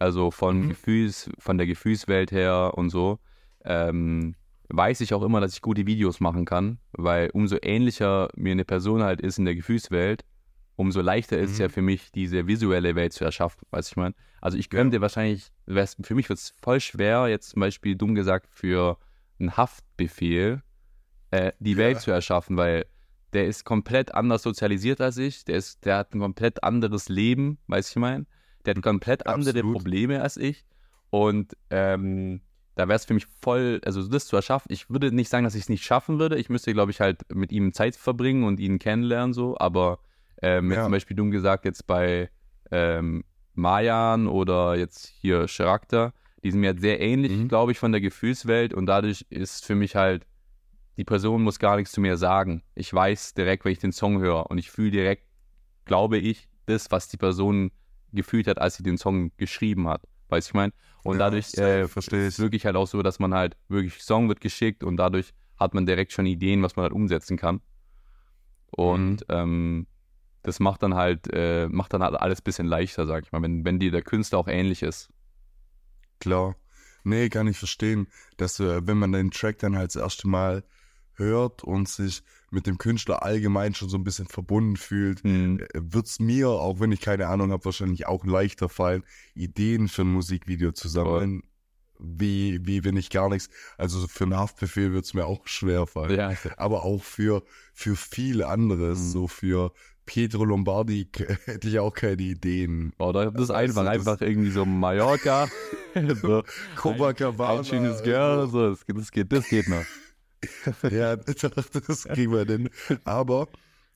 also 0.05 0.31
von 0.31 0.61
Mhm. 0.63 0.69
Gefühls, 0.69 1.31
von 1.39 1.59
der 1.59 1.67
Gefühlswelt 1.67 2.31
her 2.31 2.73
und 2.77 2.91
so, 2.91 3.19
ähm, 3.65 4.35
weiß 4.69 5.01
ich 5.01 5.15
auch 5.15 5.23
immer, 5.23 5.41
dass 5.41 5.55
ich 5.55 5.63
gute 5.63 5.87
Videos 5.87 6.21
machen 6.21 6.45
kann, 6.45 6.79
weil 6.93 7.31
umso 7.33 7.57
ähnlicher 7.63 8.29
mir 8.37 8.53
eine 8.53 8.65
Person 8.65 9.03
halt 9.03 9.21
ist 9.21 9.39
in 9.39 9.45
der 9.45 9.55
Gefühlswelt, 9.55 10.25
umso 10.77 11.01
leichter 11.01 11.39
ist 11.39 11.53
es 11.53 11.59
Mhm. 11.59 11.63
ja 11.63 11.69
für 11.69 11.83
mich, 11.83 12.11
diese 12.13 12.47
visuelle 12.47 12.95
Welt 12.95 13.13
zu 13.13 13.25
erschaffen, 13.25 13.63
weißt 13.71 13.91
du, 13.91 13.93
ich 13.93 13.97
meine. 13.97 14.15
Also 14.41 14.59
ich 14.59 14.69
könnte 14.71 15.01
wahrscheinlich, 15.01 15.51
wär's- 15.67 15.97
für 16.03 16.15
mich 16.15 16.29
wird 16.29 16.39
es 16.39 16.55
voll 16.63 16.81
schwer, 16.81 17.29
jetzt 17.29 17.51
zum 17.51 17.61
Beispiel 17.61 17.95
dumm 17.97 18.15
gesagt, 18.15 18.49
für 18.51 18.99
einen 19.39 19.57
Haftbefehl 19.57 20.63
äh, 21.31 21.53
die 21.59 21.73
Ja. 21.73 21.79
Welt 21.79 22.01
zu 22.01 22.11
erschaffen, 22.11 22.57
weil 22.57 22.85
der 23.33 23.47
ist 23.47 23.65
komplett 23.65 24.15
anders 24.15 24.43
sozialisiert 24.43 25.01
als 25.01 25.17
ich, 25.19 25.45
der, 25.45 25.57
ist, 25.57 25.85
der 25.85 25.97
hat 25.99 26.15
ein 26.15 26.21
komplett 26.21 26.63
anderes 26.63 27.09
Leben, 27.09 27.59
weiß 27.67 27.91
ich 27.91 27.97
mein. 27.97 28.27
Der 28.67 28.75
hat 28.75 28.83
komplett 28.83 29.27
andere 29.27 29.51
Absolut. 29.51 29.73
Probleme 29.77 30.23
als 30.23 30.37
ich. 30.37 30.65
Und 31.11 31.57
ähm, 31.71 32.41
da 32.75 32.89
wäre 32.89 32.97
es 32.97 33.05
für 33.05 33.15
mich 33.15 33.27
voll, 33.41 33.81
also 33.85 34.07
das 34.09 34.27
zu 34.27 34.37
erschaffen. 34.37 34.73
Ich 34.73 34.91
würde 34.91 35.13
nicht 35.13 35.29
sagen, 35.29 35.45
dass 35.45 35.55
ich 35.55 35.63
es 35.63 35.69
nicht 35.69 35.85
schaffen 35.85 36.19
würde. 36.19 36.37
Ich 36.37 36.49
müsste, 36.49 36.73
glaube 36.73 36.91
ich, 36.91 37.01
halt 37.01 37.23
mit 37.33 37.53
ihm 37.53 37.73
Zeit 37.73 37.95
verbringen 37.95 38.45
und 38.45 38.59
ihn 38.59 38.79
kennenlernen, 38.79 39.33
so. 39.33 39.57
Aber 39.59 40.01
ähm, 40.43 40.73
Ja. 40.73 40.83
zum 40.83 40.93
Beispiel 40.93 41.17
dumm 41.17 41.31
gesagt, 41.31 41.65
jetzt 41.65 41.87
bei 41.87 42.31
ähm, 42.73 43.25
Mayan 43.53 44.27
oder 44.27 44.75
jetzt 44.77 45.07
hier 45.07 45.47
Charakter, 45.47 46.13
die 46.43 46.51
sind 46.51 46.61
mir 46.61 46.69
halt 46.71 46.81
sehr 46.81 47.01
ähnlich, 47.01 47.33
Mhm. 47.33 47.49
glaube 47.49 47.73
ich, 47.73 47.79
von 47.79 47.93
der 47.93 48.01
Gefühlswelt 48.01 48.75
und 48.75 48.87
dadurch 48.87 49.25
ist 49.31 49.65
für 49.65 49.75
mich 49.77 49.95
halt, 49.95 50.27
die 50.97 51.05
Person 51.05 51.43
muss 51.43 51.59
gar 51.59 51.77
nichts 51.77 51.93
zu 51.93 52.01
mir 52.01 52.17
sagen. 52.17 52.63
Ich 52.75 52.93
weiß 52.93 53.35
direkt, 53.35 53.65
wenn 53.65 53.73
ich 53.73 53.79
den 53.79 53.93
Song 53.93 54.21
höre 54.21 54.51
und 54.51 54.59
ich 54.59 54.71
fühle 54.71 54.91
direkt, 54.91 55.25
glaube 55.85 56.19
ich, 56.19 56.49
das, 56.67 56.91
was 56.91 57.09
die 57.09 57.17
Person 57.17 57.71
gefühlt 58.15 58.47
hat, 58.47 58.59
als 58.59 58.77
sie 58.77 58.83
den 58.83 58.99
Song 58.99 59.33
geschrieben 59.37 59.89
hat. 59.89 60.03
Weißt 60.29 60.49
du, 60.49 60.51
ich 60.51 60.55
meine? 60.55 60.73
Und 61.03 61.19
Ja, 61.19 61.25
dadurch 61.25 61.55
äh, 61.59 61.87
verstehe 61.89 62.29
ist 62.29 62.39
ich. 62.39 62.39
wirklich 62.39 62.65
halt 62.67 62.77
auch 62.77 62.87
so, 62.87 63.03
dass 63.03 63.19
man 63.19 63.35
halt 63.35 63.57
wirklich 63.69 64.03
Song 64.03 64.29
wird 64.29 64.41
geschickt 64.41 64.83
und 64.85 64.97
dadurch 64.97 65.33
hat 65.57 65.75
man 65.75 65.87
direkt 65.87 66.13
schon 66.13 66.27
Ideen, 66.27 66.63
was 66.63 66.77
man 66.77 66.85
halt 66.85 66.93
umsetzen 66.93 67.37
kann. 67.37 67.61
Und 68.71 69.21
Mhm. 69.21 69.27
ähm, 69.29 69.87
das 70.43 70.61
macht 70.61 70.83
dann 70.83 70.95
halt, 70.95 71.29
äh, 71.33 71.69
macht 71.69 71.93
dann 71.95 72.03
halt 72.03 72.17
alles 72.17 72.41
ein 72.41 72.45
bisschen 72.45 72.67
leichter, 72.67 73.07
sag 73.07 73.25
ich 73.25 73.33
mal, 73.33 73.43
wenn, 73.43 73.65
wenn 73.65 73.79
dir 73.79 73.91
der 73.91 74.03
Künstler 74.03 74.39
auch 74.39 74.49
ähnlich 74.49 74.83
ist. 74.83 75.11
Klar. 76.21 76.57
Nee, 77.05 77.29
kann 77.29 77.47
ich 77.47 77.59
verstehen, 77.59 78.09
dass 78.39 78.59
äh, 78.61 78.87
wenn 78.87 78.99
man 78.99 79.13
den 79.13 79.31
Track 79.31 79.59
dann 79.59 79.77
halt 79.77 79.95
das 79.95 80.03
erste 80.03 80.27
Mal 80.27 80.65
hört 81.17 81.65
und 81.65 81.89
sich 81.89 82.23
mit 82.51 82.67
dem 82.67 82.79
Künstler 82.79 83.23
allgemein 83.23 83.75
schon 83.75 83.89
so 83.89 83.97
ein 83.97 84.05
bisschen 84.05 84.27
verbunden 84.27 84.77
fühlt, 84.77 85.23
Hm. 85.25 85.61
wird 85.75 86.07
es 86.07 86.21
mir, 86.21 86.49
auch 86.51 86.81
wenn 86.81 86.93
ich 86.93 87.01
keine 87.01 87.27
Ahnung 87.29 87.51
habe, 87.53 87.65
wahrscheinlich 87.65 88.07
auch 88.07 88.25
leichter 88.25 88.69
fallen, 88.69 89.03
Ideen 89.35 89.89
für 89.89 90.03
ein 90.03 90.13
Musikvideo 90.13 90.73
zu 90.73 90.89
sammeln, 90.89 91.43
wie, 91.99 92.59
wie 92.67 92.85
wenn 92.85 92.97
ich 92.97 93.09
gar 93.11 93.29
nichts, 93.29 93.49
also 93.79 94.07
für 94.09 94.25
einen 94.25 94.37
Haftbefehl 94.37 94.93
wird 94.93 95.05
es 95.05 95.15
mir 95.15 95.27
auch 95.27 95.47
schwer 95.47 95.87
fallen. 95.87 96.17
Ja, 96.17 96.33
Aber 96.57 96.85
auch 96.85 97.03
für, 97.03 97.43
für 97.73 97.97
viel 97.97 98.43
anderes, 98.43 98.99
Mhm. 98.99 99.09
so 99.11 99.29
für 99.29 99.73
Pietro 100.07 100.45
Lombardi 100.45 101.09
hätte 101.47 101.69
ich 101.69 101.79
auch 101.79 101.95
keine 101.95 102.21
Ideen. 102.23 102.93
oder 102.99 103.31
das 103.31 103.45
ist 103.45 103.51
Also, 103.51 103.81
einfach, 103.81 103.85
das- 103.85 103.93
einfach 103.95 104.21
irgendwie 104.21 104.51
so 104.51 104.65
Mallorca. 104.67 105.49
so, 106.23 106.43
Copacabana. 106.77 107.61
ein 107.61 107.65
schönes 107.65 108.03
Girl, 108.03 108.49
so, 108.49 108.71
das, 108.71 108.85
geht- 108.87 108.99
das 108.99 109.11
geht, 109.11 109.33
das 109.33 109.49
geht 109.49 109.69
noch. 109.69 109.85
Ja, 110.91 111.17
das 111.17 112.05
kriegen 112.05 112.33
wir 112.33 112.45
denn. 112.45 112.71
Aber 113.05 113.49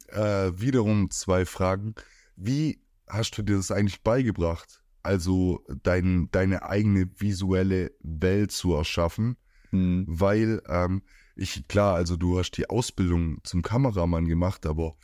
äh, 0.09 0.51
wiederum 0.55 1.11
zwei 1.11 1.45
Fragen. 1.45 1.95
Wie 2.37 2.81
hast 3.09 3.37
du 3.39 3.43
dir 3.43 3.57
das 3.57 3.71
eigentlich 3.71 4.03
beigebracht? 4.03 4.83
Also 5.03 5.65
dein, 5.83 6.29
deine 6.31 6.63
eigene 6.63 7.09
visuelle 7.19 7.93
Welt 8.01 8.53
zu 8.53 8.75
erschaffen, 8.75 9.37
Hm. 9.71 10.07
weil 10.09 10.63
ähm, 10.67 11.03
ich, 11.37 11.69
klar, 11.69 11.95
also 11.95 12.17
du 12.17 12.39
hast 12.39 12.53
die 12.53 12.69
Ausbildung 12.71 13.39
zum 13.45 13.63
Kameramann 13.63 14.27
gemacht, 14.27 14.65
aber, 14.67 14.97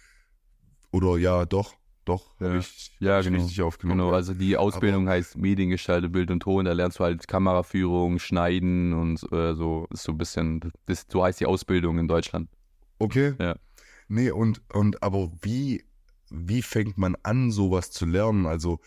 oder 0.90 1.18
ja, 1.18 1.44
doch, 1.44 1.74
doch, 2.04 2.38
Ja. 2.40 2.48
habe 2.48 2.58
ich, 2.58 2.90
Ja, 3.00 3.16
hab 3.16 3.24
genau. 3.24 3.38
richtig 3.42 3.62
aufgenommen. 3.62 3.98
Genau, 3.98 4.10
ja. 4.10 4.16
also 4.16 4.34
die 4.34 4.56
Ausbildung 4.56 5.08
heißt 5.08 5.36
Mediengestaltung, 5.36 6.12
Bild 6.12 6.30
und 6.30 6.40
Ton. 6.40 6.64
Da 6.64 6.72
lernst 6.72 6.98
du 6.98 7.04
halt 7.04 7.26
Kameraführung, 7.28 8.18
Schneiden 8.18 8.92
und 8.92 9.22
äh, 9.32 9.54
so 9.54 9.86
ist 9.90 10.02
so 10.04 10.12
ein 10.12 10.18
bisschen, 10.18 10.60
das, 10.86 11.06
so 11.10 11.22
heißt 11.24 11.40
die 11.40 11.46
Ausbildung 11.46 11.98
in 11.98 12.08
Deutschland. 12.08 12.48
Okay. 12.98 13.34
Ja. 13.40 13.56
Nee, 14.08 14.30
und, 14.30 14.62
und 14.72 15.02
aber 15.02 15.32
wie, 15.42 15.84
wie 16.30 16.62
fängt 16.62 16.98
man 16.98 17.16
an, 17.22 17.50
sowas 17.50 17.90
zu 17.90 18.06
lernen? 18.06 18.46
Also, 18.46 18.80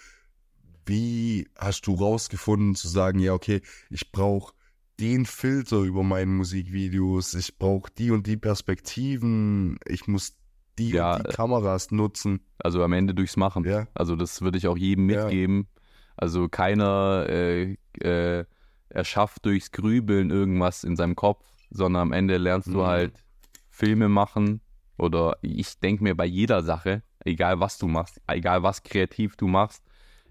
wie 0.85 1.47
hast 1.57 1.85
du 1.87 1.95
rausgefunden, 1.95 2.75
zu 2.75 2.87
sagen, 2.87 3.19
ja, 3.19 3.33
okay, 3.33 3.61
ich 3.89 4.11
brauche 4.11 4.53
den 4.99 5.25
Filter 5.25 5.79
über 5.81 6.03
meine 6.03 6.31
Musikvideos, 6.31 7.33
ich 7.33 7.57
brauche 7.57 7.91
die 7.97 8.11
und 8.11 8.25
die 8.25 8.37
Perspektiven, 8.37 9.77
ich 9.85 10.07
muss 10.07 10.37
die 10.77 10.89
Ja, 10.91 11.17
die 11.19 11.29
äh, 11.29 11.33
Kameras 11.33 11.91
nutzen. 11.91 12.41
Also 12.59 12.83
am 12.83 12.93
Ende 12.93 13.13
durchs 13.13 13.37
Machen. 13.37 13.63
Ja. 13.65 13.87
Also 13.93 14.15
das 14.15 14.41
würde 14.41 14.57
ich 14.57 14.67
auch 14.67 14.77
jedem 14.77 15.09
Ja. 15.09 15.23
mitgeben. 15.23 15.67
Also 16.15 16.49
keiner 16.49 17.25
äh, 17.29 17.77
äh, 18.01 18.45
erschafft 18.89 19.45
durchs 19.45 19.71
Grübeln 19.71 20.29
irgendwas 20.31 20.83
in 20.83 20.95
seinem 20.95 21.15
Kopf, 21.15 21.45
sondern 21.69 22.01
am 22.03 22.11
Ende 22.13 22.37
lernst 22.37 22.67
du 22.69 22.79
Mhm. 22.81 22.85
halt 22.87 23.23
Filme 23.69 24.09
machen 24.09 24.61
oder 24.97 25.37
ich 25.41 25.79
denke 25.79 26.03
mir 26.03 26.15
bei 26.15 26.25
jeder 26.25 26.63
Sache, 26.63 27.03
egal 27.23 27.59
was 27.59 27.77
du 27.77 27.87
machst, 27.87 28.19
egal 28.27 28.63
was 28.63 28.81
kreativ 28.83 29.35
du 29.35 29.47
machst, 29.47 29.83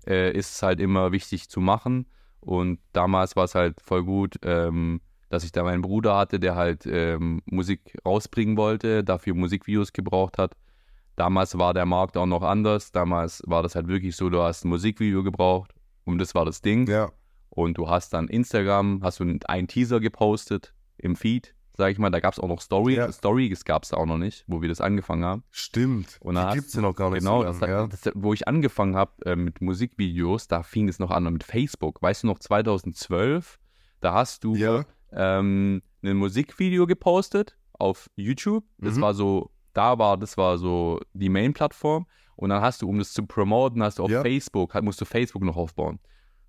äh, 0.07 0.33
ist 0.33 0.57
es 0.57 0.63
halt 0.63 0.81
immer 0.81 1.13
wichtig 1.13 1.49
zu 1.49 1.61
machen. 1.61 2.07
Und 2.41 2.81
damals 2.93 3.37
war 3.37 3.45
es 3.45 3.55
halt 3.55 3.81
voll 3.81 4.05
gut, 4.05 4.37
ähm, 4.43 5.01
dass 5.29 5.45
ich 5.45 5.53
da 5.53 5.63
meinen 5.63 5.83
Bruder 5.83 6.17
hatte, 6.17 6.39
der 6.39 6.55
halt 6.55 6.87
ähm, 6.87 7.43
Musik 7.47 7.81
rausbringen 8.05 8.57
wollte, 8.57 9.03
dafür 9.05 9.35
Musikvideos 9.35 9.93
gebraucht 9.93 10.39
hat. 10.39 10.55
Damals 11.17 11.57
war 11.59 11.73
der 11.75 11.87
Markt 11.87 12.17
auch 12.17 12.27
noch 12.27 12.43
anders. 12.43 12.93
Damals 12.93 13.43
war 13.47 13.63
das 13.63 13.75
halt 13.75 13.89
wirklich 13.89 14.17
so, 14.17 14.29
du 14.31 14.43
hast 14.43 14.65
ein 14.65 14.69
Musikvideo 14.69 15.23
gebraucht 15.23 15.73
und 16.05 16.19
das 16.19 16.35
war 16.35 16.45
das 16.45 16.61
Ding. 16.61 16.87
Ja, 16.89 17.11
Und 17.49 17.79
du 17.79 17.89
hast 17.89 18.13
dann 18.13 18.29
Instagram, 18.29 19.01
hast 19.03 19.21
du 19.21 19.39
einen 19.47 19.67
Teaser 19.69 19.99
gepostet 20.01 20.75
im 20.99 21.17
Feed, 21.17 21.55
sag 21.77 21.91
ich 21.91 21.99
mal. 21.99 22.11
Da 22.11 22.21
gab 22.21 22.35
es 22.35 22.39
auch 22.39 22.49
noch 22.49 22.61
Story. 22.61 22.97
Ja. 22.97 23.11
Story 23.11 23.49
gab 23.65 23.85
es 23.85 23.89
da 23.91 23.97
auch 23.97 24.05
noch 24.07 24.19
nicht, 24.19 24.45
wo 24.47 24.61
wir 24.61 24.69
das 24.69 24.83
angefangen 24.83 25.25
haben. 25.25 25.43
stimmt. 25.51 26.19
Und 26.21 26.35
die 26.35 26.41
hast 26.43 26.55
gibt's 26.55 26.75
ja 26.75 26.83
noch 26.83 26.95
gar 26.95 27.09
nicht 27.11 27.21
Genau, 27.21 27.39
so 27.41 27.45
das, 27.49 27.61
lange, 27.61 27.73
ja. 27.73 27.87
das, 27.87 28.11
wo 28.15 28.35
ich 28.35 28.47
angefangen 28.47 28.95
habe 28.95 29.13
äh, 29.25 29.37
mit 29.37 29.63
Musikvideos, 29.63 30.49
da 30.49 30.63
fing 30.63 30.87
es 30.89 30.99
noch 30.99 31.11
an 31.11 31.25
mit 31.33 31.45
Facebook. 31.45 32.03
Weißt 32.03 32.23
du 32.25 32.27
noch, 32.27 32.39
2012, 32.39 33.59
da 34.01 34.13
hast 34.13 34.45
du 34.45 34.55
Ja, 34.55 34.85
ähm, 35.13 35.83
ein 36.03 36.17
Musikvideo 36.17 36.87
gepostet 36.87 37.57
auf 37.79 38.09
YouTube. 38.17 38.65
Das 38.79 38.97
Mhm. 38.97 39.01
war 39.03 39.15
so, 39.15 39.51
da 39.73 39.99
war, 39.99 40.17
das 40.17 40.37
war 40.37 40.59
so 40.59 41.01
die 41.13 41.29
Main-Plattform. 41.29 42.07
Und 42.37 42.51
dann 42.51 42.61
hast 42.61 42.83
du, 42.83 42.89
um 42.89 42.99
das 42.99 43.13
zu 43.13 43.25
promoten, 43.27 43.83
hast 43.83 43.99
du 43.99 44.05
auf 44.05 44.11
Ja. 44.11 44.21
Facebook, 44.23 44.75
halt, 44.75 44.85
musst 44.85 45.01
du 45.01 45.05
Facebook 45.05 45.43
noch 45.43 45.57
aufbauen. 45.57 45.99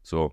So. 0.03 0.31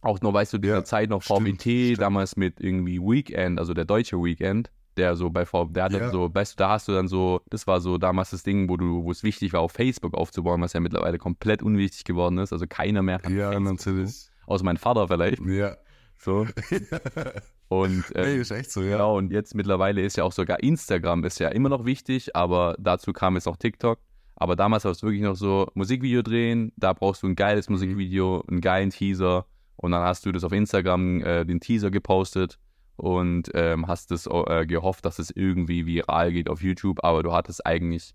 Auch 0.00 0.20
noch, 0.20 0.32
weißt 0.32 0.52
du, 0.52 0.58
dieser 0.58 0.76
Ja, 0.76 0.84
Zeit 0.84 1.10
noch 1.10 1.22
stimmt, 1.22 1.48
VBT, 1.48 1.62
stimmt. 1.62 2.00
damals 2.00 2.36
mit 2.36 2.60
irgendwie 2.60 3.00
Weekend, 3.00 3.58
also 3.58 3.74
der 3.74 3.84
deutsche 3.84 4.16
Weekend, 4.22 4.70
der 4.96 5.16
so 5.16 5.28
bei 5.30 5.44
VB, 5.44 5.72
der 5.74 5.84
hatte 5.84 5.98
Ja. 5.98 6.10
so, 6.10 6.32
weißt 6.32 6.52
du, 6.52 6.56
da 6.62 6.70
hast 6.70 6.86
du 6.86 6.92
dann 6.92 7.08
so, 7.08 7.40
das 7.50 7.66
war 7.66 7.80
so 7.80 7.98
damals 7.98 8.30
das 8.30 8.42
Ding, 8.44 8.68
wo 8.68 8.76
du, 8.76 9.02
wo 9.02 9.10
es 9.10 9.22
wichtig 9.24 9.52
war, 9.52 9.60
auf 9.60 9.72
Facebook 9.72 10.14
aufzubauen, 10.14 10.60
was 10.60 10.72
ja 10.74 10.80
mittlerweile 10.80 11.18
komplett 11.18 11.62
unwichtig 11.62 12.04
geworden 12.04 12.38
ist. 12.38 12.52
Also 12.52 12.66
keiner 12.68 13.02
mehr 13.02 13.16
hat 13.16 13.28
ja, 13.28 13.50
Facebook, 13.50 13.72
natürlich. 13.72 14.28
außer 14.46 14.64
mein 14.64 14.76
Vater 14.76 15.08
vielleicht. 15.08 15.44
Ja. 15.44 15.76
So. 16.18 16.46
Und 17.68 18.14
äh, 18.14 18.34
nee, 18.34 18.40
ist 18.40 18.50
echt 18.50 18.70
so, 18.70 18.82
ja. 18.82 18.92
Genau, 18.92 19.18
und 19.18 19.32
jetzt 19.32 19.56
mittlerweile 19.56 20.00
ist 20.00 20.16
ja 20.16 20.22
auch 20.22 20.30
sogar 20.30 20.62
Instagram 20.62 21.24
ist 21.24 21.40
ja 21.40 21.48
immer 21.48 21.68
noch 21.68 21.84
wichtig, 21.84 22.36
aber 22.36 22.76
dazu 22.78 23.12
kam 23.12 23.34
jetzt 23.34 23.46
noch 23.46 23.56
TikTok. 23.56 23.98
Aber 24.36 24.54
damals 24.54 24.84
war 24.84 24.92
es 24.92 25.02
wirklich 25.02 25.22
noch 25.22 25.34
so, 25.34 25.66
Musikvideo 25.74 26.22
drehen, 26.22 26.72
da 26.76 26.92
brauchst 26.92 27.22
du 27.22 27.26
ein 27.26 27.34
geiles 27.34 27.68
Musikvideo, 27.68 28.44
einen 28.48 28.60
geilen 28.60 28.90
Teaser 28.90 29.46
und 29.76 29.92
dann 29.92 30.02
hast 30.02 30.26
du 30.26 30.32
das 30.32 30.44
auf 30.44 30.52
Instagram, 30.52 31.22
äh, 31.22 31.44
den 31.44 31.58
Teaser 31.58 31.90
gepostet 31.90 32.58
und 32.96 33.50
ähm, 33.54 33.88
hast 33.88 34.12
es 34.12 34.26
äh, 34.26 34.66
gehofft, 34.66 35.04
dass 35.04 35.18
es 35.18 35.30
irgendwie 35.30 35.86
viral 35.86 36.32
geht 36.32 36.48
auf 36.48 36.62
YouTube, 36.62 37.02
aber 37.02 37.22
du 37.22 37.32
hattest 37.32 37.66
eigentlich 37.66 38.14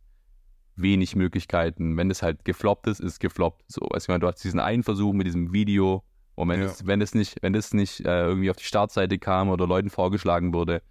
wenig 0.76 1.16
Möglichkeiten. 1.16 1.97
Wenn 1.97 2.10
es 2.10 2.22
halt 2.22 2.45
gefloppt 2.45 2.88
ist, 2.88 2.99
ist 2.99 3.20
gefloppt. 3.20 3.64
So, 3.68 3.82
weißt 3.82 3.93
du, 3.93 3.97
ich 3.97 4.08
meine, 4.08 4.20
du 4.20 4.28
hast 4.28 4.43
diesen 4.43 4.60
einen 4.60 4.84
Versuch 4.84 5.14
mit 5.14 5.28
diesem 5.28 5.52
Video 5.54 6.04
und 6.42 6.50
wenn 6.50 6.62
Ja. 6.62 6.66
es, 6.68 6.88
wenn 6.88 7.02
es 7.02 7.14
nicht, 7.14 7.38
wenn 7.44 7.54
es 7.54 7.72
nicht 7.74 8.00
äh, 8.02 8.26
irgendwie 8.26 8.50
auf 8.50 8.58
die 8.58 8.64
Startseite 8.64 9.20
kam 9.20 9.50
oder 9.50 9.68
Leuten 9.68 9.92
vorgeschlagen 9.92 10.54
wurde, 10.56 10.82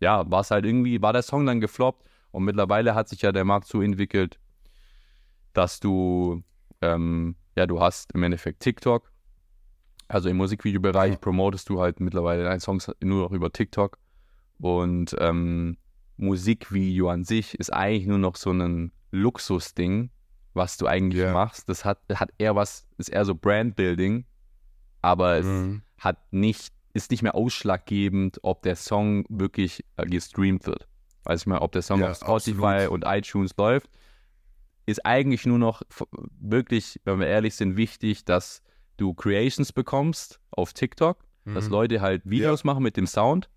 ja, 0.00 0.28
war 0.28 0.40
es 0.40 0.50
halt 0.50 0.64
irgendwie, 0.66 1.00
war 1.00 1.12
der 1.12 1.22
Song 1.22 1.46
dann 1.46 1.60
gefloppt 1.60 2.04
und 2.32 2.42
mittlerweile 2.42 2.96
hat 2.96 3.08
sich 3.08 3.22
ja 3.22 3.30
der 3.30 3.44
Markt 3.44 3.68
so 3.68 3.80
entwickelt, 3.80 4.40
dass 5.52 5.78
du, 5.78 6.42
ähm, 6.80 7.36
ja, 7.56 7.66
du 7.66 7.80
hast 7.80 8.12
im 8.12 8.24
Endeffekt 8.24 8.60
TikTok, 8.60 9.12
also 10.08 10.28
im 10.28 10.36
Musikvideobereich 10.38 11.12
Ja. 11.12 11.18
promotest 11.18 11.68
du 11.68 11.80
halt 11.80 12.00
mittlerweile 12.00 12.42
deine 12.42 12.58
Songs 12.60 12.90
nur 13.00 13.22
noch 13.22 13.30
über 13.32 13.52
TikTok 13.52 13.98
und 14.58 15.14
ähm, 15.20 15.76
Musikvideo 16.16 17.08
an 17.08 17.22
sich 17.24 17.54
ist 17.54 17.72
eigentlich 17.72 18.06
nur 18.08 18.18
noch 18.18 18.34
so 18.34 18.50
ein 18.50 18.90
Luxusding, 19.12 20.10
was 20.54 20.76
du 20.76 20.86
eigentlich 20.86 21.22
Ja. 21.22 21.32
machst. 21.32 21.68
Das 21.68 21.84
hat, 21.84 22.00
hat 22.14 22.30
eher 22.38 22.56
was, 22.56 22.86
ist 22.98 23.08
eher 23.10 23.24
so 23.24 23.34
Brandbuilding, 23.34 24.26
aber 25.02 25.36
es 25.36 25.46
Mhm. 25.46 25.82
hat 25.98 26.32
nicht, 26.32 26.72
ist 26.94 27.10
nicht 27.10 27.22
mehr 27.22 27.34
ausschlaggebend, 27.34 28.38
ob 28.42 28.62
der 28.62 28.76
Song 28.76 29.24
wirklich 29.28 29.84
äh, 29.96 30.06
gestreamt 30.06 30.66
wird. 30.66 30.88
Weiß 31.24 31.42
ich 31.42 31.46
mal, 31.46 31.58
ob 31.58 31.72
der 31.72 31.82
Song 31.82 32.00
Ja, 32.00 32.10
auf 32.10 32.16
Spotify 32.16 32.64
absolut. 32.64 32.90
und 32.92 33.04
iTunes 33.06 33.52
läuft, 33.56 33.90
ist 34.86 35.04
eigentlich 35.06 35.46
nur 35.46 35.58
noch 35.58 35.82
wirklich, 36.40 37.00
wenn 37.04 37.20
wir 37.20 37.26
ehrlich 37.28 37.54
sind, 37.54 37.76
wichtig, 37.76 38.24
dass 38.24 38.62
du 38.96 39.14
Creations 39.14 39.72
bekommst 39.72 40.40
auf 40.50 40.72
TikTok, 40.72 41.18
dass 41.44 41.66
Mhm. 41.66 41.70
Leute 41.72 42.00
halt 42.00 42.22
Videos 42.24 42.64
machen 42.64 42.82
mit 42.82 42.96
dem 42.96 43.06
Sound 43.06 43.48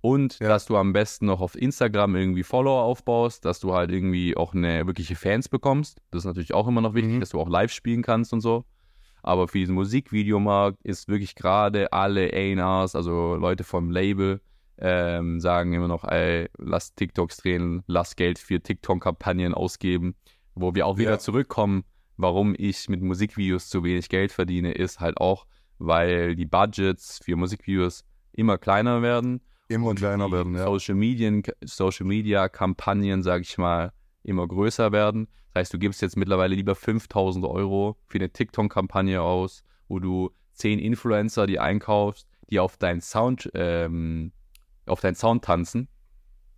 und 0.00 0.38
Ja. 0.40 0.48
dass 0.48 0.66
du 0.66 0.76
am 0.76 0.92
besten 0.92 1.26
noch 1.26 1.40
auf 1.40 1.56
Instagram 1.56 2.16
irgendwie 2.16 2.42
Follower 2.42 2.82
aufbaust, 2.82 3.44
dass 3.44 3.60
du 3.60 3.74
halt 3.74 3.90
irgendwie 3.90 4.36
auch 4.36 4.54
eine 4.54 4.86
wirkliche 4.86 5.16
Fans 5.16 5.48
bekommst. 5.48 6.00
Das 6.10 6.22
ist 6.22 6.26
natürlich 6.26 6.54
auch 6.54 6.66
immer 6.68 6.80
noch 6.80 6.94
wichtig, 6.94 7.14
Mhm. 7.14 7.20
dass 7.20 7.30
du 7.30 7.40
auch 7.40 7.48
live 7.48 7.72
spielen 7.72 8.02
kannst 8.02 8.32
und 8.32 8.40
so. 8.40 8.64
Aber 9.26 9.48
für 9.48 9.58
diesen 9.58 9.74
Musikvideomarkt 9.74 10.78
ist 10.84 11.08
wirklich 11.08 11.34
gerade 11.34 11.92
alle 11.92 12.30
A&Rs, 12.32 12.94
also 12.94 13.34
Leute 13.34 13.64
vom 13.64 13.90
Label, 13.90 14.40
ähm, 14.78 15.40
sagen 15.40 15.72
immer 15.72 15.88
noch, 15.88 16.04
ey, 16.04 16.48
lass 16.58 16.94
TikToks 16.94 17.38
drehen, 17.38 17.82
lass 17.86 18.14
Geld 18.14 18.38
für 18.38 18.60
TikTok-Kampagnen 18.60 19.52
ausgeben. 19.52 20.14
Wo 20.54 20.74
wir 20.74 20.86
auch 20.86 20.96
wieder 20.96 21.10
Ja. 21.12 21.18
zurückkommen, 21.18 21.84
warum 22.16 22.54
ich 22.56 22.88
mit 22.88 23.02
Musikvideos 23.02 23.68
zu 23.68 23.82
wenig 23.84 24.08
Geld 24.08 24.30
verdiene, 24.32 24.72
ist 24.72 25.00
halt 25.00 25.18
auch, 25.18 25.46
weil 25.78 26.36
die 26.36 26.46
Budgets 26.46 27.20
für 27.22 27.36
Musikvideos 27.36 28.04
immer 28.32 28.58
kleiner 28.58 29.02
werden 29.02 29.40
Immer 29.68 29.96
kleiner 29.96 30.30
werden, 30.30 30.54
ja. 30.54 30.64
Social, 30.64 30.94
Medien, 30.94 31.42
Social 31.64 32.06
Media 32.06 32.48
Kampagnen, 32.48 33.24
sag 33.24 33.40
ich 33.42 33.58
mal, 33.58 33.90
immer 34.26 34.46
größer 34.46 34.92
werden. 34.92 35.28
Das 35.52 35.60
heißt, 35.62 35.74
du 35.74 35.78
gibst 35.78 36.02
jetzt 36.02 36.16
mittlerweile 36.16 36.54
lieber 36.54 36.74
5000 36.74 37.44
Euro 37.46 37.96
für 38.06 38.18
eine 38.18 38.30
TikTok-Kampagne 38.30 39.22
aus, 39.22 39.64
wo 39.88 39.98
du 39.98 40.30
10 40.52 40.78
Influencer, 40.78 41.46
die 41.46 41.58
einkaufst, 41.58 42.28
die 42.50 42.60
auf 42.60 42.76
deinen 42.76 43.00
Sound, 43.00 43.50
ähm, 43.54 44.32
auf 44.86 45.00
deinen 45.00 45.14
Sound 45.14 45.44
tanzen, 45.44 45.88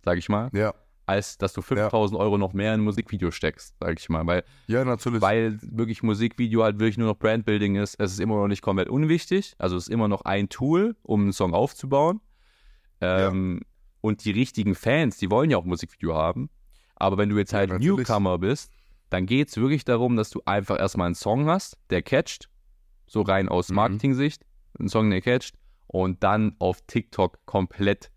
sag 0.03 0.17
ich 0.17 0.29
mal, 0.29 0.49
Ja, 0.53 0.73
als 1.05 1.37
dass 1.37 1.53
du 1.53 1.61
5000 1.61 2.19
Euro 2.19 2.37
noch 2.37 2.53
mehr 2.53 2.73
in 2.75 2.81
ein 2.81 2.83
Musikvideo 2.83 3.31
steckst, 3.31 3.75
sag 3.79 3.99
ich 3.99 4.09
mal. 4.09 4.27
Weil 4.27 4.43
ja, 4.67 4.85
natürlich. 4.85 5.21
weil 5.21 5.57
wirklich 5.61 6.03
Musikvideo 6.03 6.63
halt 6.63 6.79
wirklich 6.79 6.97
nur 6.99 7.07
noch 7.07 7.17
Brandbuilding 7.17 7.77
ist. 7.77 7.95
Es 7.99 8.11
ist 8.11 8.19
immer 8.19 8.35
noch 8.35 8.47
nicht 8.47 8.61
komplett 8.61 8.89
unwichtig. 8.89 9.55
Also 9.57 9.75
es 9.75 9.87
ist 9.87 9.89
immer 9.89 10.07
noch 10.07 10.21
ein 10.21 10.49
Tool, 10.49 10.95
um 11.01 11.21
einen 11.21 11.33
Song 11.33 11.53
aufzubauen. 11.53 12.21
Ähm, 13.01 13.61
Und 14.01 14.23
die 14.23 14.31
richtigen 14.31 14.75
Fans, 14.75 15.17
die 15.17 15.31
wollen 15.31 15.49
ja 15.49 15.57
auch 15.57 15.65
Musikvideo 15.65 16.13
haben. 16.13 16.49
Aber 16.99 17.17
wenn 17.17 17.29
du 17.29 17.37
jetzt 17.37 17.51
Ja, 17.53 17.59
halt 17.59 17.69
natürlich. 17.71 17.97
Newcomer 18.07 18.37
bist, 18.37 18.71
dann 19.09 19.25
geht 19.25 19.47
es 19.49 19.57
wirklich 19.57 19.85
darum, 19.85 20.15
dass 20.15 20.29
du 20.29 20.41
einfach 20.45 20.77
erstmal 20.79 21.07
einen 21.07 21.15
Song 21.15 21.47
hast, 21.47 21.77
der 21.89 22.01
catcht. 22.01 22.49
So 23.07 23.21
rein 23.21 23.49
aus 23.49 23.69
Mhm. 23.69 23.75
Marketing-Sicht. 23.75 24.45
Ein 24.79 24.87
Song, 24.89 25.09
der 25.09 25.21
catcht. 25.21 25.55
Und 25.87 26.23
dann 26.23 26.55
auf 26.59 26.81
TikTok 26.85 27.39
komplett 27.45 28.11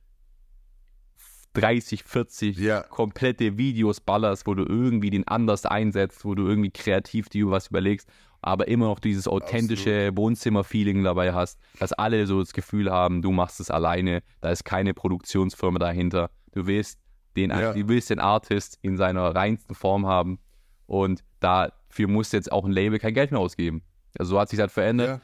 30, 1.54 2.04
40 2.04 2.58
Ja. 2.58 2.82
komplette 2.82 3.58
Videos 3.58 4.00
ballerst, 4.00 4.46
wo 4.46 4.54
du 4.54 4.64
irgendwie 4.64 5.10
den 5.10 5.28
anders 5.28 5.66
einsetzt, 5.66 6.24
wo 6.24 6.34
du 6.34 6.46
irgendwie 6.46 6.70
kreativ 6.70 7.28
dir 7.28 7.50
was 7.50 7.68
überlegst, 7.68 8.08
aber 8.40 8.68
immer 8.68 8.86
noch 8.86 8.98
dieses 8.98 9.28
authentische 9.28 10.10
Wohnzimmer-Feeling 10.16 11.04
dabei 11.04 11.34
hast, 11.34 11.58
dass 11.78 11.92
alle 11.92 12.26
so 12.26 12.40
das 12.40 12.54
Gefühl 12.54 12.90
haben, 12.90 13.20
du 13.20 13.32
machst 13.32 13.60
es 13.60 13.70
alleine, 13.70 14.22
da 14.40 14.50
ist 14.50 14.64
keine 14.64 14.94
Produktionsfirma 14.94 15.78
dahinter. 15.78 16.30
Du 16.52 16.66
willst 16.66 16.98
den, 17.36 17.50
Ja. 17.50 17.74
willst 17.88 18.10
den 18.10 18.18
Artist 18.18 18.78
in 18.82 18.96
seiner 18.96 19.34
reinsten 19.34 19.74
Form 19.74 20.06
haben 20.06 20.38
und 20.86 21.24
dafür 21.40 22.08
musst 22.08 22.32
du 22.32 22.36
jetzt 22.36 22.52
auch 22.52 22.64
ein 22.64 22.72
Label 22.72 22.98
kein 22.98 23.14
Geld 23.14 23.30
mehr 23.30 23.40
ausgeben. 23.40 23.82
Also 24.18 24.30
so 24.32 24.40
hat 24.40 24.48
sich 24.50 24.60
halt 24.60 24.70
verändert. 24.70 25.08
Ja. 25.08 25.20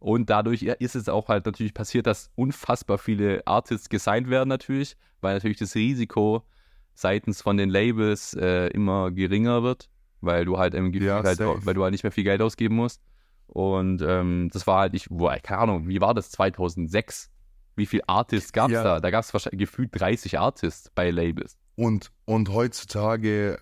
Und 0.00 0.28
dadurch 0.28 0.62
ist 0.62 0.96
es 0.96 1.08
auch 1.08 1.28
halt 1.28 1.46
natürlich 1.46 1.72
passiert, 1.72 2.06
dass 2.06 2.30
unfassbar 2.34 2.98
viele 2.98 3.42
Artists 3.46 3.88
gesigned 3.88 4.28
werden 4.28 4.48
natürlich, 4.48 4.96
weil 5.20 5.34
natürlich 5.34 5.58
das 5.58 5.74
Risiko 5.74 6.42
seitens 6.94 7.40
von 7.40 7.56
den 7.56 7.70
Labels 7.70 8.34
äh, 8.34 8.66
immer 8.68 9.10
geringer 9.10 9.62
wird, 9.62 9.88
weil 10.20 10.44
du 10.44 10.58
halt 10.58 10.74
im 10.74 10.92
Gefühl 10.92 11.08
Ja, 11.08 11.22
halt, 11.22 11.38
weil 11.40 11.74
du 11.74 11.82
halt 11.82 11.92
nicht 11.92 12.02
mehr 12.02 12.12
viel 12.12 12.24
Geld 12.24 12.42
ausgeben 12.42 12.76
musst. 12.76 13.02
Und 13.46 14.02
ähm, 14.02 14.50
das 14.52 14.66
war 14.66 14.80
halt, 14.80 14.94
ich, 14.94 15.06
boah, 15.08 15.36
keine 15.42 15.60
Ahnung, 15.60 15.88
wie 15.88 16.00
war 16.00 16.12
das 16.12 16.30
2006? 16.32 17.30
Wie 17.76 17.86
viele 17.86 18.08
Artists 18.08 18.52
gab 18.52 18.68
es 18.68 18.74
Ja. 18.74 18.82
da? 18.84 19.00
Da 19.00 19.10
gab 19.10 19.24
es 19.24 19.32
wahrscheinlich 19.32 19.58
gefühlt 19.60 19.90
30 19.92 20.38
Artists 20.38 20.90
bei 20.94 21.10
Labels. 21.10 21.56
Und, 21.76 22.12
und 22.24 22.50
heutzutage 22.50 23.58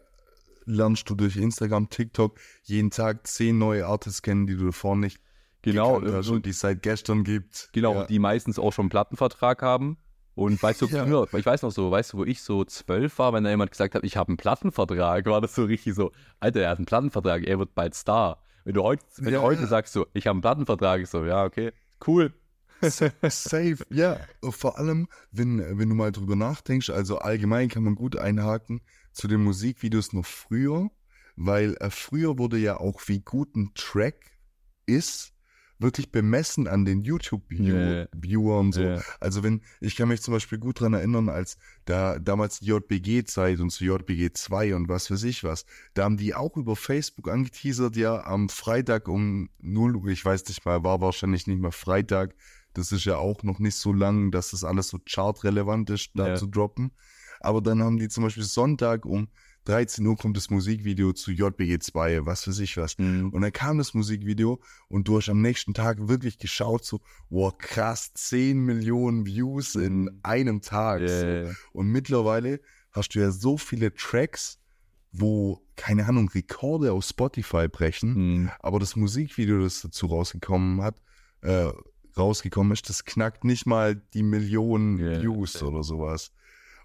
lernst 0.65 1.09
du 1.11 1.15
durch 1.15 1.37
Instagram, 1.37 1.89
TikTok 1.89 2.39
jeden 2.63 2.91
Tag 2.91 3.27
zehn 3.27 3.59
neue 3.59 3.87
Artists 3.87 4.23
kennen, 4.23 4.47
die 4.47 4.57
du 4.57 4.67
davor 4.67 4.97
nicht 4.97 5.21
Genau, 5.63 6.01
hast 6.03 6.29
und- 6.29 6.37
und 6.37 6.47
die 6.47 6.51
es 6.51 6.61
seit 6.61 6.83
gestern 6.83 7.25
gibt. 7.25 7.69
Genau, 7.73 7.95
Ja. 7.95 8.05
die 8.05 8.19
meistens 8.19 8.59
auch 8.59 8.73
schon 8.73 8.85
einen 8.85 8.91
Plattenvertrag 8.91 9.63
haben. 9.63 9.97
Und 10.35 10.63
weißt 10.63 10.81
du, 10.83 10.87
Ja. 10.87 11.05
früher, 11.05 11.29
ich 11.35 11.45
weiß 11.47 11.63
noch 11.63 11.71
so, 11.73 11.91
weißt 11.91 12.13
du, 12.15 12.19
wo 12.19 12.25
ich 12.25 12.43
so 12.43 12.65
zwölf 12.65 13.19
war, 13.19 13.33
wenn 13.33 13.45
da 13.45 13.51
jemand 13.51 13.71
gesagt 13.71 13.95
hat, 13.95 14.03
ich 14.03 14.17
habe 14.17 14.29
einen 14.29 14.39
Plattenvertrag, 14.39 15.27
war 15.27 15.41
das 15.41 15.55
so 15.55 15.65
richtig 15.65 15.95
so, 15.95 16.11
Alter, 16.41 16.63
er 16.63 16.71
hat 16.71 16.79
einen 16.79 16.87
Plattenvertrag, 16.87 17.45
er 17.47 17.59
wird 17.59 17.75
bald 17.75 17.95
Star. 17.95 18.43
Wenn 18.65 18.75
du 18.75 18.83
heute, 18.83 19.05
wenn 19.19 19.33
Ja. 19.35 19.41
du 19.41 19.45
heute 19.47 19.67
sagst 19.67 19.93
so, 19.93 20.07
ich 20.15 20.27
habe 20.27 20.37
einen 20.37 20.41
Plattenvertrag, 20.41 21.01
ich 21.03 21.11
so, 21.11 21.25
ja, 21.25 21.45
okay, 21.45 21.73
cool. 22.07 22.33
Safe, 22.83 23.79
ja. 23.91 24.21
Vor 24.43 24.79
allem, 24.79 25.09
wenn, 25.31 25.79
wenn 25.79 25.89
du 25.89 25.95
mal 25.95 26.13
drüber 26.13 26.37
nachdenkst, 26.37 26.91
also 26.91 27.19
allgemein 27.19 27.69
kann 27.69 27.85
man 27.85 27.95
gut 27.95 28.17
einhaken 28.17 28.81
zu 29.13 29.29
den 29.29 29.43
Musikvideos 29.43 30.13
noch 30.13 30.27
früher, 30.27 30.91
weil 31.37 31.77
äh, 31.81 31.91
früher 31.91 32.39
wurde 32.39 32.59
ja 32.59 32.79
auch, 32.79 33.03
wie 33.07 33.21
gut 33.21 33.55
ein 33.57 33.73
Track 33.75 34.33
ist, 34.87 35.33
wirklich 35.83 36.11
bemessen 36.11 36.69
an 36.69 36.85
den 36.85 37.03
YouTube-Viewern. 37.03 38.67
Ja. 38.67 38.73
so. 38.73 38.83
Ja. 38.83 39.03
Also 39.21 39.43
wenn, 39.43 39.61
ich 39.81 39.97
kann 39.97 40.09
mich 40.09 40.23
zum 40.23 40.33
Beispiel 40.33 40.59
gut 40.59 40.81
dran 40.81 40.95
erinnern, 40.95 41.29
als 41.29 41.59
da 41.85 42.19
damals 42.19 42.61
die 42.61 42.67
JBG-Zeit 42.67 43.61
und 43.61 43.71
zu 43.71 43.85
JBG 43.85 44.33
2 44.33 44.75
und 44.77 44.89
was 44.89 45.11
weiß 45.11 45.25
ich 45.25 45.45
was, 45.45 45.67
da 45.95 46.05
haben 46.05 46.17
die 46.17 46.35
auch 46.35 46.57
über 46.57 46.77
Facebook 46.77 47.29
angeteasert, 47.29 47.97
ja, 47.97 48.25
am 48.25 48.49
Freitag 48.49 49.09
um 49.09 49.51
0 49.59 49.97
Uhr, 49.97 50.07
ich 50.07 50.25
weiß 50.25 50.47
nicht 50.47 50.65
mal, 50.65 50.85
war 50.85 51.01
wahrscheinlich 51.01 51.47
nicht 51.47 51.61
mal 51.61 51.73
Freitag, 51.73 52.35
das 52.75 52.93
ist 52.93 53.05
ja 53.05 53.17
auch 53.17 53.43
noch 53.43 53.59
nicht 53.59 53.77
so 53.77 53.93
lang, 53.93 54.31
dass 54.31 54.51
das 54.51 54.65
alles 54.65 54.89
so 54.89 54.99
chartrelevant 55.07 55.91
ist, 55.91 56.11
da 56.15 56.29
Ja. 56.29 56.35
zu 56.37 56.47
droppen. 56.47 56.93
Aber 57.41 57.61
dann 57.61 57.83
haben 57.83 57.99
die 57.99 58.09
zum 58.09 58.25
Beispiel 58.25 58.45
Sonntag 58.45 59.05
um 59.07 59.29
13 59.65 60.05
Uhr 60.05 60.17
kommt 60.17 60.37
das 60.37 60.51
Musikvideo 60.51 61.13
zu 61.13 61.31
JBG 61.31 61.79
2, 61.79 62.27
was 62.27 62.49
weiß 62.49 62.59
ich 62.59 62.77
was. 62.79 62.99
Mhm. 62.99 63.31
Und 63.31 63.43
dann 63.43 63.53
kam 63.53 63.79
das 63.79 63.95
Musikvideo 63.95 64.61
und 64.89 65.07
du 65.07 65.19
hast 65.19 65.29
am 65.29 65.41
nächsten 65.41 65.73
Tag 65.73 66.09
wirklich 66.09 66.39
geschaut, 66.39 66.85
so, 66.85 67.01
wow, 67.31 67.57
krass, 67.57 68.13
10 68.15 68.59
Millionen 68.59 69.25
Views 69.25 69.77
in 69.77 70.03
Mhm. 70.05 70.21
einem 70.25 70.61
Tag. 70.63 71.03
Ja, 71.03 71.47
so. 71.47 71.53
Und 71.73 71.87
mittlerweile 71.89 72.61
hast 72.91 73.11
du 73.15 73.21
ja 73.21 73.31
so 73.31 73.57
viele 73.57 73.95
Tracks, 73.95 74.59
wo, 75.13 75.63
keine 75.77 76.07
Ahnung, 76.07 76.29
Rekorde 76.31 76.93
auf 76.93 77.05
Spotify 77.05 77.69
brechen, 77.69 78.15
Mhm. 78.41 78.51
aber 78.61 78.81
das 78.81 78.97
Musikvideo, 78.97 79.61
das 79.63 79.83
dazu 79.83 80.07
rausgekommen 80.07 80.83
hat, 80.83 81.01
äh, 81.43 81.71
rausgekommen 82.17 82.73
ist, 82.73 82.89
das 82.89 83.05
knackt 83.05 83.45
nicht 83.45 83.67
mal 83.67 83.97
die 84.15 84.23
Millionen 84.23 84.99
Ja, 84.99 85.23
Views 85.23 85.61
ja. 85.61 85.67
oder 85.67 85.83
sowas. 85.83 86.33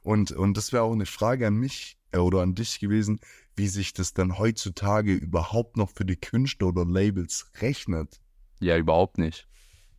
Und, 0.03 0.31
und 0.31 0.55
das 0.55 0.71
wäre 0.71 0.83
auch 0.83 0.93
eine 0.93 1.05
Frage 1.05 1.47
an 1.47 1.55
mich 1.55 1.97
äh, 2.11 2.17
oder 2.17 2.41
an 2.41 2.55
dich 2.55 2.79
gewesen, 2.79 3.19
wie 3.55 3.67
sich 3.67 3.93
das 3.93 4.13
dann 4.13 4.37
heutzutage 4.37 5.13
überhaupt 5.13 5.77
noch 5.77 5.89
für 5.89 6.05
die 6.05 6.15
Künstler 6.15 6.67
oder 6.67 6.85
Labels 6.85 7.51
rechnet. 7.61 8.21
ja, 8.59 8.77
überhaupt 8.77 9.17
nicht. 9.17 9.47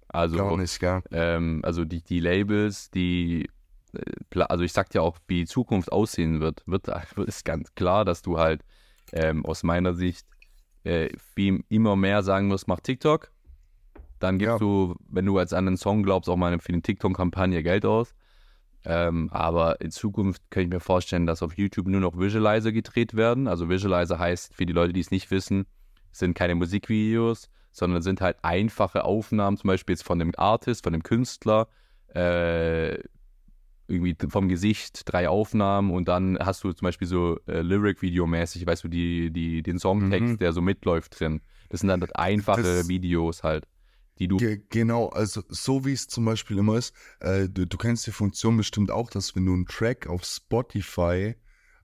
Also, 0.09 0.37
Gar 0.39 0.57
nicht, 0.57 0.81
gell? 0.81 1.03
ähm, 1.11 1.61
also 1.65 1.85
die, 1.85 2.03
die 2.03 2.21
Labels, 2.21 2.91
die, 2.91 3.51
äh, 3.93 4.41
also 4.41 4.65
ich 4.65 4.73
sag 4.73 4.89
dir 4.91 5.03
auch, 5.03 5.19
wie 5.27 5.41
die 5.41 5.47
Zukunft 5.47 5.93
aussehen 5.93 6.41
wird, 6.41 6.63
wird 6.67 6.89
ist 7.27 7.45
ganz 7.45 7.75
klar, 7.75 8.05
dass 8.07 8.23
du 8.23 8.39
halt 8.39 8.65
ähm, 9.13 9.45
aus 9.45 9.63
meiner 9.63 9.95
Sicht 9.95 10.27
äh, 10.85 11.11
immer 11.69 11.97
mehr 11.97 12.23
sagen 12.23 12.49
musst, 12.49 12.69
mach 12.69 12.81
TikTok. 12.81 13.31
Dann 14.19 14.39
gibst 14.39 14.53
Ja. 14.55 14.59
du, 14.59 14.97
wenn 15.09 15.27
du 15.27 15.39
als 15.39 15.53
an 15.53 15.67
einen 15.67 15.77
Song 15.77 16.03
glaubst, 16.03 16.29
auch 16.29 16.37
mal 16.37 16.59
für 16.59 16.73
eine 16.73 16.83
TikTok-Kampagne 16.83 17.63
Geld 17.63 17.85
aus. 17.85 18.15
Ähm, 18.85 19.29
aber 19.33 19.81
in 19.81 19.91
Zukunft 19.91 20.43
kann 20.51 20.63
ich 20.63 20.69
mir 20.69 20.81
vorstellen, 20.81 21.27
dass 21.27 21.43
auf 21.43 21.57
YouTube 21.59 21.89
nur 21.89 22.01
noch 22.01 22.19
Visualizer 22.19 22.73
gedreht 22.73 23.15
werden. 23.15 23.49
Also 23.49 23.69
Visualizer 23.69 24.19
heißt, 24.19 24.55
für 24.55 24.67
die 24.67 24.73
Leute, 24.73 24.93
die 24.93 25.01
es 25.01 25.11
nicht 25.11 25.31
wissen, 25.31 25.67
sind 26.13 26.35
keine 26.35 26.55
Musikvideos, 26.55 27.51
sondern 27.73 28.03
sind 28.03 28.21
halt 28.21 28.39
einfache 28.43 29.05
Aufnahmen, 29.05 29.57
zum 29.57 29.69
Beispiel 29.69 29.95
jetzt 29.95 30.05
von 30.05 30.19
dem 30.19 30.33
Artist, 30.37 30.85
von 30.85 30.93
dem 30.93 31.03
Künstler, 31.03 31.69
äh, 32.15 32.99
irgendwie 33.91 34.17
vom 34.29 34.49
Gesicht 34.49 35.03
drei 35.07 35.29
Aufnahmen 35.29 35.91
und 35.91 36.09
dann 36.09 36.39
hast 36.39 36.63
du 36.63 36.73
zum 36.73 36.87
Beispiel 36.87 37.09
so 37.09 37.39
äh, 37.47 37.61
Lyric-Video-mäßig, 37.63 38.67
weißt 38.67 38.85
du, 38.85 38.89
die, 38.89 39.31
die, 39.31 39.63
den 39.63 39.79
Songtext, 39.79 40.35
Mhm. 40.35 40.39
der 40.39 40.53
so 40.53 40.61
mitläuft 40.61 41.19
drin. 41.19 41.41
Das 41.71 41.81
sind 41.81 41.89
dann 41.89 42.01
halt 42.01 42.15
einfache 42.17 42.63
Das- 42.63 42.89
Videos 42.89 43.43
halt, 43.43 43.67
die 44.19 44.29
du. 44.29 44.37
Ge 44.37 44.61
genau, 44.71 45.09
also 45.09 45.43
so 45.49 45.85
wie 45.85 45.93
es 45.93 46.09
zum 46.09 46.25
Beispiel 46.25 46.59
immer 46.59 46.77
ist, 46.77 46.95
äh, 47.21 47.49
du, 47.49 47.67
du 47.67 47.77
kennst 47.77 48.07
die 48.07 48.13
Funktion 48.13 48.57
bestimmt 48.57 48.91
auch, 48.91 49.11
dass 49.11 49.35
wenn 49.37 49.47
du 49.47 49.53
einen 49.55 49.67
Track 49.67 50.07
auf 50.07 50.25
Spotify 50.25 51.35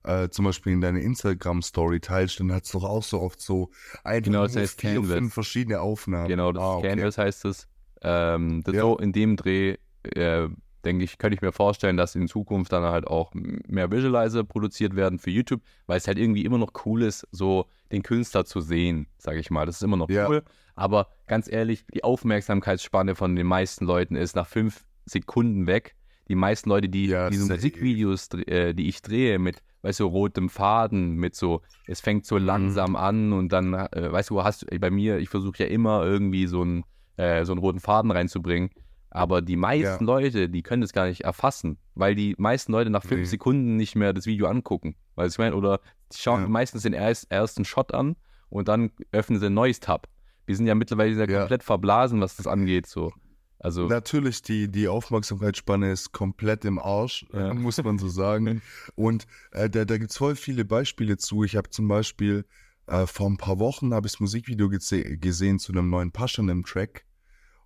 äh, 0.03 0.29
zum 0.29 0.45
Beispiel 0.45 0.73
in 0.73 0.81
deine 0.81 1.01
Instagram-Story 1.01 1.99
teilst, 1.99 2.39
dann 2.39 2.51
hat 2.51 2.65
es 2.65 2.71
doch 2.71 2.83
auch 2.83 3.03
so 3.03 3.21
oft 3.21 3.41
so 3.41 3.71
einfach 4.03 4.25
Genau, 4.25 4.43
das 4.43 4.55
heißt 4.55 4.81
vier, 4.81 4.95
Canvas. 4.95 5.17
fünf 5.17 5.33
verschiedene 5.33 5.81
Aufnahmen. 5.81 6.27
Genau, 6.27 6.51
das 6.51 6.63
ah, 6.63 6.77
ist 6.77 6.83
Canvas 6.83 7.17
heißt 7.17 7.45
es. 7.45 7.67
Ähm, 8.01 8.61
das 8.63 8.75
Ja. 8.75 8.81
so 8.81 8.97
in 8.99 9.13
dem 9.13 9.35
Dreh, 9.35 9.77
äh, 10.03 10.47
denke 10.85 11.03
ich, 11.03 11.17
könnte 11.17 11.35
ich 11.35 11.41
mir 11.41 11.51
vorstellen, 11.51 11.97
dass 11.97 12.15
in 12.15 12.27
Zukunft 12.27 12.71
dann 12.71 12.83
halt 12.83 13.07
auch 13.07 13.31
mehr 13.33 13.91
Visualizer 13.91 14.43
produziert 14.43 14.95
werden 14.95 15.19
für 15.19 15.31
YouTube, 15.31 15.61
weil 15.87 15.97
es 15.97 16.07
halt 16.07 16.17
irgendwie 16.19 16.45
immer 16.45 16.57
noch 16.57 16.71
cool 16.85 17.01
ist, 17.03 17.27
so 17.31 17.65
den 17.91 18.03
Künstler 18.03 18.45
zu 18.45 18.61
sehen, 18.61 19.07
sage 19.17 19.39
ich 19.39 19.49
mal. 19.49 19.65
Das 19.65 19.77
ist 19.77 19.81
immer 19.81 19.97
noch 19.97 20.09
Ja. 20.09 20.27
cool. 20.29 20.43
Aber 20.75 21.07
ganz 21.27 21.51
ehrlich, 21.51 21.85
die 21.93 22.03
Aufmerksamkeitsspanne 22.03 23.15
von 23.15 23.35
den 23.35 23.47
meisten 23.47 23.85
Leuten 23.85 24.15
ist 24.15 24.35
nach 24.35 24.47
fünf 24.47 24.85
Sekunden 25.05 25.67
weg. 25.67 25.95
die 26.27 26.33
meisten 26.33 26.69
Leute, 26.69 26.89
die 26.89 27.05
Ja, 27.05 27.29
diese 27.29 27.43
safe. 27.43 27.53
Musikvideos, 27.53 28.29
äh, 28.47 28.73
die 28.73 28.87
ich 28.87 29.03
drehe, 29.03 29.37
mit, 29.37 29.61
weißt 29.83 29.99
du, 29.99 30.07
rotem 30.07 30.49
Faden, 30.49 31.17
mit 31.17 31.35
so, 31.35 31.61
es 31.85 32.01
fängt 32.01 32.25
so 32.25 32.39
langsam 32.39 32.95
an 32.95 33.31
und 33.31 33.49
dann, 33.53 33.75
äh, 33.75 34.11
weißt 34.11 34.31
du, 34.31 34.43
hast 34.43 34.63
du, 34.63 34.79
bei 34.79 34.89
mir, 34.89 35.19
ich 35.19 35.29
versuche 35.29 35.59
ja 35.63 35.69
immer 35.69 36.03
irgendwie 36.03 36.47
so 36.47 36.63
einen, 36.63 36.83
äh, 37.17 37.45
so 37.45 37.51
einen 37.53 37.59
roten 37.59 37.79
Faden 37.79 38.09
reinzubringen. 38.09 38.71
Aber 39.15 39.41
die 39.41 39.55
meisten 39.55 40.05
Ja. 40.05 40.13
Leute, 40.13 40.49
die 40.49 40.61
können 40.61 40.81
das 40.81 40.91
gar 40.93 41.07
nicht 41.07 41.21
erfassen, 41.21 41.77
weil 41.95 42.15
die 42.15 42.35
meisten 42.37 42.71
Leute 42.71 42.89
nach 42.89 43.03
fünf 43.03 43.21
Nee. 43.21 43.25
Sekunden 43.25 43.75
nicht 43.77 43.95
mehr 43.95 44.11
das 44.13 44.25
Video 44.25 44.47
angucken. 44.47 44.95
Weil 45.15 45.29
ich 45.29 45.37
meine, 45.37 45.55
oder 45.55 45.79
die 46.11 46.17
schauen 46.17 46.41
Ja. 46.41 46.47
meistens 46.49 46.83
den 46.83 46.93
erst, 46.93 47.31
ersten 47.31 47.63
Shot 47.65 47.93
an 47.93 48.17
und 48.49 48.67
dann 48.67 48.91
öffnen 49.11 49.39
sie 49.39 49.45
ein 49.45 49.53
neues 49.53 49.79
Tab. 49.79 50.07
Wir 50.45 50.55
sind 50.55 50.67
ja 50.67 50.75
mittlerweile 50.75 51.13
ja 51.15 51.25
Ja. 51.29 51.39
komplett 51.39 51.63
verblasen, 51.63 52.19
was 52.21 52.35
das 52.35 52.45
angeht. 52.45 52.87
So. 52.87 53.13
Also, 53.57 53.87
Natürlich, 53.87 54.41
die, 54.41 54.69
die 54.69 54.87
Aufmerksamkeitsspanne 54.89 55.91
ist 55.91 56.11
komplett 56.11 56.65
im 56.65 56.77
Arsch, 56.77 57.25
Ja. 57.33 57.51
äh, 57.51 57.53
muss 57.53 57.81
man 57.83 57.97
so 57.97 58.09
sagen. 58.09 58.61
Und 58.95 59.27
äh, 59.53 59.69
da, 59.69 59.85
da 59.85 59.97
gibt 59.97 60.11
es 60.11 60.17
voll 60.17 60.35
viele 60.35 60.65
Beispiele 60.65 61.17
zu. 61.17 61.43
Ich 61.45 61.55
habe 61.55 61.69
zum 61.69 61.87
Beispiel 61.87 62.45
äh, 62.87 63.07
vor 63.07 63.27
ein 63.29 63.37
paar 63.37 63.59
Wochen 63.59 63.93
habe 63.93 64.05
ich 64.07 64.13
das 64.13 64.19
Musikvideo 64.19 64.69
gese 64.69 65.17
gesehen 65.17 65.57
zu 65.57 65.71
einem 65.71 65.89
neuen 65.89 66.11
Paschanem-Track. 66.11 67.05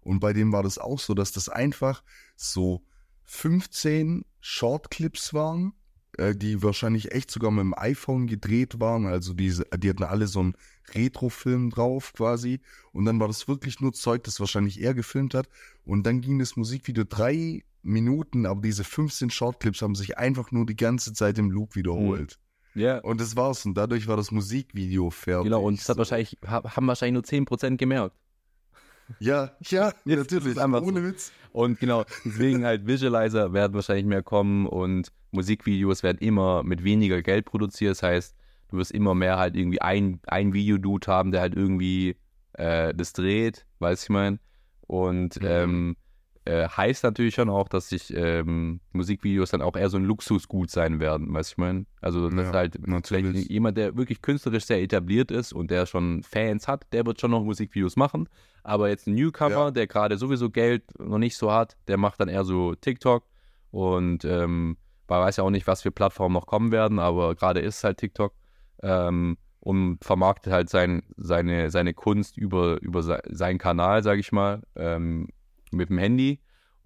Und 0.02 0.20
bei 0.20 0.34
dem 0.34 0.52
war 0.52 0.64
das 0.64 0.78
auch 0.78 1.00
so, 1.00 1.14
dass 1.14 1.32
das 1.32 1.50
einfach 1.50 2.04
so 2.36 2.84
15 3.26 4.26
Shortclips 4.42 5.34
waren, 5.34 5.74
äh, 6.18 6.36
die 6.36 6.64
wahrscheinlich 6.64 7.12
echt 7.12 7.30
sogar 7.32 7.52
mit 7.52 7.62
dem 7.62 7.74
iPhone 7.78 8.28
gedreht 8.28 8.80
waren. 8.80 9.06
Also 9.06 9.34
diese, 9.34 9.66
die 9.78 9.90
hatten 9.90 10.04
alle 10.04 10.28
so 10.28 10.40
einen 10.40 10.56
Retro-Film 10.96 11.70
drauf 11.70 12.14
quasi. 12.14 12.60
Und 12.92 13.06
dann 13.06 13.20
war 13.20 13.28
das 13.28 13.48
wirklich 13.48 13.80
nur 13.82 13.94
Zeug, 13.94 14.24
das 14.24 14.40
wahrscheinlich 14.40 14.82
er 14.82 14.94
gefilmt 14.94 15.34
hat. 15.36 15.48
Und 15.86 16.04
dann 16.06 16.22
ging 16.22 16.40
das 16.40 16.56
Musikvideo 16.56 17.04
drei 17.08 17.64
Minuten, 17.84 18.46
aber 18.46 18.62
diese 18.62 18.84
15 18.84 19.30
Shortclips 19.30 19.82
haben 19.82 19.96
sich 19.96 20.18
einfach 20.18 20.52
nur 20.52 20.66
die 20.66 20.76
ganze 20.76 21.14
Zeit 21.14 21.38
im 21.38 21.52
Loop 21.52 21.76
wiederholt. 21.76 22.40
ja. 22.74 22.98
Und 23.00 23.22
das 23.22 23.36
war's. 23.36 23.66
Und 23.66 23.76
dadurch 23.76 24.08
war 24.08 24.18
das 24.18 24.32
Musikvideo 24.32 25.10
fertig. 25.12 25.46
Genau, 25.46 25.62
und 25.62 25.76
es 25.80 25.88
hat 25.88 25.96
So. 25.96 26.00
wahrscheinlich, 26.00 26.38
ha- 26.46 26.64
haben 26.76 26.88
wahrscheinlich 26.88 27.14
nur 27.14 27.24
10% 27.24 27.78
gemerkt. 27.78 28.16
Ja, 29.20 29.52
ja, 29.62 29.92
Jetzt 30.06 30.32
natürlich. 30.32 30.58
Ohne 30.58 30.82
so. 30.82 31.04
Witz. 31.04 31.32
Und 31.52 31.80
genau, 31.80 32.06
deswegen 32.26 32.64
halt 32.64 32.86
Visualizer 32.86 33.54
werden 33.54 33.74
wahrscheinlich 33.74 34.06
mehr 34.06 34.22
kommen 34.24 34.68
und 34.68 35.12
Musikvideos 35.32 36.04
werden 36.04 36.20
immer 36.20 36.64
mit 36.64 36.84
weniger 36.84 37.22
Geld 37.22 37.46
produziert. 37.46 37.92
Das 37.92 38.04
heißt, 38.04 38.36
du 38.70 38.78
wirst 38.78 38.92
immer 38.92 39.16
mehr 39.16 39.38
halt 39.38 39.56
irgendwie 39.56 39.82
ein, 39.82 40.20
ein 40.28 40.54
Videodude 40.54 41.08
haben, 41.08 41.32
der 41.32 41.42
halt 41.42 41.56
irgendwie 41.56 42.16
äh, 42.54 42.94
das 42.94 43.14
dreht, 43.14 43.66
weiß 43.80 44.04
ich 44.04 44.10
mein. 44.10 44.40
Und 44.82 45.42
Mhm. 45.42 45.48
ähm, 45.48 45.96
äh, 46.46 46.68
heißt 46.68 47.04
natürlich 47.04 47.36
schon 47.36 47.50
auch, 47.50 47.68
dass 47.68 47.90
sich 47.90 48.14
ähm, 48.16 48.80
Musikvideos 48.94 49.52
dann 49.52 49.62
auch 49.62 49.76
eher 49.76 49.90
so 49.90 49.98
ein 49.98 50.06
Luxusgut 50.06 50.70
sein 50.72 51.00
werden, 51.00 51.34
weiß 51.34 51.52
ich 51.52 51.58
mein. 51.58 51.86
Also 52.02 52.30
das 52.30 52.36
Ja, 52.36 52.42
ist 52.44 52.54
halt 52.54 52.88
natürlich. 52.88 53.26
vielleicht 53.32 53.50
jemand, 53.52 53.78
der 53.78 53.96
wirklich 53.98 54.22
künstlerisch 54.22 54.66
sehr 54.66 54.82
etabliert 54.82 55.32
ist 55.32 55.54
und 55.54 55.70
der 55.70 55.86
schon 55.86 56.24
Fans 56.24 56.68
hat, 56.68 56.86
der 56.94 57.06
wird 57.06 57.20
schon 57.22 57.32
noch 57.32 57.44
Musikvideos 57.44 57.96
machen. 57.98 58.30
Aber 58.64 58.90
jetzt 58.90 59.08
ein 59.08 59.16
Newcomer, 59.16 59.50
Ja. 59.66 59.72
der 59.72 59.88
gerade 59.88 60.18
sowieso 60.18 60.50
Geld 60.50 60.84
noch 61.00 61.18
nicht 61.18 61.38
so 61.38 61.52
hat, 61.52 61.78
der 61.88 61.98
macht 61.98 62.20
dann 62.20 62.30
eher 62.30 62.44
so 62.44 62.76
TikTok 62.76 63.26
und 63.72 64.26
ähm, 64.26 64.78
man 65.08 65.22
weiß 65.22 65.38
ja 65.38 65.44
auch 65.44 65.50
nicht, 65.50 65.66
was 65.68 65.82
für 65.82 65.92
Plattformen 65.92 66.34
noch 66.34 66.46
kommen 66.46 66.72
werden, 66.72 67.00
aber 67.00 67.36
gerade 67.36 67.60
ist 67.62 67.78
es 67.78 67.84
halt 67.84 67.98
TikTok 67.98 68.34
ähm, 68.84 69.38
und 69.60 70.04
vermarktet 70.04 70.54
halt 70.54 70.70
sein, 70.70 71.04
seine, 71.18 71.70
seine 71.72 71.94
Kunst 71.94 72.38
über, 72.38 72.82
über 72.82 73.02
se- 73.04 73.22
seinen 73.30 73.58
Kanal, 73.58 74.04
sage 74.04 74.20
ich 74.20 74.32
mal, 74.32 74.62
ähm, 74.76 75.28
mit 75.72 75.90
dem 75.90 75.98
Handy. 75.98 76.40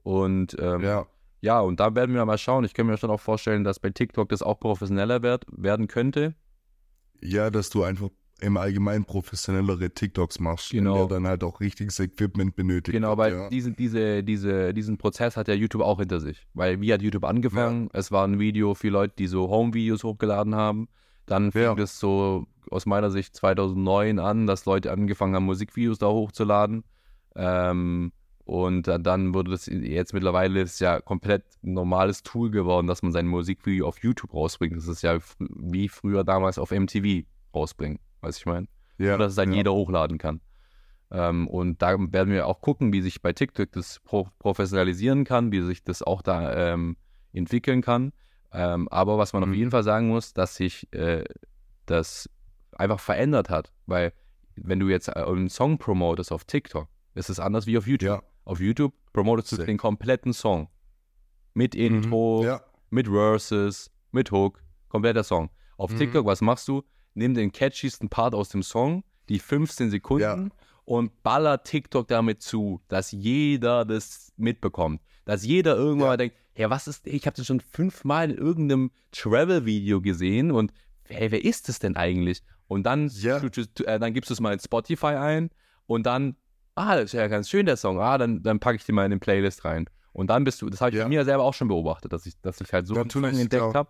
Und 0.04 0.56
ähm, 0.60 0.82
Ja. 0.82 1.06
ja, 1.42 1.60
und 1.62 1.80
da 1.80 1.96
werden 1.96 2.14
wir 2.16 2.26
mal 2.26 2.38
schauen. 2.38 2.64
Ich 2.66 2.74
kann 2.74 2.88
mir 2.88 2.98
schon 2.98 3.10
auch 3.12 3.20
vorstellen, 3.22 3.64
dass 3.64 3.80
bei 3.80 3.90
TikTok 3.90 4.30
das 4.30 4.42
auch 4.42 4.60
professioneller 4.60 5.22
wird, 5.22 5.46
werden 5.52 5.88
könnte. 5.88 6.36
Ja, 7.22 7.50
dass 7.50 7.70
du 7.70 7.84
einfach 7.84 8.10
im 8.42 8.58
Allgemeinen 8.58 9.06
professionellere 9.06 9.92
TikToks 9.92 10.40
machst, 10.42 10.72
Genau. 10.72 10.98
der 11.08 11.16
dann 11.18 11.28
halt 11.28 11.46
auch 11.46 11.62
richtiges 11.62 11.98
Equipment 12.02 12.56
benötigt. 12.58 12.92
Genau, 12.94 13.18
weil 13.18 13.32
ja. 13.34 13.50
diesen, 13.50 13.76
diese, 13.78 14.22
diese, 14.24 14.74
diesen 14.74 14.98
Prozess 14.98 15.38
hat 15.38 15.48
ja 15.48 15.54
YouTube 15.54 15.82
auch 15.84 16.00
hinter 16.00 16.20
sich. 16.20 16.46
Weil 16.54 16.82
wie 16.82 16.92
hat 16.92 17.02
YouTube 17.02 17.24
angefangen? 17.24 17.90
Es 17.94 18.12
war 18.12 18.28
ein 18.28 18.40
Video 18.40 18.74
für 18.74 18.90
Leute, 18.90 19.14
die 19.18 19.28
so 19.28 19.50
Home-Videos 19.50 20.04
hochgeladen 20.04 20.56
haben. 20.56 20.90
Dann 21.26 21.54
fing 21.54 21.62
Ja. 21.62 21.76
das 21.76 22.00
so 22.00 22.46
aus 22.70 22.86
meiner 22.86 23.12
Sicht 23.12 23.34
2009 23.38 24.20
an, 24.20 24.46
dass 24.46 24.66
Leute 24.66 24.92
angefangen 24.92 25.36
haben, 25.36 25.46
Musikvideos 25.46 26.00
da 26.00 26.08
hochzuladen. 26.08 26.84
Ähm, 27.38 28.12
und 28.46 28.88
dann- 28.88 29.04
dann 29.04 29.34
wurde 29.34 29.52
das 29.52 29.68
jetzt 29.68 30.14
mittlerweile 30.14 30.62
ist 30.62 30.80
ja 30.80 31.00
komplett 31.02 31.44
ein 31.64 31.74
normales 31.74 32.24
Tool 32.24 32.52
geworden, 32.52 32.88
dass 32.88 33.02
man 33.04 33.12
sein 33.12 33.28
Musikvideo 33.28 33.88
auf 33.88 34.00
YouTube 34.04 34.34
rausbringt. 34.34 34.76
Das 34.76 34.88
ist 34.88 35.02
ja 35.02 35.18
wie 35.40 35.88
früher 35.90 36.24
damals 36.24 36.58
auf 36.60 36.72
MTV 36.72 37.26
rausbringen, 37.56 38.00
weiß 38.22 38.38
ich 38.38 38.46
meine. 38.46 38.68
ja, 38.98 39.18
dass 39.18 39.32
es 39.32 39.36
dann 39.36 39.52
ja. 39.52 39.58
jeder 39.58 39.74
hochladen 39.74 40.18
kann. 40.18 40.40
Ähm, 41.12 41.48
und 41.48 41.82
da 41.82 41.96
werden 42.00 42.34
wir 42.34 42.48
auch 42.48 42.60
gucken, 42.62 42.92
wie 42.94 43.02
sich 43.02 43.22
bei 43.22 43.34
TikTok 43.34 43.72
das 43.72 44.00
pro 44.04 44.28
professionalisieren 44.40 45.24
kann, 45.26 45.52
wie 45.52 45.62
sich 45.62 45.84
das 45.84 46.02
auch 46.04 46.22
da 46.22 46.74
ähm, 46.74 46.98
entwickeln 47.34 47.82
kann. 47.82 48.14
Ähm, 48.52 48.88
aber 48.90 49.18
was 49.18 49.34
man 49.34 49.44
Mhm. 49.44 49.50
auf 49.50 49.56
jeden 49.56 49.72
Fall 49.72 49.84
sagen 49.84 50.08
muss, 50.10 50.34
dass 50.34 50.56
sich 50.56 50.92
äh, 50.94 51.24
das 51.86 52.30
einfach 52.76 53.00
verändert 53.00 53.50
hat, 53.50 53.72
weil 53.86 54.14
wenn 54.56 54.80
du 54.80 54.90
jetzt 54.90 55.08
äh, 55.08 55.14
einen 55.14 55.50
Song 55.50 55.78
promotest 55.78 56.32
auf 56.32 56.46
TikTok, 56.46 56.88
ist 57.16 57.30
es 57.30 57.40
anders 57.40 57.68
wie 57.68 57.78
auf 57.78 57.88
YouTube. 57.88 58.08
Ja. 58.10 58.24
Auf 58.46 58.60
YouTube 58.60 58.94
promotest 59.14 59.52
du 59.54 59.56
Safe. 59.58 59.66
den 59.66 59.78
kompletten 59.78 60.34
Song. 60.34 60.68
Mit 61.54 61.76
Intro, 61.76 62.40
Mhm. 62.42 62.48
Ja. 62.48 62.62
mit 62.90 63.08
Verses, 63.08 63.92
mit 64.12 64.32
Hook, 64.32 64.64
kompletter 64.90 65.24
Song. 65.24 65.50
Auf 65.78 65.92
Mhm. 65.92 65.98
TikTok, 65.98 66.26
was 66.26 66.42
machst 66.42 66.68
du? 66.68 66.84
Nimm 67.14 67.34
den 67.36 67.52
catchiesten 67.52 68.10
Part 68.10 68.34
aus 68.34 68.50
dem 68.50 68.64
Song, 68.64 69.04
die 69.30 69.40
15 69.40 69.90
Sekunden, 69.92 70.22
Ja. 70.24 70.50
und 70.86 71.22
baller 71.24 71.64
TikTok 71.64 72.08
damit 72.08 72.42
zu, 72.42 72.82
dass 72.88 73.12
jeder 73.12 73.86
das 73.86 74.34
mitbekommt. 74.36 75.02
Dass 75.26 75.46
jeder 75.46 75.76
irgendwann 75.76 76.00
Ja. 76.06 76.08
mal 76.08 76.18
denkt, 76.18 76.36
ja, 76.58 76.70
was 76.70 76.88
ist, 76.88 77.08
ich 77.08 77.26
habe 77.26 77.36
das 77.38 77.46
schon 77.46 77.62
fünfmal 77.62 78.32
in 78.32 78.38
irgendeinem 78.38 78.92
Travel-Video 79.12 80.02
gesehen 80.02 80.52
und 80.52 80.74
hey, 81.08 81.32
wer 81.32 81.44
ist 81.44 81.70
das 81.70 81.80
denn 81.80 81.96
eigentlich? 81.96 82.42
Und 82.68 82.84
dann, 82.84 83.10
tu- 83.10 83.84
äh, 83.84 84.00
dann 84.00 84.14
gibst 84.14 84.30
du 84.30 84.34
es 84.34 84.40
mal 84.40 84.54
in 84.54 84.60
Spotify 84.60 85.16
ein 85.16 85.50
und 85.86 86.06
dann, 86.06 86.36
ah, 86.76 86.96
das 86.96 87.06
ist 87.06 87.14
ja 87.14 87.28
ganz 87.28 87.50
schön, 87.50 87.66
der 87.66 87.78
Song, 87.78 88.00
ah, 88.00 88.18
dann, 88.18 88.44
dann 88.44 88.60
packe 88.60 88.78
ich 88.78 88.86
den 88.86 88.96
mal 88.96 89.06
in 89.06 89.12
den 89.12 89.20
Playlist 89.20 89.66
rein. 89.66 89.86
Und 90.12 90.28
dann 90.28 90.44
bist 90.44 90.62
du, 90.62 90.70
das 90.70 90.80
habe 90.82 90.92
ich 90.92 90.98
Ja. 90.98 91.08
mir 91.08 91.26
selber 91.26 91.44
auch 91.44 91.54
schon 91.54 91.68
beobachtet, 91.68 92.14
dass 92.14 92.26
ich, 92.26 92.40
dass 92.42 92.62
ich 92.62 92.72
halt 92.72 92.86
so 92.88 92.96
einen 92.96 93.10
Song 93.10 93.24
entdeckt 93.24 93.74
habe. 93.76 93.90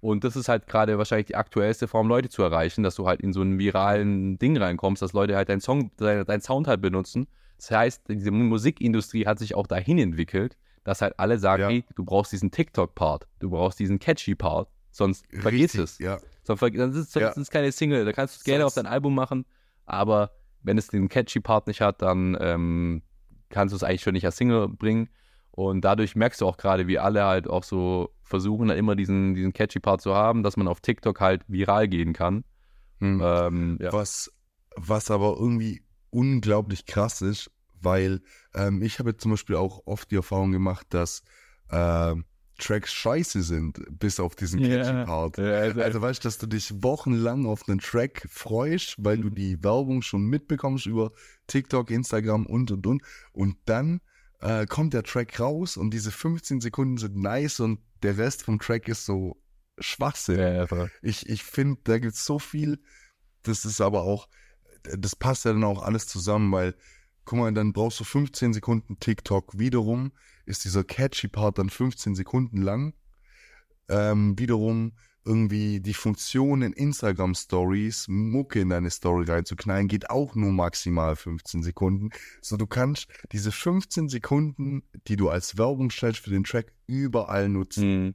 Und 0.00 0.24
das 0.24 0.34
ist 0.36 0.48
halt 0.48 0.66
gerade 0.66 0.96
wahrscheinlich 0.98 1.26
die 1.26 1.36
aktuellste 1.36 1.86
Form, 1.86 2.08
Leute 2.08 2.30
zu 2.30 2.42
erreichen, 2.42 2.82
dass 2.82 2.94
du 2.94 3.06
halt 3.06 3.20
in 3.20 3.32
so 3.34 3.42
einen 3.42 3.58
viralen 3.58 4.38
Ding 4.38 4.56
reinkommst, 4.56 5.02
dass 5.02 5.12
Leute 5.12 5.36
halt 5.36 5.48
deinen 5.50 5.60
Song, 5.60 5.90
deinen 5.98 6.24
deinen 6.24 6.40
Sound 6.40 6.68
halt 6.68 6.80
benutzen. 6.80 7.26
Das 7.58 7.70
heißt, 7.70 8.02
diese 8.08 8.30
Musikindustrie 8.30 9.26
hat 9.26 9.38
sich 9.38 9.54
auch 9.54 9.66
dahin 9.66 9.98
entwickelt, 9.98 10.56
dass 10.84 11.02
halt 11.02 11.18
alle 11.18 11.38
sagen, 11.38 11.62
Ja. 11.62 11.68
hey, 11.68 11.84
du 11.94 12.04
brauchst 12.04 12.32
diesen 12.32 12.50
TikTok-Part, 12.50 13.26
du 13.40 13.50
brauchst 13.50 13.78
diesen 13.78 13.98
Catchy-Part, 13.98 14.68
sonst 14.90 15.26
vergiss 15.38 15.74
es. 15.74 15.98
Ja. 15.98 16.18
Sonst, 16.44 16.62
ist, 16.62 17.12
sonst 17.12 17.14
Ja. 17.16 17.28
ist 17.28 17.36
es 17.36 17.50
keine 17.50 17.70
Single, 17.70 18.06
da 18.06 18.12
kannst 18.12 18.36
du 18.36 18.38
es 18.38 18.44
gerne 18.44 18.64
auf 18.64 18.72
dein 18.72 18.86
Album 18.86 19.14
machen, 19.14 19.44
aber 19.84 20.30
wenn 20.62 20.78
es 20.78 20.88
den 20.88 21.08
Catchy-Part 21.08 21.66
nicht 21.66 21.80
hat, 21.80 22.02
dann 22.02 22.36
ähm, 22.40 23.02
kannst 23.48 23.72
du 23.72 23.76
es 23.76 23.82
eigentlich 23.82 24.02
schon 24.02 24.14
nicht 24.14 24.26
als 24.26 24.36
Single 24.36 24.68
bringen. 24.68 25.08
Und 25.50 25.82
dadurch 25.82 26.14
merkst 26.14 26.40
du 26.40 26.46
auch 26.46 26.56
gerade, 26.56 26.86
wie 26.86 26.98
alle 26.98 27.24
halt 27.24 27.48
auch 27.48 27.64
so 27.64 28.14
versuchen, 28.22 28.68
dann 28.68 28.78
immer 28.78 28.96
diesen, 28.96 29.34
diesen 29.34 29.52
Catchy-Part 29.52 30.00
zu 30.00 30.14
haben, 30.14 30.42
dass 30.42 30.56
man 30.56 30.68
auf 30.68 30.80
TikTok 30.80 31.20
halt 31.20 31.44
viral 31.48 31.88
gehen 31.88 32.12
kann. 32.12 32.44
Hm. 32.98 33.20
Ähm, 33.22 33.78
ja. 33.80 33.92
Was, 33.92 34.32
was 34.76 35.10
aber 35.10 35.36
irgendwie 35.38 35.82
unglaublich 36.10 36.86
krass 36.86 37.20
ist, 37.22 37.50
weil 37.80 38.20
ähm, 38.54 38.82
ich 38.82 38.98
habe 38.98 39.16
zum 39.16 39.32
Beispiel 39.32 39.56
auch 39.56 39.82
oft 39.86 40.10
die 40.10 40.16
Erfahrung 40.16 40.52
gemacht, 40.52 40.86
dass 40.90 41.22
ähm, 41.70 42.24
Tracks 42.60 42.92
scheiße 42.92 43.42
sind, 43.42 43.80
bis 43.98 44.20
auf 44.20 44.36
diesen 44.36 44.60
Ja. 44.60 44.82
catchy 44.84 45.04
Part. 45.04 45.38
Ja, 45.38 45.44
also- 45.44 45.80
Also 45.82 46.00
weißt 46.00 46.22
du, 46.24 46.28
dass 46.28 46.38
du 46.38 46.46
dich 46.46 46.82
wochenlang 46.82 47.46
auf 47.46 47.68
einen 47.68 47.80
Track 47.80 48.26
freust, 48.30 48.94
weil 48.98 49.18
du 49.18 49.30
die 49.30 49.62
Werbung 49.64 50.02
schon 50.02 50.22
mitbekommst 50.26 50.86
über 50.86 51.10
TikTok, 51.48 51.90
Instagram 51.90 52.46
und 52.46 52.70
und 52.70 52.86
und. 52.86 53.02
Und 53.32 53.56
dann 53.64 54.00
äh, 54.40 54.64
kommt 54.66 54.94
der 54.94 55.02
Track 55.02 55.38
raus 55.40 55.76
und 55.76 55.92
diese 55.92 56.10
15 56.10 56.60
Sekunden 56.60 56.96
sind 56.96 57.16
nice 57.16 57.60
und 57.60 57.80
der 58.02 58.16
Rest 58.16 58.42
vom 58.44 58.58
Track 58.58 58.88
ist 58.88 59.04
so 59.04 59.36
Schwachsinn. 59.78 60.66
Voll. 60.66 60.90
Ich, 61.02 61.28
ich 61.28 61.42
finde, 61.42 61.80
da 61.84 61.98
gibt 61.98 62.14
es 62.14 62.24
so 62.24 62.38
viel. 62.38 62.78
Das 63.42 63.64
ist 63.64 63.80
aber 63.80 64.02
auch, 64.02 64.28
das 64.82 65.16
passt 65.16 65.44
ja 65.44 65.52
dann 65.52 65.64
auch 65.64 65.82
alles 65.82 66.06
zusammen, 66.06 66.52
weil, 66.52 66.74
guck 67.24 67.38
mal, 67.38 67.52
dann 67.52 67.72
brauchst 67.72 68.00
du 68.00 68.04
15 68.04 68.52
Sekunden 68.54 68.98
TikTok. 68.98 69.58
Wiederum 69.58 70.12
ist 70.50 70.64
dieser 70.64 70.84
catchy 70.84 71.28
Part 71.28 71.58
dann 71.58 71.70
15 71.70 72.14
Sekunden 72.14 72.60
lang. 72.60 72.94
Ähm, 73.88 74.38
wiederum 74.38 74.92
irgendwie 75.24 75.80
die 75.80 75.94
Funktion 75.94 76.62
in 76.62 76.72
Instagram 76.72 77.34
Stories, 77.34 78.06
Mucke 78.08 78.60
in 78.60 78.70
deine 78.70 78.90
Story 78.90 79.30
reinzuknallen, 79.30 79.88
geht 79.88 80.10
auch 80.10 80.34
nur 80.34 80.50
maximal 80.50 81.14
15 81.14 81.62
Sekunden. 81.62 82.10
So, 82.40 82.56
du 82.56 82.66
kannst 82.66 83.06
diese 83.32 83.52
15 83.52 84.08
Sekunden, 84.08 84.82
die 85.06 85.16
du 85.16 85.28
als 85.28 85.58
Werbung 85.58 85.90
stellst 85.90 86.20
für 86.20 86.30
den 86.30 86.44
Track, 86.44 86.72
überall 86.86 87.48
nutzen. 87.48 88.06
Mhm. 88.06 88.14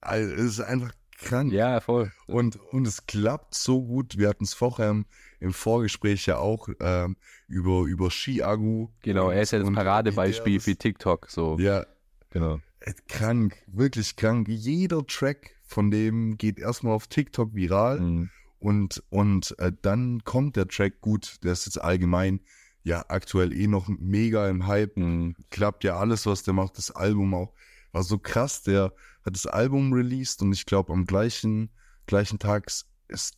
Also, 0.00 0.34
es 0.34 0.42
ist 0.42 0.60
einfach 0.60 0.92
krank. 1.22 1.52
Ja, 1.52 1.80
voll. 1.80 2.12
Und, 2.26 2.56
und 2.72 2.86
es 2.86 3.06
klappt 3.06 3.54
so 3.54 3.82
gut. 3.82 4.18
Wir 4.18 4.28
hatten 4.28 4.44
es 4.44 4.54
vorher 4.54 4.90
im, 4.90 5.06
im 5.40 5.52
Vorgespräch 5.52 6.26
ja 6.26 6.38
auch 6.38 6.68
ähm, 6.80 7.16
über, 7.48 7.82
über 7.84 8.10
Ski-Agu. 8.10 8.88
Genau, 9.02 9.30
er 9.30 9.42
ist 9.42 9.52
ja 9.52 9.58
das 9.60 9.72
Paradebeispiel 9.72 10.60
für 10.60 10.76
TikTok. 10.76 11.30
So. 11.30 11.56
Ja, 11.58 11.86
Genau. 12.30 12.60
äh, 12.80 12.92
krank, 13.08 13.56
wirklich 13.66 14.16
krank. 14.16 14.48
Jeder 14.48 15.06
Track 15.06 15.56
von 15.64 15.90
dem 15.90 16.36
geht 16.38 16.58
erstmal 16.58 16.94
auf 16.94 17.06
TikTok 17.06 17.54
viral 17.54 18.00
Mhm. 18.00 18.30
und, 18.58 19.02
und 19.10 19.54
äh, 19.58 19.72
dann 19.82 20.22
kommt 20.24 20.56
der 20.56 20.68
Track 20.68 21.00
gut. 21.00 21.36
Der 21.44 21.52
ist 21.52 21.66
jetzt 21.66 21.80
allgemein 21.80 22.40
ja 22.84 23.04
aktuell 23.08 23.52
eh 23.52 23.66
noch 23.68 23.88
mega 23.88 24.48
im 24.48 24.66
Hype. 24.66 24.96
Mhm. 24.96 25.36
Klappt 25.50 25.84
ja 25.84 25.96
alles, 25.98 26.26
was 26.26 26.42
der 26.42 26.54
macht. 26.54 26.78
Das 26.78 26.90
Album 26.90 27.34
auch 27.34 27.52
war 27.92 28.02
so 28.02 28.18
krass. 28.18 28.62
Der 28.62 28.92
hat 29.24 29.34
das 29.34 29.46
Album 29.46 29.92
released 29.92 30.42
und 30.42 30.52
ich 30.52 30.66
glaube 30.66 30.92
am 30.92 31.06
gleichen, 31.06 31.70
gleichen 32.06 32.38
Tag 32.38 32.66
ist 33.08 33.36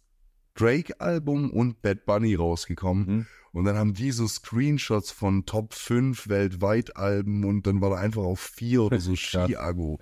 Drake-Album 0.54 1.50
und 1.50 1.82
Bad 1.82 2.06
Bunny 2.06 2.34
rausgekommen. 2.34 3.06
Mhm. 3.06 3.26
Und 3.52 3.64
dann 3.66 3.76
haben 3.76 3.94
die 3.94 4.10
so 4.10 4.26
Screenshots 4.26 5.12
von 5.12 5.46
Top 5.46 5.74
5 5.74 6.28
weltweit 6.28 6.96
Alben 6.96 7.44
und 7.44 7.66
dann 7.66 7.80
war 7.80 7.92
er 7.92 7.98
einfach 7.98 8.22
auf 8.22 8.40
4 8.40 8.82
oder 8.82 9.00
so. 9.00 9.14
Chiago. 9.14 10.00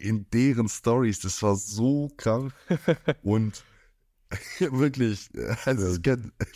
In 0.00 0.26
deren 0.32 0.68
Stories, 0.68 1.20
das 1.20 1.40
war 1.42 1.54
so 1.54 2.10
krank. 2.16 2.52
und 3.22 3.64
wirklich, 4.58 5.28
also 5.64 6.02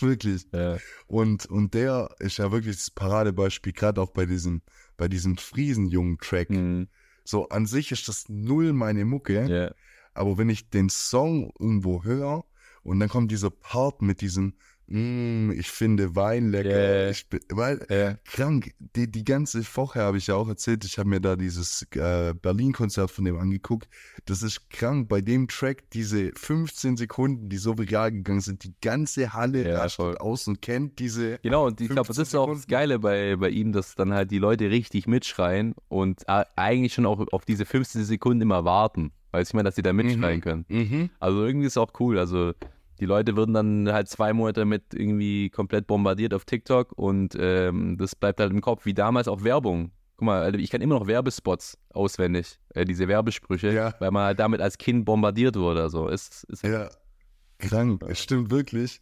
wirklich. 0.00 0.46
Ja. 0.52 0.78
Und, 1.06 1.46
und 1.46 1.74
der 1.74 2.14
ist 2.18 2.38
ja 2.38 2.50
wirklich 2.52 2.76
das 2.76 2.90
Paradebeispiel, 2.90 3.72
gerade 3.72 4.00
auch 4.00 4.10
bei 4.10 4.26
diesem, 4.26 4.62
bei 4.96 5.08
diesem 5.08 5.36
Friesenjungen-Track. 5.36 6.50
Mhm. 6.50 6.88
So, 7.24 7.48
an 7.48 7.66
sich 7.66 7.90
ist 7.90 8.08
das 8.08 8.28
null 8.28 8.72
meine 8.72 9.04
Mucke. 9.04 9.46
Ja. 9.46 9.74
Aber 10.12 10.38
wenn 10.38 10.48
ich 10.48 10.70
den 10.70 10.88
Song 10.88 11.52
irgendwo 11.58 12.04
höre 12.04 12.44
und 12.82 13.00
dann 13.00 13.08
kommt 13.08 13.32
dieser 13.32 13.50
Part 13.50 14.02
mit 14.02 14.20
diesem, 14.20 14.54
mm, 14.86 15.50
ich 15.52 15.70
finde 15.70 16.14
Wein 16.16 16.50
lecker, 16.50 16.68
Yeah. 16.70 17.10
ich 17.10 17.28
bin, 17.28 17.40
weil 17.50 17.86
Ja. 17.90 18.14
krank, 18.24 18.72
die, 18.78 19.10
die 19.10 19.24
ganze 19.24 19.62
Woche 19.76 20.00
habe 20.00 20.18
ich 20.18 20.26
ja 20.28 20.34
auch 20.34 20.48
erzählt, 20.48 20.84
ich 20.84 20.98
habe 20.98 21.08
mir 21.08 21.20
da 21.20 21.36
dieses 21.36 21.86
äh, 21.94 22.34
Berlin-Konzert 22.34 23.10
von 23.10 23.24
dem 23.24 23.38
angeguckt. 23.38 23.88
Das 24.26 24.42
ist 24.42 24.70
krank. 24.70 25.08
Bei 25.08 25.20
dem 25.20 25.48
Track, 25.48 25.90
diese 25.92 26.30
15 26.34 26.96
Sekunden, 26.96 27.48
die 27.48 27.56
so 27.56 27.76
viral 27.78 28.12
gegangen 28.12 28.40
sind, 28.40 28.64
die 28.64 28.74
ganze 28.80 29.32
Halle 29.32 29.68
Ja, 29.68 29.78
rastet 29.78 30.20
aus 30.20 30.46
und 30.48 30.60
kennt 30.62 30.98
diese. 30.98 31.38
Genau, 31.42 31.66
und 31.66 31.80
ich 31.80 31.88
glaube, 31.88 32.08
das 32.08 32.16
15 32.16 32.22
ist 32.22 32.34
auch 32.34 32.52
das. 32.52 32.66
Geile 32.66 32.98
bei, 32.98 33.36
bei 33.36 33.50
ihm, 33.50 33.72
dass 33.72 33.94
dann 33.94 34.12
halt 34.12 34.30
die 34.30 34.38
Leute 34.38 34.70
richtig 34.70 35.06
mitschreien 35.06 35.74
und 35.88 36.22
äh, 36.28 36.44
eigentlich 36.56 36.94
schon 36.94 37.06
auch 37.06 37.24
auf 37.32 37.44
diese 37.44 37.64
15 37.64 38.04
Sekunden 38.04 38.42
immer 38.42 38.64
warten. 38.64 39.12
Du, 39.32 39.40
ich 39.40 39.52
meine, 39.52 39.64
dass 39.64 39.74
sie 39.74 39.82
da 39.82 39.92
mitschreien 39.92 40.36
Mhm. 40.38 40.40
können. 40.42 40.64
Mhm. 40.68 41.10
Also 41.18 41.44
irgendwie 41.44 41.66
ist 41.66 41.72
es 41.72 41.76
auch 41.76 41.92
cool. 41.98 42.18
Also 42.20 42.52
die 43.00 43.06
Leute 43.06 43.36
würden 43.36 43.54
dann 43.54 43.92
halt 43.92 44.08
zwei 44.08 44.32
Monate 44.32 44.64
mit 44.64 44.94
irgendwie 44.94 45.50
komplett 45.50 45.86
bombardiert 45.86 46.34
auf 46.34 46.44
TikTok 46.44 46.92
und 46.92 47.36
ähm, 47.38 47.96
das 47.98 48.14
bleibt 48.14 48.40
halt 48.40 48.52
im 48.52 48.60
Kopf, 48.60 48.84
wie 48.86 48.94
damals 48.94 49.28
auch 49.28 49.42
Werbung. 49.44 49.90
Guck 50.16 50.26
mal, 50.26 50.60
ich 50.60 50.70
kann 50.70 50.80
immer 50.80 50.98
noch 50.98 51.06
Werbespots 51.08 51.76
auswendig, 51.90 52.60
äh, 52.70 52.84
diese 52.84 53.08
Werbesprüche, 53.08 53.72
Ja. 53.72 53.94
weil 53.98 54.10
man 54.12 54.24
halt 54.24 54.38
damit 54.38 54.60
als 54.60 54.78
Kind 54.78 55.04
bombardiert 55.04 55.56
wurde. 55.56 55.82
Also 55.82 56.08
ist, 56.08 56.44
ist 56.44 56.62
Ja, 56.62 56.88
krank, 57.58 58.02
es 58.08 58.20
stimmt 58.20 58.50
wirklich. 58.50 59.00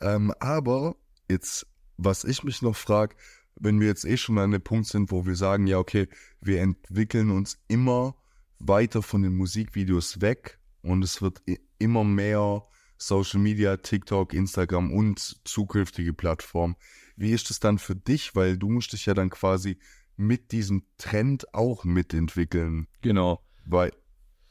Ähm, 0.00 0.32
aber 0.38 0.94
jetzt, 1.28 1.66
was 1.96 2.22
ich 2.24 2.44
mich 2.44 2.62
noch 2.62 2.76
frage, 2.76 3.16
wenn 3.58 3.80
wir 3.80 3.86
jetzt 3.88 4.04
eh 4.04 4.16
schon 4.16 4.38
an 4.38 4.50
dem 4.52 4.62
Punkt 4.62 4.86
sind, 4.86 5.10
wo 5.10 5.26
wir 5.26 5.34
sagen, 5.34 5.66
ja, 5.66 5.78
okay, 5.78 6.08
wir 6.40 6.60
entwickeln 6.60 7.30
uns 7.30 7.58
immer 7.68 8.14
weiter 8.58 9.02
von 9.02 9.22
den 9.22 9.34
Musikvideos 9.34 10.20
weg 10.20 10.58
und 10.82 11.02
es 11.02 11.22
wird 11.22 11.40
immer 11.78 12.04
mehr 12.04 12.62
Social 12.98 13.40
Media, 13.40 13.76
TikTok, 13.76 14.32
Instagram 14.32 14.92
und 14.92 15.36
zukünftige 15.44 16.12
Plattformen. 16.12 16.76
Wie 17.16 17.30
ist 17.32 17.50
es 17.50 17.60
dann 17.60 17.78
für 17.78 17.96
dich? 17.96 18.34
Weil 18.34 18.56
du 18.58 18.68
musst 18.68 18.92
dich 18.92 19.06
ja 19.06 19.14
dann 19.14 19.30
quasi 19.30 19.78
mit 20.16 20.52
diesem 20.52 20.84
Trend 20.98 21.52
auch 21.54 21.84
mitentwickeln. 21.84 22.88
genau. 23.02 23.40
Weil, 23.66 23.92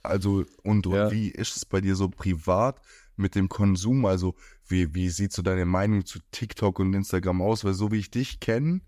also, 0.04 0.46
und, 0.64 0.86
Ja. 0.88 1.10
wie 1.12 1.30
ist 1.30 1.56
es 1.56 1.66
bei 1.66 1.80
dir 1.82 1.96
so 1.96 2.10
privat 2.10 2.82
mit 3.16 3.34
dem 3.36 3.48
Konsum? 3.50 4.06
Also, 4.06 4.36
wie, 4.68 4.94
wie 4.94 5.10
sieht 5.10 5.32
so 5.32 5.42
deine 5.42 5.66
Meinung 5.66 6.06
zu 6.06 6.20
TikTok 6.32 6.80
und 6.80 6.94
Instagram 6.94 7.42
aus? 7.42 7.64
Weil 7.64 7.74
so 7.74 7.92
wie 7.92 8.00
ich 8.00 8.12
dich 8.12 8.40
kenne, 8.42 8.82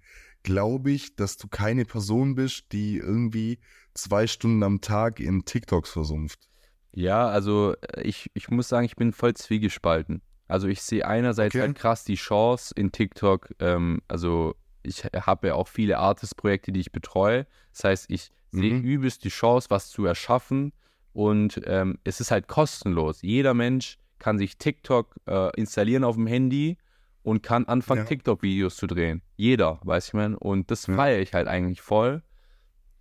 glaube 0.44 0.92
ich, 0.92 1.16
dass 1.16 1.38
du 1.38 1.48
keine 1.48 1.86
Person 1.86 2.36
bist, 2.36 2.72
die 2.74 2.98
irgendwie 2.98 3.60
zwei 3.94 4.28
Stunden 4.28 4.62
am 4.64 4.82
Tag 4.82 5.20
in 5.20 5.46
TikToks 5.46 5.90
versumpft. 5.90 6.48
Ja, 6.98 7.28
also 7.28 7.76
äh, 7.94 8.02
ich, 8.02 8.32
ich 8.34 8.50
muss 8.50 8.70
sagen, 8.70 8.84
ich 8.86 8.96
bin 8.96 9.14
voll 9.14 9.36
zwiegespalten. 9.36 10.24
Also 10.48 10.68
ich 10.68 10.82
sehe 10.82 11.06
einerseits 11.08 11.54
Okay. 11.54 11.62
halt 11.62 11.76
krass 11.78 12.04
die 12.04 12.16
Chance 12.16 12.74
in 12.76 12.92
TikTok, 12.92 13.50
ähm, 13.60 14.02
also 14.08 14.56
ich 14.82 15.04
habe 15.04 15.48
ja 15.48 15.54
auch 15.54 15.68
viele 15.68 16.00
Artist-Projekte, 16.00 16.72
die 16.72 16.80
ich 16.80 16.92
betreue. 16.92 17.46
Das 17.72 17.84
heißt, 17.84 18.06
ich 18.10 18.32
sehe 18.50 18.74
Mhm. 18.74 18.82
übelst 18.84 19.24
die 19.26 19.30
Chance, 19.30 19.68
was 19.70 19.90
zu 19.90 20.06
erschaffen 20.06 20.74
und 21.14 21.62
ähm, 21.66 22.00
es 22.04 22.20
ist 22.20 22.32
halt 22.32 22.48
kostenlos. 22.48 23.22
Jeder 23.22 23.54
Mensch 23.54 24.00
kann 24.18 24.40
sich 24.40 24.58
TikTok 24.58 25.18
äh, 25.28 25.52
installieren 25.56 26.04
auf 26.04 26.16
dem 26.16 26.26
Handy 26.26 26.78
und 27.22 27.44
kann 27.44 27.66
anfangen, 27.66 28.02
Ja. 28.02 28.06
TikTok-Videos 28.06 28.76
zu 28.76 28.88
drehen. 28.88 29.22
Jeder, 29.36 29.80
weiß 29.84 30.08
ich 30.08 30.14
mein. 30.14 30.34
Und 30.34 30.72
das 30.72 30.88
Ja. 30.88 30.96
feiere 30.96 31.20
ich 31.20 31.34
halt 31.36 31.48
eigentlich 31.48 31.82
voll. 31.82 32.24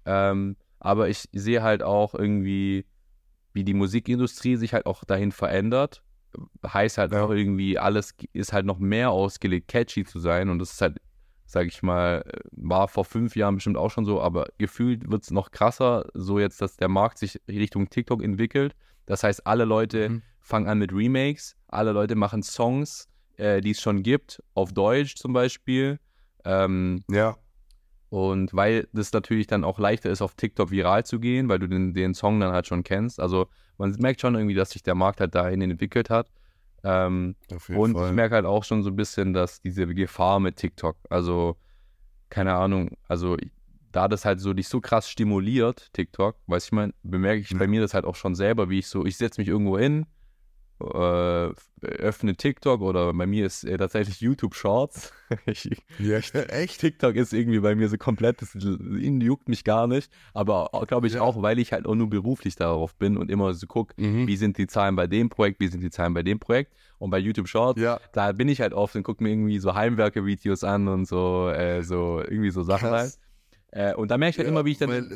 Ähm, 0.04 0.56
aber 0.80 1.08
ich 1.08 1.28
sehe 1.32 1.62
halt 1.62 1.82
auch 1.82 2.14
irgendwie, 2.14 2.84
wie 3.56 3.64
die 3.64 3.74
Musikindustrie 3.74 4.54
sich 4.56 4.72
halt 4.72 4.86
auch 4.86 5.02
dahin 5.04 5.32
verändert. 5.32 6.02
Heißt 6.64 6.98
halt 6.98 7.12
Ja. 7.12 7.24
auch 7.24 7.30
irgendwie, 7.30 7.78
alles 7.78 8.14
ist 8.32 8.52
halt 8.52 8.66
noch 8.66 8.78
mehr 8.78 9.10
ausgelegt, 9.10 9.68
catchy 9.68 10.04
zu 10.04 10.20
sein. 10.20 10.50
Und 10.50 10.58
das 10.60 10.72
ist 10.74 10.80
halt, 10.82 10.98
sag 11.46 11.66
ich 11.66 11.82
mal, 11.82 12.22
äh, 12.26 12.40
war 12.52 12.86
vor 12.88 13.04
fünf 13.06 13.34
Jahren 13.34 13.54
bestimmt 13.54 13.78
auch 13.78 13.90
schon 13.90 14.04
so, 14.04 14.20
aber 14.20 14.46
gefühlt 14.58 15.10
wird 15.10 15.22
es 15.24 15.30
noch 15.30 15.50
krasser, 15.50 16.04
so 16.14 16.38
jetzt, 16.38 16.60
dass 16.60 16.76
der 16.76 16.88
Markt 16.88 17.18
sich 17.18 17.40
Richtung 17.48 17.88
TikTok 17.88 18.22
entwickelt. 18.22 18.76
Das 19.06 19.22
heißt, 19.22 19.46
alle 19.46 19.64
Leute 19.64 20.10
Mhm. 20.10 20.22
fangen 20.40 20.68
an 20.68 20.78
mit 20.78 20.92
Remakes, 20.92 21.56
alle 21.68 21.92
Leute 21.92 22.14
machen 22.14 22.42
Songs, 22.42 23.08
äh, 23.38 23.60
die 23.62 23.70
es 23.70 23.80
schon 23.80 24.02
gibt, 24.02 24.42
auf 24.54 24.72
Deutsch 24.72 25.16
zum 25.16 25.32
Beispiel. 25.32 25.98
Ähm, 26.44 27.02
Ja, 27.10 27.36
und 28.08 28.54
weil 28.54 28.88
das 28.92 29.12
natürlich 29.12 29.46
dann 29.46 29.64
auch 29.64 29.78
leichter 29.78 30.10
ist, 30.10 30.22
auf 30.22 30.34
TikTok 30.34 30.70
viral 30.70 31.04
zu 31.04 31.18
gehen, 31.18 31.48
weil 31.48 31.58
du 31.58 31.66
den, 31.68 31.92
den 31.94 32.14
Song 32.14 32.38
dann 32.40 32.52
halt 32.52 32.66
schon 32.66 32.84
kennst. 32.84 33.20
Also 33.20 33.48
man 33.78 33.90
merkt 33.98 34.20
schon 34.20 34.34
irgendwie, 34.34 34.54
dass 34.54 34.70
sich 34.70 34.82
der 34.82 34.94
Markt 34.94 35.20
halt 35.20 35.34
dahin 35.34 35.60
entwickelt 35.60 36.08
hat. 36.10 36.30
Ähm, 36.84 37.34
und 37.74 37.94
Fall. 37.94 38.08
ich 38.08 38.14
merke 38.14 38.36
halt 38.36 38.46
auch 38.46 38.62
schon 38.64 38.82
so 38.82 38.90
ein 38.90 38.96
bisschen, 38.96 39.32
dass 39.32 39.60
diese 39.60 39.86
Gefahr 39.92 40.38
mit 40.40 40.56
TikTok, 40.56 40.96
also 41.10 41.56
keine 42.30 42.54
Ahnung, 42.54 42.96
also 43.08 43.36
da 43.92 44.08
das 44.08 44.24
halt 44.24 44.40
so 44.40 44.52
dich 44.52 44.68
so 44.68 44.80
krass 44.80 45.08
stimuliert, 45.08 45.92
TikTok, 45.92 46.36
weiß 46.46 46.66
ich 46.66 46.72
mein, 46.72 46.92
bemerke 47.02 47.40
ich 47.40 47.50
Ja. 47.50 47.58
bei 47.58 47.66
mir 47.66 47.80
das 47.80 47.94
halt 47.94 48.04
auch 48.04 48.14
schon 48.14 48.34
selber, 48.34 48.68
wie 48.68 48.78
ich 48.78 48.88
so, 48.88 49.04
ich 49.04 49.16
setze 49.16 49.40
mich 49.40 49.48
irgendwo 49.48 49.78
hin, 49.78 50.06
äh, 50.80 51.50
öffne 51.82 52.36
TikTok 52.36 52.80
oder 52.82 53.12
bei 53.12 53.26
mir 53.26 53.46
ist 53.46 53.64
äh, 53.64 53.76
tatsächlich 53.78 54.20
YouTube 54.20 54.54
Shorts. 54.54 55.12
ich, 55.46 55.70
ja, 55.98 56.18
echt? 56.18 56.80
TikTok 56.80 57.14
ist 57.16 57.32
irgendwie 57.32 57.60
bei 57.60 57.74
mir 57.74 57.88
so 57.88 57.96
komplett, 57.96 58.42
das 58.42 58.56
juckt 58.60 59.48
mich 59.48 59.64
gar 59.64 59.86
nicht. 59.86 60.12
Aber 60.34 60.70
glaube 60.86 61.06
ich 61.06 61.14
Ja. 61.14 61.22
auch, 61.22 61.40
weil 61.42 61.58
ich 61.58 61.72
halt 61.72 61.86
auch 61.86 61.94
nur 61.94 62.10
beruflich 62.10 62.56
darauf 62.56 62.94
bin 62.94 63.16
und 63.16 63.30
immer 63.30 63.54
so 63.54 63.66
gucke, 63.66 63.94
Mhm. 63.96 64.26
wie 64.26 64.36
sind 64.36 64.58
die 64.58 64.66
Zahlen 64.66 64.96
bei 64.96 65.06
dem 65.06 65.28
Projekt, 65.28 65.60
wie 65.60 65.68
sind 65.68 65.82
die 65.82 65.90
Zahlen 65.90 66.12
bei 66.14 66.22
dem 66.22 66.38
Projekt. 66.38 66.74
Und 66.98 67.10
bei 67.10 67.18
YouTube 67.18 67.48
Shorts, 67.48 67.80
Ja, 67.80 68.00
da 68.12 68.32
bin 68.32 68.48
ich 68.48 68.60
halt 68.60 68.72
oft 68.72 68.96
und 68.96 69.02
gucke 69.02 69.22
mir 69.22 69.30
irgendwie 69.30 69.58
so 69.58 69.74
Heimwerker-Videos 69.74 70.64
an 70.64 70.88
und 70.88 71.06
so, 71.06 71.48
äh, 71.50 71.82
so 71.82 72.20
irgendwie 72.22 72.50
so 72.50 72.62
Sachen 72.62 72.88
krass. 72.88 73.18
halt. 73.72 73.92
Äh, 73.92 73.94
und 73.98 74.10
da 74.10 74.16
merke 74.18 74.30
ich 74.30 74.38
halt 74.38 74.48
immer, 74.48 74.64
wie 74.64 74.70
ich 74.72 74.78
dann, 74.78 75.10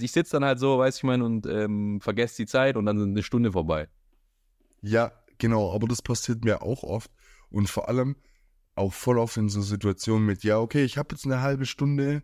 ich 0.00 0.12
sitze 0.12 0.32
dann 0.32 0.44
halt 0.44 0.58
so, 0.58 0.78
weiß 0.78 0.96
ich 0.96 1.02
mein, 1.04 1.22
und 1.22 1.46
ähm, 1.46 2.00
vergesse 2.00 2.36
die 2.38 2.46
Zeit 2.46 2.76
und 2.76 2.86
dann 2.86 2.98
sind 2.98 3.10
eine 3.10 3.22
Stunde 3.22 3.52
vorbei. 3.52 3.88
Ja, 4.84 5.12
genau, 5.38 5.74
aber 5.74 5.88
das 5.88 6.02
passiert 6.02 6.44
mir 6.44 6.62
auch 6.62 6.82
oft 6.82 7.10
und 7.50 7.68
vor 7.70 7.88
allem 7.88 8.16
auch 8.74 8.92
voll 8.92 9.18
oft 9.18 9.36
in 9.36 9.48
so 9.48 9.62
Situationen 9.62 10.26
mit, 10.26 10.44
ja, 10.44 10.58
okay, 10.58 10.84
ich 10.84 10.98
habe 10.98 11.14
jetzt 11.14 11.24
eine 11.24 11.40
halbe 11.40 11.64
Stunde, 11.64 12.22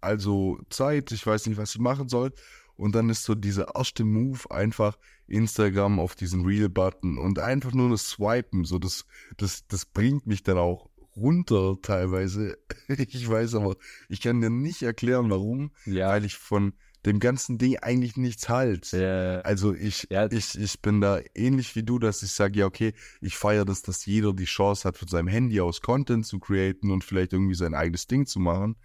also 0.00 0.58
Zeit, 0.68 1.12
ich 1.12 1.26
weiß 1.26 1.46
nicht, 1.46 1.56
was 1.56 1.74
ich 1.74 1.80
machen 1.80 2.08
soll. 2.08 2.32
Und 2.74 2.94
dann 2.94 3.10
ist 3.10 3.24
so 3.24 3.34
dieser 3.34 3.76
erste 3.76 4.02
Move 4.02 4.50
einfach 4.50 4.98
Instagram 5.28 6.00
auf 6.00 6.14
diesen 6.14 6.44
Reel-Button 6.44 7.18
und 7.18 7.38
einfach 7.38 7.72
nur 7.72 7.90
das 7.90 8.08
Swipen, 8.08 8.64
so 8.64 8.78
das, 8.78 9.06
das, 9.36 9.66
das 9.68 9.86
bringt 9.86 10.26
mich 10.26 10.42
dann 10.42 10.58
auch 10.58 10.90
runter 11.14 11.76
teilweise. 11.80 12.58
Ich 12.88 13.28
weiß 13.28 13.54
aber, 13.54 13.76
ich 14.08 14.20
kann 14.20 14.40
dir 14.40 14.50
nicht 14.50 14.82
erklären, 14.82 15.30
warum, 15.30 15.70
Ja, 15.86 16.08
weil 16.08 16.24
ich 16.24 16.36
von 16.36 16.74
dem 17.04 17.18
ganzen 17.18 17.58
Ding 17.58 17.78
eigentlich 17.78 18.16
nichts 18.16 18.48
halt. 18.48 18.92
Ja. 18.92 19.40
Also 19.40 19.74
ich, 19.74 20.06
Ja. 20.10 20.30
ich, 20.30 20.58
ich 20.58 20.80
bin 20.80 21.00
da 21.00 21.20
ähnlich 21.34 21.74
wie 21.74 21.82
du, 21.82 21.98
dass 21.98 22.22
ich 22.22 22.32
sage, 22.32 22.60
ja, 22.60 22.66
okay, 22.66 22.94
ich 23.20 23.36
feiere 23.36 23.64
das, 23.64 23.82
dass 23.82 24.06
jeder 24.06 24.32
die 24.32 24.44
Chance 24.44 24.86
hat, 24.86 24.96
von 24.96 25.08
seinem 25.08 25.28
Handy 25.28 25.60
aus 25.60 25.80
Content 25.80 26.26
zu 26.26 26.38
createn 26.38 26.90
und 26.90 27.02
vielleicht 27.04 27.32
irgendwie 27.32 27.54
sein 27.54 27.74
eigenes 27.74 28.06
Ding 28.06 28.26
zu 28.26 28.38
machen. 28.38 28.76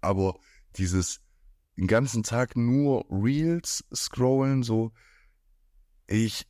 Aber 0.00 0.38
dieses 0.76 1.20
den 1.76 1.86
ganzen 1.86 2.22
Tag 2.22 2.56
nur 2.56 3.04
Reels 3.10 3.84
scrollen, 3.94 4.62
so, 4.62 4.92
ich, 6.06 6.46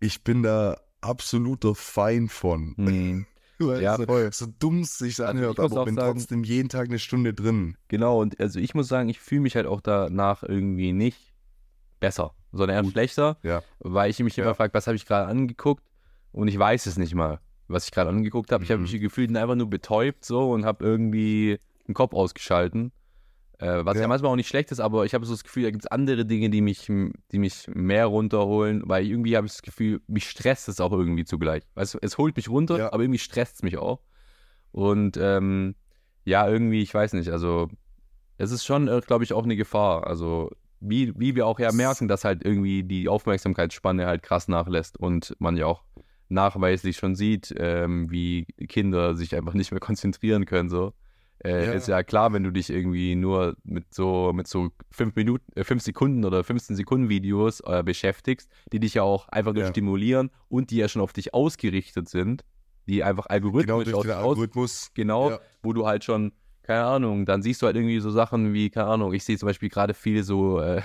ich 0.00 0.24
bin 0.24 0.42
da 0.42 0.80
absoluter 1.00 1.74
Feind 1.76 2.32
von. 2.32 2.74
Mhm. 2.76 3.26
Ja, 3.80 3.96
voll. 3.96 4.30
So 4.32 4.46
dumm 4.58 4.84
sich 4.84 5.18
Also 5.20 5.24
anhört, 5.24 5.58
muss 5.58 5.72
aber 5.72 5.84
bin 5.86 5.94
sagen- 5.94 6.18
trotzdem 6.18 6.44
jeden 6.44 6.68
Tag 6.68 6.88
eine 6.88 6.98
Stunde 6.98 7.32
drin. 7.34 7.76
Genau, 7.88 8.20
und 8.20 8.38
also 8.40 8.58
ich 8.60 8.74
muss 8.74 8.88
sagen, 8.88 9.08
ich 9.08 9.18
fühle 9.20 9.40
mich 9.42 9.56
halt 9.56 9.66
auch 9.66 9.80
danach 9.80 10.42
irgendwie 10.42 10.92
nicht 10.92 11.32
besser, 12.00 12.32
sondern 12.52 12.76
eher 12.76 12.82
Gut. 12.82 12.92
schlechter, 12.92 13.38
Ja. 13.42 13.62
weil 13.78 14.10
ich 14.10 14.18
mich 14.20 14.36
Ja. 14.36 14.44
immer 14.44 14.54
frage, 14.54 14.74
was 14.74 14.86
habe 14.86 14.96
ich 14.96 15.06
gerade 15.06 15.26
angeguckt 15.28 15.84
und 16.32 16.48
ich 16.48 16.58
weiß 16.58 16.86
es 16.86 16.98
nicht 16.98 17.14
mal, 17.14 17.40
was 17.68 17.86
ich 17.86 17.92
gerade 17.92 18.10
angeguckt 18.10 18.52
habe. 18.52 18.62
Ich 18.64 18.70
habe 18.70 18.82
Mhm. 18.82 18.90
mich 18.90 19.00
gefühlt 19.00 19.34
einfach 19.36 19.54
nur 19.56 19.70
betäubt 19.70 20.24
so 20.24 20.50
und 20.52 20.64
habe 20.66 20.84
irgendwie 20.84 21.58
den 21.88 21.94
Kopf 21.94 22.12
ausgeschalten. 22.12 22.92
Äh, 23.58 23.84
was 23.84 23.96
ja. 23.96 24.02
Ja. 24.02 24.08
manchmal 24.08 24.32
auch 24.32 24.36
nicht 24.36 24.48
schlecht 24.48 24.70
ist, 24.70 24.80
aber 24.80 25.04
ich 25.06 25.14
habe 25.14 25.24
so 25.24 25.32
das 25.32 25.42
Gefühl, 25.44 25.62
da 25.64 25.70
gibt 25.70 25.84
es 25.84 25.90
andere 25.90 26.26
Dinge, 26.26 26.50
die 26.50 26.60
mich, 26.60 26.86
die 26.86 27.38
mich 27.38 27.66
mehr 27.68 28.06
runterholen, 28.06 28.82
weil 28.84 29.06
irgendwie 29.06 29.36
habe 29.36 29.46
ich 29.46 29.52
das 29.54 29.62
Gefühl, 29.62 30.02
mich 30.08 30.28
stresst 30.28 30.68
es 30.68 30.80
auch 30.80 30.92
irgendwie 30.92 31.24
zugleich. 31.24 31.62
Weißt 31.74 31.94
du, 31.94 31.98
es 32.02 32.18
holt 32.18 32.36
mich 32.36 32.50
runter, 32.50 32.78
Ja. 32.78 32.92
aber 32.92 33.02
irgendwie 33.02 33.18
stresst 33.18 33.56
es 33.56 33.62
mich 33.62 33.78
auch. 33.78 34.00
Und 34.72 35.16
ähm, 35.18 35.74
ja, 36.24 36.46
irgendwie, 36.48 36.82
ich 36.82 36.92
weiß 36.92 37.14
nicht, 37.14 37.30
also 37.30 37.68
es 38.36 38.50
ist 38.50 38.64
schon, 38.66 38.86
glaube 39.06 39.24
ich, 39.24 39.32
auch 39.32 39.44
eine 39.44 39.56
Gefahr. 39.56 40.06
Also 40.06 40.50
wie, 40.80 41.18
wie 41.18 41.34
wir 41.34 41.46
auch 41.46 41.58
ja 41.58 41.72
merken, 41.72 42.08
dass 42.08 42.24
halt 42.24 42.44
irgendwie 42.44 42.82
die 42.82 43.08
Aufmerksamkeitsspanne 43.08 44.06
halt 44.06 44.22
krass 44.22 44.48
nachlässt 44.48 44.98
und 44.98 45.34
man 45.38 45.56
ja 45.56 45.64
auch 45.66 45.82
nachweislich 46.28 46.96
schon 46.96 47.14
sieht, 47.14 47.54
ähm, 47.56 48.10
wie 48.10 48.44
Kinder 48.68 49.14
sich 49.14 49.34
einfach 49.34 49.54
nicht 49.54 49.70
mehr 49.70 49.80
konzentrieren 49.80 50.44
können. 50.44 50.68
So. 50.68 50.92
Äh, 51.46 51.66
Ja. 51.66 51.72
Ist 51.72 51.88
ja 51.88 52.02
klar, 52.02 52.32
wenn 52.32 52.42
du 52.42 52.50
dich 52.50 52.70
irgendwie 52.70 53.14
nur 53.14 53.56
mit 53.64 53.94
so 53.94 54.32
mit 54.34 54.46
so 54.48 54.70
fünf 54.90 55.14
Minuten, 55.16 55.44
äh, 55.54 55.64
fünf 55.64 55.82
Sekunden 55.82 56.24
oder 56.24 56.42
15 56.44 56.74
Sekunden 56.76 57.08
Videos 57.08 57.60
äh, 57.60 57.82
beschäftigst, 57.84 58.50
die 58.72 58.80
dich 58.80 58.94
ja 58.94 59.02
auch 59.02 59.28
einfach 59.28 59.52
nur 59.52 59.62
Ja. 59.64 59.68
stimulieren 59.70 60.30
und 60.48 60.70
die 60.70 60.76
ja 60.78 60.88
schon 60.88 61.02
auf 61.02 61.12
dich 61.12 61.32
ausgerichtet 61.34 62.08
sind, 62.08 62.44
die 62.86 63.02
einfach 63.04 63.26
Genau 63.26 63.34
algorithmisch 63.34 63.84
dich 63.84 63.94
aus 63.94 64.06
Algorithmus. 64.08 64.90
Genau, 64.94 65.30
Ja. 65.30 65.40
wo 65.62 65.72
du 65.72 65.86
halt 65.86 66.04
schon, 66.04 66.32
keine 66.62 66.84
Ahnung, 66.84 67.26
dann 67.26 67.42
siehst 67.42 67.62
du 67.62 67.66
halt 67.66 67.76
irgendwie 67.76 68.00
so 68.00 68.10
Sachen 68.10 68.52
wie, 68.52 68.70
keine 68.70 68.88
Ahnung, 68.88 69.12
ich 69.14 69.24
sehe 69.24 69.38
zum 69.38 69.46
Beispiel 69.46 69.68
gerade 69.68 69.94
viele 69.94 70.22
so 70.24 70.60
äh, 70.60 70.82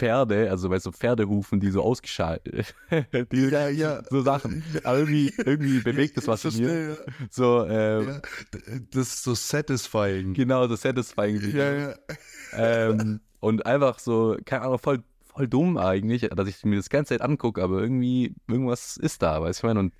Pferde, 0.00 0.50
also 0.50 0.68
bei 0.70 0.78
so 0.78 0.90
Pferdehufen, 0.92 1.60
die 1.60 1.70
so 1.70 1.82
ausgeschaltet, 1.82 2.74
die, 3.32 3.48
Ja, 3.48 3.68
ja. 3.68 4.02
so 4.10 4.22
Sachen. 4.22 4.62
Aber 4.84 4.98
irgendwie, 4.98 5.32
irgendwie 5.36 5.80
bewegt 5.80 6.16
das 6.16 6.26
was 6.26 6.42
so 6.42 6.48
in 6.48 6.56
mir. 6.56 6.68
schnell, 6.68 6.98
So, 7.30 7.64
äh, 7.64 8.04
ja. 8.04 8.20
D- 8.54 8.80
Das 8.90 9.08
ist 9.08 9.22
so 9.22 9.34
satisfying. 9.34 10.34
genau, 10.34 10.66
so 10.68 10.76
satisfying. 10.76 11.40
Ja, 11.54 11.72
ja. 11.90 11.94
ähm, 12.52 13.20
und 13.40 13.66
einfach 13.66 13.98
so, 13.98 14.36
keine 14.44 14.62
Ahnung, 14.62 14.78
voll, 14.78 15.02
voll 15.22 15.48
dumm 15.48 15.76
eigentlich, 15.76 16.22
dass 16.28 16.48
ich 16.48 16.64
mir 16.64 16.76
das 16.76 16.90
ganze 16.90 17.10
Zeit 17.14 17.22
angucke, 17.22 17.62
aber 17.62 17.80
irgendwie, 17.80 18.34
irgendwas 18.48 18.96
ist 18.96 19.22
da, 19.22 19.40
weißt 19.42 19.62
du, 19.62 19.66
ich 19.66 19.68
meine, 19.68 19.80
und 19.80 19.94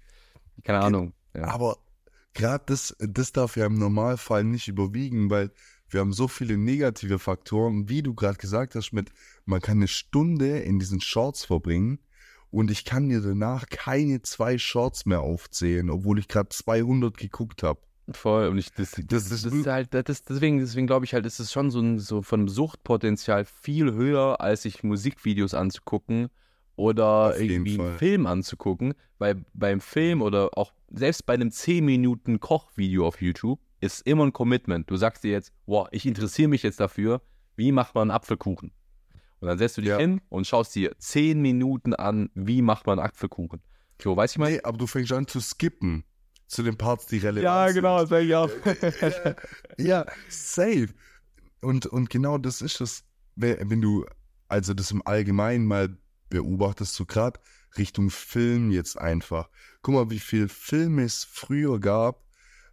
keine 0.64 0.80
Ahnung. 0.80 1.12
Ja. 1.34 1.44
Aber 1.48 1.76
gerade 2.34 2.64
das, 2.66 2.96
das 2.98 3.32
darf 3.32 3.56
ja 3.56 3.66
im 3.66 3.78
Normalfall 3.78 4.44
nicht 4.44 4.68
überwiegen, 4.68 5.30
weil 5.30 5.50
wir 5.88 6.00
haben 6.00 6.12
so 6.12 6.28
viele 6.28 6.56
negative 6.56 7.18
Faktoren, 7.18 7.88
wie 7.88 8.02
du 8.02 8.14
gerade 8.14 8.38
gesagt 8.38 8.76
hast, 8.76 8.92
mit 8.92 9.10
man 9.50 9.60
kann 9.60 9.78
eine 9.78 9.88
Stunde 9.88 10.60
in 10.60 10.78
diesen 10.78 11.00
Shorts 11.00 11.44
verbringen 11.44 11.98
und 12.50 12.70
ich 12.70 12.84
kann 12.84 13.08
dir 13.08 13.20
danach 13.20 13.66
keine 13.68 14.22
zwei 14.22 14.58
Shorts 14.58 15.06
mehr 15.06 15.20
aufzählen, 15.20 15.90
obwohl 15.90 16.18
ich 16.18 16.28
gerade 16.28 16.48
200 16.48 17.16
geguckt 17.16 17.62
habe. 17.62 17.80
Voll. 18.12 18.48
Und 18.48 18.58
ich, 18.58 18.72
das, 18.72 18.92
das, 18.92 19.06
Das 19.06 19.28
das, 19.28 19.44
ist 19.44 19.66
halt, 19.66 19.94
das, 19.94 20.22
deswegen, 20.24 20.58
deswegen 20.58 20.86
glaube 20.86 21.04
ich 21.04 21.14
halt, 21.14 21.26
ist 21.26 21.38
es 21.38 21.52
schon 21.52 21.70
so, 21.70 21.80
ein, 21.80 21.98
so 21.98 22.22
von 22.22 22.48
Suchtpotenzial 22.48 23.44
viel 23.44 23.92
höher, 23.92 24.40
als 24.40 24.62
sich 24.62 24.82
Musikvideos 24.82 25.54
anzugucken 25.54 26.28
oder 26.74 27.38
irgendwie 27.38 27.76
Fall. 27.76 27.88
einen 27.88 27.98
Film 27.98 28.26
anzugucken. 28.26 28.94
Weil 29.18 29.44
beim 29.52 29.80
Film 29.80 30.22
oder 30.22 30.50
auch 30.56 30.72
selbst 30.90 31.26
bei 31.26 31.34
einem 31.34 31.52
10 31.52 31.84
Minuten 31.84 32.40
Kochvideo 32.40 33.06
auf 33.06 33.20
YouTube 33.20 33.60
ist 33.80 34.06
immer 34.06 34.24
ein 34.24 34.32
Commitment. 34.32 34.90
Du 34.90 34.96
sagst 34.96 35.22
dir 35.22 35.30
jetzt, 35.30 35.52
boah, 35.66 35.88
ich 35.92 36.04
interessiere 36.04 36.48
mich 36.48 36.62
jetzt 36.62 36.80
dafür, 36.80 37.22
wie 37.54 37.70
macht 37.70 37.94
man 37.94 38.10
einen 38.10 38.16
Apfelkuchen? 38.16 38.72
Und 39.40 39.48
dann 39.48 39.58
setzt 39.58 39.76
du 39.78 39.80
dich 39.80 39.90
Ja. 39.90 39.98
hin 39.98 40.20
und 40.28 40.46
schaust 40.46 40.74
dir 40.74 40.96
10 40.98 41.40
Minuten 41.40 41.94
an, 41.94 42.30
wie 42.34 42.62
macht 42.62 42.86
man 42.86 42.98
Apfelkuchen. 42.98 43.62
So, 44.02 44.16
weißt 44.16 44.34
du, 44.34 44.36
ich 44.36 44.38
meine? 44.40 44.56
Nee, 44.56 44.62
aber 44.62 44.78
du 44.78 44.86
fängst 44.86 45.12
an 45.12 45.26
zu 45.26 45.40
skippen 45.40 46.04
zu 46.46 46.62
den 46.62 46.76
Parts, 46.76 47.06
die 47.06 47.18
relevant 47.18 47.72
sind. 47.74 47.82
das 47.84 48.08
sag 48.08 48.22
ich 48.22 48.34
auch. 48.34 48.50
Ja, 49.78 50.06
safe. 50.28 50.88
Und, 51.60 51.86
und 51.86 52.10
genau 52.10 52.38
das 52.38 52.60
ist 52.60 52.80
es, 52.80 53.04
wenn 53.36 53.80
du 53.80 54.06
also 54.48 54.74
das 54.74 54.90
im 54.90 55.06
Allgemeinen 55.06 55.64
mal 55.66 55.96
beobachtest, 56.28 56.94
so 56.94 57.06
gerade 57.06 57.38
Richtung 57.78 58.10
Film 58.10 58.70
jetzt 58.70 58.98
einfach. 58.98 59.48
Guck 59.82 59.94
mal, 59.94 60.10
wie 60.10 60.18
viel 60.18 60.48
Filme 60.48 61.02
es 61.04 61.24
früher 61.24 61.78
gab, 61.78 62.24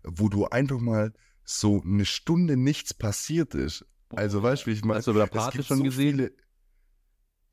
wo 0.04 0.28
du 0.30 0.46
einfach 0.48 0.80
mal 0.80 1.14
so 1.44 1.82
eine 1.84 2.06
Stunde 2.06 2.58
nichts 2.58 2.94
passiert 2.94 3.54
ist. 3.56 3.86
Also 4.10 4.42
weißt 4.42 4.64
du, 4.64 4.68
wie 4.68 4.74
ich 4.74 4.84
meine? 4.84 4.98
Hast 5.00 5.08
du 5.08 5.14
Pate 5.14 5.58
gibt 5.58 5.66
schon 5.68 5.78
so 5.78 5.84
gesehen? 5.84 6.16
Viele, 6.16 6.34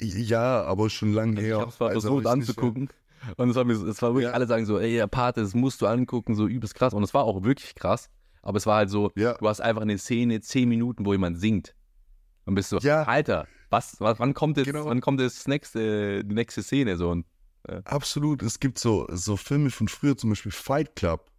ja, 0.00 0.62
aber 0.64 0.90
schon 0.90 1.12
lange 1.12 1.36
Also 1.36 1.42
her. 1.42 1.54
ich 1.56 1.60
habe 1.60 1.70
es 1.70 1.80
mal 1.80 1.86
Also 1.88 2.00
versucht 2.00 2.24
ist 2.24 2.24
nicht 2.24 2.48
anzugucken. 2.50 2.88
Und 3.36 3.48
es 3.48 3.56
war, 3.56 3.64
mir, 3.64 3.72
es 3.74 4.02
war 4.02 4.10
wirklich, 4.10 4.24
Ja. 4.26 4.32
alle 4.32 4.46
sagen 4.46 4.66
so, 4.66 4.78
ey, 4.78 4.96
der 4.96 5.06
Pate, 5.06 5.40
das 5.40 5.54
musst 5.54 5.80
du 5.80 5.86
angucken, 5.86 6.34
so 6.34 6.46
übelst 6.46 6.74
krass. 6.74 6.92
Und 6.92 7.02
es 7.02 7.14
war 7.14 7.24
auch 7.24 7.42
wirklich 7.42 7.74
krass. 7.74 8.10
Aber 8.42 8.58
es 8.58 8.66
war 8.66 8.76
halt 8.76 8.90
so, 8.90 9.10
ja, 9.16 9.32
du 9.34 9.48
hast 9.48 9.60
einfach 9.62 9.80
eine 9.82 9.96
Szene, 9.96 10.40
zehn 10.42 10.68
Minuten, 10.68 11.06
wo 11.06 11.12
jemand 11.12 11.38
singt. 11.40 11.74
Und 12.44 12.54
bist 12.54 12.68
so, 12.68 12.78
Ja. 12.78 13.04
Alter, 13.04 13.46
was, 13.70 13.98
was, 14.00 14.18
wann 14.18 14.34
kommt 14.34 14.58
jetzt, 14.58 14.66
Genau. 14.66 14.84
wann 14.84 15.00
kommt 15.00 15.20
das 15.20 15.46
nächste, 15.48 16.22
die 16.22 16.34
nächste 16.34 16.62
Szene? 16.62 16.98
So, 16.98 17.10
und, 17.10 17.24
absolut. 17.84 18.42
Es 18.42 18.60
gibt 18.60 18.78
so, 18.78 19.06
so 19.10 19.38
Filme 19.38 19.70
von 19.70 19.88
früher, 19.88 20.16
zum 20.18 20.28
Beispiel 20.30 20.52
Fight 20.52 20.94
Club. 20.94 21.30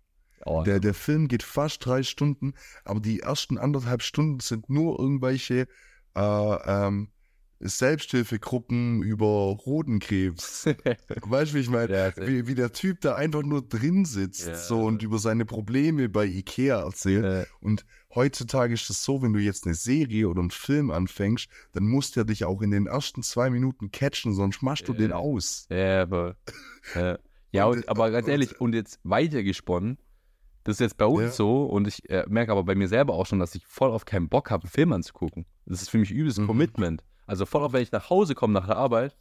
oh, 0.47 0.63
Der, 0.63 0.79
der 0.79 0.95
Film 0.95 1.27
geht 1.27 1.43
fast 1.43 1.85
drei 1.85 2.01
Stunden, 2.01 2.53
aber 2.83 2.99
die 2.99 3.19
ersten 3.19 3.59
anderthalb 3.59 4.01
Stunden 4.01 4.39
sind 4.39 4.67
nur 4.71 4.99
irgendwelche 4.99 5.67
äh, 6.15 6.55
ähm, 6.65 7.09
Selbsthilfegruppen 7.59 9.01
über 9.03 9.57
Hodenkrebs. 9.65 10.65
Weißt 11.21 11.51
du, 11.51 11.55
wie 11.55 11.59
ich 11.61 11.69
meine? 11.69 11.93
Ja, 11.93 12.27
Wie, 12.27 12.47
wie 12.47 12.55
der 12.55 12.71
Typ 12.73 13.01
da 13.01 13.15
einfach 13.15 13.43
nur 13.43 13.61
drin 13.61 14.05
sitzt 14.05 14.47
Ja. 14.47 14.55
so 14.55 14.81
und 14.83 15.01
über 15.03 15.19
seine 15.19 15.45
Probleme 15.45 16.09
bei 16.09 16.25
Ikea 16.25 16.81
erzählt. 16.81 17.23
äh, 17.23 17.45
Und 17.61 17.85
heutzutage 18.13 18.73
ist 18.73 18.89
es 18.89 19.03
so, 19.03 19.21
wenn 19.21 19.33
du 19.33 19.39
jetzt 19.39 19.65
eine 19.65 19.75
Serie 19.75 20.27
oder 20.29 20.41
einen 20.41 20.51
Film 20.51 20.91
anfängst, 20.91 21.47
dann 21.73 21.87
musst 21.87 22.15
du 22.15 22.23
dich 22.25 22.43
auch 22.45 22.61
in 22.61 22.71
den 22.71 22.87
ersten 22.87 23.23
zwei 23.23 23.49
Minuten 23.49 23.91
catchen, 23.91 24.33
sonst 24.33 24.61
machst 24.61 24.87
du 24.87 24.93
Ja. 24.93 24.97
den 24.99 25.11
aus. 25.13 25.67
ja, 25.69 26.01
aber, 26.01 26.35
ja. 26.95 27.17
ja 27.51 27.65
Und- 27.65 27.77
und, 27.77 27.89
aber 27.89 28.11
ganz 28.11 28.27
ehrlich, 28.27 28.59
und 28.59 28.73
jetzt 28.75 28.99
weitergesponnen, 29.03 29.97
das 30.63 30.77
ist 30.77 30.79
jetzt 30.79 30.97
bei 30.97 31.05
uns 31.05 31.21
Ja. 31.23 31.31
so 31.31 31.63
und 31.65 31.87
ich 31.87 32.09
äh, 32.09 32.25
merke 32.27 32.51
aber 32.51 32.63
bei 32.63 32.73
mir 32.75 32.87
selber 32.87 33.13
auch 33.13 33.25
schon, 33.27 33.39
dass 33.39 33.53
ich 33.55 33.65
voll 33.67 33.91
auf 33.91 34.05
keinen 34.05 34.29
Bock 34.29 34.49
habe, 34.49 34.63
einen 34.63 34.71
Film 34.71 34.91
anzugucken. 34.93 35.45
Das 35.65 35.81
ist 35.81 35.89
für 35.89 35.97
mich 35.99 36.11
übelst 36.11 36.39
Mhm. 36.39 36.47
Commitment. 36.47 37.03
Also 37.25 37.45
voll 37.45 37.63
auf, 37.63 37.73
wenn 37.73 37.81
ich 37.83 37.91
nach 37.91 38.09
Hause 38.09 38.35
komme 38.35 38.53
nach 38.53 38.67
der 38.67 38.77
Arbeit, 38.77 39.15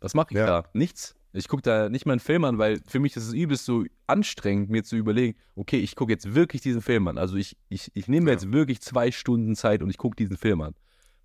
was 0.00 0.14
mache 0.14 0.28
ich 0.30 0.36
Ja. 0.38 0.46
da? 0.46 0.68
Nichts. 0.72 1.14
Ich 1.32 1.46
gucke 1.48 1.62
da 1.62 1.88
nicht 1.90 2.06
mal 2.06 2.12
einen 2.12 2.20
Film 2.20 2.44
an, 2.44 2.56
weil 2.58 2.80
für 2.86 3.00
mich 3.00 3.14
ist 3.16 3.26
es 3.26 3.32
übelst 3.34 3.66
so 3.66 3.84
anstrengend, 4.06 4.70
mir 4.70 4.82
zu 4.82 4.96
überlegen, 4.96 5.36
okay, 5.56 5.78
ich 5.78 5.94
gucke 5.94 6.10
jetzt 6.12 6.34
wirklich 6.34 6.62
diesen 6.62 6.80
Film 6.80 7.06
an. 7.06 7.18
Also 7.18 7.36
ich, 7.36 7.56
ich, 7.68 7.90
ich 7.94 8.08
nehme 8.08 8.24
mir 8.24 8.30
Ja. 8.30 8.34
jetzt 8.38 8.50
wirklich 8.50 8.80
zwei 8.80 9.10
Stunden 9.10 9.54
Zeit 9.54 9.82
und 9.82 9.90
ich 9.90 9.98
gucke 9.98 10.16
diesen 10.16 10.36
Film 10.38 10.62
an. 10.62 10.74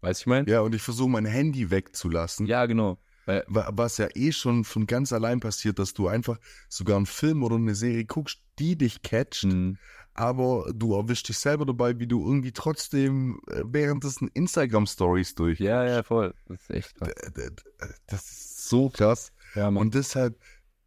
Weißt 0.01 0.19
du, 0.19 0.23
ich 0.23 0.27
meine? 0.27 0.49
Ja, 0.49 0.59
und 0.59 0.75
ich 0.75 0.81
versuche 0.81 1.09
mein 1.09 1.25
Handy 1.25 1.71
wegzulassen. 1.71 2.45
Ja, 2.47 2.65
genau. 2.65 2.97
Was 3.25 3.97
ja 3.97 4.07
eh 4.15 4.31
schon 4.31 4.63
von 4.63 4.85
ganz 4.85 5.13
allein 5.13 5.39
passiert, 5.39 5.79
dass 5.79 5.93
du 5.93 6.07
einfach 6.07 6.39
sogar 6.69 6.97
einen 6.97 7.05
Film 7.05 7.43
oder 7.43 7.55
eine 7.55 7.75
Serie 7.75 8.05
guckst, 8.05 8.39
die 8.59 8.77
dich 8.77 9.01
catcht, 9.01 9.45
mh, 9.45 9.77
aber 10.13 10.71
du 10.75 10.93
erwischst 10.95 11.29
dich 11.29 11.37
selber 11.37 11.65
dabei, 11.65 11.97
wie 11.99 12.07
du 12.07 12.25
irgendwie 12.25 12.51
trotzdem 12.51 13.39
äh, 13.47 13.63
währenddessen 13.65 14.27
Instagram-Stories 14.27 15.35
durch. 15.35 15.59
ja, 15.59 15.83
ja, 15.85 16.03
voll. 16.03 16.33
Das 16.47 16.61
ist 16.61 16.69
echt 16.69 16.95
krass. 16.95 17.13
Das 18.07 18.21
ist 18.21 18.69
so 18.69 18.89
krass. 18.89 19.31
Ja. 19.55 19.69
Und 19.69 19.95
deshalb 19.95 20.39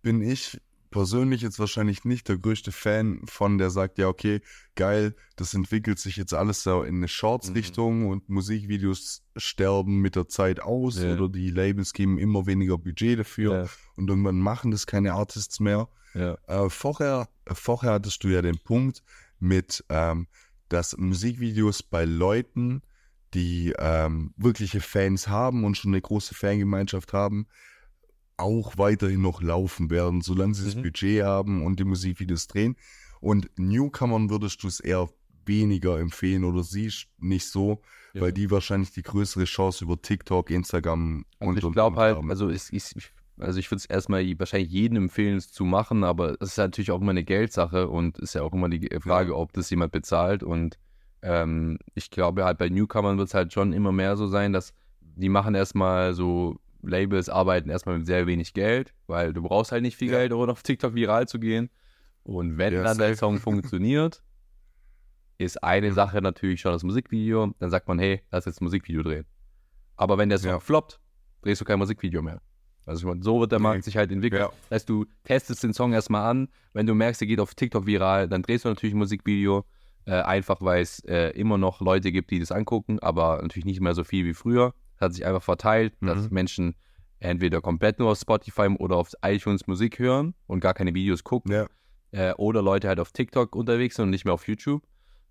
bin 0.03 0.23
ich 0.23 0.61
persönlich 0.91 1.43
jetzt 1.43 1.59
wahrscheinlich 1.59 2.05
nicht 2.05 2.29
der 2.29 2.39
größte 2.39 2.73
Fan 2.73 3.21
von, 3.27 3.59
der 3.59 3.71
sagt, 3.71 3.99
ja, 3.99 4.09
okay, 4.09 4.41
geil, 4.75 5.15
das 5.37 5.55
entwickelt 5.55 5.99
sich 5.99 6.17
jetzt 6.17 6.35
alles 6.35 6.63
so 6.63 6.83
in 6.83 6.97
eine 6.97 7.09
Shorts-Richtung 7.09 8.09
und 8.09 8.29
Musikvideos 8.29 9.23
sterben 9.37 10.01
mit 10.01 10.17
der 10.17 10.29
Zeit 10.29 10.61
aus 10.61 10.99
Ja. 11.01 11.15
oder 11.15 11.29
die 11.29 11.51
Labels 11.51 11.93
geben 11.93 12.19
immer 12.19 12.47
weniger 12.47 12.79
Budget 12.79 13.19
dafür 13.19 13.53
ja, 13.65 13.67
und 13.97 14.09
irgendwann 14.09 14.39
machen 14.41 14.71
das 14.71 14.87
keine 14.87 15.13
Artists 15.15 15.61
mehr. 15.61 15.89
ja. 16.15 16.37
Äh, 16.47 16.71
vorher, 16.71 17.29
vorher 17.53 17.93
hattest 17.93 18.23
du 18.25 18.29
ja 18.29 18.43
den 18.43 18.59
Punkt 18.59 19.03
mit, 19.39 19.85
ähm, 19.89 20.27
dass 20.69 20.97
Musikvideos 20.97 21.83
bei 21.83 22.05
Leuten, 22.05 22.83
die 23.35 23.75
ähm, 23.79 24.33
wirkliche 24.37 24.81
Fans 24.81 25.29
haben 25.29 25.65
und 25.65 25.77
schon 25.77 25.91
eine 25.93 26.01
große 26.01 26.35
Fangemeinschaft 26.35 27.13
haben, 27.13 27.47
auch 28.39 28.77
weiterhin 28.79 29.23
noch 29.23 29.41
laufen 29.43 29.91
werden, 29.91 30.21
solange 30.21 30.55
sie 30.55 30.65
das 30.65 30.77
Mhm. 30.77 30.83
Budget 30.83 31.23
haben 31.25 31.65
und 31.65 31.81
die 31.81 31.85
Musikvideos 31.85 32.47
drehen. 32.49 32.77
Und 33.21 33.49
Newcomern 33.59 34.29
würdest 34.31 34.63
du 34.63 34.69
es 34.69 34.81
eher 34.81 35.09
weniger 35.47 35.99
empfehlen 35.99 36.45
oder 36.45 36.63
siehst 36.63 37.07
nicht 37.19 37.47
so, 37.47 37.81
Ja. 38.15 38.23
weil 38.23 38.33
die 38.33 38.51
wahrscheinlich 38.51 38.91
die 38.93 39.03
größere 39.03 39.45
Chance 39.45 39.85
über 39.85 40.01
TikTok, 40.01 40.51
Instagram 40.51 41.25
Also 41.39 41.51
und 41.51 41.59
ich 41.65 41.73
glaube 41.73 41.97
halt, 41.97 42.17
haben. 42.17 42.31
also 42.31 42.51
ich, 42.51 42.73
ich, 42.73 43.13
also 43.39 43.59
ich 43.59 43.71
würde 43.71 43.79
es 43.79 43.87
erstmal 43.87 44.25
wahrscheinlich 44.39 44.71
jedem 44.73 44.97
empfehlen, 45.05 45.37
es 45.37 45.53
zu 45.53 45.65
machen, 45.65 46.05
aber 46.05 46.33
es 46.41 46.51
ist 46.51 46.59
natürlich 46.59 46.91
auch 46.91 47.01
immer 47.01 47.11
eine 47.13 47.25
Geldsache 47.25 47.89
und 47.89 48.19
ist 48.19 48.35
ja 48.35 48.43
auch 48.43 48.53
immer 48.53 48.69
die 48.69 48.89
Frage, 49.01 49.37
ob 49.37 49.53
das 49.53 49.71
jemand 49.71 49.93
bezahlt. 49.93 50.43
Und 50.43 50.79
ähm, 51.23 51.79
ich 51.95 52.11
glaube 52.11 52.45
halt 52.45 52.59
bei 52.59 52.69
Newcomern 52.69 53.17
wird 53.19 53.29
es 53.29 53.35
halt 53.35 53.53
schon 53.53 53.73
immer 53.73 53.93
mehr 53.93 54.17
so 54.17 54.27
sein, 54.27 54.53
dass 54.53 54.75
die 55.01 55.29
machen 55.31 55.55
erstmal 55.55 56.13
so 56.15 56.59
Labels 56.87 57.29
arbeiten 57.29 57.69
erstmal 57.71 57.99
mit 57.99 58.07
sehr 58.07 58.27
wenig 58.27 58.55
Geld, 58.55 58.95
weil 59.07 59.33
du 59.33 59.43
brauchst 59.43 59.73
halt 59.73 59.83
nicht 59.83 59.97
viel 59.97 60.11
Ja. 60.11 60.19
Geld, 60.19 60.33
um 60.33 60.49
auf 60.49 60.63
TikTok 60.63 60.95
viral 60.95 61.27
zu 61.29 61.39
gehen. 61.39 61.71
Und 62.23 62.59
wenn 62.59 62.75
Ja, 62.75 62.83
dann 62.83 62.99
der. 62.99 63.17
Song 63.17 63.39
funktioniert, 63.39 64.23
ist 65.39 65.63
eine 65.63 65.93
Sache 65.93 66.21
natürlich 66.23 66.61
schon 66.61 66.73
das 66.73 66.83
Musikvideo. 66.83 67.55
Dann 67.59 67.71
sagt 67.71 67.89
man, 67.89 67.99
hey, 67.99 68.23
lass 68.31 68.47
jetzt 68.47 68.61
ein 68.61 68.65
Musikvideo 68.65 69.03
drehen. 69.03 69.27
Aber 69.97 70.19
wenn 70.19 70.29
der 70.29 70.39
Song 70.39 70.51
Ja. 70.51 70.61
floppt, 70.61 70.99
drehst 71.43 71.61
du 71.61 71.65
kein 71.65 71.79
Musikvideo 71.79 72.23
mehr. 72.23 72.41
Also 72.87 73.15
so 73.21 73.41
wird 73.41 73.51
der 73.53 73.59
Markt 73.59 73.79
Nee. 73.79 73.83
sich 73.83 73.97
halt 73.97 74.13
entwickeln. 74.13 74.43
Ja. 74.43 74.51
Das 74.69 74.77
heißt, 74.77 74.89
du 74.89 75.07
testest 75.25 75.63
den 75.65 75.73
Song 75.75 75.93
erstmal 75.93 76.31
an. 76.31 76.49
Wenn 76.73 76.87
du 76.87 76.95
merkst, 76.95 77.21
er 77.21 77.27
geht 77.27 77.41
auf 77.41 77.55
TikTok 77.55 77.85
viral, 77.87 78.29
dann 78.29 78.43
drehst 78.43 78.65
du 78.65 78.69
natürlich 78.69 78.95
ein 78.95 78.99
Musikvideo. 78.99 79.65
Äh, 80.09 80.23
einfach 80.23 80.59
weil 80.61 80.83
es 80.83 81.01
äh, 81.01 81.31
immer 81.31 81.59
noch 81.59 81.81
Leute 81.81 82.13
gibt, 82.13 82.31
die 82.31 82.39
das 82.39 82.53
angucken, 82.53 83.01
aber 83.01 83.41
natürlich 83.43 83.65
nicht 83.65 83.81
mehr 83.81 83.93
so 83.93 84.05
viel 84.05 84.25
wie 84.25 84.35
früher. 84.35 84.73
Hat 84.99 85.13
sich 85.15 85.25
einfach 85.27 85.43
verteilt, 85.43 85.95
dass 86.01 86.25
Mhm. 86.25 86.35
Menschen 86.35 86.75
entweder 87.19 87.61
komplett 87.61 87.99
nur 87.99 88.11
auf 88.11 88.19
Spotify 88.19 88.69
oder 88.79 88.97
auf 88.97 89.13
iTunes 89.23 89.67
Musik 89.67 89.99
hören 89.99 90.35
und 90.47 90.61
gar 90.61 90.75
keine 90.75 90.95
Videos 90.95 91.25
gucken 91.25 91.53
Ja, 91.53 91.67
äh, 92.13 92.33
oder 92.35 92.63
Leute 92.63 92.89
halt 92.89 93.01
auf 93.01 93.13
TikTok 93.13 93.55
unterwegs 93.57 93.97
sind 93.97 94.05
und 94.05 94.11
nicht 94.11 94.25
mehr 94.25 94.35
auf 94.35 94.47
YouTube. 94.47 94.83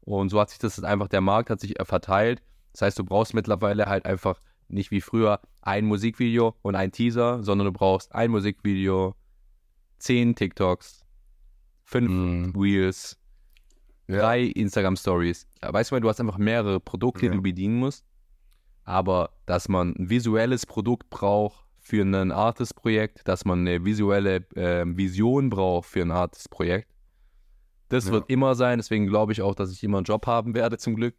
Und 0.02 0.30
so 0.30 0.40
hat 0.40 0.50
sich 0.50 0.60
das 0.60 0.84
einfach, 0.84 1.08
der 1.08 1.22
Markt 1.22 1.50
hat 1.50 1.60
sich 1.60 1.80
äh, 1.80 1.86
verteilt. 1.86 2.42
Das 2.74 2.82
heißt, 2.84 3.00
du 3.00 3.04
brauchst 3.04 3.34
mittlerweile 3.34 3.86
halt 3.86 4.06
einfach 4.06 4.42
nicht 4.68 4.90
wie 4.92 5.02
früher 5.02 5.40
ein 5.62 5.86
Musikvideo 5.86 6.56
und 6.64 6.76
ein 6.76 6.92
Teaser, 6.92 7.44
sondern 7.44 7.66
du 7.66 7.72
brauchst 7.72 8.14
ein 8.14 8.32
Musikvideo, 8.32 9.16
zehn 10.00 10.36
TikToks, 10.36 11.06
fünf 11.84 12.10
Mhm. 12.10 12.54
Reels, 12.60 13.18
Ja. 14.08 14.20
drei 14.20 14.42
Instagram 14.42 14.96
Stories. 14.96 15.48
Weißt 15.62 15.90
du 15.92 15.96
mal, 15.96 16.00
du 16.02 16.10
hast 16.10 16.20
einfach 16.20 16.38
mehrere 16.38 16.80
Produkte, 16.80 17.26
Ja. 17.26 17.32
die 17.32 17.38
du 17.38 17.44
bedienen 17.44 17.78
musst. 17.78 18.06
Aber 18.86 19.32
dass 19.46 19.68
man 19.68 19.96
ein 19.98 20.10
visuelles 20.10 20.66
Produkt 20.66 21.10
braucht 21.10 21.66
für 21.80 22.04
ein 22.04 22.32
Artist-Projekt, 22.32 23.28
dass 23.28 23.44
man 23.46 23.60
eine 23.60 23.84
visuelle 23.84 24.46
ähm, 24.56 24.96
Vision 24.98 25.50
braucht 25.50 25.88
für 25.90 26.02
ein 26.02 26.12
Artist-Projekt, 26.12 26.88
das 27.90 28.06
Ja. 28.06 28.12
wird 28.14 28.30
immer 28.30 28.56
sein. 28.56 28.80
Deswegen 28.80 29.08
glaube 29.08 29.32
ich 29.32 29.42
auch, 29.42 29.54
dass 29.56 29.72
ich 29.72 29.84
immer 29.84 29.98
einen 29.98 30.06
Job 30.06 30.26
haben 30.28 30.54
werde, 30.56 30.78
zum 30.78 30.96
Glück. 30.96 31.16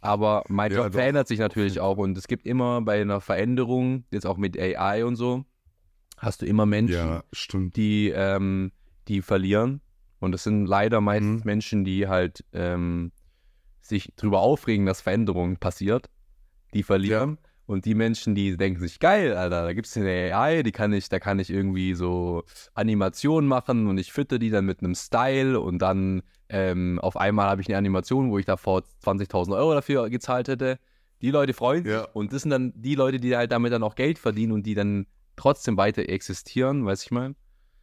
Aber 0.00 0.44
mein 0.48 0.72
Ja, 0.72 0.84
Job 0.84 0.92
verändert 0.94 1.28
sich 1.28 1.38
natürlich 1.38 1.78
auch. 1.80 1.98
Und 1.98 2.16
es 2.16 2.26
gibt 2.26 2.46
immer 2.46 2.80
bei 2.80 3.00
einer 3.00 3.20
Veränderung, 3.20 4.04
jetzt 4.10 4.26
auch 4.26 4.36
mit 4.38 4.58
AI 4.58 5.04
und 5.04 5.16
so, 5.16 5.44
hast 6.16 6.42
du 6.42 6.46
immer 6.46 6.64
Menschen, 6.66 6.94
ja, 6.96 7.24
stimmt. 7.32 7.76
die, 7.76 8.08
ähm, 8.14 8.72
die 9.08 9.20
verlieren. 9.22 9.80
Und 10.20 10.32
das 10.32 10.44
sind 10.44 10.66
leider 10.66 11.00
meistens 11.00 11.40
Mhm. 11.44 11.46
Menschen, 11.46 11.84
die 11.84 12.08
halt 12.08 12.44
ähm, 12.52 13.12
sich 13.80 14.12
darüber 14.16 14.40
aufregen, 14.40 14.86
dass 14.86 15.00
Veränderung 15.00 15.56
passiert. 15.56 16.08
Die 16.74 16.82
verlieren. 16.82 17.38
Und 17.66 17.84
die 17.84 17.94
Menschen, 17.94 18.34
die 18.34 18.56
denken 18.56 18.80
sich, 18.80 18.98
geil, 18.98 19.36
Alter, 19.36 19.62
da 19.62 19.72
gibt 19.72 19.86
es 19.86 19.96
eine 19.96 20.34
AI, 20.34 20.64
die 20.64 20.72
kann 20.72 20.92
ich, 20.92 21.08
da 21.08 21.20
kann 21.20 21.38
ich 21.38 21.50
irgendwie 21.50 21.94
so 21.94 22.42
Animationen 22.74 23.48
machen 23.48 23.86
und 23.86 23.96
ich 23.96 24.12
fütter 24.12 24.40
die 24.40 24.50
dann 24.50 24.64
mit 24.66 24.80
einem 24.82 24.96
Style 24.96 25.60
und 25.60 25.78
dann 25.78 26.22
ähm, 26.48 26.98
auf 26.98 27.16
einmal 27.16 27.48
habe 27.48 27.60
ich 27.62 27.68
eine 27.68 27.78
Animation, 27.78 28.32
wo 28.32 28.38
ich 28.38 28.44
davor 28.46 28.82
20.000 29.04 29.54
Euro 29.56 29.72
dafür 29.74 30.10
gezahlt 30.10 30.48
hätte. 30.48 30.80
Die 31.22 31.30
Leute 31.30 31.52
freuen 31.52 31.84
sich 31.84 31.92
Ja. 31.92 32.08
und 32.12 32.32
das 32.32 32.42
sind 32.42 32.50
dann 32.50 32.72
die 32.74 32.96
Leute, 32.96 33.20
die 33.20 33.36
halt 33.36 33.52
damit 33.52 33.72
dann 33.72 33.84
auch 33.84 33.94
Geld 33.94 34.18
verdienen 34.18 34.50
und 34.50 34.64
die 34.64 34.74
dann 34.74 35.06
trotzdem 35.36 35.76
weiter 35.76 36.08
existieren, 36.08 36.84
weiß 36.84 37.04
ich 37.04 37.12
mal. 37.12 37.36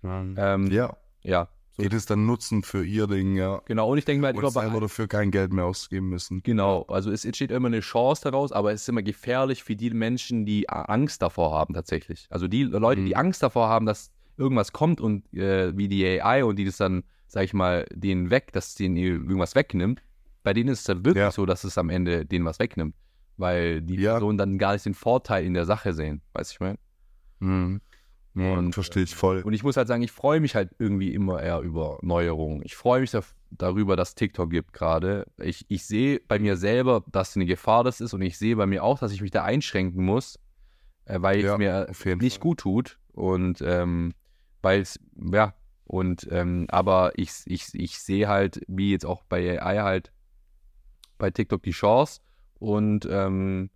Ähm, 0.03 0.67
Ja, 0.69 0.97
ja, 1.21 1.47
so, 1.77 1.83
die 1.83 1.89
das 1.89 2.05
dann 2.05 2.25
nutzen 2.25 2.63
für 2.63 2.83
ihr 2.83 3.07
Ding, 3.07 3.35
ja. 3.35 3.61
genau. 3.65 3.89
Und 3.91 3.97
ich 3.97 4.05
denke 4.05 4.21
mir 4.21 4.27
halt 4.27 4.37
Und 4.37 4.49
selber 4.51 4.81
dafür 4.81 5.07
kein 5.07 5.31
Geld 5.31 5.53
mehr 5.53 5.65
ausgeben 5.65 6.09
müssen. 6.09 6.41
Genau, 6.43 6.83
also 6.89 7.11
es 7.11 7.23
entsteht 7.23 7.51
immer 7.51 7.67
eine 7.67 7.79
Chance 7.81 8.23
daraus, 8.23 8.51
aber 8.51 8.71
es 8.73 8.81
ist 8.81 8.89
immer 8.89 9.03
gefährlich 9.03 9.63
für 9.63 9.75
die 9.75 9.91
Menschen, 9.91 10.45
die 10.45 10.67
Angst 10.69 11.21
davor 11.21 11.51
haben 11.53 11.73
tatsächlich. 11.73 12.27
Also 12.29 12.47
die 12.47 12.63
Leute, 12.63 13.01
die 13.01 13.09
Mhm. 13.11 13.15
Angst 13.17 13.43
davor 13.43 13.69
haben, 13.69 13.85
dass 13.85 14.11
irgendwas 14.37 14.73
kommt 14.73 14.99
und 15.01 15.31
äh, 15.33 15.75
wie 15.77 15.87
die 15.87 16.05
AI 16.05 16.43
und 16.43 16.57
die 16.57 16.65
das 16.65 16.77
dann, 16.77 17.03
sag 17.27 17.43
ich 17.43 17.53
mal, 17.53 17.85
denen 17.93 18.29
weg, 18.29 18.51
dass 18.53 18.75
denen 18.75 18.97
irgendwas 18.97 19.55
wegnimmt, 19.55 20.01
bei 20.43 20.53
denen 20.53 20.69
ist 20.69 20.79
es 20.79 20.85
dann 20.85 21.05
wirklich 21.05 21.21
Ja. 21.21 21.31
so, 21.31 21.45
dass 21.45 21.63
es 21.63 21.77
am 21.77 21.89
Ende 21.89 22.25
denen 22.25 22.45
was 22.45 22.59
wegnimmt. 22.59 22.95
Weil 23.37 23.81
die 23.83 23.95
Ja. 23.95 24.13
Personen 24.13 24.37
dann 24.39 24.57
gar 24.57 24.73
nicht 24.73 24.85
den 24.85 24.93
Vorteil 24.95 25.45
in 25.45 25.53
der 25.53 25.65
Sache 25.65 25.93
sehen, 25.93 26.21
weiß 26.33 26.51
ich 26.51 26.59
mal. 26.59 26.75
Mhm. 27.39 27.81
Und, 28.37 28.73
verstehe 28.73 29.03
ich 29.03 29.15
voll. 29.15 29.41
Und 29.41 29.53
ich 29.53 29.63
muss 29.63 29.77
halt 29.77 29.87
sagen, 29.87 30.03
ich 30.03 30.11
freue 30.11 30.39
mich 30.39 30.55
halt 30.55 30.69
irgendwie 30.79 31.13
immer 31.13 31.41
eher 31.41 31.59
über 31.61 31.97
Neuerungen. 32.01 32.61
Ich 32.63 32.75
freue 32.75 33.01
mich 33.01 33.11
da, 33.11 33.21
darüber, 33.51 33.95
dass 33.95 34.15
TikTok 34.15 34.49
gibt 34.49 34.73
gerade. 34.73 35.25
Ich, 35.37 35.65
ich 35.69 35.85
sehe 35.85 36.19
bei 36.27 36.37
mir 36.39 36.57
selber, 36.57 37.03
dass 37.11 37.35
eine 37.35 37.45
Gefahr 37.45 37.83
das 37.83 38.01
ist 38.01 38.13
und 38.13 38.21
ich 38.21 38.37
sehe 38.37 38.55
bei 38.55 38.65
mir 38.65 38.83
auch, 38.83 38.99
dass 38.99 39.11
ich 39.11 39.21
mich 39.21 39.31
da 39.31 39.43
einschränken 39.43 40.03
muss, 40.05 40.39
äh, 41.05 41.21
weil 41.21 41.41
Ja, 41.41 41.53
es 41.85 42.05
mir 42.05 42.15
nicht 42.17 42.35
Fall. 42.35 42.41
gut 42.41 42.59
tut 42.59 42.99
und 43.13 43.61
ähm, 43.61 44.13
weil 44.61 44.81
es, 44.81 44.99
ja, 45.31 45.53
und 45.85 46.27
ähm, 46.29 46.65
aber 46.69 47.13
ich, 47.15 47.31
ich, 47.45 47.69
ich 47.73 47.97
sehe 47.99 48.27
halt, 48.27 48.61
wie 48.67 48.91
jetzt 48.91 49.05
auch 49.05 49.23
bei 49.23 49.61
AI 49.61 49.77
halt 49.83 50.11
bei 51.17 51.31
TikTok 51.31 51.63
die 51.63 51.71
Chance 51.71 52.21
und 52.59 53.07
ähm, 53.09 53.69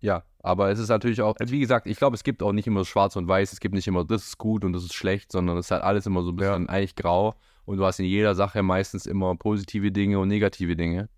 ja, 0.00 0.22
aber 0.46 0.70
es 0.70 0.78
ist 0.78 0.88
natürlich 0.88 1.22
auch, 1.22 1.34
wie 1.44 1.58
gesagt, 1.58 1.88
ich 1.88 1.98
glaube, 1.98 2.14
es 2.14 2.22
gibt 2.22 2.40
auch 2.40 2.52
nicht 2.52 2.68
immer 2.68 2.84
schwarz 2.84 3.16
und 3.16 3.26
weiß, 3.26 3.52
es 3.52 3.58
gibt 3.58 3.74
nicht 3.74 3.88
immer, 3.88 4.04
das 4.04 4.28
ist 4.28 4.38
gut 4.38 4.64
und 4.64 4.72
das 4.72 4.84
ist 4.84 4.94
schlecht, 4.94 5.32
sondern 5.32 5.58
es 5.58 5.66
ist 5.66 5.70
halt 5.72 5.82
alles 5.82 6.06
immer 6.06 6.22
so 6.22 6.30
ein 6.30 6.36
bisschen 6.36 6.68
eigentlich 6.68 6.94
grau 6.94 7.34
und 7.64 7.78
du 7.78 7.84
hast 7.84 7.98
in 7.98 8.06
jeder 8.06 8.36
Sache 8.36 8.62
meistens 8.62 9.06
immer 9.06 9.34
positive 9.34 9.90
Dinge 9.90 10.20
und 10.20 10.28
negative 10.28 10.76
Dinge. 10.76 11.08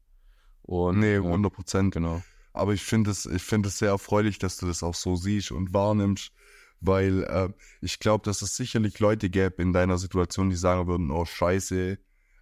Und, 0.62 1.00
Nee, 1.00 1.14
ja, 1.14 1.20
100 1.20 1.52
Prozent. 1.52 1.94
genau. 1.94 2.22
Aber 2.54 2.72
ich 2.72 2.82
finde 2.82 3.10
es, 3.10 3.26
es 3.26 3.78
sehr 3.78 3.90
erfreulich, 3.90 4.38
dass 4.38 4.56
du 4.56 4.66
das 4.66 4.82
auch 4.82 4.94
so 4.94 5.14
siehst 5.14 5.52
und 5.52 5.74
wahrnimmst, 5.74 6.32
weil 6.80 7.22
äh, 7.24 7.50
ich 7.82 7.98
glaube, 7.98 8.24
dass 8.24 8.40
es 8.40 8.56
sicherlich 8.56 8.98
Leute 8.98 9.28
gäbe 9.28 9.62
in 9.62 9.74
deiner 9.74 9.98
Situation, 9.98 10.48
die 10.48 10.56
sagen 10.56 10.86
würden, 10.86 11.10
oh 11.10 11.26
Scheiße, 11.26 11.98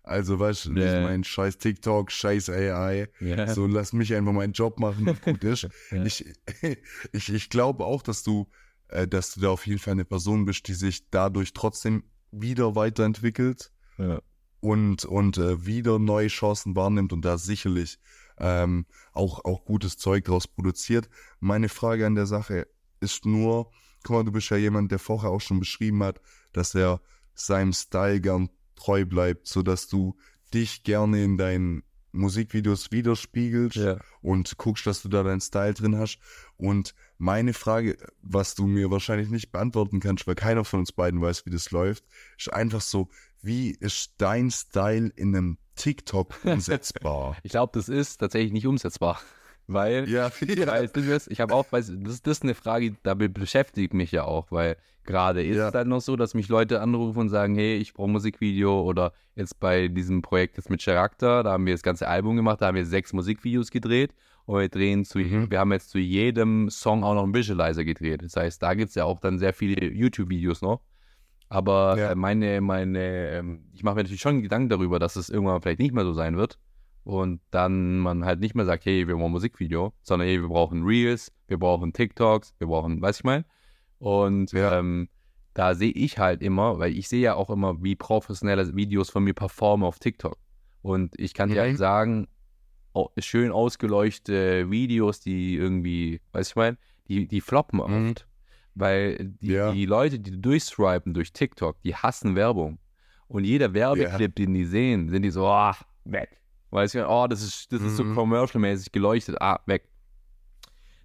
also 0.06 0.38
weißt 0.38 0.66
du, 0.66 0.70
ich 0.70 0.76
mein 1.02 1.24
scheiß 1.24 1.58
TikTok, 1.58 2.10
scheiß 2.10 2.48
AI, 2.50 3.08
Ja. 3.20 3.52
so 3.52 3.66
lass 3.66 3.92
mich 3.92 4.14
einfach 4.14 4.32
meinen 4.32 4.52
Job 4.52 4.78
machen 4.78 5.18
gut 5.24 5.44
ist. 5.44 5.68
Ja. 5.90 6.04
Ich, 6.04 6.24
ich, 7.12 7.28
ich 7.32 7.50
glaube 7.50 7.84
auch, 7.84 8.02
dass 8.02 8.22
du, 8.22 8.48
äh, 8.88 9.06
dass 9.06 9.34
du 9.34 9.40
da 9.40 9.50
auf 9.50 9.66
jeden 9.66 9.78
Fall 9.80 9.92
eine 9.92 10.04
Person 10.04 10.44
bist, 10.44 10.66
die 10.68 10.74
sich 10.74 11.10
dadurch 11.10 11.52
trotzdem 11.52 12.04
wieder 12.30 12.74
weiterentwickelt 12.74 13.72
Ja. 13.98 14.20
und, 14.60 15.04
und 15.04 15.38
äh, 15.38 15.66
wieder 15.66 15.98
neue 15.98 16.28
Chancen 16.28 16.74
wahrnimmt 16.76 17.12
und 17.12 17.24
da 17.24 17.36
sicherlich 17.36 17.98
ähm, 18.38 18.86
auch, 19.12 19.44
auch 19.44 19.64
gutes 19.64 19.96
Zeug 19.96 20.24
draus 20.24 20.46
produziert. 20.46 21.08
Meine 21.40 21.68
Frage 21.68 22.06
an 22.06 22.14
der 22.14 22.26
Sache 22.26 22.66
ist 23.00 23.24
nur, 23.26 23.70
guck 24.04 24.16
mal, 24.16 24.24
du 24.24 24.32
bist 24.32 24.50
ja 24.50 24.56
jemand, 24.56 24.92
der 24.92 24.98
vorher 24.98 25.30
auch 25.30 25.40
schon 25.40 25.58
beschrieben 25.58 26.02
hat, 26.02 26.20
dass 26.52 26.74
er 26.74 27.00
seinem 27.34 27.72
Style 27.72 28.20
gern 28.20 28.50
treu 28.76 29.04
bleibt, 29.04 29.46
sodass 29.46 29.88
du 29.88 30.16
dich 30.54 30.84
gerne 30.84 31.24
in 31.24 31.36
deinen 31.36 31.82
Musikvideos 32.12 32.92
widerspiegelst 32.92 33.76
Ja. 33.76 33.98
und 34.22 34.56
guckst, 34.56 34.86
dass 34.86 35.02
du 35.02 35.08
da 35.08 35.22
deinen 35.22 35.40
Style 35.40 35.74
drin 35.74 35.98
hast. 35.98 36.18
Und 36.56 36.94
meine 37.18 37.52
Frage, 37.52 37.98
was 38.22 38.54
du 38.54 38.66
mir 38.66 38.90
wahrscheinlich 38.90 39.28
nicht 39.28 39.52
beantworten 39.52 40.00
kannst, 40.00 40.26
weil 40.26 40.34
keiner 40.34 40.64
von 40.64 40.80
uns 40.80 40.92
beiden 40.92 41.20
weiß, 41.20 41.44
wie 41.44 41.50
das 41.50 41.70
läuft, 41.72 42.04
ist 42.38 42.52
einfach 42.52 42.80
so, 42.80 43.10
wie 43.42 43.70
ist 43.70 44.14
dein 44.18 44.50
Style 44.50 45.12
in 45.16 45.36
einem 45.36 45.58
TikTok 45.74 46.34
umsetzbar? 46.44 47.36
Ich 47.42 47.50
glaube, 47.50 47.72
das 47.74 47.88
ist 47.90 48.16
tatsächlich 48.18 48.52
nicht 48.52 48.66
umsetzbar, 48.66 49.20
weil 49.66 50.08
ja, 50.08 50.30
Weil 50.66 50.88
Ding 50.88 51.08
ist, 51.08 51.30
ich 51.30 51.40
habe 51.40 51.54
auch, 51.54 51.70
weiß, 51.70 51.92
das, 52.00 52.14
ist- 52.14 52.26
das 52.26 52.38
ist 52.38 52.42
eine 52.44 52.54
Frage, 52.54 52.94
da 53.02 53.14
be- 53.14 53.28
beschäftigt 53.28 53.94
mich 53.94 54.12
ja 54.12 54.24
auch, 54.24 54.50
weil 54.50 54.76
gerade 55.04 55.44
ist 55.44 55.56
Ja. 55.56 55.66
es 55.68 55.72
dann 55.72 55.88
noch 55.88 56.00
so, 56.00 56.16
dass 56.16 56.34
mich 56.34 56.48
Leute 56.48 56.80
anrufen 56.80 57.18
und 57.20 57.28
sagen, 57.28 57.54
hey, 57.54 57.76
ich 57.76 57.94
brauche 57.94 58.08
Musikvideo 58.10 58.82
oder 58.82 59.12
jetzt 59.34 59.58
bei 59.60 59.88
diesem 59.88 60.22
Projekt 60.22 60.56
jetzt 60.56 60.70
mit 60.70 60.82
Charakter, 60.84 61.42
da 61.42 61.52
haben 61.52 61.66
wir 61.66 61.74
das 61.74 61.82
ganze 61.82 62.08
Album 62.08 62.36
gemacht, 62.36 62.60
da 62.60 62.66
haben 62.66 62.74
wir 62.76 62.86
sechs 62.86 63.12
Musikvideos 63.12 63.70
gedreht 63.70 64.14
und 64.46 64.58
wir 64.60 64.68
drehen 64.68 65.04
zu, 65.04 65.18
Mhm. 65.18 65.50
wir 65.50 65.58
haben 65.60 65.72
jetzt 65.72 65.90
zu 65.90 65.98
jedem 65.98 66.68
Song 66.70 67.04
auch 67.04 67.14
noch 67.14 67.22
einen 67.24 67.34
Visualizer 67.34 67.84
gedreht. 67.84 68.22
Das 68.22 68.36
heißt, 68.36 68.62
da 68.62 68.74
gibt 68.74 68.88
es 68.90 68.94
ja 68.96 69.04
auch 69.04 69.20
dann 69.20 69.38
sehr 69.38 69.52
viele 69.52 69.84
YouTube-Videos 69.92 70.62
noch. 70.62 70.80
Aber 71.48 71.96
Ja. 71.96 72.10
äh, 72.10 72.14
meine, 72.16 72.60
meine, 72.60 73.30
ähm, 73.30 73.66
ich 73.72 73.84
mache 73.84 73.94
mir 73.94 74.02
natürlich 74.02 74.20
schon 74.20 74.42
Gedanken 74.42 74.68
darüber, 74.68 74.98
dass 74.98 75.14
es 75.16 75.28
irgendwann 75.28 75.60
vielleicht 75.62 75.78
nicht 75.78 75.94
mehr 75.94 76.04
so 76.04 76.12
sein 76.12 76.36
wird. 76.36 76.58
Und 77.06 77.40
dann 77.52 77.98
man 78.00 78.24
halt 78.24 78.40
nicht 78.40 78.56
mehr 78.56 78.64
sagt, 78.64 78.84
hey, 78.84 79.06
wir 79.06 79.14
brauchen 79.14 79.30
Musikvideo, 79.30 79.92
sondern 80.02 80.26
hey, 80.26 80.40
wir 80.42 80.48
brauchen 80.48 80.82
Reels, 80.82 81.32
wir 81.46 81.56
brauchen 81.56 81.92
TikToks, 81.92 82.54
wir 82.58 82.66
brauchen, 82.66 83.00
weiß 83.00 83.18
ich 83.18 83.24
mal. 83.24 83.44
Und 84.00 84.50
Ja. 84.50 84.78
ähm, 84.80 85.08
da 85.54 85.76
sehe 85.76 85.92
ich 85.92 86.18
halt 86.18 86.42
immer, 86.42 86.80
weil 86.80 86.96
ich 86.98 87.08
sehe 87.08 87.20
ja 87.22 87.34
auch 87.34 87.48
immer, 87.48 87.80
wie 87.80 87.94
professionelle 87.94 88.74
Videos 88.74 89.08
von 89.08 89.22
mir 89.22 89.34
performen 89.34 89.86
auf 89.86 90.00
TikTok. 90.00 90.36
Und 90.82 91.14
ich 91.18 91.32
kann 91.32 91.48
dir 91.48 91.54
Mhm. 91.54 91.60
halt 91.60 91.78
sagen, 91.78 92.28
schön 93.18 93.52
ausgeleuchtete 93.52 94.68
Videos, 94.70 95.20
die 95.20 95.54
irgendwie, 95.54 96.20
weiß 96.32 96.48
ich 96.50 96.56
mein, 96.56 96.76
die, 97.06 97.28
die 97.28 97.40
floppen 97.40 97.78
oft. 97.78 97.92
Mhm. 97.92 98.14
Weil 98.74 99.16
die, 99.40 99.52
Ja. 99.52 99.72
die 99.72 99.86
Leute, 99.86 100.18
die 100.18 100.40
durchswipen 100.40 101.14
durch 101.14 101.32
TikTok, 101.32 101.80
die 101.82 101.94
hassen 101.94 102.34
Werbung. 102.34 102.78
Und 103.28 103.44
jeder 103.44 103.72
Werbeclip, 103.74 104.34
den 104.34 104.54
die 104.54 104.64
sehen, 104.64 105.08
sind 105.08 105.22
die 105.22 105.30
so, 105.30 105.46
ah, 105.46 105.76
weg. 106.04 106.40
Weißt 106.76 106.94
du, 106.94 107.08
oh, 107.08 107.26
das 107.26 107.42
ist, 107.42 107.72
das 107.72 107.80
ist 107.80 107.96
so 107.96 108.04
Mhm. 108.04 108.14
commercial-mäßig 108.14 108.92
geleuchtet, 108.92 109.40
ah, 109.40 109.60
weg. 109.64 109.88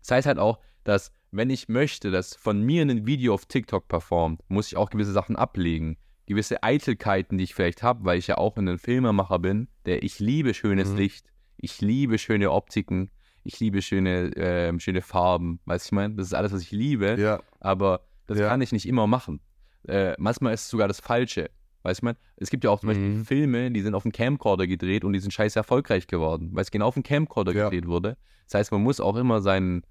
Das 0.01 0.11
heißt 0.11 0.27
halt 0.27 0.37
auch, 0.37 0.59
dass 0.83 1.13
wenn 1.31 1.49
ich 1.49 1.69
möchte, 1.69 2.11
dass 2.11 2.35
von 2.35 2.61
mir 2.61 2.81
ein 2.81 3.05
Video 3.07 3.33
auf 3.33 3.45
TikTok 3.45 3.87
performt, 3.87 4.41
muss 4.49 4.67
ich 4.67 4.75
auch 4.75 4.89
gewisse 4.89 5.13
Sachen 5.13 5.37
ablegen. 5.37 5.95
Gewisse 6.25 6.61
Eitelkeiten, 6.61 7.37
die 7.37 7.45
ich 7.45 7.55
vielleicht 7.55 7.83
habe, 7.83 8.03
weil 8.03 8.19
ich 8.19 8.27
ja 8.27 8.37
auch 8.37 8.57
ein 8.57 8.77
Filmemacher 8.79 9.39
bin, 9.39 9.69
der 9.85 10.03
ich 10.03 10.19
liebe 10.19 10.53
schönes 10.53 10.89
Mhm. 10.89 10.97
Licht, 10.97 11.31
ich 11.55 11.79
liebe 11.79 12.17
schöne 12.17 12.51
Optiken, 12.51 13.09
ich 13.45 13.57
liebe 13.61 13.81
schöne, 13.81 14.31
ähm, 14.35 14.81
schöne 14.81 15.01
Farben, 15.01 15.61
weißt 15.65 15.85
du, 15.85 15.87
ich 15.87 15.91
meine, 15.93 16.15
das 16.15 16.27
ist 16.27 16.33
alles, 16.33 16.51
was 16.51 16.61
ich 16.63 16.71
liebe, 16.71 17.15
Ja, 17.17 17.41
aber 17.61 18.01
das 18.27 18.39
Ja. 18.39 18.49
kann 18.49 18.59
ich 18.59 18.73
nicht 18.73 18.85
immer 18.89 19.07
machen. 19.07 19.39
Äh, 19.87 20.15
manchmal 20.17 20.53
ist 20.53 20.63
es 20.63 20.69
sogar 20.69 20.89
das 20.89 20.99
Falsche. 20.99 21.49
Weißt 21.83 22.01
du, 22.01 22.05
man, 22.05 22.15
es 22.37 22.49
gibt 22.49 22.63
ja 22.63 22.69
auch 22.69 22.79
zum 22.79 22.87
Beispiel 22.87 23.09
Mhm. 23.09 23.25
Filme, 23.25 23.71
die 23.71 23.81
sind 23.81 23.95
auf 23.95 24.03
dem 24.03 24.11
Camcorder 24.11 24.67
gedreht 24.67 25.03
und 25.03 25.13
die 25.13 25.19
sind 25.19 25.31
scheiße 25.33 25.57
erfolgreich 25.57 26.07
geworden, 26.07 26.49
weil 26.53 26.61
es 26.61 26.71
genau 26.71 26.87
auf 26.87 26.93
dem 26.93 27.03
Camcorder 27.03 27.53
Ja. 27.53 27.63
gedreht 27.69 27.87
wurde. 27.87 28.17
Das 28.47 28.59
heißt, 28.59 28.71
man 28.71 28.83
muss 28.83 28.99
auch 28.99 29.15
immer 29.15 29.41
sein, 29.41 29.83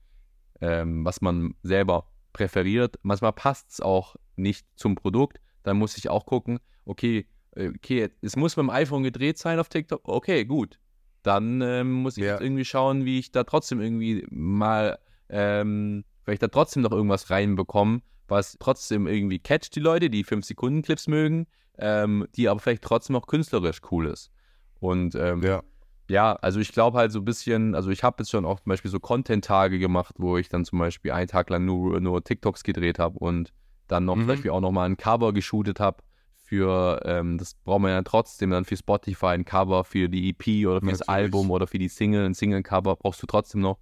ähm, 0.61 1.05
was 1.05 1.21
man 1.21 1.55
selber 1.63 2.07
präferiert. 2.33 2.99
Manchmal 3.03 3.33
passt 3.33 3.71
es 3.73 3.81
auch 3.81 4.17
nicht 4.37 4.67
zum 4.77 4.95
Produkt. 4.95 5.41
Dann 5.63 5.79
muss 5.79 5.97
ich 5.97 6.09
auch 6.09 6.27
gucken, 6.27 6.61
okay, 6.85 7.27
äh, 7.57 7.69
okay, 7.71 8.11
es 8.23 8.37
muss 8.37 8.57
mit 8.57 8.65
dem 8.65 8.71
iPhone 8.71 9.03
gedreht 9.03 9.39
sein 9.39 9.59
auf 9.59 9.69
TikTok. 9.69 10.03
Okay, 10.09 10.45
gut. 10.45 10.79
Dann 11.23 11.61
ähm, 11.61 11.93
muss 12.03 12.17
ich 12.17 12.25
Ja. 12.25 12.33
jetzt 12.33 12.43
irgendwie 12.43 12.65
schauen, 12.65 13.05
wie 13.05 13.19
ich 13.19 13.33
da 13.33 13.45
trotzdem 13.45 13.81
irgendwie 13.81 14.25
mal, 14.31 14.99
ähm, 15.29 16.05
vielleicht 16.25 16.43
da 16.43 16.49
trotzdem 16.49 16.83
noch 16.83 16.93
irgendwas 16.93 17.31
reinbekomme, 17.31 18.01
was 18.29 18.57
trotzdem 18.61 19.07
irgendwie 19.07 19.39
catcht 19.39 19.75
die 19.75 19.81
Leute, 19.81 20.09
die 20.09 20.25
5-Sekunden-Clips 20.25 21.09
mögen, 21.09 21.47
ähm, 21.81 22.27
die 22.37 22.49
aber 22.49 22.61
vielleicht 22.61 22.83
trotzdem 22.83 23.17
auch 23.17 23.27
künstlerisch 23.27 23.81
cool 23.91 24.07
ist. 24.07 24.31
Und 24.79 25.15
ähm, 25.15 25.43
ja, 25.43 25.63
ja, 26.09 26.33
also 26.35 26.61
ich 26.61 26.73
glaube 26.73 26.99
halt 26.99 27.13
so 27.13 27.21
ein 27.21 27.25
bisschen, 27.25 27.75
also 27.75 27.91
ich 27.91 28.03
habe 28.03 28.17
jetzt 28.21 28.31
schon 28.31 28.45
auch 28.45 28.61
zum 28.61 28.71
Beispiel 28.71 28.91
so 28.91 28.99
Content-Tage 29.01 29.79
gemacht, 29.79 30.15
wo 30.19 30.37
ich 30.39 30.49
dann 30.49 30.65
zum 30.65 30.79
Beispiel 30.79 31.13
einen 31.13 31.29
Tag 31.29 31.51
lang 31.51 31.65
nur, 31.65 32.01
nur 32.01 32.23
TikToks 32.25 32.63
gedreht 32.65 32.99
habe 32.99 33.19
und 33.19 33.53
dann 33.87 34.05
noch 34.05 34.17
Mhm. 34.17 34.21
zum 34.21 34.29
Beispiel 34.29 34.51
auch 34.51 34.61
nochmal 34.61 34.89
ein 34.89 34.97
Cover 34.97 35.33
geshootet 35.33 35.79
habe 35.81 36.03
für, 36.43 37.01
ähm, 37.05 37.39
das 37.39 37.55
braucht 37.55 37.81
man 37.83 37.93
ja 37.93 38.03
trotzdem 38.03 38.51
dann 38.51 38.65
für 38.65 38.77
Spotify 38.77 39.27
ein 39.27 39.45
Cover 39.45 39.85
für 39.85 40.09
die 40.09 40.31
EP 40.31 40.67
oder 40.67 40.81
für 40.81 40.91
das 40.91 41.01
Natürlich. 41.01 41.09
Album 41.09 41.51
oder 41.53 41.67
für 41.69 41.79
die 41.79 41.89
Single, 41.89 42.25
ein 42.27 42.35
Single-Cover 42.35 42.97
brauchst 42.97 43.23
du 43.23 43.27
trotzdem 43.29 43.61
noch. 43.61 43.79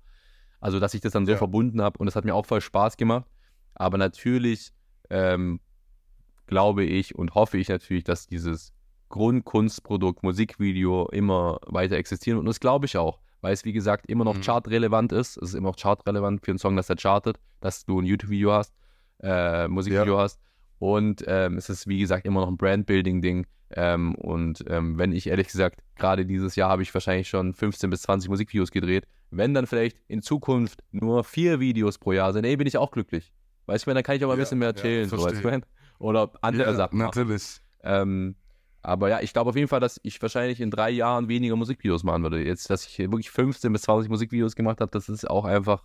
Also, 0.60 0.80
dass 0.80 0.92
ich 0.92 1.00
das 1.00 1.12
dann 1.12 1.24
so 1.24 1.32
Ja. 1.32 1.38
verbunden 1.38 1.80
habe 1.80 1.98
und 1.98 2.04
das 2.06 2.14
hat 2.16 2.24
mir 2.26 2.34
auch 2.34 2.44
voll 2.44 2.60
Spaß 2.60 2.96
gemacht. 2.98 3.24
Aber 3.74 3.96
natürlich 3.96 4.72
ähm, 5.08 5.60
glaube 6.48 6.84
ich 6.84 7.14
und 7.14 7.34
hoffe 7.34 7.58
ich 7.58 7.68
natürlich, 7.68 8.04
dass 8.04 8.26
dieses 8.26 8.72
Grundkunstprodukt, 9.10 10.22
Musikvideo 10.22 11.06
immer 11.12 11.58
weiter 11.66 11.96
existieren. 11.96 12.38
Und 12.38 12.46
das 12.46 12.60
glaube 12.60 12.86
ich 12.86 12.96
auch, 12.96 13.20
weil 13.40 13.52
es, 13.52 13.64
wie 13.64 13.72
gesagt, 13.72 14.06
immer 14.10 14.24
noch 14.24 14.36
Mhm. 14.36 14.42
chartrelevant 14.42 15.12
ist. 15.12 15.36
Es 15.38 15.50
ist 15.50 15.54
immer 15.54 15.68
noch 15.68 15.78
chartrelevant 15.78 16.44
für 16.44 16.50
einen 16.52 16.58
Song, 16.58 16.76
dass 16.76 16.88
er 16.90 16.96
chartet, 16.96 17.38
dass 17.60 17.84
du 17.84 18.00
ein 18.00 18.04
YouTube-Video 18.06 18.52
hast, 18.52 18.74
äh, 19.22 19.68
Musikvideo 19.68 20.18
hast. 20.18 20.40
Und 20.78 21.24
ähm, 21.26 21.56
es 21.56 21.68
ist, 21.70 21.86
wie 21.88 21.98
gesagt, 21.98 22.26
immer 22.26 22.40
noch 22.40 22.48
ein 22.48 22.56
Brandbuilding-Ding. 22.56 23.46
Ähm, 23.70 24.14
und 24.14 24.64
ähm, 24.68 24.98
wenn 24.98 25.12
ich 25.12 25.26
ehrlich 25.26 25.48
gesagt, 25.48 25.80
gerade 25.96 26.24
dieses 26.24 26.56
Jahr 26.56 26.70
habe 26.70 26.82
ich 26.82 26.94
wahrscheinlich 26.94 27.28
schon 27.28 27.52
15 27.52 27.90
bis 27.90 28.02
20 28.02 28.30
Musikvideos 28.30 28.70
gedreht. 28.70 29.04
Wenn 29.30 29.52
dann 29.52 29.66
vielleicht 29.66 29.98
in 30.08 30.22
Zukunft 30.22 30.82
nur 30.90 31.22
vier 31.24 31.60
Videos 31.60 31.98
pro 31.98 32.12
Jahr 32.12 32.32
sind, 32.32 32.44
ey, 32.44 32.56
bin 32.56 32.66
ich 32.66 32.78
auch 32.78 32.90
glücklich. 32.92 33.32
Weißt 33.66 33.86
du, 33.86 33.92
dann 33.92 34.02
kann 34.02 34.16
ich 34.16 34.24
auch 34.24 34.28
mal 34.28 34.34
ein 34.34 34.38
Ja, 34.38 34.44
bisschen 34.44 34.58
mehr 34.58 34.68
ja, 34.68 34.72
chillen. 34.74 35.08
so, 35.10 35.18
weißt 35.22 35.44
du? 35.44 35.60
Oder 35.98 36.30
andere 36.40 36.70
ja 36.70 36.74
Sachen. 36.74 36.98
natürlich. 36.98 37.60
Ähm, 37.82 38.36
aber 38.82 39.08
ja, 39.08 39.20
ich 39.20 39.32
glaube 39.32 39.50
auf 39.50 39.56
jeden 39.56 39.68
Fall, 39.68 39.80
dass 39.80 40.00
ich 40.02 40.20
wahrscheinlich 40.22 40.60
in 40.60 40.70
drei 40.70 40.90
Jahren 40.90 41.28
weniger 41.28 41.56
Musikvideos 41.56 42.04
machen 42.04 42.22
würde. 42.22 42.44
Jetzt, 42.44 42.70
dass 42.70 42.86
ich 42.86 42.98
wirklich 42.98 43.30
15 43.30 43.72
bis 43.72 43.82
20 43.82 44.08
Musikvideos 44.08 44.54
gemacht 44.54 44.80
habe, 44.80 44.90
das 44.90 45.08
ist 45.08 45.28
auch 45.28 45.44
einfach 45.44 45.84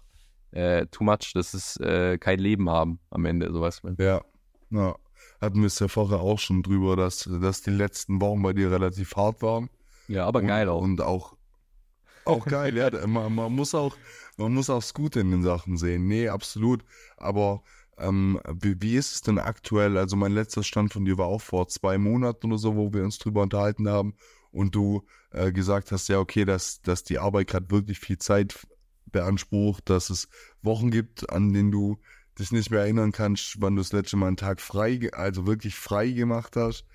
äh, 0.51 0.85
too 0.87 1.03
much. 1.03 1.31
Das 1.33 1.53
ist 1.53 1.79
äh, 1.81 2.17
kein 2.17 2.39
Leben 2.39 2.69
haben 2.69 2.99
am 3.09 3.25
Ende, 3.25 3.51
sowas. 3.51 3.81
Ja, 3.97 4.21
ja. 4.69 4.95
Hatten 5.41 5.59
wir 5.59 5.67
es 5.67 5.79
ja 5.79 5.87
vorher 5.87 6.21
auch 6.21 6.39
schon 6.39 6.63
drüber, 6.63 6.95
dass, 6.95 7.29
dass 7.41 7.61
die 7.61 7.71
letzten 7.71 8.21
Wochen 8.21 8.41
bei 8.41 8.53
dir 8.53 8.71
relativ 8.71 9.15
hart 9.15 9.41
waren. 9.41 9.69
Ja, 10.07 10.25
aber 10.25 10.39
und, 10.39 10.47
geil 10.47 10.69
auch. 10.69 10.81
Und 10.81 11.01
auch, 11.01 11.35
auch 12.25 12.45
geil, 12.45 12.77
ja. 12.77 12.89
Man, 13.07 13.33
man, 13.35 13.53
muss 13.53 13.75
auch, 13.75 13.95
man 14.37 14.53
muss 14.53 14.69
auch 14.69 14.79
das 14.79 14.93
Gute 14.93 15.19
in 15.19 15.31
den 15.31 15.43
Sachen 15.43 15.77
sehen. 15.77 16.07
Nee, 16.07 16.29
absolut. 16.29 16.83
Aber 17.17 17.63
ähm, 17.97 18.39
wie, 18.59 18.81
wie 18.81 18.95
ist 18.95 19.13
es 19.15 19.21
denn 19.21 19.39
aktuell? 19.39 19.97
Also 19.97 20.15
mein 20.15 20.31
letzter 20.31 20.63
Stand 20.63 20.93
von 20.93 21.05
dir 21.05 21.17
war 21.17 21.27
auch 21.27 21.41
vor 21.41 21.67
zwei 21.67 21.97
Monaten 21.97 22.47
oder 22.47 22.57
so, 22.57 22.75
wo 22.75 22.93
wir 22.93 23.03
uns 23.03 23.17
drüber 23.19 23.41
unterhalten 23.43 23.87
haben 23.87 24.15
und 24.51 24.75
du 24.75 25.05
äh, 25.31 25.51
gesagt 25.51 25.91
hast, 25.91 26.07
ja, 26.09 26.19
okay, 26.19 26.45
dass, 26.45 26.81
dass 26.81 27.03
die 27.03 27.19
Arbeit 27.19 27.47
gerade 27.47 27.71
wirklich 27.71 27.99
viel 27.99 28.17
Zeit 28.17 28.67
beansprucht, 29.05 29.89
dass 29.89 30.09
es 30.09 30.27
Wochen 30.61 30.91
gibt, 30.91 31.29
an 31.29 31.53
denen 31.53 31.71
du 31.71 31.99
dich 32.39 32.51
nicht 32.51 32.71
mehr 32.71 32.81
erinnern 32.81 33.11
kannst, 33.11 33.61
wann 33.61 33.75
du 33.75 33.81
das 33.81 33.93
letzte 33.93 34.17
Mal 34.17 34.27
einen 34.27 34.37
Tag 34.37 34.59
frei, 34.59 35.09
also 35.13 35.45
wirklich 35.45 35.75
frei 35.75 36.09
gemacht 36.09 36.55
hast 36.55 36.85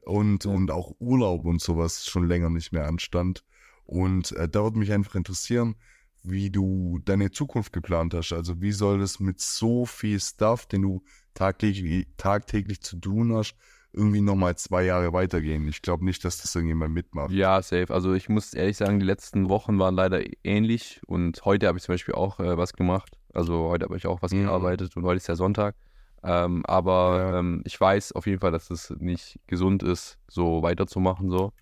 und, 0.00 0.44
Ja. 0.44 0.50
und 0.50 0.70
auch 0.70 0.94
Urlaub 0.98 1.44
und 1.44 1.60
sowas 1.60 2.04
schon 2.04 2.26
länger 2.26 2.50
nicht 2.50 2.72
mehr 2.72 2.86
anstand. 2.86 3.44
Und 3.84 4.32
äh, 4.32 4.48
da 4.48 4.64
würde 4.64 4.78
mich 4.78 4.92
einfach 4.92 5.14
interessieren, 5.14 5.76
wie 6.22 6.50
du 6.50 6.98
deine 7.04 7.30
Zukunft 7.30 7.72
geplant 7.72 8.14
hast. 8.14 8.32
Also 8.32 8.60
wie 8.60 8.72
soll 8.72 8.98
das 8.98 9.20
mit 9.20 9.40
so 9.40 9.86
viel 9.86 10.20
Stuff, 10.20 10.66
den 10.66 10.82
du 10.82 11.02
tagtäglich, 11.34 12.06
tagtäglich 12.16 12.80
zu 12.82 12.96
tun 12.98 13.34
hast, 13.34 13.54
irgendwie 13.92 14.20
nochmal 14.20 14.56
zwei 14.56 14.84
Jahre 14.84 15.12
weitergehen? 15.12 15.66
Ich 15.68 15.80
glaube 15.82 16.04
nicht, 16.04 16.24
dass 16.24 16.38
das 16.42 16.54
irgendjemand 16.54 16.92
mitmacht. 16.94 17.30
Ja, 17.30 17.62
safe. 17.62 17.92
Also 17.92 18.12
ich 18.14 18.28
muss 18.28 18.52
ehrlich 18.54 18.76
sagen, 18.76 19.00
die 19.00 19.06
letzten 19.06 19.48
Wochen 19.48 19.78
waren 19.78 19.94
leider 19.94 20.20
ähnlich 20.44 21.00
und 21.06 21.44
heute 21.44 21.66
habe 21.68 21.78
ich 21.78 21.84
zum 21.84 21.94
Beispiel 21.94 22.14
auch 22.14 22.40
äh, 22.40 22.56
was 22.56 22.72
gemacht. 22.72 23.18
Also 23.32 23.68
heute 23.68 23.84
habe 23.86 23.96
ich 23.96 24.06
auch 24.06 24.20
was 24.22 24.32
Mhm. 24.32 24.44
gearbeitet 24.44 24.96
und 24.96 25.04
heute 25.04 25.18
ist 25.18 25.28
ja 25.28 25.36
Sonntag. 25.36 25.76
Ähm, 26.24 26.66
aber 26.66 27.30
Ja. 27.32 27.38
ähm, 27.38 27.62
ich 27.64 27.80
weiß 27.80 28.12
auf 28.12 28.26
jeden 28.26 28.40
Fall, 28.40 28.50
dass 28.50 28.70
es 28.70 28.90
nicht 28.98 29.38
gesund 29.46 29.82
ist, 29.84 30.18
so 30.26 30.62
weiterzumachen 30.62 31.30
so. 31.30 31.52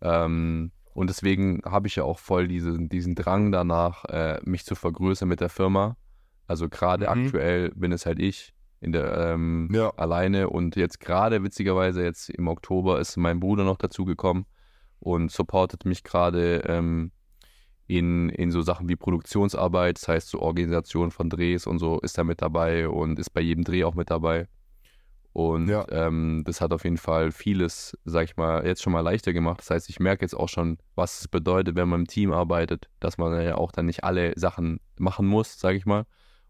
Ähm, 0.00 0.70
und 0.94 1.10
deswegen 1.10 1.60
habe 1.64 1.86
ich 1.88 1.96
ja 1.96 2.04
auch 2.04 2.18
voll 2.18 2.48
diese, 2.48 2.78
diesen 2.78 3.14
Drang 3.14 3.52
danach, 3.52 4.04
äh, 4.06 4.40
mich 4.44 4.64
zu 4.64 4.74
vergrößern 4.74 5.28
mit 5.28 5.40
der 5.40 5.48
Firma. 5.50 5.96
Also 6.46 6.68
gerade 6.68 7.04
Mhm. 7.06 7.10
aktuell 7.26 7.70
bin 7.74 7.92
es 7.92 8.06
halt 8.06 8.18
ich 8.20 8.54
in 8.80 8.92
der 8.92 9.32
ähm, 9.32 9.68
Ja. 9.72 9.90
alleine 9.96 10.48
und 10.50 10.76
jetzt 10.76 11.00
gerade 11.00 11.42
witzigerweise 11.42 12.02
jetzt 12.04 12.30
im 12.30 12.48
Oktober 12.48 13.00
ist 13.00 13.16
mein 13.16 13.40
Bruder 13.40 13.64
noch 13.64 13.78
dazugekommen 13.78 14.46
und 15.00 15.30
supportet 15.30 15.84
mich 15.84 16.04
gerade 16.04 16.62
ähm, 16.66 17.10
in, 17.86 18.28
in 18.30 18.50
so 18.50 18.62
Sachen 18.62 18.88
wie 18.88 18.96
Produktionsarbeit, 18.96 19.98
das 19.98 20.08
heißt 20.08 20.28
so 20.28 20.40
Organisation 20.40 21.10
von 21.10 21.28
Drehs 21.28 21.66
und 21.66 21.78
so 21.78 21.98
ist 22.00 22.16
er 22.18 22.24
mit 22.24 22.40
dabei 22.40 22.88
und 22.88 23.18
ist 23.18 23.30
bei 23.30 23.40
jedem 23.42 23.64
Dreh 23.64 23.84
auch 23.84 23.94
mit 23.94 24.10
dabei. 24.10 24.48
Und 25.34 25.66
Ja. 25.68 25.84
ähm, 25.90 26.42
das 26.46 26.60
hat 26.60 26.72
auf 26.72 26.84
jeden 26.84 26.96
Fall 26.96 27.32
vieles, 27.32 27.98
sag 28.04 28.22
ich 28.24 28.36
mal, 28.36 28.64
jetzt 28.64 28.82
schon 28.82 28.92
mal 28.92 29.00
leichter 29.00 29.32
gemacht. 29.32 29.58
Das 29.58 29.68
heißt, 29.70 29.88
ich 29.90 29.98
merke 29.98 30.24
jetzt 30.24 30.34
auch 30.34 30.48
schon, 30.48 30.78
was 30.94 31.22
es 31.22 31.28
bedeutet, 31.28 31.74
wenn 31.74 31.88
man 31.88 32.02
im 32.02 32.06
Team 32.06 32.32
arbeitet, 32.32 32.88
dass 33.00 33.18
man 33.18 33.42
ja 33.42 33.56
auch 33.56 33.72
dann 33.72 33.86
nicht 33.86 34.04
alle 34.04 34.32
Sachen 34.38 34.78
machen 34.96 35.26
muss, 35.26 35.58
sag 35.58 35.74
ich 35.74 35.86
mal. 35.86 36.06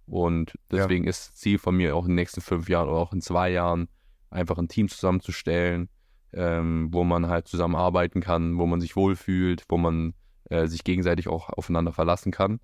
Und 0.06 0.52
Ja. 0.70 0.80
deswegen 0.82 1.06
ist 1.06 1.28
das 1.28 1.34
Ziel 1.36 1.58
von 1.58 1.74
mir 1.74 1.96
auch 1.96 2.04
in 2.04 2.10
den 2.10 2.16
nächsten 2.16 2.42
fünf 2.42 2.68
Jahren 2.68 2.90
oder 2.90 2.98
auch 2.98 3.14
in 3.14 3.22
zwei 3.22 3.50
Jahren 3.50 3.88
einfach 4.28 4.58
ein 4.58 4.68
Team 4.68 4.88
zusammenzustellen, 4.90 5.88
ähm, 6.34 6.88
wo 6.92 7.04
man 7.04 7.26
halt 7.28 7.48
zusammenarbeiten 7.48 8.20
kann, 8.20 8.58
wo 8.58 8.66
man 8.66 8.82
sich 8.82 8.96
wohlfühlt, 8.96 9.64
wo 9.70 9.78
man 9.78 10.12
äh, 10.50 10.66
sich 10.66 10.84
gegenseitig 10.84 11.28
auch 11.28 11.48
aufeinander 11.48 11.92
verlassen 11.92 12.32
kann. 12.32 12.60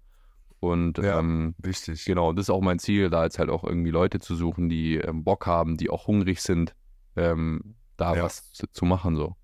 Und 0.60 0.98
Ja. 0.98 1.18
ähm, 1.18 1.54
Wichtig. 1.58 2.04
genau, 2.04 2.32
das 2.32 2.44
ist 2.44 2.50
auch 2.50 2.60
mein 2.60 2.78
Ziel, 2.78 3.08
da 3.10 3.24
jetzt 3.24 3.38
halt 3.38 3.48
auch 3.50 3.64
irgendwie 3.64 3.90
Leute 3.90 4.20
zu 4.20 4.36
suchen, 4.36 4.68
die 4.68 4.96
ähm, 4.96 5.24
Bock 5.24 5.46
haben, 5.46 5.76
die 5.78 5.88
auch 5.90 6.06
hungrig 6.06 6.42
sind, 6.42 6.74
ähm, 7.16 7.76
da 7.96 8.14
Ja. 8.14 8.24
was 8.24 8.52
zu, 8.52 8.66
zu 8.70 8.84
machen 8.84 9.16
so. 9.16 9.36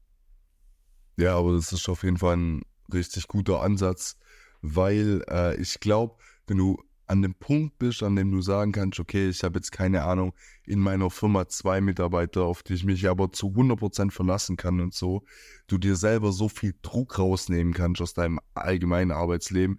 Ja, 1.16 1.36
aber 1.36 1.52
das 1.54 1.72
ist 1.72 1.88
auf 1.88 2.02
jeden 2.02 2.18
Fall 2.18 2.36
ein 2.36 2.62
richtig 2.92 3.28
guter 3.28 3.62
Ansatz, 3.62 4.18
weil 4.60 5.24
äh, 5.28 5.56
ich 5.60 5.80
glaube, 5.80 6.16
wenn 6.46 6.58
du 6.58 6.76
an 7.08 7.22
dem 7.22 7.34
Punkt 7.34 7.78
bist, 7.78 8.02
an 8.02 8.16
dem 8.16 8.32
du 8.32 8.42
sagen 8.42 8.72
kannst, 8.72 8.98
okay, 8.98 9.28
ich 9.28 9.44
habe 9.44 9.58
jetzt 9.58 9.70
keine 9.70 10.02
Ahnung, 10.02 10.34
in 10.64 10.80
meiner 10.80 11.08
Firma 11.08 11.46
zwei 11.48 11.80
Mitarbeiter, 11.80 12.42
auf 12.42 12.64
die 12.64 12.74
ich 12.74 12.84
mich 12.84 13.08
aber 13.08 13.30
zu 13.30 13.54
100% 13.54 14.10
verlassen 14.10 14.56
kann 14.56 14.80
und 14.80 14.92
so, 14.92 15.22
du 15.68 15.78
dir 15.78 15.94
selber 15.94 16.32
so 16.32 16.48
viel 16.48 16.74
Druck 16.82 17.18
rausnehmen 17.20 17.72
kannst 17.74 18.02
aus 18.02 18.12
deinem 18.12 18.40
allgemeinen 18.54 19.12
Arbeitsleben. 19.12 19.78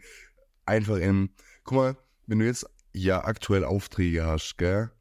Einfach 0.67 0.97
in, 0.97 1.29
guck 1.63 1.75
mal, 1.77 1.97
wenn 2.27 2.39
du 2.39 2.45
jetzt 2.45 2.69
ja 2.93 3.23
aktuell 3.23 3.63
Aufträge 3.63 4.25
hast, 4.25 4.57
gell? 4.57 4.91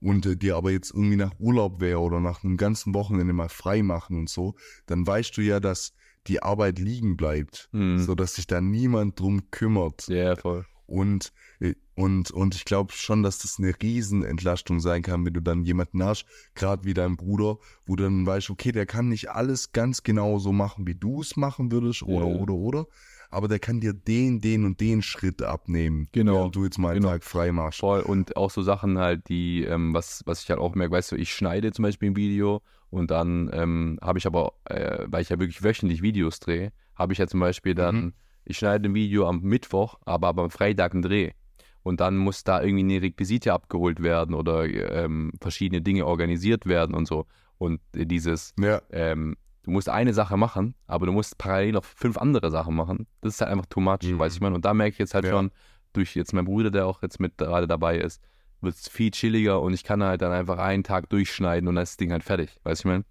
Und 0.00 0.26
äh, 0.26 0.36
dir 0.36 0.56
aber 0.56 0.70
jetzt 0.70 0.90
irgendwie 0.92 1.16
nach 1.16 1.32
Urlaub 1.38 1.80
wäre 1.80 2.00
oder 2.00 2.20
nach 2.20 2.44
einem 2.44 2.56
ganzen 2.58 2.94
Wochenende 2.94 3.32
mal 3.32 3.48
frei 3.48 3.82
machen 3.82 4.18
und 4.18 4.28
so, 4.28 4.54
dann 4.86 5.06
weißt 5.06 5.36
du 5.36 5.40
ja, 5.40 5.58
dass 5.58 5.94
die 6.26 6.42
Arbeit 6.42 6.78
liegen 6.78 7.16
bleibt, 7.16 7.68
Mhm. 7.72 7.98
so 8.00 8.14
dass 8.14 8.34
sich 8.34 8.46
da 8.46 8.60
niemand 8.60 9.18
drum 9.18 9.50
kümmert. 9.50 10.06
Ja, 10.08 10.36
voll. 10.36 10.66
Und, 10.86 11.32
äh, 11.60 11.74
und, 11.94 12.30
und 12.30 12.54
ich 12.54 12.64
glaube 12.64 12.92
schon, 12.92 13.22
dass 13.22 13.38
das 13.38 13.58
eine 13.58 13.72
Riesenentlastung 13.82 14.78
sein 14.80 15.02
kann, 15.02 15.24
wenn 15.24 15.32
du 15.32 15.40
dann 15.40 15.64
jemanden 15.64 16.04
hast, 16.04 16.26
gerade 16.54 16.84
wie 16.84 16.94
dein 16.94 17.16
Bruder, 17.16 17.58
wo 17.86 17.96
du 17.96 18.04
dann 18.04 18.26
weißt, 18.26 18.50
okay, 18.50 18.70
der 18.72 18.86
kann 18.86 19.08
nicht 19.08 19.30
alles 19.30 19.72
ganz 19.72 20.02
genau 20.02 20.38
so 20.38 20.52
machen, 20.52 20.86
wie 20.86 20.94
du 20.94 21.22
es 21.22 21.36
machen 21.36 21.72
würdest, 21.72 22.02
oder, 22.02 22.26
Ja. 22.26 22.40
oder, 22.40 22.54
oder. 22.54 22.86
Aber 23.30 23.48
der 23.48 23.58
kann 23.58 23.80
dir 23.80 23.92
den, 23.92 24.40
den 24.40 24.64
und 24.64 24.80
den 24.80 25.02
Schritt 25.02 25.42
abnehmen, 25.42 26.08
Genau. 26.12 26.34
während 26.34 26.56
du 26.56 26.64
jetzt 26.64 26.78
mal 26.78 26.90
einen 26.90 27.00
Genau. 27.00 27.12
Tag 27.12 27.24
frei 27.24 27.52
machst. 27.52 27.80
Voll. 27.80 28.00
Und 28.00 28.36
auch 28.36 28.50
so 28.50 28.62
Sachen 28.62 28.98
halt, 28.98 29.28
die, 29.28 29.64
ähm, 29.64 29.92
was, 29.94 30.22
was 30.26 30.42
ich 30.42 30.50
halt 30.50 30.60
auch 30.60 30.74
merke, 30.74 30.92
weißt 30.94 31.12
du, 31.12 31.16
ich 31.16 31.32
schneide 31.32 31.72
zum 31.72 31.82
Beispiel 31.82 32.10
ein 32.10 32.16
Video 32.16 32.62
und 32.90 33.10
dann 33.10 33.50
ähm, 33.52 33.98
habe 34.00 34.18
ich 34.18 34.26
aber, 34.26 34.52
äh, 34.64 35.04
weil 35.08 35.22
ich 35.22 35.28
ja 35.28 35.38
wirklich 35.38 35.62
wöchentlich 35.62 36.02
Videos 36.02 36.38
drehe, 36.40 36.72
habe 36.94 37.12
ich 37.12 37.18
ja 37.18 37.26
zum 37.26 37.40
Beispiel 37.40 37.74
dann, 37.74 37.96
Mhm. 37.96 38.12
ich 38.44 38.58
schneide 38.58 38.88
ein 38.88 38.94
Video 38.94 39.28
am 39.28 39.40
Mittwoch, 39.42 39.96
aber, 40.04 40.28
aber 40.28 40.44
am 40.44 40.50
Freitag 40.50 40.92
einen 40.94 41.02
Dreh. 41.02 41.32
Und 41.82 42.00
dann 42.00 42.16
muss 42.16 42.42
da 42.42 42.62
irgendwie 42.62 42.82
eine 42.94 43.02
Requisite 43.02 43.52
abgeholt 43.52 44.02
werden 44.02 44.34
oder 44.34 44.64
ähm, 44.64 45.32
verschiedene 45.40 45.82
Dinge 45.82 46.04
organisiert 46.06 46.66
werden 46.66 46.94
und 46.96 47.06
so. 47.06 47.26
Und 47.58 47.80
äh, 47.94 48.06
dieses, 48.06 48.54
Ja, 48.58 48.82
ähm, 48.90 49.36
du 49.66 49.70
musst 49.72 49.88
eine 49.90 50.14
Sache 50.14 50.36
machen, 50.38 50.74
aber 50.86 51.04
du 51.06 51.12
musst 51.12 51.36
parallel 51.36 51.72
noch 51.72 51.84
fünf 51.84 52.16
andere 52.16 52.50
Sachen 52.50 52.74
machen. 52.74 53.06
Das 53.20 53.34
ist 53.34 53.40
halt 53.42 53.50
einfach 53.50 53.66
too 53.66 53.80
much, 53.80 53.98
Mhm. 54.04 54.18
weiß 54.18 54.32
ich 54.34 54.40
mal. 54.40 54.54
Und 54.54 54.64
da 54.64 54.72
merke 54.72 54.92
ich 54.92 54.98
jetzt 54.98 55.12
halt 55.14 55.26
Ja. 55.26 55.32
schon, 55.32 55.50
durch 55.92 56.14
jetzt 56.16 56.32
meinen 56.32 56.44
Bruder, 56.46 56.70
der 56.70 56.86
auch 56.86 57.02
jetzt 57.02 57.20
mit 57.20 57.36
gerade 57.38 57.66
dabei 57.66 57.98
ist, 57.98 58.22
wird 58.60 58.74
es 58.74 58.88
viel 58.88 59.10
chilliger 59.10 59.60
und 59.60 59.74
ich 59.74 59.84
kann 59.84 60.02
halt 60.02 60.22
dann 60.22 60.32
einfach 60.32 60.58
einen 60.58 60.82
Tag 60.84 61.10
durchschneiden 61.10 61.68
und 61.68 61.74
dann 61.74 61.82
ist 61.82 61.92
das 61.92 61.96
Ding 61.98 62.12
halt 62.12 62.24
fertig, 62.24 62.58
weiß 62.64 62.80
ich 62.80 62.84
mein? 62.86 63.04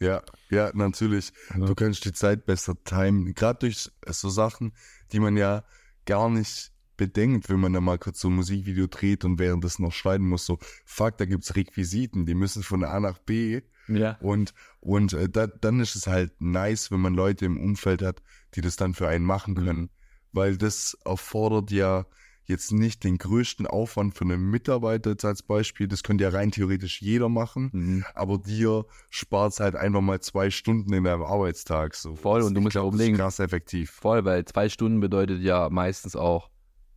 ja, 0.00 0.22
ja, 0.50 0.70
natürlich. 0.74 1.32
Ja. 1.58 1.64
Du 1.64 1.74
kannst 1.74 2.04
die 2.04 2.12
Zeit 2.12 2.44
besser 2.46 2.74
timen. 2.84 3.34
Gerade 3.34 3.58
durch 3.60 3.90
so 4.08 4.28
Sachen, 4.28 4.72
die 5.12 5.20
man 5.20 5.36
ja 5.38 5.64
gar 6.04 6.28
nicht 6.28 6.70
bedenkt, 6.96 7.48
wenn 7.48 7.60
man 7.60 7.72
da 7.72 7.80
mal 7.80 7.98
kurz 7.98 8.20
so 8.20 8.28
ein 8.28 8.34
Musikvideo 8.34 8.86
dreht 8.86 9.24
und 9.24 9.38
währenddessen 9.38 9.82
noch 9.82 9.92
schneiden 9.92 10.28
muss. 10.28 10.46
So, 10.46 10.58
fuck, 10.84 11.18
da 11.18 11.24
gibt's 11.24 11.56
Requisiten, 11.56 12.26
die 12.26 12.34
müssen 12.34 12.62
von 12.62 12.84
A 12.84 13.00
nach 13.00 13.18
B. 13.18 13.62
Ja. 13.88 14.16
Und, 14.20 14.52
und 14.80 15.12
äh, 15.12 15.28
da, 15.28 15.46
dann 15.46 15.80
ist 15.80 15.94
es 15.94 16.06
halt 16.06 16.40
nice, 16.40 16.90
wenn 16.90 17.00
man 17.00 17.14
Leute 17.14 17.44
im 17.44 17.60
Umfeld 17.60 18.02
hat, 18.02 18.22
die 18.54 18.60
das 18.60 18.76
dann 18.76 18.94
für 18.94 19.08
einen 19.08 19.24
machen 19.24 19.54
können. 19.54 19.90
Weil 20.32 20.56
das 20.56 20.96
erfordert 21.04 21.70
ja 21.70 22.06
jetzt 22.46 22.72
nicht 22.72 23.04
den 23.04 23.18
größten 23.18 23.66
Aufwand 23.66 24.14
für 24.16 24.24
einen 24.24 24.50
Mitarbeiter 24.50 25.10
jetzt 25.10 25.24
als 25.24 25.42
Beispiel. 25.42 25.88
Das 25.88 26.02
könnte 26.02 26.24
ja 26.24 26.30
rein 26.30 26.50
theoretisch 26.50 27.02
jeder 27.02 27.28
machen. 27.28 27.70
Mhm. 27.72 28.04
Aber 28.14 28.38
dir 28.38 28.86
spart 29.10 29.58
halt 29.60 29.76
einfach 29.76 30.00
mal 30.00 30.20
zwei 30.20 30.50
Stunden 30.50 30.92
in 30.92 31.04
deinem 31.04 31.22
Arbeitstag. 31.22 31.94
So. 31.94 32.14
Voll, 32.14 32.42
und 32.42 32.54
du 32.54 32.60
musst 32.60 32.74
ja 32.74 32.82
glaub, 32.82 32.92
das 32.92 33.02
ist 33.02 33.16
krass 33.16 33.38
effektiv. 33.40 33.90
Voll, 33.90 34.24
weil 34.24 34.44
zwei 34.44 34.68
Stunden 34.68 35.00
bedeutet 35.00 35.42
ja 35.42 35.68
meistens 35.70 36.16
auch, 36.16 36.50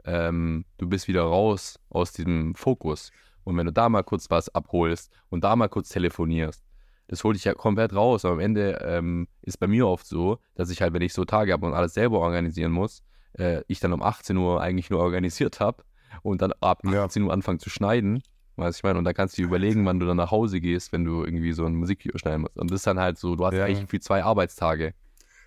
ähm, 0.06 0.66
du 0.78 0.88
bist 0.88 1.08
wieder 1.08 1.24
raus 1.24 1.80
aus 1.90 2.12
diesem 2.14 2.56
Fokus. 2.56 3.12
Und 3.44 3.58
wenn 3.58 3.66
du 3.66 3.72
da 3.74 3.90
mal 3.90 4.04
kurz 4.04 4.30
was 4.30 4.54
abholst 4.54 5.12
und 5.30 5.44
da 5.44 5.56
mal 5.56 5.70
kurz 5.70 5.90
telefonierst, 5.90 6.64
das 7.08 7.24
holt 7.24 7.36
dich 7.36 7.46
ja 7.46 7.54
komplett 7.56 7.94
raus. 7.96 8.24
Aber 8.26 8.36
am 8.36 8.40
Ende 8.40 8.80
ähm, 8.86 9.28
ist 9.42 9.60
bei 9.60 9.68
mir 9.68 9.88
oft 9.88 10.06
so, 10.06 10.38
dass 10.56 10.70
ich 10.70 10.82
halt, 10.82 10.94
wenn 10.94 11.02
ich 11.02 11.14
so 11.14 11.26
Tage 11.26 11.52
habe 11.54 11.66
und 11.66 11.74
alles 11.74 11.94
selber 11.96 12.20
organisieren 12.20 12.72
muss, 12.72 13.02
äh, 13.34 13.62
ich 13.68 13.80
dann 13.80 13.94
um 13.94 14.04
18 14.04 14.38
Uhr 14.38 14.62
eigentlich 14.62 14.90
nur 14.92 15.00
organisiert 15.00 15.60
habe 15.60 15.84
und 16.22 16.42
dann 16.42 16.54
ab 16.62 16.82
Ja. 16.86 17.06
18 17.06 17.24
Uhr 17.24 17.34
anfangen 17.34 17.60
zu 17.60 17.70
schneiden. 17.70 18.22
Weißt 18.58 18.78
du, 18.78 18.80
ich 18.80 18.84
meine, 18.84 19.00
und 19.00 19.06
da 19.06 19.14
kannst 19.14 19.38
du 19.38 19.42
dir 19.42 19.48
überlegen, 19.48 19.86
wann 19.86 20.00
du 20.00 20.06
dann 20.06 20.18
nach 20.18 20.32
Hause 20.32 20.60
gehst, 20.60 20.92
wenn 20.92 21.06
du 21.06 21.24
irgendwie 21.24 21.54
so 21.54 21.66
ein 21.66 21.76
Musikvideo 21.76 22.18
schneiden 22.20 22.42
musst. 22.42 22.58
Und 22.58 22.70
das 22.70 22.82
ist 22.82 22.88
dann 22.88 23.00
halt 23.00 23.18
so, 23.18 23.36
du 23.36 23.46
hast 23.46 23.54
Ja. 23.56 23.66
eigentlich 23.66 23.90
für 23.90 24.00
zwei 24.02 24.24
Arbeitstage. 24.24 24.94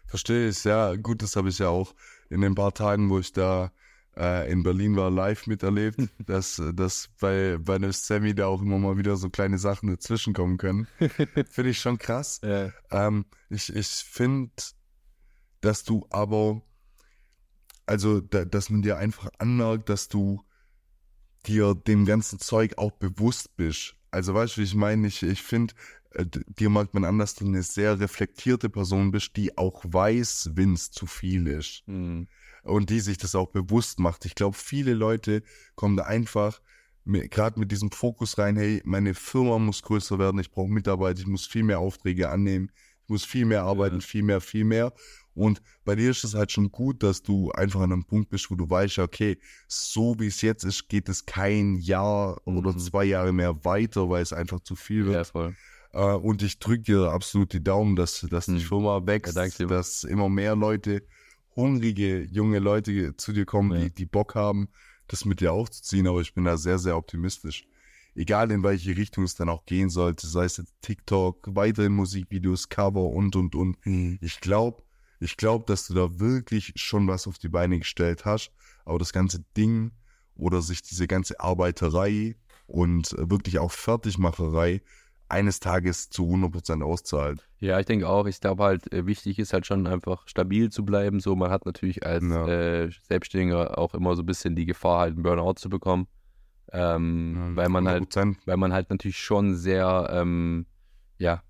Verstehe 0.07 0.49
ich, 0.49 0.65
ja. 0.65 0.97
Gut, 0.97 1.23
das 1.23 1.37
habe 1.37 1.49
ich 1.51 1.59
ja 1.59 1.69
auch 1.69 1.95
in 2.31 2.41
den 2.41 2.55
paar 2.55 2.73
Tagen, 2.73 3.09
wo 3.11 3.19
ich 3.19 3.33
da 3.33 3.71
in 4.15 4.63
Berlin 4.63 4.97
war, 4.97 5.11
live 5.11 5.47
miterlebt, 5.47 5.99
dass, 6.27 6.61
dass 6.75 7.09
bei, 7.21 7.59
bei 7.59 7.77
einem 7.77 7.93
Sammy 7.93 8.35
da 8.35 8.47
auch 8.47 8.61
immer 8.61 8.79
mal 8.79 8.99
wieder 8.99 9.17
so 9.17 9.31
kleine 9.31 9.59
Sachen 9.59 9.89
dazwischen 9.89 10.35
kommen 10.35 10.59
können. 10.59 10.87
Finde 11.51 11.71
ich 11.71 11.79
schon 11.81 11.99
krass. 11.99 12.41
Ja. 12.45 12.73
Ähm, 12.91 13.25
ich 13.49 13.75
ich 13.75 13.87
finde, 13.89 14.53
dass 15.61 15.85
du 15.85 16.07
aber, 16.11 16.63
also, 17.87 18.21
da, 18.21 18.45
dass 18.45 18.69
man 18.71 18.83
dir 18.83 18.99
einfach 18.99 19.31
anmerkt, 19.39 19.89
dass 19.89 20.09
du 20.09 20.43
dir 21.47 21.75
dem 21.75 22.05
ganzen 22.05 22.39
Zeug 22.39 22.79
auch 22.79 22.93
bewusst 22.93 23.57
bist. 23.57 23.97
Also, 24.11 24.35
weißt 24.35 24.57
du, 24.57 24.61
wie 24.61 24.65
ich 24.65 24.75
meine? 24.75 25.07
Ich, 25.09 25.23
ich 25.23 25.43
finde, 25.43 25.75
äh, 26.11 26.27
dir 26.27 26.71
merkt 26.71 26.95
man 26.95 27.05
an, 27.05 27.19
dass 27.19 27.35
du 27.35 27.47
eine 27.47 27.63
sehr 27.63 27.99
reflektierte 27.99 28.69
Person 28.69 29.11
bist, 29.11 29.37
die 29.37 29.57
auch 29.57 29.85
weiß, 29.85 30.51
wenn 30.55 30.75
es 30.75 30.91
zu 30.91 31.07
viel 31.07 31.47
ist 31.47 31.83
Mhm. 31.87 32.29
Und 32.63 32.91
die 32.91 33.01
sich 33.01 33.19
das 33.19 33.35
auch 33.35 33.49
bewusst 33.51 33.99
macht. 33.99 34.25
Ich 34.25 34.35
glaube, 34.35 34.57
viele 34.57 34.95
Leute 34.95 35.43
kommen 35.75 35.97
da 35.97 36.05
einfach 36.05 36.61
gerade 37.05 37.59
mit 37.59 37.73
diesem 37.73 37.91
Fokus 37.91 38.39
rein, 38.39 38.57
hey, 38.57 38.81
meine 38.85 39.15
Firma 39.15 39.59
muss 39.59 39.83
größer 39.83 40.19
werden, 40.21 40.39
ich 40.41 40.53
brauche 40.53 40.69
Mitarbeiter, 40.71 41.21
ich 41.21 41.27
muss 41.27 41.47
viel 41.47 41.65
mehr 41.65 41.81
Aufträge 41.81 42.31
annehmen, 42.31 42.71
ich 43.03 43.09
muss 43.09 43.25
viel 43.25 43.45
mehr 43.45 43.65
arbeiten, 43.65 43.97
Ja. 43.97 44.01
viel 44.03 44.23
mehr, 44.23 44.41
viel 44.41 44.65
mehr. 44.65 44.93
Und 45.35 45.61
bei 45.85 45.97
dir 45.97 46.11
ist 46.13 46.23
es 46.23 46.35
halt 46.35 46.53
schon 46.53 46.71
gut, 46.71 47.03
dass 47.03 47.23
du 47.23 47.51
einfach 47.53 47.81
an 47.81 47.93
einem 47.93 48.05
Punkt 48.05 48.29
bist, 48.29 48.51
wo 48.51 48.55
du 48.55 48.71
weißt, 48.71 49.01
okay, 49.01 49.39
so 49.67 50.15
wie 50.21 50.29
es 50.29 50.43
jetzt 50.43 50.63
ist, 50.63 50.89
geht 50.89 51.09
es 51.09 51.27
kein 51.27 51.75
Jahr 51.77 52.41
oder 52.47 52.73
Mhm. 52.73 52.79
zwei 52.79 53.05
Jahre 53.05 53.33
mehr 53.33 53.65
weiter, 53.65 54.09
weil 54.09 54.23
es 54.23 54.33
einfach 54.33 54.61
zu 54.61 54.77
viel 54.77 55.07
wird. 55.07 55.17
Ja, 55.17 55.25
voll. 55.25 55.57
Äh, 55.95 56.15
und 56.15 56.43
ich 56.43 56.59
drücke 56.61 56.83
dir 56.83 57.11
absolut 57.11 57.53
die 57.53 57.65
Daumen, 57.65 57.97
dass, 57.97 58.21
dass 58.31 58.47
die 58.47 58.53
Hm. 58.53 58.61
Firma 58.61 59.05
wächst, 59.07 59.35
Ja, 59.37 59.67
dass 59.67 60.05
immer 60.05 60.29
mehr 60.29 60.55
Leute, 60.55 61.03
hungrige 61.57 62.23
junge 62.25 62.59
Leute 62.59 63.17
zu 63.17 63.33
dir 63.33 63.45
kommen, 63.45 63.73
Ja. 63.73 63.85
die, 63.85 63.95
die 63.95 64.07
Bock 64.07 64.35
haben, 64.35 64.69
das 65.09 65.25
mit 65.25 65.41
dir 65.41 65.53
aufzuziehen. 65.53 66.07
Aber 66.07 66.21
ich 66.21 66.35
bin 66.35 66.45
da 66.45 66.57
sehr, 66.57 66.79
sehr 66.79 66.97
optimistisch. 66.97 67.67
Egal 68.15 68.51
in 68.51 68.63
welche 68.63 68.97
Richtung 68.97 69.25
es 69.25 69.35
dann 69.35 69.49
auch 69.49 69.65
gehen 69.65 69.89
sollte, 69.89 70.27
sei 70.27 70.45
es 70.45 70.59
jetzt 70.59 70.75
TikTok, 70.83 71.49
weiterhin 71.55 71.93
Musikvideos, 71.93 72.69
Cover 72.69 73.05
und, 73.09 73.37
und, 73.37 73.55
und. 73.55 73.79
Ich 74.21 74.41
glaube, 74.41 74.83
ich 75.19 75.37
glaube, 75.37 75.65
dass 75.67 75.87
du 75.87 75.95
da 75.95 76.19
wirklich 76.21 76.73
schon 76.77 77.07
was 77.09 77.27
auf 77.27 77.39
die 77.39 77.49
Beine 77.49 77.79
gestellt 77.79 78.25
hast. 78.25 78.51
Aber 78.85 78.99
das 78.99 79.13
ganze 79.13 79.45
Ding 79.57 79.93
oder 80.35 80.61
sich 80.61 80.83
diese 80.83 81.07
ganze 81.07 81.41
Arbeiterei 81.41 82.37
und 82.67 83.13
äh, 83.13 83.31
wirklich 83.31 83.59
auch 83.59 83.71
Fertigmacherei 83.71 84.83
eines 85.33 85.59
Tages 85.61 86.09
zu 86.11 86.25
100% 86.27 86.83
auszahlt. 86.83 87.49
Ja, 87.59 87.81
ich 87.81 87.87
denke 87.87 88.09
auch. 88.09 88.27
Ich 88.27 88.41
glaube 88.41 88.63
halt, 88.65 88.93
äh, 88.93 89.07
wichtig 89.07 89.39
ist 89.39 89.53
halt 89.53 89.67
schon 89.67 89.87
einfach 89.87 90.29
stabil 90.29 90.71
zu 90.71 90.85
bleiben. 90.85 91.21
So, 91.21 91.35
man 91.35 91.51
hat 91.51 91.67
natürlich 91.67 92.05
als 92.07 92.25
Ja. 92.25 92.47
äh, 92.47 92.91
Selbstständiger 93.09 93.79
auch 93.79 93.95
immer 93.95 94.15
so 94.15 94.23
ein 94.23 94.27
bisschen 94.27 94.55
die 94.57 94.67
Gefahr, 94.67 95.01
halt 95.01 95.15
einen 95.15 95.23
Burnout 95.23 95.55
zu 95.55 95.69
bekommen. 95.69 96.07
Ähm, 96.73 97.53
weil 97.55 97.69
man 97.69 97.87
halt 97.89 98.03
100%. 98.03 98.39
weil 98.47 98.57
man 98.57 98.73
halt 98.73 98.89
natürlich 98.91 99.19
schon 99.19 99.55
sehr, 99.57 100.09
ähm, 100.13 100.67
ja, 101.19 101.43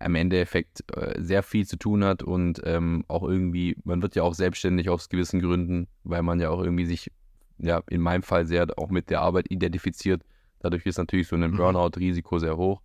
am 0.00 0.16
Endeffekt 0.16 0.84
äh, 0.96 1.20
sehr 1.22 1.42
viel 1.42 1.66
zu 1.66 1.76
tun 1.76 2.04
hat 2.04 2.22
und 2.22 2.60
ähm, 2.64 3.04
auch 3.08 3.22
irgendwie, 3.22 3.76
man 3.84 4.02
wird 4.02 4.16
ja 4.16 4.22
auch 4.24 4.34
selbstständig 4.34 4.90
aus 4.90 5.08
gewissen 5.08 5.40
Gründen, 5.40 5.86
weil 6.02 6.22
man 6.22 6.40
ja 6.40 6.50
auch 6.50 6.60
irgendwie 6.62 6.84
sich, 6.86 7.10
ja, 7.58 7.82
in 7.88 8.00
meinem 8.00 8.22
Fall 8.22 8.46
sehr 8.46 8.66
auch 8.76 8.90
mit 8.90 9.10
der 9.10 9.20
Arbeit 9.20 9.50
identifiziert. 9.50 10.22
Dadurch 10.58 10.84
ist 10.86 10.98
natürlich 10.98 11.28
so 11.28 11.36
ein 11.36 11.50
Mhm. 11.52 11.56
Burnout-Risiko 11.56 12.38
sehr 12.38 12.56
hoch. 12.56 12.80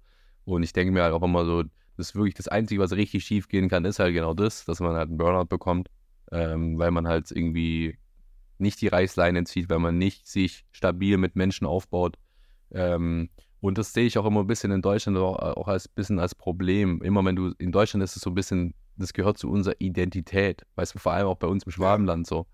Und 0.49 0.63
ich 0.63 0.73
denke 0.73 0.91
mir 0.91 1.03
halt 1.03 1.13
auch 1.13 1.23
immer 1.23 1.45
so, 1.45 1.63
das 1.63 2.09
ist 2.09 2.15
wirklich 2.15 2.35
das 2.35 2.47
Einzige, 2.47 2.81
was 2.81 2.93
richtig 2.93 3.23
schief 3.23 3.47
gehen 3.47 3.69
kann, 3.69 3.85
ist 3.85 3.99
halt 3.99 4.13
genau 4.13 4.34
das, 4.34 4.65
dass 4.65 4.80
man 4.80 4.95
halt 4.95 5.09
einen 5.09 5.17
Burnout 5.17 5.45
bekommt, 5.45 5.89
ähm, 6.31 6.77
weil 6.80 6.91
man 6.91 7.07
halt 7.07 7.31
irgendwie 7.31 7.97
nicht 8.57 8.81
die 8.81 8.88
Reißleine 8.88 9.43
zieht, 9.43 9.69
weil 9.69 9.80
man 9.80 9.97
nicht 9.97 10.27
sich 10.27 10.65
stabil 10.71 11.17
mit 11.17 11.35
Menschen 11.35 11.67
aufbaut. 11.67 12.17
Ähm, 12.71 13.30
und 13.61 13.77
das 13.77 13.93
sehe 13.93 14.05
ich 14.05 14.17
auch 14.17 14.26
immer 14.26 14.41
ein 14.41 14.47
bisschen 14.47 14.71
in 14.71 14.81
Deutschland 14.81 15.17
auch, 15.17 15.38
auch 15.38 15.67
als 15.67 15.88
bisschen 15.88 16.19
als 16.19 16.35
Problem. 16.35 17.01
Immer 17.01 17.23
wenn 17.26 17.35
du 17.35 17.53
in 17.57 17.71
Deutschland 17.71 18.03
ist 18.03 18.15
es 18.15 18.21
so 18.21 18.30
ein 18.30 18.35
bisschen, 18.35 18.73
das 18.95 19.13
gehört 19.13 19.38
zu 19.38 19.49
unserer 19.49 19.76
Identität. 19.80 20.65
Weißt 20.76 20.95
du, 20.95 20.99
vor 20.99 21.13
allem 21.13 21.27
auch 21.27 21.38
bei 21.38 21.47
uns 21.47 21.63
im 21.63 21.71
Schwabenland 21.71 22.27
so. 22.27 22.47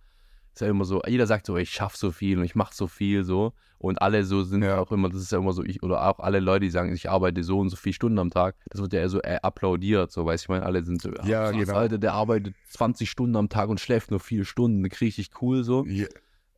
Ist 0.56 0.62
ja 0.62 0.68
immer 0.70 0.86
so, 0.86 1.02
jeder 1.06 1.28
sagt 1.28 1.48
so, 1.48 1.58
ich 1.58 1.70
schaffe 1.70 1.98
so 1.98 2.12
viel 2.12 2.38
und 2.40 2.46
ich 2.46 2.56
mache 2.56 2.74
so 2.74 2.88
viel 2.88 3.26
so. 3.26 3.52
Und 3.78 4.02
alle 4.02 4.24
so 4.24 4.44
sind 4.44 4.64
Ja. 4.64 4.80
auch 4.80 4.90
immer, 4.94 5.10
das 5.10 5.20
ist 5.22 5.34
ja 5.34 5.38
immer 5.38 5.52
so, 5.52 5.62
ich, 5.66 5.84
oder 5.84 6.08
auch 6.08 6.20
alle 6.20 6.40
Leute, 6.40 6.62
die 6.62 6.70
sagen, 6.70 6.94
ich 6.94 7.10
arbeite 7.10 7.44
so 7.44 7.60
und 7.60 7.70
so 7.70 7.76
viele 7.76 7.94
Stunden 7.94 8.18
am 8.20 8.30
Tag, 8.30 8.56
das 8.70 8.80
wird 8.80 8.94
ja 8.94 9.02
eher 9.02 9.10
so 9.10 9.22
äh, 9.22 9.38
applaudiert, 9.42 10.14
so, 10.14 10.26
weißt 10.26 10.44
du, 10.44 10.46
ich 10.46 10.50
meine, 10.50 10.66
alle 10.66 10.82
sind 10.86 11.02
so, 11.02 11.12
Ja, 11.26 11.52
genau. 11.52 11.74
Alter, 11.74 11.98
der 11.98 12.14
arbeitet 12.14 12.56
20 12.70 13.10
Stunden 13.12 13.36
am 13.36 13.50
Tag 13.50 13.68
und 13.68 13.82
schläft 13.82 14.12
nur 14.12 14.22
vier 14.22 14.46
Stunden, 14.46 14.82
das 14.82 14.98
kriege 14.98 15.22
ich 15.22 15.30
cool 15.42 15.66
so. 15.66 15.86
Ja, 15.88 16.08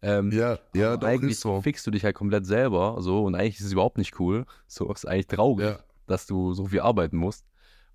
Ähm, 0.03 0.31
Ja, 0.31 0.59
ja, 0.75 0.95
doch, 0.95 1.07
eigentlich 1.07 1.31
ist 1.31 1.41
so. 1.41 1.59
fixst 1.61 1.87
du 1.87 1.89
dich 1.91 2.03
halt 2.03 2.13
komplett 2.15 2.45
selber, 2.45 2.97
so, 2.99 3.23
und 3.23 3.33
eigentlich 3.33 3.59
ist 3.59 3.65
es 3.65 3.71
überhaupt 3.71 3.97
nicht 3.97 4.19
cool. 4.19 4.45
So 4.67 4.91
ist 4.93 5.07
eigentlich 5.07 5.25
traurig, 5.25 5.65
Ja. 5.65 5.79
dass 6.05 6.27
du 6.27 6.53
so 6.53 6.67
viel 6.67 6.81
arbeiten 6.81 7.17
musst. 7.17 7.47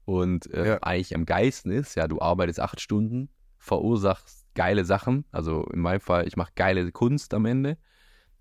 Und 0.05 0.53
äh, 0.53 0.67
Ja. 0.67 0.79
eigentlich 0.83 1.15
am 1.15 1.27
geilsten 1.27 1.71
ist, 1.71 1.95
ja, 1.95 2.09
du 2.09 2.21
arbeitest 2.21 2.59
acht 2.59 2.81
Stunden, 2.81 3.29
verursachst 3.59 4.42
geile 4.55 4.85
Sachen. 4.85 5.25
Also 5.33 5.65
in 5.73 5.81
meinem 5.81 6.01
Fall, 6.01 6.27
ich 6.27 6.37
mache 6.37 6.53
geile 6.55 6.91
Kunst 6.93 7.35
am 7.35 7.47
Ende 7.47 7.79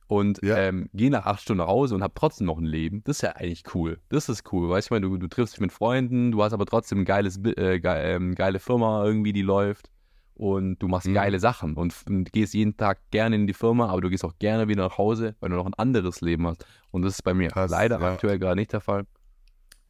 und 0.07 0.41
Ja. 0.43 0.57
ähm, 0.57 0.89
gehe 0.93 1.09
nach 1.09 1.25
acht 1.25 1.41
Stunden 1.41 1.59
nach 1.59 1.67
Hause 1.67 1.95
und 1.95 2.03
habe 2.03 2.13
trotzdem 2.15 2.47
noch 2.47 2.57
ein 2.57 2.65
Leben. 2.65 3.03
Das 3.05 3.17
ist 3.17 3.21
ja 3.21 3.31
eigentlich 3.31 3.63
cool. 3.73 3.99
Das 4.09 4.27
ist 4.29 4.51
cool. 4.51 4.69
Weißt 4.69 4.89
du, 4.89 4.95
ich 4.95 5.01
meine, 5.01 5.09
du, 5.09 5.17
du 5.17 5.27
triffst 5.27 5.55
dich 5.55 5.61
mit 5.61 5.71
Freunden, 5.71 6.31
du 6.31 6.43
hast 6.43 6.53
aber 6.53 6.65
trotzdem 6.65 6.99
ein 6.99 7.05
geiles, 7.05 7.41
Bi- 7.41 7.53
äh, 7.53 7.79
ge 7.79 7.91
ähm, 7.91 8.35
geile 8.35 8.59
Firma 8.59 9.05
irgendwie, 9.05 9.33
die 9.33 9.41
läuft. 9.41 9.89
Und 10.33 10.79
du 10.79 10.87
machst 10.87 11.07
Mhm. 11.07 11.13
geile 11.13 11.39
Sachen 11.39 11.75
und, 11.75 11.93
und 12.07 12.33
gehst 12.33 12.53
jeden 12.55 12.75
Tag 12.75 12.99
gerne 13.11 13.35
in 13.35 13.45
die 13.45 13.53
Firma, 13.53 13.89
aber 13.89 14.01
du 14.01 14.09
gehst 14.09 14.25
auch 14.25 14.33
gerne 14.39 14.67
wieder 14.67 14.83
nach 14.83 14.97
Hause, 14.97 15.35
weil 15.39 15.49
du 15.51 15.55
noch 15.55 15.67
ein 15.67 15.75
anderes 15.75 16.21
Leben 16.21 16.47
hast. 16.47 16.65
Und 16.89 17.03
das 17.03 17.15
ist 17.15 17.21
bei 17.21 17.33
mir 17.35 17.49
Krass, 17.49 17.69
leider 17.69 17.99
ja. 18.01 18.13
aktuell 18.13 18.39
gerade 18.39 18.55
nicht 18.55 18.73
der 18.73 18.81
Fall. 18.81 19.05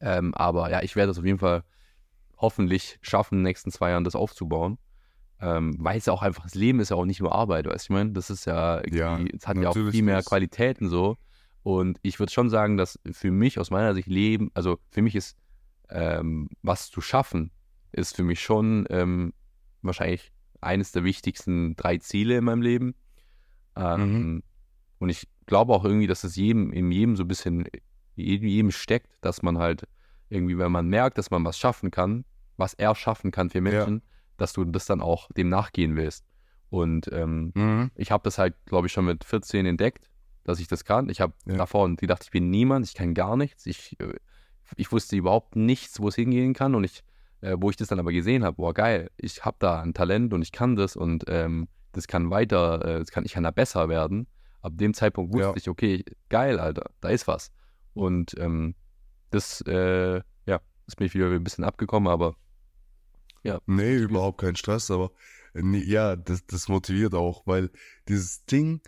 Ähm, 0.00 0.34
aber 0.34 0.70
ja, 0.70 0.82
ich 0.82 0.94
werde 0.94 1.12
es 1.12 1.18
auf 1.18 1.24
jeden 1.24 1.38
Fall 1.38 1.62
hoffentlich 2.36 2.98
schaffen, 3.00 3.36
in 3.36 3.38
den 3.38 3.44
nächsten 3.44 3.70
zwei 3.70 3.90
Jahren 3.90 4.04
das 4.04 4.14
aufzubauen. 4.14 4.78
Ähm, 5.44 5.74
weil 5.78 5.98
es 5.98 6.06
ja 6.06 6.12
auch 6.12 6.22
einfach, 6.22 6.44
das 6.44 6.54
Leben 6.54 6.78
ist 6.78 6.90
ja 6.90 6.96
auch 6.96 7.04
nicht 7.04 7.20
nur 7.20 7.34
Arbeit, 7.34 7.66
weißt 7.66 7.88
du, 7.88 7.92
ich 7.92 7.96
meine, 7.96 8.12
das 8.12 8.30
ist 8.30 8.44
ja, 8.44 8.80
Ja, 8.88 9.18
es 9.18 9.46
hat 9.46 9.56
ja 9.56 9.70
auch 9.70 9.74
viel 9.74 10.02
mehr. 10.02 10.22
Qualitäten 10.22 10.88
so. 10.88 11.16
Und 11.64 11.98
ich 12.02 12.18
würde 12.20 12.30
schon 12.32 12.48
sagen, 12.48 12.76
dass 12.76 12.98
für 13.10 13.30
mich 13.32 13.58
aus 13.58 13.70
meiner 13.70 13.92
Sicht 13.94 14.06
Leben, 14.08 14.50
also 14.54 14.78
für 14.90 15.02
mich 15.02 15.16
ist 15.16 15.36
ähm, 15.90 16.48
was 16.62 16.90
zu 16.90 17.00
schaffen, 17.00 17.50
ist 17.90 18.14
für 18.16 18.22
mich 18.22 18.40
schon 18.40 18.86
ähm, 18.88 19.32
wahrscheinlich 19.82 20.32
eines 20.60 20.92
der 20.92 21.02
wichtigsten 21.04 21.74
drei 21.76 21.98
Ziele 21.98 22.36
in 22.38 22.44
meinem 22.44 22.62
Leben. 22.62 22.94
Ähm, 23.76 24.42
Und 24.98 25.08
ich 25.08 25.28
glaube 25.46 25.72
auch 25.72 25.84
irgendwie, 25.84 26.06
dass 26.06 26.22
es 26.24 26.36
jedem, 26.36 26.72
in 26.72 26.92
jedem 26.92 27.16
so 27.16 27.24
ein 27.24 27.28
bisschen, 27.28 27.66
in 28.14 28.46
jedem 28.46 28.70
steckt, 28.70 29.10
dass 29.22 29.42
man 29.42 29.58
halt 29.58 29.88
irgendwie, 30.28 30.56
wenn 30.56 30.70
man 30.70 30.86
merkt, 30.86 31.18
dass 31.18 31.30
man 31.30 31.44
was 31.44 31.58
schaffen 31.58 31.90
kann, 31.90 32.24
was 32.56 32.74
er 32.74 32.94
schaffen 32.94 33.32
kann 33.32 33.50
für 33.50 33.60
Menschen, 33.60 34.02
dass 34.42 34.52
du 34.52 34.64
das 34.64 34.86
dann 34.86 35.00
auch 35.00 35.30
dem 35.32 35.48
nachgehen 35.48 35.96
willst. 35.96 36.24
Und 36.68 37.08
ähm, 37.12 37.52
Mhm. 37.54 37.90
ich 37.94 38.10
habe 38.10 38.24
das 38.24 38.38
halt, 38.38 38.54
glaube 38.66 38.86
ich, 38.88 38.92
schon 38.92 39.04
mit 39.04 39.24
14 39.24 39.64
entdeckt, 39.66 40.10
dass 40.44 40.58
ich 40.58 40.66
das 40.68 40.84
kann. 40.84 41.08
Ich 41.08 41.20
habe 41.20 41.32
Ja. 41.46 41.56
davor 41.56 41.88
gedacht, 41.94 42.24
ich 42.24 42.30
bin 42.30 42.50
niemand, 42.50 42.84
ich 42.86 42.94
kann 42.94 43.14
gar 43.14 43.36
nichts. 43.36 43.66
Ich, 43.66 43.98
äh, 44.00 44.14
ich 44.76 44.90
wusste 44.90 45.16
überhaupt 45.16 45.54
nichts, 45.54 46.00
wo 46.00 46.08
es 46.08 46.16
hingehen 46.16 46.54
kann. 46.54 46.74
Und 46.74 46.84
ich, 46.84 47.04
äh, 47.40 47.56
wo 47.58 47.70
ich 47.70 47.76
das 47.76 47.88
dann 47.88 48.00
aber 48.00 48.10
gesehen 48.12 48.42
habe, 48.42 48.56
boah, 48.56 48.74
geil, 48.74 49.10
ich 49.16 49.44
habe 49.44 49.56
da 49.60 49.80
ein 49.80 49.94
Talent 49.94 50.32
und 50.34 50.42
ich 50.42 50.50
kann 50.52 50.74
das 50.76 50.96
und 50.96 51.24
ähm, 51.28 51.68
das 51.92 52.06
kann 52.08 52.30
weiter, 52.30 52.84
äh, 52.84 52.98
das 53.00 53.10
kann, 53.10 53.24
ich 53.24 53.32
kann 53.34 53.44
da 53.44 53.50
besser 53.50 53.88
werden. 53.88 54.26
Ab 54.62 54.72
dem 54.76 54.94
Zeitpunkt 54.94 55.32
wusste 55.34 55.50
Ja. 55.50 55.56
ich, 55.56 55.68
okay, 55.68 56.04
geil, 56.30 56.58
Alter, 56.58 56.90
da 57.00 57.10
ist 57.10 57.28
was. 57.28 57.52
Und 57.94 58.34
ähm, 58.38 58.74
das, 59.30 59.60
äh, 59.66 60.22
ja, 60.46 60.60
ist 60.86 60.98
mir 61.00 61.12
wieder 61.12 61.30
ein 61.30 61.44
bisschen 61.44 61.64
abgekommen, 61.64 62.10
aber 62.10 62.34
Nee, 63.66 63.96
überhaupt 63.96 64.40
kein 64.40 64.56
Stress, 64.56 64.90
aber 64.90 65.12
äh, 65.54 65.62
nee, 65.62 65.82
ja, 65.84 66.16
das, 66.16 66.46
das 66.46 66.68
motiviert 66.68 67.14
auch, 67.14 67.46
weil 67.46 67.70
dieses 68.08 68.44
Ding, 68.46 68.80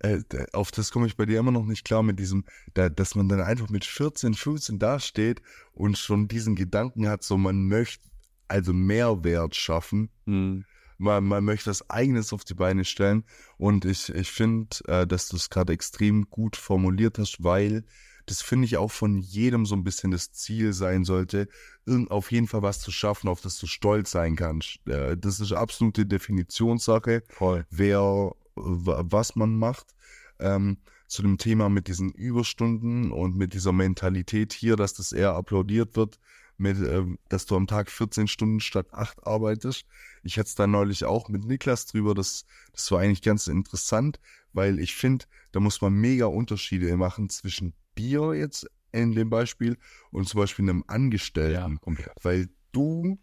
äh, 0.00 0.20
auf 0.52 0.70
das 0.72 0.92
komme 0.92 1.06
ich 1.06 1.16
bei 1.16 1.26
dir 1.26 1.38
immer 1.40 1.52
noch 1.52 1.66
nicht 1.66 1.84
klar 1.84 2.02
mit 2.02 2.18
diesem, 2.18 2.44
da, 2.74 2.88
dass 2.88 3.14
man 3.14 3.28
dann 3.28 3.40
einfach 3.40 3.68
mit 3.70 3.84
14, 3.84 4.34
15 4.34 4.78
dasteht 4.78 5.42
und 5.72 5.98
schon 5.98 6.28
diesen 6.28 6.56
Gedanken 6.56 7.08
hat, 7.08 7.22
so 7.24 7.36
man 7.36 7.66
möchte 7.68 8.08
also 8.48 8.72
Mehrwert 8.72 9.54
schaffen. 9.56 10.10
mh, 10.26 10.64
Man, 10.98 11.24
man 11.24 11.44
möchte 11.44 11.70
was 11.70 11.88
Eigenes 11.90 12.32
auf 12.32 12.44
die 12.44 12.54
Beine 12.54 12.84
stellen. 12.84 13.24
Und 13.58 13.84
ich, 13.86 14.10
ich 14.10 14.30
finde, 14.30 14.76
äh, 14.86 15.06
dass 15.06 15.28
du 15.28 15.36
es 15.36 15.48
gerade 15.50 15.72
extrem 15.72 16.28
gut 16.30 16.56
formuliert 16.56 17.18
hast, 17.18 17.42
weil 17.42 17.84
das 18.26 18.42
finde 18.42 18.66
ich 18.66 18.76
auch 18.76 18.90
von 18.90 19.18
jedem 19.18 19.66
so 19.66 19.74
ein 19.74 19.84
bisschen 19.84 20.10
das 20.10 20.32
Ziel 20.32 20.72
sein 20.72 21.04
sollte, 21.04 21.48
irgend 21.86 22.10
auf 22.10 22.30
jeden 22.32 22.46
Fall 22.46 22.62
was 22.62 22.80
zu 22.80 22.90
schaffen, 22.90 23.28
auf 23.28 23.40
das 23.40 23.58
du 23.58 23.66
stolz 23.66 24.10
sein 24.10 24.36
kannst. 24.36 24.78
Äh, 24.86 25.16
das 25.16 25.40
ist 25.40 25.52
absolute 25.52 26.06
Definitionssache, 26.06 27.22
voll. 27.28 27.66
wer 27.70 28.32
was 28.54 29.36
man 29.36 29.56
macht. 29.56 29.94
Ähm, 30.38 30.78
zu 31.06 31.22
dem 31.22 31.38
Thema 31.38 31.68
mit 31.68 31.88
diesen 31.88 32.12
Überstunden 32.12 33.10
und 33.10 33.36
mit 33.36 33.52
dieser 33.52 33.72
Mentalität 33.72 34.52
hier, 34.52 34.76
dass 34.76 34.94
das 34.94 35.10
eher 35.10 35.34
applaudiert 35.34 35.96
wird, 35.96 36.20
mit, 36.56 36.78
ähm, 36.78 37.18
dass 37.28 37.46
du 37.46 37.56
am 37.56 37.66
Tag 37.66 37.90
14 37.90 38.28
Stunden 38.28 38.60
statt 38.60 38.86
8 38.92 39.26
arbeitest. 39.26 39.86
Ich 40.22 40.38
hatte 40.38 40.48
es 40.48 40.54
da 40.54 40.68
neulich 40.68 41.04
auch 41.04 41.28
mit 41.28 41.44
Niklas 41.44 41.86
drüber, 41.86 42.14
das, 42.14 42.44
das 42.72 42.90
war 42.92 43.00
eigentlich 43.00 43.22
ganz 43.22 43.48
interessant, 43.48 44.20
weil 44.52 44.78
ich 44.78 44.94
finde, 44.94 45.24
da 45.50 45.58
muss 45.58 45.80
man 45.80 45.94
mega 45.94 46.26
Unterschiede 46.26 46.96
machen 46.96 47.28
zwischen 47.28 47.74
dir 47.96 48.34
jetzt 48.34 48.66
in 48.92 49.12
dem 49.12 49.30
Beispiel 49.30 49.76
und 50.10 50.28
zum 50.28 50.40
Beispiel 50.40 50.68
einem 50.68 50.84
Ja, 50.88 50.94
Angestellten. 50.94 51.80
komplett. 51.80 52.12
Weil 52.22 52.48
du, 52.72 53.18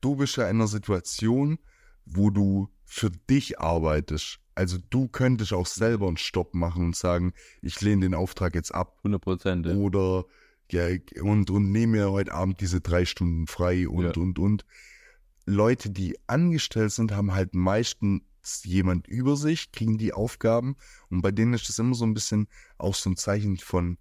du 0.00 0.16
bist 0.16 0.36
ja 0.36 0.44
in 0.44 0.56
einer 0.56 0.66
Situation, 0.68 1.58
wo 2.06 2.30
du 2.30 2.70
für 2.84 3.10
dich 3.10 3.60
arbeitest. 3.60 4.38
Also 4.54 4.78
du 4.90 5.08
könntest 5.08 5.52
auch 5.52 5.66
selber 5.66 6.08
einen 6.08 6.16
Stopp 6.16 6.54
machen 6.54 6.84
und 6.86 6.96
sagen, 6.96 7.32
ich 7.62 7.80
lehne 7.80 8.02
den 8.02 8.14
Auftrag 8.14 8.54
jetzt 8.54 8.74
ab 8.74 8.96
100 8.98 9.20
Prozent. 9.22 9.66
Ja. 9.66 9.74
oder 9.74 10.24
ja, 10.70 10.86
und, 11.22 11.50
und 11.50 11.72
nehme 11.72 11.92
mir 11.98 12.10
heute 12.10 12.32
Abend 12.32 12.60
diese 12.60 12.80
drei 12.80 13.04
Stunden 13.04 13.46
frei 13.46 13.88
und, 13.88 14.04
Ja. 14.16 14.22
und, 14.22 14.38
und. 14.38 14.64
Leute, 15.46 15.90
die 15.90 16.16
angestellt 16.28 16.92
sind, 16.92 17.12
haben 17.12 17.32
halt 17.34 17.54
jemand 18.64 19.06
über 19.06 19.36
sich, 19.36 19.72
kriegen 19.72 19.98
die 19.98 20.12
Aufgaben 20.12 20.76
und 21.08 21.22
bei 21.22 21.30
denen 21.30 21.54
ist 21.54 21.68
das 21.68 21.78
immer 21.78 21.94
so 21.94 22.04
ein 22.04 22.14
bisschen 22.14 22.48
auch 22.78 22.94
so 22.94 23.10
ein 23.10 23.16
Zeichen 23.16 23.56
von 23.58 23.98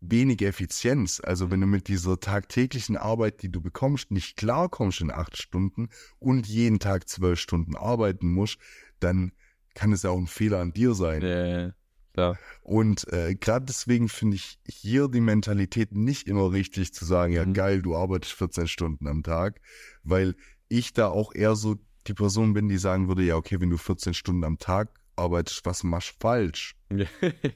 wenig 0.00 0.42
Effizienz. 0.42 1.20
Also 1.22 1.50
wenn 1.50 1.60
du 1.60 1.66
mit 1.66 1.88
dieser 1.88 2.20
tagtäglichen 2.20 2.96
Arbeit, 2.96 3.42
die 3.42 3.50
du 3.50 3.60
bekommst, 3.60 4.10
nicht 4.10 4.36
klarkommst 4.36 5.00
in 5.00 5.10
acht 5.10 5.36
Stunden 5.36 5.88
und 6.18 6.46
jeden 6.46 6.78
Tag 6.78 7.08
zwölf 7.08 7.40
Stunden 7.40 7.76
arbeiten 7.76 8.32
musst, 8.32 8.58
dann 9.00 9.32
kann 9.74 9.92
es 9.92 10.02
ja 10.02 10.10
auch 10.10 10.18
ein 10.18 10.26
Fehler 10.26 10.60
an 10.60 10.72
dir 10.72 10.94
sein. 10.94 11.22
Ja, 11.22 11.72
klar. 12.12 12.38
Und 12.62 13.10
äh, 13.12 13.34
gerade 13.34 13.66
deswegen 13.66 14.08
finde 14.08 14.36
ich 14.36 14.58
hier 14.66 15.08
die 15.08 15.20
Mentalität 15.20 15.92
nicht 15.92 16.28
immer 16.28 16.52
richtig 16.52 16.94
zu 16.94 17.04
sagen, 17.04 17.32
ja 17.32 17.44
Mhm. 17.44 17.52
geil, 17.54 17.82
du 17.82 17.96
arbeitest 17.96 18.34
14 18.34 18.68
Stunden 18.68 19.06
am 19.06 19.22
Tag, 19.22 19.60
weil 20.02 20.34
ich 20.68 20.92
da 20.92 21.08
auch 21.08 21.34
eher 21.34 21.56
so 21.56 21.76
die 22.08 22.14
Person 22.14 22.52
bin, 22.54 22.68
die 22.68 22.78
sagen 22.78 23.08
würde, 23.08 23.22
ja 23.22 23.36
okay, 23.36 23.60
wenn 23.60 23.70
du 23.70 23.76
14 23.76 24.14
Stunden 24.14 24.44
am 24.44 24.58
Tag 24.58 24.88
arbeitest, 25.16 25.64
was 25.64 25.82
machst 25.84 26.10
du 26.10 26.14
falsch? 26.20 26.76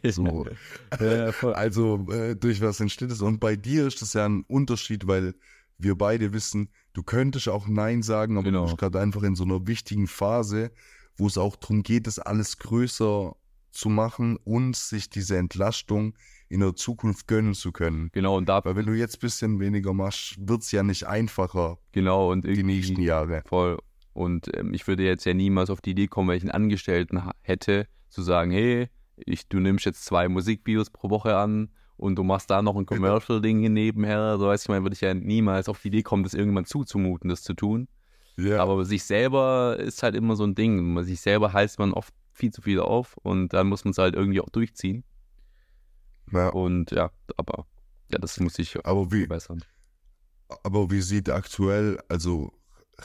So. 0.05 0.47
Ja. 1.01 1.31
Also 1.53 2.07
äh, 2.11 2.35
durch 2.37 2.61
was 2.61 2.81
entsteht 2.81 3.11
es? 3.11 3.21
Und 3.21 3.39
bei 3.41 3.57
dir 3.57 3.87
ist 3.87 4.03
das 4.03 4.15
ja 4.15 4.27
ein 4.27 4.45
Unterschied, 4.49 5.07
weil 5.07 5.35
wir 5.79 5.97
beide 5.97 6.33
wissen, 6.33 6.71
du 6.93 7.03
könntest 7.03 7.49
auch 7.49 7.67
Nein 7.69 8.03
sagen, 8.03 8.37
aber 8.37 8.45
Genau. 8.45 8.61
du 8.61 8.65
bist 8.67 8.79
gerade 8.79 9.01
einfach 9.01 9.23
in 9.23 9.35
so 9.35 9.45
einer 9.45 9.67
wichtigen 9.67 10.07
Phase, 10.07 10.73
wo 11.17 11.27
es 11.27 11.39
auch 11.39 11.57
darum 11.57 11.83
geht, 11.83 12.07
das 12.07 12.19
alles 12.19 12.59
größer 12.59 13.35
zu 13.73 13.89
machen 13.89 14.37
und 14.45 14.75
sich 14.75 15.11
diese 15.11 15.37
Entlastung 15.37 16.15
in 16.49 16.61
der 16.61 16.75
Zukunft 16.75 17.29
gönnen 17.29 17.55
zu 17.55 17.71
können. 17.71 18.09
Genau, 18.13 18.37
und 18.37 18.49
da, 18.49 18.65
Weil 18.65 18.75
wenn 18.75 18.87
du 18.87 18.95
jetzt 18.95 19.19
ein 19.19 19.21
bisschen 19.21 19.61
weniger 19.61 19.93
machst, 19.95 20.37
wird 20.41 20.63
es 20.63 20.73
ja 20.73 20.83
nicht 20.83 21.07
einfacher 21.07 21.79
genau, 21.93 22.33
und 22.33 22.45
die 22.45 22.65
nächsten 22.65 23.01
Jahre. 23.01 23.43
voll. 23.47 23.79
Und 24.13 24.55
ähm, 24.57 24.75
ich 24.75 24.87
würde 24.87 25.05
jetzt 25.05 25.25
ja 25.25 25.35
niemals 25.35 25.71
auf 25.71 25.81
die 25.81 25.91
Idee 25.93 26.09
kommen, 26.09 26.29
wenn 26.29 26.37
ich 26.37 26.43
einen 26.43 26.51
Angestellten 26.51 27.23
hätte, 27.43 27.87
zu 28.09 28.23
sagen, 28.23 28.51
hey, 28.51 28.89
ich, 29.17 29.49
du 29.49 29.61
nimmst 29.61 29.85
jetzt 29.85 30.05
zwei 30.05 30.29
Musikvideos 30.29 30.91
pro 30.91 31.11
Woche 31.11 31.37
an 31.37 31.71
und 31.97 32.17
du 32.17 32.25
machst 32.25 32.51
da 32.51 32.63
noch 32.63 32.77
ein 32.77 32.87
Commercial-Ding 32.87 33.61
hier 33.61 33.71
nebenher. 33.71 34.39
So 34.39 34.47
weiß 34.47 34.63
ich 34.63 34.69
mal, 34.69 34.83
würde 34.83 34.95
ich 34.95 35.01
ja 35.03 35.15
niemals 35.15 35.69
auf 35.69 35.81
die 35.81 35.89
Idee 35.89 36.03
kommen, 36.03 36.25
das 36.25 36.35
irgendwann 36.35 36.65
zuzumuten, 36.65 37.29
das 37.31 37.43
zu 37.43 37.55
tun. 37.55 37.89
Ja, 38.37 38.63
Aber 38.63 38.85
sich 38.85 39.05
selber 39.05 39.77
ist 39.79 40.03
halt 40.03 40.15
immer 40.15 40.35
so 40.35 40.45
ein 40.45 40.55
Ding. 40.55 40.83
Man- 40.95 41.05
Sich 41.05 41.21
selber 41.21 41.53
heißt 41.53 41.79
man 41.79 41.93
oft 41.93 42.15
viel 42.33 42.51
zu 42.53 42.63
viel 42.63 42.81
auf 42.81 43.17
und 43.23 43.53
dann 43.53 43.69
muss 43.69 43.85
man 43.85 43.91
es 43.93 43.99
halt 43.99 44.15
irgendwie 44.15 44.41
auch 44.41 44.49
durchziehen. 44.49 45.05
ja. 46.33 46.49
Und 46.49 46.91
ja, 46.93 47.11
aber 47.37 47.67
ja, 48.11 48.19
das 48.19 48.41
muss 48.41 48.59
ich 48.59 48.85
Aber 48.85 49.13
wie, 49.13 49.21
verbessern. 49.21 49.63
Aber 50.65 50.91
wie 50.91 51.01
sieht 51.01 51.29
aktuell, 51.31 51.99
also 52.09 52.53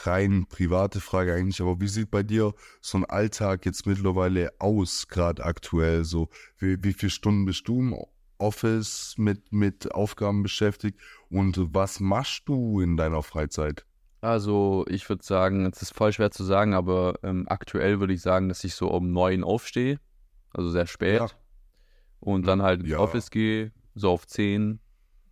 rein 0.04 0.46
private 0.48 1.00
Frage 1.00 1.34
eigentlich, 1.34 1.60
aber 1.60 1.80
wie 1.80 1.88
sieht 1.88 2.10
bei 2.10 2.22
dir 2.22 2.54
so 2.80 2.98
ein 2.98 3.04
Alltag 3.04 3.64
jetzt 3.64 3.86
mittlerweile 3.86 4.52
aus, 4.58 5.08
gerade 5.08 5.44
aktuell? 5.44 6.04
So, 6.04 6.28
wie, 6.58 6.82
wie 6.82 6.92
viele 6.92 7.10
Stunden 7.10 7.44
bist 7.44 7.66
du 7.68 7.80
im 7.80 7.96
Office 8.38 9.14
mit, 9.16 9.52
mit 9.52 9.94
Aufgaben 9.94 10.42
beschäftigt 10.42 11.00
und 11.30 11.58
was 11.74 12.00
machst 12.00 12.42
du 12.46 12.80
in 12.80 12.96
deiner 12.96 13.22
Freizeit? 13.22 13.86
Also 14.20 14.84
ich 14.88 15.08
würde 15.08 15.24
sagen, 15.24 15.64
es 15.66 15.80
ist 15.80 15.94
voll 15.94 16.12
schwer 16.12 16.30
zu 16.30 16.44
sagen, 16.44 16.74
aber 16.74 17.18
ähm, 17.22 17.44
aktuell 17.48 18.00
würde 18.00 18.12
ich 18.12 18.20
sagen, 18.20 18.48
dass 18.48 18.64
ich 18.64 18.74
so 18.74 18.90
um 18.90 19.12
neun 19.12 19.44
aufstehe, 19.44 20.00
also 20.50 20.70
sehr 20.70 20.86
spät. 20.86 21.20
Ja. 21.20 21.28
Und 22.20 22.46
dann 22.46 22.60
halt 22.62 22.80
ins 22.80 22.90
Ja. 22.90 22.98
Office 22.98 23.30
gehe, 23.30 23.72
so 23.94 24.10
auf 24.10 24.26
zehn. 24.26 24.80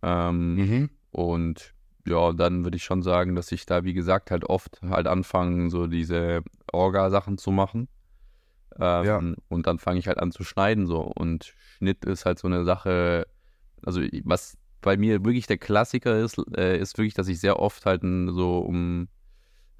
Ähm, 0.01 0.55
Mhm. 0.55 0.89
Und 1.11 1.74
ja, 2.07 2.33
dann 2.33 2.63
würde 2.63 2.77
ich 2.77 2.83
schon 2.83 3.01
sagen, 3.01 3.35
dass 3.35 3.51
ich 3.51 3.65
da, 3.65 3.83
wie 3.83 3.93
gesagt, 3.93 4.31
halt 4.31 4.45
oft 4.45 4.81
halt 4.83 5.07
anfange, 5.07 5.69
so 5.69 5.87
diese 5.87 6.41
Orga-Sachen 6.71 7.37
zu 7.37 7.51
machen. 7.51 7.87
Ähm, 8.79 9.05
Ja. 9.05 9.21
Und 9.49 9.67
dann 9.67 9.79
fange 9.79 9.99
ich 9.99 10.07
halt 10.07 10.19
an 10.19 10.31
zu 10.31 10.43
schneiden 10.43 10.85
so. 10.85 11.01
Und 11.01 11.53
Schnitt 11.77 12.05
ist 12.05 12.25
halt 12.25 12.39
so 12.39 12.47
eine 12.47 12.63
Sache, 12.65 13.27
also 13.83 14.01
was 14.23 14.57
bei 14.81 14.97
mir 14.97 15.23
wirklich 15.25 15.47
der 15.47 15.57
Klassiker 15.57 16.19
ist, 16.19 16.37
äh, 16.55 16.77
ist 16.77 16.97
wirklich, 16.97 17.15
dass 17.15 17.27
ich 17.27 17.39
sehr 17.39 17.59
oft 17.59 17.85
halt 17.85 18.01
so 18.03 18.59
um 18.59 19.07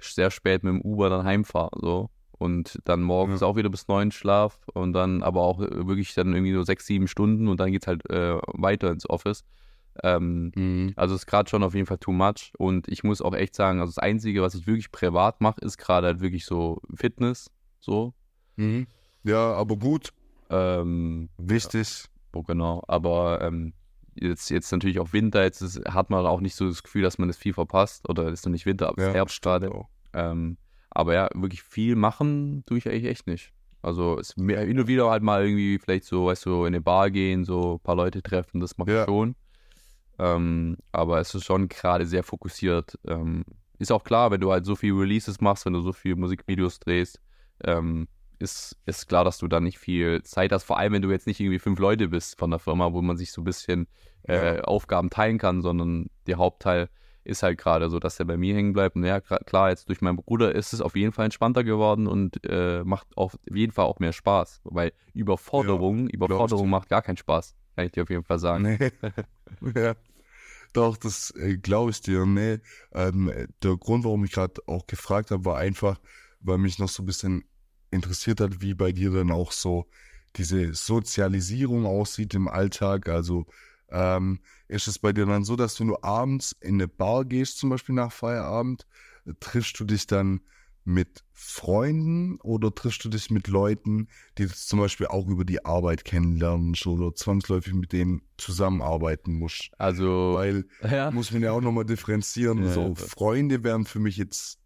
sehr 0.00 0.30
spät 0.30 0.64
mit 0.64 0.72
dem 0.72 0.80
Uber 0.80 1.08
dann 1.10 1.24
heimfahre. 1.24 1.70
So. 1.80 2.10
Und 2.38 2.80
dann 2.84 3.02
morgens 3.02 3.42
auch 3.42 3.56
wieder 3.56 3.70
bis 3.70 3.88
neun 3.88 4.10
Schlaf 4.10 4.58
und 4.74 4.92
dann 4.92 5.22
aber 5.22 5.42
auch 5.42 5.60
äh, 5.60 5.86
wirklich 5.86 6.12
dann 6.14 6.34
irgendwie 6.34 6.52
so 6.52 6.62
sechs, 6.64 6.86
sieben 6.86 7.08
Stunden 7.08 7.48
und 7.48 7.60
dann 7.60 7.72
geht's 7.72 7.86
halt 7.86 8.08
äh, 8.10 8.38
weiter 8.54 8.90
ins 8.90 9.08
Office. 9.08 9.44
Ähm, 10.02 10.52
Mhm. 10.54 10.92
also 10.96 11.14
ist 11.14 11.26
gerade 11.26 11.48
schon 11.48 11.62
auf 11.62 11.74
jeden 11.74 11.86
Fall 11.86 11.98
too 11.98 12.12
much. 12.12 12.52
Und 12.58 12.88
ich 12.88 13.02
muss 13.04 13.22
auch 13.22 13.34
echt 13.34 13.54
sagen, 13.54 13.80
also 13.80 13.90
das 13.90 13.98
Einzige, 13.98 14.42
was 14.42 14.54
ich 14.54 14.66
wirklich 14.66 14.90
privat 14.92 15.40
mache, 15.40 15.60
ist 15.60 15.78
gerade 15.78 16.06
halt 16.08 16.20
wirklich 16.20 16.44
so 16.46 16.80
Fitness. 16.94 17.50
So. 17.80 18.14
Mhm. 18.56 18.86
Ja, 19.22 19.52
aber 19.54 19.76
gut, 19.76 20.10
Ähm, 20.50 21.28
wichtig. 21.38 22.04
oh, 22.32 22.42
genau. 22.42 22.82
Aber 22.86 23.40
ähm, 23.42 23.72
jetzt, 24.14 24.50
jetzt 24.50 24.70
natürlich 24.72 25.00
auch 25.00 25.12
Winter, 25.12 25.42
jetzt 25.42 25.60
ist, 25.60 25.84
hat 25.88 26.10
man 26.10 26.24
auch 26.26 26.40
nicht 26.40 26.54
so 26.54 26.68
das 26.68 26.82
Gefühl, 26.82 27.02
dass 27.02 27.18
man 27.18 27.28
das 27.28 27.36
viel 27.36 27.52
verpasst. 27.52 28.08
Oder 28.08 28.28
ist 28.28 28.44
noch 28.46 28.52
nicht 28.52 28.66
Winter, 28.66 28.88
aber 28.88 28.98
es 29.02 29.08
Ja, 29.08 29.14
Herbst 29.14 29.42
gerade. 29.42 29.70
Ähm, 30.12 30.56
aber 30.90 31.14
ja, 31.14 31.28
wirklich 31.34 31.62
viel 31.62 31.96
machen 31.96 32.62
tue 32.66 32.78
ich 32.78 32.88
eigentlich 32.88 33.06
echt 33.06 33.26
nicht. 33.26 33.52
Also 33.82 34.18
es 34.18 34.34
hin 34.36 34.80
und 34.80 34.86
wieder 34.88 35.10
halt 35.10 35.22
mal 35.22 35.44
irgendwie 35.44 35.78
vielleicht 35.78 36.04
so, 36.06 36.26
weißt 36.26 36.46
du, 36.46 36.60
in 36.62 36.68
eine 36.68 36.80
Bar 36.80 37.10
gehen, 37.10 37.44
so 37.44 37.74
ein 37.74 37.80
paar 37.80 37.94
Leute 37.96 38.22
treffen, 38.22 38.60
das 38.60 38.78
mache 38.78 38.90
Ja. 38.90 39.00
ich 39.02 39.06
schon. 39.08 39.36
Ähm, 40.18 40.78
aber 40.92 41.20
es 41.20 41.34
ist 41.34 41.44
schon 41.44 41.68
gerade 41.68 42.06
sehr 42.06 42.22
fokussiert. 42.22 42.98
Ähm, 43.06 43.44
ist 43.78 43.92
auch 43.92 44.04
klar, 44.04 44.30
wenn 44.30 44.40
du 44.40 44.50
halt 44.50 44.64
so 44.64 44.74
viel 44.74 44.94
Releases 44.94 45.40
machst, 45.40 45.66
wenn 45.66 45.74
du 45.74 45.80
so 45.80 45.92
viel 45.92 46.16
Musikvideos 46.16 46.80
drehst, 46.80 47.20
ähm, 47.64 48.08
ist, 48.38 48.76
ist 48.86 49.08
klar, 49.08 49.24
dass 49.24 49.38
du 49.38 49.48
dann 49.48 49.64
nicht 49.64 49.78
viel 49.78 50.22
Zeit 50.22 50.52
hast, 50.52 50.64
vor 50.64 50.78
allem 50.78 50.92
wenn 50.92 51.02
du 51.02 51.10
jetzt 51.10 51.26
nicht 51.26 51.40
irgendwie 51.40 51.58
fünf 51.58 51.78
Leute 51.78 52.08
bist 52.08 52.38
von 52.38 52.50
der 52.50 52.58
Firma, 52.58 52.92
wo 52.92 53.02
man 53.02 53.16
sich 53.16 53.32
so 53.32 53.40
ein 53.40 53.44
bisschen 53.44 53.86
äh, 54.24 54.60
Aufgaben 54.60 55.10
teilen 55.10 55.38
kann, 55.38 55.62
sondern 55.62 56.10
der 56.26 56.36
Hauptteil 56.36 56.88
ist 57.24 57.42
halt 57.42 57.58
gerade 57.58 57.90
so, 57.90 57.98
dass 57.98 58.16
der 58.16 58.24
bei 58.24 58.36
mir 58.36 58.54
hängen 58.54 58.72
bleibt. 58.72 58.96
Und 58.96 59.04
ja, 59.04 59.20
klar, 59.20 59.70
jetzt 59.70 59.88
durch 59.88 60.00
meinen 60.00 60.16
Bruder 60.16 60.54
ist 60.54 60.72
es 60.72 60.80
auf 60.80 60.96
jeden 60.96 61.12
Fall 61.12 61.24
entspannter 61.24 61.64
geworden 61.64 62.06
und 62.06 62.38
äh, 62.44 62.84
macht 62.84 63.08
auf 63.16 63.36
jeden 63.50 63.72
Fall 63.72 63.84
auch 63.84 63.98
mehr 63.98 64.12
Spaß. 64.12 64.60
Weil 64.64 64.92
Überforderung, 65.12 66.08
Überforderung 66.08 66.66
dir. 66.66 66.70
macht 66.70 66.88
gar 66.88 67.02
keinen 67.02 67.16
Spaß, 67.16 67.56
kann 67.76 67.86
ich 67.86 67.92
dir 67.92 68.02
auf 68.02 68.10
jeden 68.10 68.24
Fall 68.24 68.38
sagen. 68.38 68.62
Nee. 68.62 68.90
ja. 69.80 69.94
Doch, 70.72 70.96
das 70.96 71.30
äh, 71.36 71.56
glaube 71.56 71.90
ich 71.90 72.00
dir. 72.00 72.26
Nee, 72.26 72.58
ähm, 72.92 73.32
der 73.62 73.76
Grund, 73.76 74.04
warum 74.04 74.24
ich 74.24 74.32
gerade 74.32 74.60
auch 74.66 74.86
gefragt 74.86 75.30
habe, 75.30 75.44
war 75.44 75.58
einfach, 75.58 76.00
weil 76.40 76.58
mich 76.58 76.78
noch 76.78 76.88
so 76.88 77.02
ein 77.02 77.06
bisschen 77.06 77.44
interessiert 77.90 78.40
hat, 78.40 78.60
wie 78.60 78.74
bei 78.74 78.92
dir 78.92 79.10
dann 79.10 79.30
auch 79.30 79.52
so 79.52 79.86
diese 80.36 80.74
Sozialisierung 80.74 81.86
aussieht 81.86 82.34
im 82.34 82.48
Alltag. 82.48 83.08
Also 83.08 83.46
ähm, 83.90 84.40
ist 84.68 84.88
es 84.88 84.98
bei 84.98 85.12
dir 85.12 85.26
dann 85.26 85.44
so, 85.44 85.56
dass 85.56 85.78
wenn 85.80 85.88
du 85.88 85.98
abends 86.02 86.52
in 86.60 86.74
eine 86.74 86.88
Bar 86.88 87.24
gehst, 87.24 87.58
zum 87.58 87.70
Beispiel 87.70 87.94
nach 87.94 88.12
Feierabend, 88.12 88.86
äh, 89.26 89.32
triffst 89.38 89.78
du 89.78 89.84
dich 89.84 90.06
dann 90.06 90.40
mit 90.86 91.24
Freunden 91.32 92.38
oder 92.42 92.74
triffst 92.74 93.04
du 93.04 93.08
dich 93.08 93.30
mit 93.30 93.48
Leuten, 93.48 94.08
die 94.38 94.46
du 94.46 94.54
zum 94.54 94.78
Beispiel 94.78 95.08
auch 95.08 95.26
über 95.26 95.44
die 95.44 95.64
Arbeit 95.64 96.04
kennenlernst 96.04 96.86
oder 96.86 97.14
zwangsläufig 97.14 97.74
mit 97.74 97.92
denen 97.92 98.22
zusammenarbeiten 98.38 99.34
musst? 99.34 99.70
Also, 99.78 100.34
Weil, 100.34 100.64
ja, 100.88 101.10
muss 101.10 101.32
man 101.32 101.42
ja 101.42 101.52
auch 101.52 101.60
nochmal 101.60 101.84
differenzieren. 101.84 102.64
Ja, 102.64 102.70
so. 102.70 102.94
Freunde 102.94 103.64
wären 103.64 103.84
für 103.84 103.98
mich 103.98 104.16
jetzt 104.16 104.60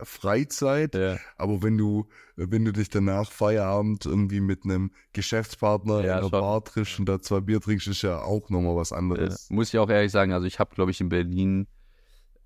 Freizeit, 0.00 0.94
ja, 0.94 1.18
aber 1.36 1.62
wenn 1.62 1.76
du, 1.76 2.08
wenn 2.36 2.64
du 2.64 2.72
dich 2.72 2.88
danach 2.88 3.30
Feierabend 3.30 4.06
irgendwie 4.06 4.40
mit 4.40 4.64
einem 4.64 4.92
Geschäftspartner 5.12 6.04
Ja, 6.04 6.16
in 6.16 6.22
schon. 6.22 6.30
Bar 6.30 6.64
triffst 6.64 6.98
und 6.98 7.06
da 7.06 7.20
zwei 7.20 7.40
Bier 7.40 7.60
trinkst, 7.60 7.86
ist 7.86 8.02
ja 8.02 8.22
auch 8.22 8.48
nochmal 8.50 8.76
was 8.76 8.92
anderes. 8.92 9.48
muss 9.50 9.68
ich 9.68 9.78
auch 9.78 9.88
ehrlich 9.88 10.12
sagen, 10.12 10.32
also 10.32 10.46
ich 10.46 10.58
habe, 10.58 10.74
glaube 10.74 10.90
ich, 10.90 11.00
in 11.00 11.08
Berlin 11.08 11.66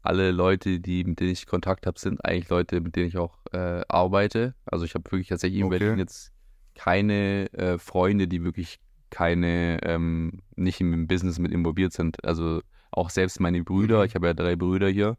alle 0.03 0.31
Leute, 0.31 0.81
die, 0.81 1.05
mit 1.05 1.21
denen 1.21 1.31
ich 1.31 1.47
Kontakt 1.47 1.87
habe, 1.87 1.99
sind 1.99 2.25
eigentlich 2.25 2.49
Leute, 2.49 2.81
mit 2.81 2.97
denen 2.97 3.09
ich 3.09 3.19
auch 3.19 3.39
äh, 3.53 3.83
arbeite. 3.89 4.55
Also 4.65 4.85
ich 4.85 4.95
habe 4.95 5.11
wirklich 5.11 5.29
tatsächlich 5.29 5.61
in 5.61 5.67
Okay. 5.67 5.79
Berlin 5.79 5.99
jetzt 5.99 6.33
keine 6.75 7.53
äh, 7.53 7.79
Freunde, 7.79 8.27
die 8.29 8.43
wirklich 8.45 8.81
keine, 9.11 9.79
ähm, 9.83 10.41
nicht 10.57 10.81
im 10.81 11.07
Business 11.07 11.39
mit 11.39 11.53
involviert 11.53 11.93
sind. 11.93 12.25
Also 12.25 12.63
auch 12.93 13.11
selbst 13.11 13.41
meine 13.41 13.63
Brüder, 13.63 13.99
Mhm. 14.01 14.05
ich 14.05 14.15
habe 14.15 14.29
ja 14.29 14.35
drei 14.35 14.57
Brüder 14.57 14.89
hier. 14.89 15.17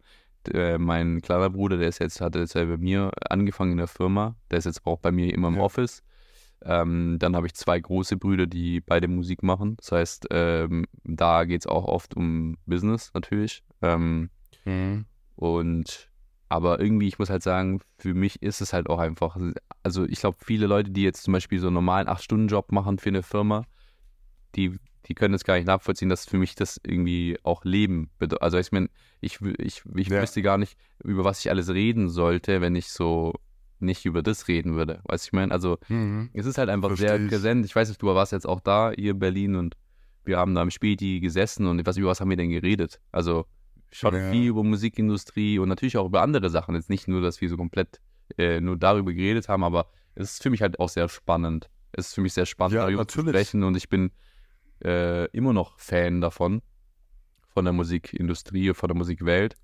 Äh, 0.51 0.79
mein 0.79 1.21
kleiner 1.21 1.51
Bruder, 1.51 1.77
der 1.77 1.89
ist 1.89 1.99
jetzt, 1.99 2.19
hat 2.19 2.35
jetzt 2.35 2.55
ja 2.55 2.65
bei 2.65 2.77
mir 2.77 3.11
angefangen 3.29 3.73
in 3.73 3.77
der 3.77 3.87
Firma, 3.87 4.35
der 4.49 4.57
ist 4.59 4.65
jetzt 4.65 4.85
auch 4.85 4.97
bei 4.97 5.11
mir 5.11 5.31
immer 5.33 5.49
im 5.49 5.55
Ja. 5.57 5.61
Office. 5.61 6.03
Ähm, 6.63 7.17
dann 7.19 7.35
habe 7.35 7.47
ich 7.47 7.53
zwei 7.53 7.79
große 7.79 8.17
Brüder, 8.17 8.47
die 8.47 8.81
beide 8.81 9.07
Musik 9.07 9.43
machen. 9.43 9.75
Das 9.77 9.91
heißt, 9.91 10.27
ähm, 10.31 10.85
da 11.03 11.43
geht 11.45 11.61
es 11.61 11.67
auch 11.67 11.85
oft 11.85 12.15
um 12.15 12.57
Business 12.65 13.11
natürlich. 13.13 13.63
Ähm, 13.81 14.29
Mhm. 14.65 15.05
und 15.35 16.09
aber 16.49 16.81
irgendwie, 16.81 17.07
ich 17.07 17.17
muss 17.17 17.29
halt 17.29 17.43
sagen, 17.43 17.79
für 17.97 18.13
mich 18.13 18.41
ist 18.41 18.59
es 18.59 18.73
halt 18.73 18.89
auch 18.89 18.99
einfach, 18.99 19.37
also 19.83 20.03
ich 20.03 20.19
glaube, 20.19 20.35
viele 20.41 20.67
Leute, 20.67 20.91
die 20.91 21.03
jetzt 21.03 21.23
zum 21.23 21.31
Beispiel 21.31 21.59
so 21.59 21.67
einen 21.67 21.75
normalen 21.75 22.09
8-Stunden-Job 22.09 22.73
machen 22.73 22.99
für 22.99 23.07
eine 23.07 23.23
Firma, 23.23 23.63
die, 24.55 24.77
die 25.05 25.13
können 25.13 25.33
es 25.33 25.45
gar 25.45 25.55
nicht 25.55 25.65
nachvollziehen, 25.65 26.09
dass 26.09 26.25
für 26.25 26.37
mich 26.37 26.55
das 26.55 26.77
irgendwie 26.85 27.37
auch 27.43 27.63
Leben 27.63 28.09
bedeutet. 28.19 28.41
Also 28.41 28.57
ich 28.57 28.71
meine, 28.73 28.89
ich, 29.21 29.39
ich, 29.59 29.83
ich 29.95 30.09
Ja. 30.09 30.21
wüsste 30.21 30.41
gar 30.41 30.57
nicht, 30.57 30.77
über 31.03 31.23
was 31.23 31.39
ich 31.39 31.49
alles 31.49 31.69
reden 31.69 32.09
sollte, 32.09 32.59
wenn 32.59 32.75
ich 32.75 32.89
so 32.89 33.33
nicht 33.79 34.05
über 34.05 34.21
das 34.21 34.49
reden 34.49 34.75
würde. 34.75 34.99
Weißt 35.05 35.25
du, 35.25 35.29
ich 35.29 35.33
meine, 35.33 35.53
also 35.53 35.77
Mhm. 35.87 36.31
es 36.33 36.45
ist 36.45 36.57
halt 36.57 36.69
einfach 36.69 36.89
Versteh 36.89 37.07
sehr 37.07 37.21
ich. 37.21 37.29
präsent. 37.29 37.65
Ich 37.65 37.75
weiß 37.75 37.87
nicht, 37.87 38.01
du 38.01 38.07
warst 38.07 38.33
jetzt 38.33 38.45
auch 38.45 38.59
da, 38.59 38.91
hier 38.91 39.11
in 39.11 39.19
Berlin, 39.19 39.55
und 39.55 39.77
wir 40.25 40.37
haben 40.37 40.53
da 40.53 40.61
im 40.61 40.69
Späti 40.69 41.21
gesessen 41.21 41.65
und 41.65 41.85
was, 41.85 41.95
über 41.95 42.09
was 42.09 42.19
haben 42.19 42.29
wir 42.29 42.37
denn 42.37 42.49
geredet? 42.49 42.99
Also 43.13 43.45
schon 43.91 44.13
Ja. 44.15 44.31
viel 44.31 44.47
über 44.47 44.63
Musikindustrie 44.63 45.59
und 45.59 45.69
natürlich 45.69 45.97
auch 45.97 46.05
über 46.05 46.21
andere 46.21 46.49
Sachen. 46.49 46.75
Jetzt 46.75 46.89
nicht 46.89 47.07
nur, 47.07 47.21
dass 47.21 47.41
wir 47.41 47.49
so 47.49 47.57
komplett 47.57 47.99
äh, 48.37 48.61
nur 48.61 48.77
darüber 48.77 49.11
geredet 49.13 49.49
haben, 49.49 49.63
aber 49.63 49.87
es 50.15 50.33
ist 50.33 50.43
für 50.43 50.49
mich 50.49 50.61
halt 50.61 50.79
auch 50.79 50.89
sehr 50.89 51.09
spannend. 51.09 51.69
Es 51.91 52.07
ist 52.07 52.13
für 52.15 52.21
mich 52.21 52.33
sehr 52.33 52.45
spannend, 52.45 52.75
Ja, 52.75 52.81
darüber 52.85 53.07
zu 53.07 53.21
sprechen 53.21 53.63
und 53.63 53.75
ich 53.75 53.89
bin 53.89 54.11
äh, 54.83 55.25
immer 55.31 55.51
noch 55.53 55.77
Fan 55.79 56.21
davon, 56.21 56.61
von 57.53 57.65
der 57.65 57.73
Musikindustrie, 57.73 58.73
von 58.73 58.87
der 58.87 58.95
Musikwelt. 58.95 59.55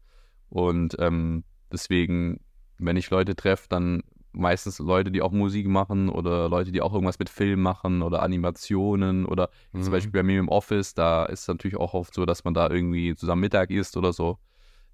Und 0.49 0.95
ähm, 0.99 1.44
deswegen, 1.72 2.41
wenn 2.78 2.98
ich 2.98 3.10
Leute 3.10 3.36
treffe, 3.36 3.68
dann 3.70 4.04
meistens 4.32 4.80
Leute, 4.80 5.12
die 5.12 5.22
auch 5.22 5.32
Musik 5.32 5.68
machen 5.68 6.10
oder 6.10 6.49
Leute, 6.49 6.72
die 6.72 6.82
auch 6.82 6.94
irgendwas 6.94 7.20
mit 7.20 7.30
Film 7.30 7.62
machen 7.62 8.02
oder 8.02 8.22
Animationen 8.22 9.26
oder 9.26 9.49
Mhm. 9.74 9.82
zum 9.84 9.91
Beispiel 9.91 10.12
bei 10.12 10.24
mir 10.24 10.40
im 10.40 10.49
Office, 10.49 10.94
da 10.94 11.26
ist 11.26 11.41
es 11.41 11.48
natürlich 11.48 11.78
auch 11.78 11.94
oft 11.94 12.14
so, 12.14 12.26
dass 12.26 12.44
man 12.44 12.54
da 12.54 12.70
irgendwie 12.70 13.16
zusammen 13.16 13.41
Mittag 13.41 13.70
isst 13.72 13.98
oder 13.98 14.14
so. 14.14 14.38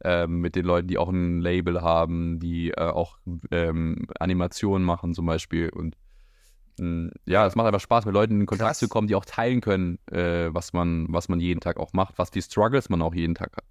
Ähm, 0.04 0.40
mit 0.42 0.56
den 0.56 0.66
Leuten, 0.66 0.88
die 0.88 0.98
auch 0.98 1.10
ein 1.10 1.40
Label 1.40 1.82
haben, 1.82 2.40
die 2.40 2.72
äh, 2.72 2.82
auch 2.90 3.20
ähm, 3.52 4.06
Animationen 4.20 4.86
machen 4.86 5.14
zum 5.14 5.26
Beispiel. 5.26 5.70
Und 5.70 5.96
mh, 6.80 7.12
ja, 7.26 7.46
es 7.48 7.56
macht 7.56 7.68
einfach 7.68 7.80
Spaß, 7.80 8.06
mit 8.06 8.14
Leuten 8.14 8.42
in 8.42 8.46
Kontakt 8.46 8.70
Krass. 8.70 8.80
zu 8.80 8.90
kommen, 8.90 9.08
die 9.08 9.16
auch 9.16 9.26
teilen 9.26 9.62
können, 9.62 10.00
äh, 10.12 10.50
was 10.54 10.74
man, 10.74 11.06
was 11.10 11.30
man 11.30 11.40
jeden 11.40 11.62
Tag 11.62 11.78
auch 11.78 11.94
macht, 11.94 12.18
was 12.18 12.32
die 12.32 12.42
Struggles 12.42 12.90
man 12.90 13.02
auch 13.02 13.14
jeden 13.16 13.36
Tag 13.36 13.56
hat. 13.56 13.66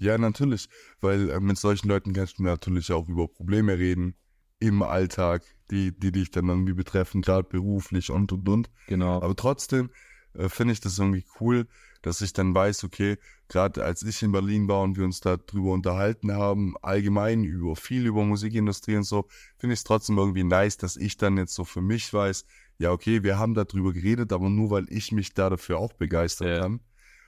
Ja, 0.00 0.16
natürlich, 0.16 0.68
weil 1.00 1.30
äh, 1.30 1.40
mit 1.40 1.58
solchen 1.58 1.88
Leuten 1.88 2.12
kannst 2.12 2.38
du 2.38 2.44
natürlich 2.44 2.92
auch 2.92 3.08
über 3.08 3.28
Probleme 3.28 3.78
reden 3.78 4.14
im 4.60 4.82
Alltag, 4.82 5.42
die, 5.70 5.92
die 5.98 6.12
dich 6.12 6.30
dann 6.30 6.48
irgendwie 6.48 6.72
betreffen, 6.72 7.22
gerade 7.22 7.48
beruflich 7.48 8.10
und 8.10 8.32
und 8.32 8.48
und. 8.48 8.70
Genau. 8.86 9.22
Aber 9.22 9.36
trotzdem 9.36 9.90
äh, 10.34 10.48
finde 10.48 10.72
ich 10.72 10.80
das 10.80 10.98
irgendwie 10.98 11.24
cool, 11.40 11.66
dass 12.02 12.20
ich 12.20 12.32
dann 12.32 12.54
weiß, 12.54 12.84
okay, 12.84 13.18
gerade 13.48 13.84
als 13.84 14.02
ich 14.02 14.22
in 14.22 14.32
Berlin 14.32 14.68
war 14.68 14.82
und 14.82 14.96
wir 14.96 15.04
uns 15.04 15.20
da 15.20 15.36
drüber 15.36 15.72
unterhalten 15.72 16.32
haben, 16.32 16.74
allgemein 16.82 17.44
über 17.44 17.76
viel 17.76 18.06
über 18.06 18.24
Musikindustrie 18.24 18.96
und 18.96 19.04
so, 19.04 19.26
finde 19.58 19.74
ich 19.74 19.80
es 19.80 19.84
trotzdem 19.84 20.16
irgendwie 20.18 20.44
nice, 20.44 20.76
dass 20.76 20.96
ich 20.96 21.16
dann 21.16 21.36
jetzt 21.36 21.54
so 21.54 21.64
für 21.64 21.80
mich 21.82 22.12
weiß, 22.12 22.44
ja, 22.78 22.92
okay, 22.92 23.24
wir 23.24 23.38
haben 23.38 23.54
darüber 23.54 23.92
geredet, 23.92 24.32
aber 24.32 24.48
nur 24.48 24.70
weil 24.70 24.86
ich 24.88 25.10
mich 25.12 25.34
da 25.34 25.50
dafür 25.50 25.78
auch 25.78 25.92
begeistern 25.92 26.48
Ja. 26.48 26.60
kann. 26.60 26.80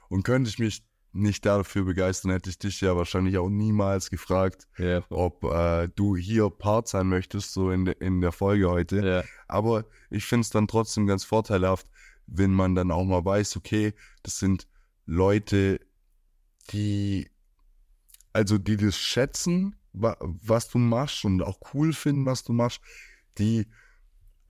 Und 0.09 0.23
könnte 0.25 0.51
ich 0.51 0.59
mich 0.59 0.85
nicht 1.13 1.45
dafür 1.45 1.85
begeistern, 1.85 2.31
hätte 2.31 2.51
ich 2.51 2.59
dich 2.59 2.81
ja 2.81 2.97
wahrscheinlich 2.97 3.37
auch 3.39 3.49
niemals 3.49 4.11
gefragt, 4.11 4.69
Ja, 4.79 5.03
ob 5.11 5.45
äh, 5.45 5.89
du 5.95 6.17
hier 6.17 6.51
Part 6.51 6.89
sein 6.89 7.09
möchtest, 7.09 7.53
so 7.53 7.71
in, 7.71 7.85
de, 7.85 7.97
in 7.99 8.21
der 8.21 8.33
Folge 8.33 8.71
heute. 8.71 9.05
ja, 9.05 9.25
Aber 9.49 9.85
ich 10.11 10.25
finde 10.25 10.43
es 10.43 10.51
dann 10.51 10.69
trotzdem 10.69 11.07
ganz 11.07 11.25
vorteilhaft, 11.25 11.87
wenn 12.27 12.53
man 12.53 12.75
dann 12.75 12.91
auch 12.91 13.05
mal 13.05 13.25
weiß, 13.25 13.57
okay, 13.57 13.93
das 14.23 14.39
sind 14.39 14.69
Leute, 15.05 15.81
die, 16.71 17.29
also 18.33 18.59
die 18.59 18.77
das 18.77 18.97
schätzen, 18.97 19.75
wa 19.93 20.17
was 20.21 20.69
du 20.69 20.79
machst 20.79 21.25
und 21.25 21.43
auch 21.43 21.59
cool 21.75 21.93
finden, 21.93 22.27
was 22.27 22.45
du 22.45 22.53
machst, 22.53 22.81
die 23.39 23.67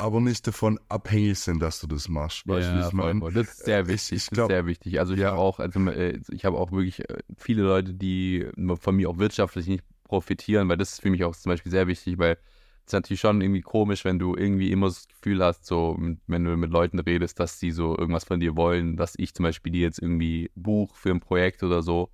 aber 0.01 0.21
nicht 0.21 0.47
davon 0.47 0.79
abhängig 0.89 1.39
sind, 1.39 1.61
dass 1.61 1.81
du 1.81 1.87
das 1.87 2.09
machst. 2.09 2.47
Weißt 2.49 2.69
du, 2.69 2.73
ja, 2.75 2.87
ich 2.87 2.91
voll, 2.91 2.99
meine? 3.01 3.21
voll. 3.21 3.33
Das 3.33 3.49
ist 3.49 3.65
sehr 3.65 3.81
Äh, 3.85 3.89
wichtig. 3.89 4.17
ich 4.19 4.25
das 4.27 4.31
glaub- 4.35 4.51
ist 4.51 4.55
sehr 4.55 4.67
wichtig. 4.67 4.99
Also 4.99 5.15
ich 5.15 5.21
Ja. 5.21 5.31
habe 5.33 5.39
auch, 5.41 5.59
also 5.61 5.81
äh, 5.89 6.21
ich 6.31 6.45
habe 6.45 6.59
auch 6.59 6.73
wirklich 6.73 7.09
äh, 7.09 7.19
viele 7.37 7.63
Leute, 7.63 7.95
die 7.95 8.47
von 8.81 8.97
mir 8.97 9.09
auch 9.11 9.19
wirtschaftlich 9.19 9.67
nicht 9.67 9.85
profitieren, 10.05 10.69
weil 10.69 10.77
das 10.77 10.93
ist 10.93 11.03
für 11.03 11.11
mich 11.11 11.25
auch 11.25 11.37
zum 11.37 11.51
Beispiel 11.51 11.71
sehr 11.71 11.87
wichtig, 11.87 12.19
weil 12.19 12.39
ist 12.87 12.93
natürlich 12.93 13.21
schon 13.21 13.41
irgendwie 13.41 13.61
komisch, 13.61 14.05
wenn 14.05 14.19
du 14.19 14.35
irgendwie 14.35 14.73
immer 14.73 14.87
das 14.89 15.07
Gefühl 15.07 15.45
hast, 15.45 15.65
so, 15.67 15.97
wenn 16.27 16.45
du 16.45 16.57
mit 16.57 16.71
Leuten 16.73 16.99
redest, 16.99 17.39
dass 17.39 17.59
die 17.61 17.71
so 17.71 17.97
irgendwas 17.97 18.25
von 18.25 18.41
dir 18.41 18.57
wollen, 18.57 18.97
dass 18.97 19.15
ich 19.17 19.33
zum 19.35 19.45
Beispiel 19.45 19.71
die 19.71 19.81
jetzt 19.81 20.01
irgendwie 20.01 20.51
buch 20.57 20.97
für 20.97 21.11
ein 21.11 21.21
Projekt 21.21 21.63
oder 21.63 21.83
so. 21.83 22.11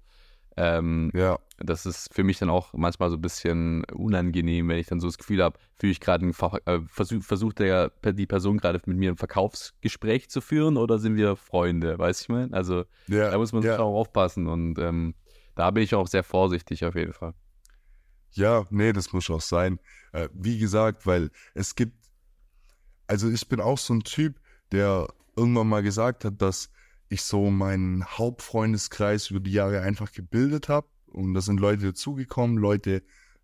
Ähm, 0.56 1.10
Ja, 1.14 1.38
das 1.58 1.86
ist 1.86 2.12
für 2.14 2.24
mich 2.24 2.38
dann 2.38 2.50
auch 2.50 2.72
manchmal 2.72 3.10
so 3.10 3.16
ein 3.16 3.20
bisschen 3.20 3.84
unangenehm, 3.84 4.68
wenn 4.68 4.78
ich 4.78 4.86
dann 4.86 5.00
so 5.00 5.06
das 5.06 5.18
Gefühl 5.18 5.42
habe, 5.42 5.58
fühle 5.78 5.92
ich 5.92 6.00
gerade 6.00 6.26
äh, 6.26 6.80
versuch, 6.86 7.22
versucht 7.22 7.58
der, 7.58 7.90
die 8.04 8.26
Person 8.26 8.58
gerade 8.58 8.80
mit 8.86 8.96
mir 8.96 9.10
ein 9.10 9.16
Verkaufsgespräch 9.16 10.30
zu 10.30 10.40
führen 10.40 10.76
oder 10.76 10.98
sind 10.98 11.16
wir 11.16 11.36
Freunde, 11.36 11.98
weißt 11.98 12.20
du, 12.20 12.24
ich 12.24 12.28
meine? 12.28 12.54
Also 12.54 12.84
ja, 13.06 13.30
da 13.30 13.38
muss 13.38 13.52
man 13.52 13.62
ja. 13.62 13.76
schon 13.76 13.84
aufpassen 13.84 14.46
und 14.46 14.78
ähm, 14.78 15.14
da 15.54 15.70
bin 15.70 15.82
ich 15.82 15.94
auch 15.94 16.06
sehr 16.06 16.24
vorsichtig 16.24 16.84
auf 16.84 16.94
jeden 16.94 17.12
Fall. 17.12 17.34
Ja, 18.32 18.66
nee, 18.70 18.92
das 18.92 19.12
muss 19.12 19.30
auch 19.30 19.40
sein. 19.40 19.78
Äh, 20.12 20.28
wie 20.34 20.58
gesagt, 20.58 21.06
weil 21.06 21.30
es 21.54 21.74
gibt, 21.74 21.96
also 23.06 23.30
ich 23.30 23.48
bin 23.48 23.60
auch 23.60 23.78
so 23.78 23.94
ein 23.94 24.00
Typ, 24.00 24.40
der 24.72 25.08
irgendwann 25.36 25.68
mal 25.68 25.82
gesagt 25.82 26.24
hat, 26.24 26.40
dass 26.40 26.70
ich 27.08 27.22
so 27.22 27.50
meinen 27.50 28.04
Hauptfreundeskreis 28.04 29.30
über 29.30 29.40
die 29.40 29.52
Jahre 29.52 29.80
einfach 29.80 30.12
gebildet 30.12 30.68
habe. 30.68 30.88
Und 31.06 31.34
da 31.34 31.40
sind 31.40 31.60
Leute 31.60 31.86
dazugekommen, 31.86 32.58
Leute 32.58 33.02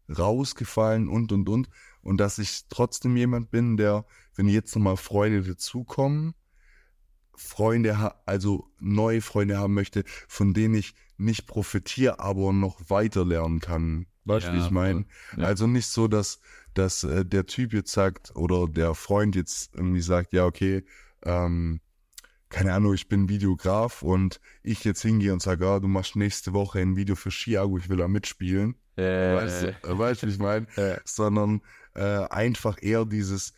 rausgefallen 0.09 1.09
und, 1.09 1.33
und, 1.33 1.49
und. 1.49 1.69
Und 2.03 2.19
dass 2.19 2.39
ich 2.39 2.67
trotzdem 2.69 3.17
jemand 3.17 3.51
bin, 3.51 3.77
der, 3.77 4.05
wenn 4.35 4.49
jetzt 4.49 4.75
nochmal 4.75 4.97
Freunde 4.97 5.43
dazukommen, 5.43 6.35
Freunde, 7.35 8.15
also 8.27 8.69
neue 8.79 9.21
Freunde 9.21 9.59
haben 9.59 9.75
möchte, 9.75 10.05
von 10.29 10.53
denen 10.53 10.75
ich 10.75 10.95
nicht 11.17 11.47
profitiere, 11.47 12.21
aber 12.21 12.53
noch 12.53 12.91
weiter 12.91 13.25
lernen 13.25 13.61
kann. 13.61 14.07
Weißt 14.25 14.49
du, 14.49 14.53
wie 14.53 14.59
Ja, 14.59 14.65
ich 14.65 14.71
meine? 14.71 15.07
Ja. 15.37 15.45
Also 15.45 15.67
nicht 15.67 15.87
so, 15.87 16.09
dass, 16.09 16.41
dass 16.75 17.05
äh, 17.05 17.25
der 17.25 17.47
Typ 17.47 17.73
jetzt 17.73 17.93
sagt 17.93 18.35
oder 18.37 18.69
der 18.69 18.95
Freund 18.95 19.35
jetzt 19.35 19.75
irgendwie 19.75 20.01
sagt, 20.01 20.33
ja, 20.33 20.45
okay, 20.45 20.85
ähm, 21.25 21.81
keine 22.53 22.75
Ahnung, 22.75 22.93
ich 22.95 23.09
bin 23.09 23.29
Videograf 23.31 24.03
und 24.03 24.41
ich 24.63 24.85
jetzt 24.85 25.01
hingehe 25.03 25.33
und 25.33 25.41
sage, 25.43 25.67
ah, 25.67 25.81
du 25.81 25.89
machst 25.89 26.17
nächste 26.17 26.53
Woche 26.53 26.81
ein 26.81 26.97
Video 26.97 27.17
für 27.17 27.31
Chiago, 27.31 27.79
ich 27.79 27.89
will 27.89 27.97
da 27.97 28.09
mitspielen. 28.09 28.77
Äh, 28.97 29.35
Weißt 29.35 29.63
du, 29.63 29.69
äh, 29.89 30.29
wie 30.29 30.33
ich 30.33 30.39
meine? 30.39 30.67
äh, 30.77 30.99
sondern 31.05 31.63
äh, 31.95 32.27
einfach 32.29 32.77
eher 32.83 33.07
dieses, 33.07 33.55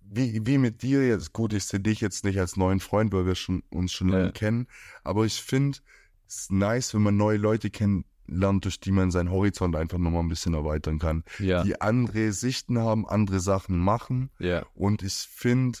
wie, 0.00 0.46
wie 0.46 0.58
mit 0.58 0.82
dir 0.82 1.06
jetzt, 1.08 1.32
gut, 1.32 1.54
ich 1.54 1.64
sehe 1.64 1.80
dich 1.80 2.00
jetzt 2.02 2.22
nicht 2.24 2.38
als 2.38 2.56
neuen 2.56 2.80
Freund, 2.80 3.12
weil 3.12 3.24
wir 3.24 3.34
schon, 3.34 3.62
uns 3.70 3.92
schon 3.92 4.08
lange 4.10 4.26
Ja. 4.26 4.30
kennen, 4.32 4.66
aber 5.04 5.24
ich 5.24 5.42
finde 5.42 5.78
es 6.26 6.50
nice, 6.50 6.92
wenn 6.92 7.02
man 7.02 7.16
neue 7.16 7.38
Leute 7.38 7.70
kennenlernt, 7.70 8.66
durch 8.66 8.78
die 8.78 8.90
man 8.90 9.10
seinen 9.10 9.30
Horizont 9.30 9.74
einfach 9.74 9.96
nochmal 9.96 10.22
ein 10.22 10.28
bisschen 10.28 10.52
erweitern 10.52 10.98
kann, 10.98 11.24
ja, 11.38 11.62
die 11.62 11.80
andere 11.80 12.32
Sichten 12.32 12.78
haben, 12.78 13.08
andere 13.08 13.40
Sachen 13.40 13.78
machen 13.78 14.28
ja, 14.38 14.66
und 14.74 15.02
ich 15.02 15.14
finde, 15.14 15.78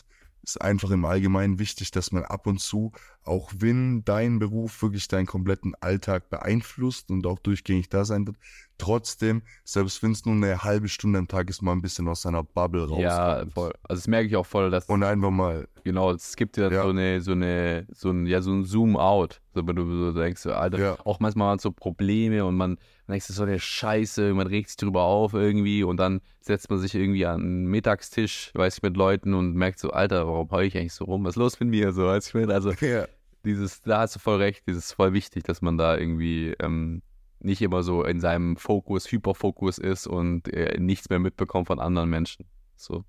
ist 0.48 0.60
einfach 0.60 0.90
im 0.90 1.04
Allgemeinen 1.04 1.58
wichtig, 1.58 1.90
dass 1.90 2.12
man 2.12 2.24
ab 2.24 2.46
und 2.46 2.60
zu, 2.60 2.92
auch 3.22 3.52
wenn 3.56 4.04
dein 4.04 4.38
Beruf 4.38 4.82
wirklich 4.82 5.08
deinen 5.08 5.26
kompletten 5.26 5.74
Alltag 5.80 6.30
beeinflusst 6.30 7.10
und 7.10 7.26
auch 7.26 7.38
durchgängig 7.38 7.88
da 7.88 8.04
sein 8.04 8.26
wird, 8.26 8.38
trotzdem, 8.78 9.42
selbst 9.64 10.02
wenn 10.02 10.12
es 10.12 10.24
nur 10.24 10.34
eine 10.34 10.62
halbe 10.64 10.88
Stunde 10.88 11.18
am 11.18 11.28
Tag 11.28 11.50
ist, 11.50 11.60
mal 11.62 11.72
ein 11.72 11.82
bisschen 11.82 12.08
aus 12.08 12.22
seiner 12.22 12.42
Bubble 12.44 12.88
raus. 12.88 13.00
ja, 13.00 13.44
voll. 13.52 13.72
Also 13.82 14.00
das 14.00 14.06
merke 14.08 14.28
ich 14.28 14.36
auch 14.36 14.46
voll, 14.46 14.70
dass 14.70 14.86
Und 14.86 15.02
einfach 15.02 15.30
mal, 15.30 15.68
Genau, 15.84 16.12
es 16.12 16.36
gibt 16.36 16.56
ja, 16.56 16.70
Ja. 16.70 16.82
so 16.82 16.90
eine, 16.90 17.20
so 17.20 17.32
eine, 17.32 17.86
so 17.92 18.10
ein, 18.10 18.26
ja, 18.26 18.40
so 18.42 18.52
ein 18.52 18.64
Zoom-out. 18.64 19.40
So, 19.54 19.66
wenn 19.66 19.74
du 19.76 19.84
so 20.12 20.12
denkst, 20.12 20.46
Alter, 20.46 20.78
Ja. 20.78 20.96
auch 21.04 21.18
manchmal 21.20 21.52
hat 21.52 21.60
so 21.60 21.72
Probleme 21.72 22.44
und 22.44 22.56
man, 22.56 22.72
man 22.72 22.78
denkt, 23.14 23.24
das 23.24 23.30
ist 23.30 23.36
so 23.36 23.44
eine 23.44 23.58
Scheiße, 23.58 24.34
man 24.34 24.46
regt 24.46 24.68
sich 24.68 24.76
drüber 24.76 25.02
auf 25.02 25.32
irgendwie 25.34 25.82
und 25.82 25.96
dann 25.98 26.20
setzt 26.40 26.68
man 26.70 26.78
sich 26.78 26.94
irgendwie 26.94 27.26
an 27.26 27.40
einen 27.40 27.66
Mittagstisch, 27.66 28.50
weiß 28.54 28.76
ich, 28.76 28.82
mit 28.82 28.96
Leuten 28.96 29.34
und 29.34 29.54
merkt 29.54 29.78
so, 29.78 29.90
Alter, 29.90 30.26
warum 30.26 30.50
heul 30.50 30.64
ich 30.66 30.76
eigentlich 30.76 30.92
so 30.92 31.04
rum? 31.06 31.24
Was 31.24 31.30
ist 31.30 31.36
los 31.36 31.58
mit 31.60 31.70
mir? 31.70 31.92
So, 31.92 32.02
du, 32.06 32.16
ich 32.16 32.48
also 32.50 32.70
ja, 32.80 33.06
dieses, 33.44 33.80
da 33.82 34.00
hast 34.00 34.16
du 34.16 34.18
voll 34.20 34.36
recht, 34.36 34.64
dieses 34.66 34.86
ist 34.86 34.92
voll 34.92 35.12
wichtig, 35.12 35.44
dass 35.44 35.62
man 35.62 35.78
da 35.78 35.96
irgendwie 35.96 36.54
ähm, 36.60 37.02
nicht 37.40 37.62
immer 37.62 37.82
so 37.82 38.04
in 38.04 38.20
seinem 38.20 38.56
Fokus, 38.56 39.10
Hyperfokus 39.10 39.78
ist 39.78 40.06
und 40.06 40.52
äh, 40.52 40.78
nichts 40.78 41.08
mehr 41.08 41.18
mitbekommt 41.18 41.68
von 41.68 41.80
anderen 41.80 42.10
Menschen. 42.10 42.46
So. 42.76 43.04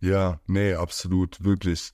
ja, 0.00 0.40
nee, 0.46 0.74
absolut, 0.74 1.42
wirklich. 1.42 1.92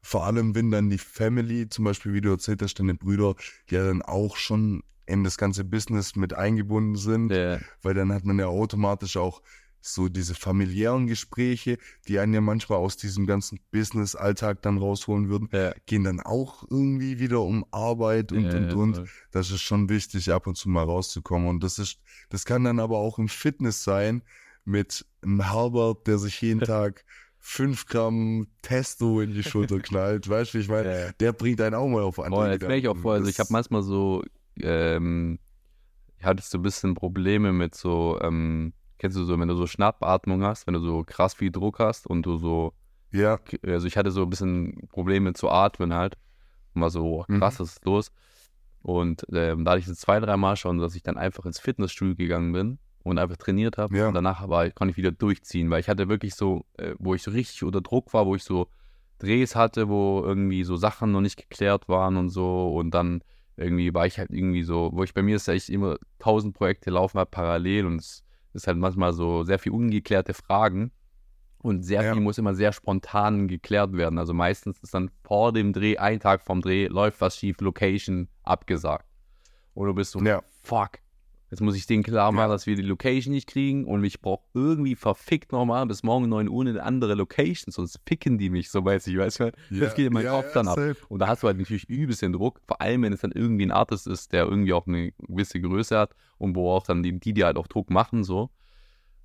Vor 0.00 0.24
allem, 0.24 0.54
wenn 0.54 0.70
dann 0.70 0.90
die 0.90 0.98
Family, 0.98 1.68
zum 1.68 1.84
Beispiel, 1.86 2.12
wie 2.12 2.20
du 2.20 2.30
erzählt 2.30 2.60
hast, 2.62 2.78
deine 2.78 2.94
Brüder, 2.94 3.34
ja 3.70 3.84
dann 3.86 4.02
auch 4.02 4.36
schon 4.36 4.82
in 5.06 5.24
das 5.24 5.38
ganze 5.38 5.64
Business 5.64 6.16
mit 6.16 6.34
eingebunden 6.34 6.96
sind. 6.96 7.28
Der, 7.28 7.60
weil 7.82 7.94
dann 7.94 8.12
hat 8.12 8.24
man 8.24 8.38
ja 8.38 8.46
automatisch 8.46 9.16
auch 9.16 9.42
so 9.86 10.08
diese 10.08 10.34
familiären 10.34 11.06
Gespräche, 11.06 11.78
die 12.08 12.18
einen 12.18 12.32
ja 12.32 12.40
manchmal 12.40 12.78
aus 12.78 12.96
diesem 12.96 13.26
ganzen 13.26 13.60
Business-Alltag 13.70 14.62
dann 14.62 14.78
rausholen 14.78 15.28
würden, 15.28 15.48
der, 15.50 15.74
gehen 15.86 16.04
dann 16.04 16.20
auch 16.20 16.64
irgendwie 16.70 17.18
wieder 17.18 17.42
um 17.42 17.66
Arbeit 17.70 18.32
und 18.32 18.44
der, 18.44 18.56
und 18.56 18.72
und. 18.72 18.94
voll. 18.96 19.08
Das 19.30 19.50
ist 19.50 19.60
schon 19.60 19.88
wichtig, 19.88 20.32
ab 20.32 20.46
und 20.46 20.56
zu 20.56 20.68
mal 20.68 20.84
rauszukommen. 20.84 21.48
Und 21.48 21.62
das 21.62 21.78
ist, 21.78 21.98
das 22.30 22.44
kann 22.44 22.64
dann 22.64 22.80
aber 22.80 22.98
auch 22.98 23.18
im 23.18 23.28
Fitness 23.28 23.84
sein, 23.84 24.22
mit 24.64 25.04
einem 25.22 25.42
Herbert, 25.50 26.06
der 26.06 26.18
sich 26.18 26.40
jeden 26.40 26.60
Tag 26.66 27.04
fünf 27.38 27.84
Gramm 27.86 28.46
Testo 28.62 29.20
in 29.20 29.34
die 29.34 29.42
Schulter 29.42 29.78
knallt. 29.80 30.28
Weißt 30.30 30.54
du, 30.54 30.58
ich 30.58 30.68
meine, 30.68 30.88
Ja. 31.06 31.12
der 31.12 31.32
bringt 31.34 31.60
einen 31.60 31.74
auch 31.74 31.88
mal 31.88 32.02
auf 32.02 32.18
andere 32.18 32.40
Boah, 32.40 32.50
jetzt 32.50 32.62
merke 32.62 32.76
ich 32.78 32.88
auch 32.88 32.96
voll, 32.96 33.16
also 33.18 33.28
ich 33.28 33.38
habe 33.38 33.52
manchmal 33.52 33.82
so, 33.82 34.22
ähm, 34.60 35.38
ich 36.18 36.24
hatte 36.24 36.42
so 36.42 36.56
ein 36.56 36.62
bisschen 36.62 36.94
Probleme 36.94 37.52
mit 37.52 37.74
so, 37.74 38.18
ähm, 38.22 38.72
kennst 39.04 39.18
du 39.18 39.24
so, 39.24 39.38
wenn 39.38 39.48
du 39.48 39.54
so 39.54 39.66
Schnappatmung 39.66 40.42
hast, 40.44 40.66
wenn 40.66 40.72
du 40.72 40.80
so 40.80 41.04
krass 41.04 41.34
viel 41.34 41.50
Druck 41.52 41.78
hast 41.78 42.06
und 42.06 42.24
du 42.24 42.38
so, 42.38 42.72
Ja, 43.12 43.38
also 43.62 43.86
ich 43.86 43.98
hatte 43.98 44.10
so 44.10 44.22
ein 44.22 44.30
bisschen 44.30 44.88
Probleme 44.88 45.34
zu 45.34 45.50
atmen 45.50 45.92
halt. 45.92 46.16
Und 46.74 46.80
war 46.80 46.88
so, 46.88 47.04
oh, 47.04 47.24
Mhm. 47.28 47.38
krass, 47.38 47.60
was 47.60 47.72
ist 47.76 47.84
los? 47.84 48.12
Und 48.80 49.26
ähm, 49.30 49.66
da 49.66 49.72
hatte 49.72 49.80
ich 49.80 49.86
so 49.86 49.92
zwei, 49.92 50.20
drei 50.20 50.38
Mal 50.38 50.56
schon, 50.56 50.78
dass 50.78 50.94
ich 50.94 51.02
dann 51.02 51.18
einfach 51.18 51.44
ins 51.44 51.60
Fitnessstudio 51.60 52.14
gegangen 52.14 52.52
bin 52.54 52.78
und 53.02 53.18
einfach 53.18 53.36
trainiert 53.36 53.76
habe. 53.76 53.94
Ja. 53.94 54.08
Und 54.08 54.14
danach 54.14 54.48
war, 54.48 54.70
konnte 54.70 54.92
ich 54.92 54.96
wieder 54.96 55.12
durchziehen, 55.12 55.68
weil 55.68 55.80
ich 55.80 55.90
hatte 55.90 56.08
wirklich 56.08 56.34
so, 56.34 56.64
äh, 56.78 56.94
wo 56.98 57.14
ich 57.14 57.22
so 57.22 57.30
richtig 57.30 57.62
unter 57.62 57.82
Druck 57.82 58.14
war, 58.14 58.24
wo 58.24 58.34
ich 58.34 58.42
so 58.42 58.68
Drehs 59.18 59.54
hatte, 59.54 59.90
wo 59.90 60.22
irgendwie 60.24 60.64
so 60.64 60.76
Sachen 60.76 61.12
noch 61.12 61.20
nicht 61.20 61.36
geklärt 61.36 61.90
waren 61.90 62.16
und 62.16 62.30
so. 62.30 62.74
Und 62.74 62.92
dann 62.92 63.22
irgendwie 63.58 63.92
war 63.92 64.06
ich 64.06 64.18
halt 64.18 64.30
irgendwie 64.30 64.62
so, 64.62 64.92
wo 64.94 65.04
ich 65.04 65.12
bei 65.12 65.22
mir 65.22 65.36
ist 65.36 65.46
ja 65.46 65.52
echt 65.52 65.68
immer 65.68 65.98
tausend 66.18 66.54
Projekte 66.54 66.88
laufen 66.90 67.18
halt 67.18 67.30
parallel 67.30 67.84
und 67.84 67.96
es 67.96 68.23
ist 68.54 68.66
halt 68.66 68.78
manchmal 68.78 69.12
so 69.12 69.44
sehr 69.44 69.58
viel 69.58 69.72
ungeklärte 69.72 70.34
Fragen. 70.34 70.92
Und 71.58 71.82
sehr 71.82 72.02
Ja. 72.02 72.12
viel 72.12 72.20
muss 72.20 72.36
immer 72.36 72.54
sehr 72.54 72.72
spontan 72.72 73.48
geklärt 73.48 73.94
werden. 73.94 74.18
Also 74.18 74.34
meistens 74.34 74.78
ist 74.80 74.92
dann 74.92 75.10
vor 75.24 75.50
dem 75.52 75.72
Dreh, 75.72 75.96
ein 75.96 76.20
Tag 76.20 76.42
vorm 76.42 76.60
Dreh, 76.60 76.88
läuft 76.88 77.20
was 77.22 77.36
schief, 77.38 77.58
Location 77.62 78.28
abgesagt. 78.42 79.06
Und 79.72 79.86
du 79.86 79.94
bist 79.94 80.12
so, 80.12 80.20
Ja. 80.20 80.42
fuck. 80.62 80.98
Jetzt 81.54 81.60
muss 81.60 81.76
ich 81.76 81.86
denen 81.86 82.02
klar 82.02 82.32
machen, 82.32 82.46
Ja. 82.46 82.52
dass 82.52 82.66
wir 82.66 82.74
die 82.74 82.82
Location 82.82 83.32
nicht 83.32 83.46
kriegen 83.48 83.84
und 83.84 84.02
ich 84.02 84.20
brauche 84.20 84.42
irgendwie 84.54 84.96
verfickt 84.96 85.52
nochmal 85.52 85.86
bis 85.86 86.02
morgen 86.02 86.28
9 86.28 86.48
Uhr 86.48 86.66
eine 86.66 86.82
andere 86.82 87.14
Location, 87.14 87.70
sonst 87.72 88.04
picken 88.04 88.38
die 88.38 88.50
mich, 88.50 88.70
so 88.72 88.84
weiß 88.84 89.06
ich, 89.06 89.16
weißt 89.16 89.38
du? 89.38 89.52
Das 89.70 89.94
geht 89.94 90.06
in 90.08 90.12
meinen 90.12 90.26
Kopf 90.26 90.52
dann 90.52 90.66
ab. 90.66 90.74
safe. 90.74 90.96
Und 91.08 91.20
da 91.20 91.28
hast 91.28 91.44
du 91.44 91.46
halt 91.46 91.58
natürlich 91.58 91.88
übelst 91.88 92.22
den 92.22 92.32
Druck, 92.32 92.60
vor 92.66 92.80
allem 92.80 93.02
wenn 93.02 93.12
es 93.12 93.20
dann 93.20 93.30
irgendwie 93.30 93.66
ein 93.66 93.70
Artist 93.70 94.08
ist, 94.08 94.32
der 94.32 94.44
irgendwie 94.46 94.72
auch 94.72 94.86
eine 94.88 95.12
gewisse 95.28 95.60
Größe 95.60 95.96
hat 95.96 96.10
und 96.38 96.56
wo 96.56 96.70
auch 96.72 96.82
dann 96.84 97.02
die, 97.04 97.18
die 97.20 97.32
dir 97.32 97.46
halt 97.46 97.56
auch 97.56 97.68
Druck 97.68 97.88
machen, 97.90 98.24
so. 98.24 98.50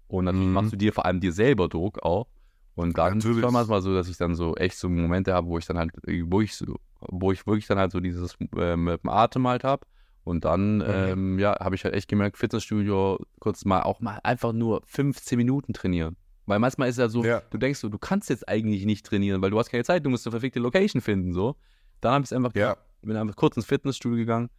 Und 0.08 0.26
dann 0.28 0.48
Mhm. 0.50 0.54
machst 0.54 0.72
du 0.72 0.78
dir 0.78 0.94
vor 0.94 1.06
allem 1.06 1.20
dir 1.20 1.32
selber 1.34 1.68
Druck 1.68 2.02
auch. 2.04 2.28
Und 2.76 2.98
dann 2.98 3.18
ist 3.18 3.26
es 3.26 3.52
manchmal 3.52 3.82
so, 3.82 3.94
dass 3.94 4.08
ich 4.08 4.18
dann 4.18 4.36
so 4.36 4.56
echt 4.56 4.78
so 4.78 4.88
Momente 4.88 5.34
habe, 5.34 5.48
wo 5.48 5.58
ich 5.58 5.66
dann 5.66 5.78
halt, 5.80 5.92
wo 6.26 6.42
ich 6.42 6.64
wo 7.02 7.32
ich 7.32 7.46
wirklich 7.46 7.68
dann 7.68 7.78
halt 7.80 7.92
so 7.92 8.00
dieses 8.00 8.38
äh, 8.56 8.76
mit 8.78 9.04
dem 9.04 9.10
Atem 9.10 9.48
halt 9.48 9.64
habe. 9.64 9.86
Und 10.30 10.46
dann, 10.46 10.78
Mhm. 10.78 10.84
ähm, 10.88 11.40
ja, 11.40 11.58
habe 11.60 11.74
ich 11.76 11.84
halt 11.84 11.96
echt 11.96 12.08
gemerkt, 12.08 12.38
Fitnessstudio 12.38 13.18
kurz 13.40 13.66
mal 13.66 13.82
auch 13.82 14.00
mal 14.00 14.20
einfach 14.24 14.54
nur 14.54 14.84
15 14.86 15.38
Minuten 15.38 15.74
trainieren. 15.74 16.16
Weil 16.46 16.60
manchmal 16.60 16.88
ist 16.90 16.98
ja 17.00 17.10
so, 17.10 17.24
Ja. 17.26 17.42
du 17.50 17.58
denkst 17.58 17.80
so, 17.80 17.90
du 17.90 17.98
kannst 17.98 18.30
jetzt 18.30 18.48
eigentlich 18.48 18.86
nicht 18.86 19.06
trainieren, 19.06 19.42
weil 19.42 19.50
du 19.50 19.58
hast 19.58 19.70
keine 19.72 19.84
Zeit, 19.84 20.06
du 20.06 20.10
musst 20.12 20.28
eine 20.28 20.32
verfickte 20.32 20.60
Location 20.60 21.02
finden, 21.02 21.34
so. 21.34 21.56
Dann 22.02 22.14
habe 22.14 22.24
ich 22.24 22.30
es 22.32 22.34
einfach, 22.34 22.54
Ja. 22.56 22.78
bin 23.02 23.16
einfach 23.18 23.36
kurz 23.36 23.56
ins 23.58 23.66
Fitnessstudio 23.66 24.18
gegangen, 24.18 24.50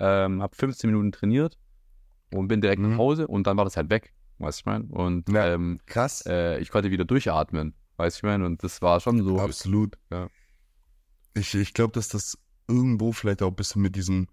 ähm, 0.00 0.42
habe 0.42 0.54
15 0.56 0.90
Minuten 0.90 1.12
trainiert 1.12 1.56
und 2.34 2.48
bin 2.48 2.60
direkt 2.60 2.82
Mhm. 2.82 2.90
nach 2.90 2.98
Hause 2.98 3.26
und 3.28 3.46
dann 3.46 3.56
war 3.56 3.64
das 3.64 3.76
halt 3.76 3.88
weg, 3.88 4.12
weißt 4.38 4.58
du, 4.58 4.60
ich 4.62 4.66
meine? 4.66 4.84
Und 4.86 5.28
Ja. 5.28 5.54
ähm, 5.54 5.78
Krass. 5.86 6.24
äh, 6.26 6.58
ich 6.58 6.70
konnte 6.70 6.90
wieder 6.90 7.04
durchatmen, 7.04 7.74
weißt 7.98 8.16
du, 8.16 8.18
ich 8.18 8.22
meine? 8.30 8.46
Und 8.46 8.62
das 8.64 8.82
war 8.82 8.98
schon 9.00 9.22
so, 9.22 9.38
Absolut. 9.38 9.96
Ja. 10.10 10.28
Ich, 11.34 11.54
ich 11.54 11.72
glaube, 11.72 11.92
dass 11.92 12.08
das 12.08 12.36
irgendwo 12.68 13.12
vielleicht 13.12 13.42
auch 13.42 13.48
ein 13.50 13.56
bisschen 13.56 13.82
mit 13.82 13.94
diesem 13.96 14.26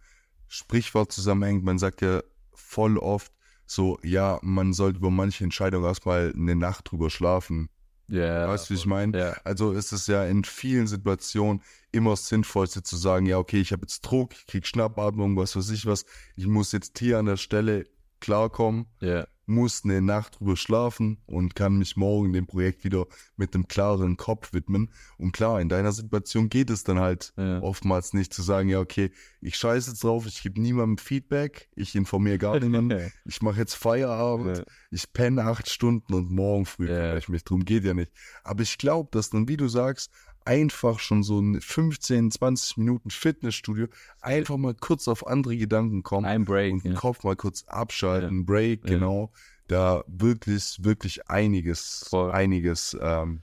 Sprichwort 0.48 1.11
zusammenhängt. 1.11 1.64
Man 1.64 1.80
sagt 1.80 2.02
ja 2.02 2.22
voll 2.53 2.98
oft 2.98 3.32
so, 3.68 3.99
ja, 4.02 4.40
man 4.41 4.72
sollte 4.74 4.99
über 4.99 5.11
manche 5.11 5.44
Entscheidungen 5.44 5.86
erstmal 5.86 6.34
eine 6.34 6.56
Nacht 6.56 6.90
drüber 6.90 7.10
schlafen. 7.10 7.69
ja, 8.07 8.48
weißt 8.48 8.69
du, 8.69 8.74
wie 8.74 8.78
ich 8.78 8.86
meine? 8.86 9.18
ja, 9.18 9.36
Also 9.44 9.74
ist 9.74 9.91
es 9.91 10.07
ja 10.07 10.24
in 10.26 10.45
vielen 10.45 10.88
Situationen 10.88 11.61
immer 11.91 12.11
das 12.11 12.28
Sinnvollste 12.28 12.82
zu 12.82 12.95
sagen, 12.95 13.26
ja, 13.26 13.38
okay, 13.38 13.60
ich 13.60 13.74
habe 13.74 13.82
jetzt 13.82 14.02
Druck, 14.02 14.34
ich 14.34 14.45
krieg 14.48 14.65
Schnappatmung, 14.65 15.36
was 15.36 15.56
weiß 15.56 15.69
ich 15.72 15.86
was, 15.86 16.06
ich 16.38 16.48
muss 16.48 16.72
jetzt 16.72 16.98
hier 16.98 17.19
an 17.19 17.26
der 17.26 17.38
Stelle 17.38 17.86
klarkommen. 18.22 18.88
ja, 19.02 19.28
muss 19.48 19.84
eine 19.86 20.02
Nacht 20.02 20.40
drüber 20.40 20.57
schlafen 20.57 21.18
und 21.26 21.56
kann 21.56 21.78
mich 21.78 21.95
morgen 21.95 22.34
dem 22.34 22.45
Projekt 22.45 22.84
wieder 22.84 23.06
mit 23.38 23.56
einem 23.56 23.68
klareren 23.68 24.18
Kopf 24.18 24.52
widmen. 24.53 24.91
Und 25.18 25.32
klar, 25.32 25.61
in 25.61 25.69
deiner 25.69 25.94
Situation 25.94 26.49
geht 26.49 26.69
es 26.69 26.84
dann 26.84 26.99
halt 26.99 27.34
Ja. 27.38 27.61
oftmals 27.61 28.14
nicht 28.14 28.34
zu 28.34 28.41
sagen, 28.41 28.68
ja, 28.69 28.80
okay, 28.80 29.10
ich 29.41 29.56
scheiße 29.56 29.91
jetzt 29.91 30.03
drauf, 30.03 30.26
ich 30.28 30.44
gebe 30.44 30.60
niemandem 30.61 30.98
Feedback, 30.98 31.69
ich 31.76 31.95
informiere 31.95 32.38
gar 32.38 32.60
niemanden, 32.60 33.11
ich 33.26 33.41
mache 33.41 33.60
jetzt 33.60 33.76
Feierabend, 33.76 34.57
Ja. 34.57 34.64
ich 34.91 35.11
penne 35.14 35.44
acht 35.45 35.69
Stunden 35.69 36.14
und 36.14 36.30
morgen 36.30 36.65
früh 36.65 36.88
Ja. 36.90 36.95
kümmere 36.95 37.18
ich 37.18 37.30
mich 37.30 37.44
drum, 37.45 37.64
geht 37.64 37.86
ja 37.86 37.94
nicht. 37.94 38.11
Aber 38.44 38.64
ich 38.64 38.78
glaube, 38.78 39.10
dass 39.11 39.30
dann, 39.30 39.48
wie 39.48 39.57
du 39.57 39.68
sagst, 39.69 40.11
einfach 40.48 40.99
schon 40.99 41.24
so 41.24 41.40
ein 41.40 41.60
15, 41.60 42.32
20 42.32 42.78
Minuten 42.78 43.10
Fitnessstudio 43.10 43.88
einfach 44.22 44.57
mal 44.57 44.74
kurz 44.74 45.07
auf 45.07 45.28
andere 45.28 45.57
Gedanken 45.57 46.03
kommen 46.03 46.26
Ein 46.26 46.45
Break. 46.45 46.74
und 46.74 46.84
den 46.86 46.94
Ja. 46.94 46.98
Kopf 46.99 47.24
mal 47.24 47.36
kurz 47.36 47.64
abschalten, 47.65 48.45
Break, 48.45 48.86
Ja. 48.86 48.91
genau, 48.95 49.32
da 49.68 50.03
wirklich, 50.07 50.78
wirklich 50.82 51.30
einiges, 51.30 52.06
Voll. 52.10 52.32
einiges 52.32 52.95
ähm, 53.02 53.41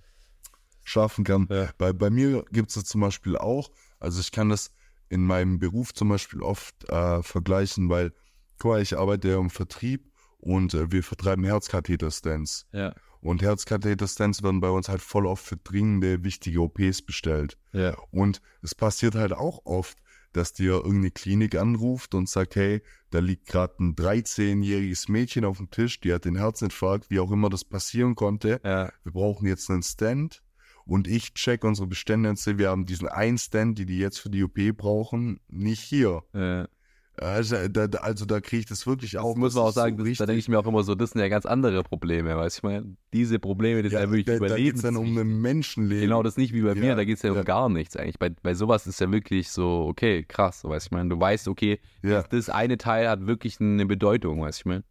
schaffen 0.82 1.24
kann. 1.24 1.47
Ja. 1.51 1.68
Bei, 1.78 1.93
bei 1.93 2.09
mir 2.10 2.44
gibt 2.51 2.70
es 2.70 2.74
das 2.76 2.85
zum 2.85 3.02
Beispiel 3.02 3.36
auch, 3.36 3.70
also 4.01 4.20
ich 4.20 4.32
kann 4.32 4.48
das 4.48 4.70
in 5.10 5.24
meinem 5.24 5.59
Beruf 5.59 5.93
zum 5.93 6.09
Beispiel 6.09 6.43
oft 6.43 6.89
äh, 6.89 7.22
vergleichen, 7.22 7.89
weil, 7.90 8.12
guck 8.59 8.72
mal, 8.72 8.82
ich 8.82 8.97
arbeite 8.97 9.28
ja 9.28 9.39
im 9.39 9.51
Vertrieb 9.51 10.10
und 10.39 10.72
äh, 10.74 10.90
wir 10.90 11.02
vertreiben 11.02 11.44
Herzkatheter-Stents. 11.44 12.66
Ja. 12.72 12.94
Und 13.24 13.42
Herzkatheter-Stents 13.42 14.42
werden 14.42 14.60
bei 14.60 14.68
uns 14.68 14.90
halt 14.90 15.01
voll 15.01 15.26
oft 15.26 15.44
für 15.44 15.56
dringende, 15.56 16.22
wichtige 16.24 16.60
OPs 16.60 17.01
bestellt. 17.01 17.56
Ja. 17.72 17.96
Und 18.10 18.42
es 18.60 18.74
passiert 18.74 19.14
halt 19.14 19.32
auch 19.32 19.64
oft, 19.64 19.96
dass 20.34 20.52
dir 20.52 20.72
irgendeine 20.72 21.10
Klinik 21.10 21.56
anruft 21.56 22.14
und 22.14 22.28
sagt, 22.28 22.55
hey, 22.55 22.82
da 23.10 23.20
liegt 23.20 23.46
gerade 23.46 23.82
ein 23.82 23.94
13-jähriges 23.94 25.10
Mädchen 25.10 25.46
auf 25.46 25.56
dem 25.56 25.70
Tisch, 25.70 26.01
die 26.01 26.12
hat 26.12 26.26
den 26.26 26.36
Herzinfarkt, 26.36 27.09
wie 27.09 27.18
auch 27.18 27.30
immer 27.30 27.48
das 27.48 27.64
passieren 27.64 28.14
konnte. 28.14 28.60
Ja. 28.62 28.92
Wir 29.05 29.12
brauchen 29.12 29.46
jetzt 29.46 29.70
einen 29.70 29.82
Stand. 29.82 30.42
Und 30.84 31.09
ich 31.09 31.32
check 31.32 31.64
unsere 31.64 31.86
Bestände 31.86 32.28
und 32.28 32.38
sehe, 32.38 32.59
wir 32.59 32.68
haben 32.68 32.84
diesen 32.84 33.09
einen 33.09 33.38
Stand, 33.38 33.78
die 33.78 33.86
die 33.86 33.98
jetzt 33.98 34.18
für 34.18 34.28
die 34.28 34.44
OP 34.44 34.59
brauchen, 34.76 35.40
nicht 35.48 35.80
hier. 35.80 36.24
Ja. 36.34 36.68
Also 37.16 37.69
da, 37.69 37.85
also 37.99 38.24
da 38.24 38.41
kriege 38.41 38.61
ich 38.61 38.66
das 38.66 38.86
wirklich 38.86 39.19
auch. 39.19 39.35
Das 39.35 39.39
muss 39.39 39.55
man 39.55 39.65
auch 39.65 39.73
sagen, 39.73 39.97
so 39.97 40.05
das, 40.05 40.19
da 40.19 40.27
denke 40.27 40.41
ich 40.41 40.49
mir 40.49 40.59
auch 40.59 40.66
immer 40.66 40.82
so, 40.82 40.97
das 40.97 41.11
sind 41.11 41.20
ja 41.20 41.28
ganz 41.28 41.47
andere 41.47 41.85
Probleme, 41.85 42.36
weißt 42.36 42.57
du, 42.57 42.59
ich 42.59 42.62
meine, 42.65 42.97
diese 43.12 43.39
Probleme, 43.39 43.82
das 43.85 43.93
ja, 43.93 44.01
ist 44.01 44.05
ja 44.07 44.11
wirklich 44.11 44.39
da, 44.41 44.47
da 44.49 44.57
geht's 44.57 44.82
dann 44.82 44.97
um 44.97 45.16
ein 45.16 45.41
Menschenleben. 45.41 46.03
Genau, 46.03 46.24
das 46.24 46.32
ist 46.32 46.39
nicht 46.39 46.53
wie 46.53 46.62
bei 46.62 46.74
mir, 46.74 46.86
Ja, 46.86 46.95
da 46.97 47.05
geht 47.05 47.16
es 47.16 47.23
ja 47.23 47.31
um 47.31 47.36
ja. 47.36 47.45
gar 47.45 47.69
nichts 47.69 47.97
eigentlich. 47.97 48.19
Bei, 48.19 48.31
bei 48.31 48.55
sowas 48.55 48.89
ist 48.89 49.01
ja 49.01 49.11
wirklich 49.12 49.51
so, 49.51 49.86
okay, 49.89 50.24
krass, 50.24 50.65
weißt 50.65 50.86
du, 50.86 50.89
ich 50.89 50.91
meine, 50.91 51.11
du 51.11 51.20
weißt, 51.20 51.47
okay, 51.47 51.78
das, 52.03 52.28
das 52.28 52.49
eine 52.51 52.78
Teil 52.78 53.09
hat 53.09 53.27
wirklich 53.27 53.61
eine 53.61 53.86
Bedeutung, 53.86 54.41
weißt 54.41 54.59
du, 54.59 54.62
ich 54.62 54.66
meine. 54.66 54.85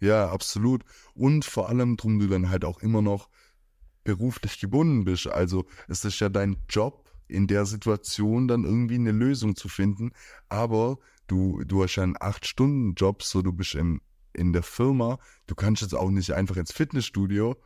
Ja, 0.00 0.30
absolut. 0.30 0.82
Und 1.14 1.44
vor 1.44 1.68
allem 1.68 1.96
drum 1.96 2.18
du 2.18 2.26
dann 2.26 2.50
halt 2.50 2.64
auch 2.64 2.80
immer 2.80 3.02
noch 3.02 3.28
beruflich 4.04 4.58
gebunden 4.60 5.04
bist. 5.04 5.26
Also 5.26 5.66
es 5.88 6.04
ist 6.04 6.20
ja 6.20 6.28
dein 6.30 6.56
Job, 6.68 7.05
in 7.28 7.46
der 7.46 7.66
Situation 7.66 8.48
dann 8.48 8.64
irgendwie 8.64 8.96
eine 8.96 9.12
Lösung 9.12 9.56
zu 9.56 9.68
finden. 9.68 10.12
Aber 10.48 10.98
du, 11.26 11.62
du 11.64 11.82
hast 11.82 11.96
ja 11.96 12.02
einen 12.02 12.16
Acht-Stunden-Job, 12.18 13.22
so 13.22 13.42
du 13.42 13.52
bist 13.52 13.74
im, 13.74 14.00
in 14.32 14.52
der 14.52 14.62
Firma. 14.62 15.18
Du 15.46 15.54
kannst 15.54 15.82
jetzt 15.82 15.94
auch 15.94 16.10
nicht 16.10 16.32
einfach 16.32 16.56
ins 16.56 16.72
Fitnessstudio 16.72 17.56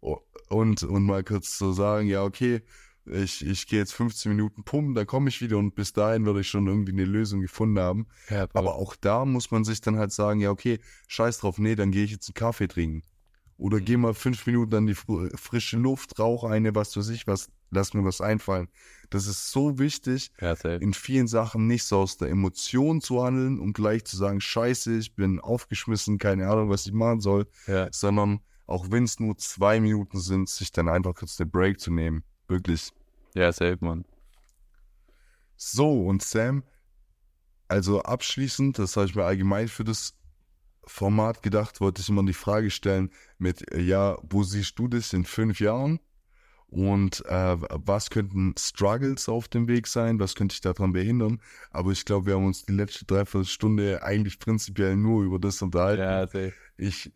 und, 0.00 0.82
und 0.82 1.04
mal 1.04 1.24
kurz 1.24 1.58
so 1.58 1.72
sagen, 1.72 2.06
ja, 2.08 2.22
okay, 2.22 2.62
ich, 3.06 3.44
ich 3.46 3.66
gehe 3.66 3.78
jetzt 3.78 3.94
15 3.94 4.30
Minuten 4.30 4.64
pumpen, 4.64 4.94
dann 4.94 5.06
komme 5.06 5.28
ich 5.28 5.40
wieder 5.40 5.58
und 5.58 5.74
bis 5.74 5.92
dahin 5.92 6.26
würde 6.26 6.40
ich 6.40 6.48
schon 6.48 6.66
irgendwie 6.66 6.92
eine 6.92 7.04
Lösung 7.04 7.40
gefunden 7.40 7.78
haben. 7.78 8.06
Ja, 8.28 8.46
Aber 8.52 8.74
auch 8.74 8.96
da 8.96 9.24
muss 9.24 9.50
man 9.50 9.64
sich 9.64 9.80
dann 9.80 9.96
halt 9.96 10.12
sagen, 10.12 10.40
ja, 10.40 10.50
okay, 10.50 10.78
scheiß 11.06 11.38
drauf, 11.38 11.58
nee, 11.58 11.74
dann 11.74 11.90
gehe 11.90 12.04
ich 12.04 12.10
jetzt 12.10 12.28
einen 12.28 12.34
Kaffee 12.34 12.68
trinken. 12.68 13.02
Oder 13.58 13.80
geh 13.80 13.96
mal 13.96 14.14
fünf 14.14 14.46
Minuten 14.46 14.74
an 14.76 14.86
die 14.86 14.94
fr- 14.94 15.36
frische 15.36 15.76
Luft, 15.76 16.18
rauche 16.18 16.48
eine, 16.48 16.76
was 16.76 16.96
weiß 16.96 17.08
ich, 17.08 17.26
was, 17.26 17.50
lass 17.70 17.92
mir 17.92 18.04
was 18.04 18.20
einfallen. 18.20 18.68
Das 19.10 19.26
ist 19.26 19.50
so 19.50 19.78
wichtig, 19.80 20.30
ja, 20.40 20.52
in 20.52 20.94
vielen 20.94 21.26
Sachen 21.26 21.66
nicht 21.66 21.82
so 21.84 21.98
aus 21.98 22.16
der 22.18 22.28
Emotion 22.28 23.00
zu 23.00 23.22
handeln 23.22 23.58
und 23.58 23.72
gleich 23.72 24.04
zu 24.04 24.16
sagen, 24.16 24.40
scheiße, 24.40 24.96
ich 24.96 25.16
bin 25.16 25.40
aufgeschmissen, 25.40 26.18
keine 26.18 26.48
Ahnung, 26.48 26.70
was 26.70 26.86
ich 26.86 26.92
machen 26.92 27.20
soll, 27.20 27.48
ja. 27.66 27.88
sondern 27.90 28.40
auch 28.66 28.90
wenn 28.90 29.04
es 29.04 29.18
nur 29.18 29.36
zwei 29.38 29.80
Minuten 29.80 30.20
sind, 30.20 30.48
sich 30.48 30.70
dann 30.70 30.88
einfach 30.88 31.14
kurz 31.14 31.36
den 31.36 31.50
Break 31.50 31.80
zu 31.80 31.90
nehmen. 31.90 32.22
Wirklich. 32.46 32.90
ja, 33.34 33.52
safe, 33.52 33.78
Mann. 33.80 34.04
So, 35.56 36.06
und 36.06 36.22
Sam, 36.22 36.62
also 37.66 38.02
abschließend, 38.02 38.78
das 38.78 38.96
habe 38.96 39.06
ich 39.06 39.14
mir 39.14 39.24
allgemein 39.24 39.68
für 39.68 39.84
das 39.84 40.14
Format 40.88 41.42
gedacht, 41.42 41.80
wollte 41.80 42.00
ich 42.00 42.08
immer 42.08 42.24
die 42.24 42.32
Frage 42.32 42.70
stellen 42.70 43.10
mit, 43.38 43.70
äh, 43.72 43.80
ja, 43.80 44.16
wo 44.22 44.42
siehst 44.42 44.78
du 44.78 44.88
dich 44.88 45.12
in 45.12 45.24
fünf 45.24 45.60
Jahren? 45.60 46.00
Und 46.70 47.24
äh, 47.24 47.56
was 47.60 48.10
könnten 48.10 48.54
Struggles 48.58 49.28
auf 49.28 49.48
dem 49.48 49.68
Weg 49.68 49.86
sein? 49.86 50.20
Was 50.20 50.34
könnte 50.34 50.52
ich 50.52 50.60
daran 50.60 50.92
behindern? 50.92 51.40
Aber 51.70 51.92
ich 51.92 52.04
glaube, 52.04 52.26
wir 52.26 52.34
haben 52.34 52.44
uns 52.44 52.66
die 52.66 52.74
letzte 52.74 53.06
Dreiviertelstunde 53.06 54.02
eigentlich 54.02 54.38
prinzipiell 54.38 54.94
nur 54.94 55.22
über 55.24 55.38
das 55.38 55.62
unterhalten. 55.62 56.02
Ja, 56.02 56.26
safe. 56.26 56.52
Ich, 56.76 57.10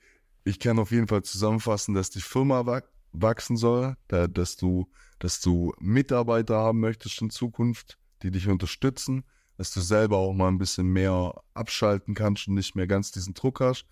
ich 0.44 0.58
kann 0.58 0.78
auf 0.78 0.90
jeden 0.90 1.06
Fall 1.06 1.22
zusammenfassen, 1.22 1.94
dass 1.94 2.08
die 2.08 2.22
Firma 2.22 2.64
wach- 2.64 2.88
wachsen 3.12 3.58
soll, 3.58 3.96
da, 4.08 4.26
dass 4.26 4.56
du, 4.56 4.90
dass 5.18 5.40
du 5.40 5.74
Mitarbeiter 5.78 6.56
haben 6.56 6.80
möchtest 6.80 7.20
in 7.20 7.28
Zukunft, 7.28 7.98
die 8.22 8.30
dich 8.30 8.48
unterstützen, 8.48 9.24
dass 9.56 9.72
du 9.72 9.80
selber 9.80 10.16
auch 10.18 10.32
mal 10.32 10.48
ein 10.48 10.58
bisschen 10.58 10.88
mehr 10.88 11.34
abschalten 11.54 12.14
kannst 12.14 12.48
und 12.48 12.54
nicht 12.54 12.74
mehr 12.74 12.86
ganz 12.86 13.12
diesen 13.12 13.34
Druck 13.34 13.60
hast. 13.60 13.86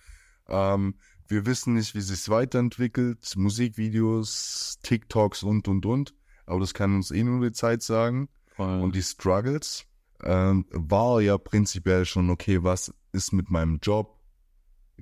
Ähm, 0.49 0.95
wir 1.29 1.47
wissen 1.47 1.75
nicht, 1.75 1.95
wie 1.95 2.01
sich 2.01 2.29
weiterentwickelt, 2.29 3.37
Musikvideos, 3.37 4.79
TikToks 4.83 5.43
und 5.45 5.69
und 5.69 5.87
und, 5.87 6.15
aber 6.47 6.61
das 6.61 6.75
kann 6.75 6.97
uns 6.97 7.13
eh 7.13 7.23
nur 7.23 7.41
die 7.47 7.53
Zeit 7.53 7.83
sagen. 7.83 8.29
Voll. 8.57 8.81
Und 8.81 8.95
die 8.95 9.03
Struggles 9.03 9.87
ähm, 10.23 10.67
war 10.71 11.21
ja 11.21 11.39
prinzipiell 11.39 12.05
schon, 12.05 12.31
okay, 12.31 12.63
was 12.63 12.93
ist 13.13 13.33
mit 13.33 13.51
meinem 13.51 13.79
Job? 13.81 14.19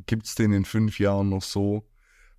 Gibt 0.06 0.26
es 0.26 0.34
den 0.34 0.52
in 0.52 0.64
fünf 0.64 0.98
Jahren 0.98 1.30
noch 1.30 1.42
so? 1.42 1.88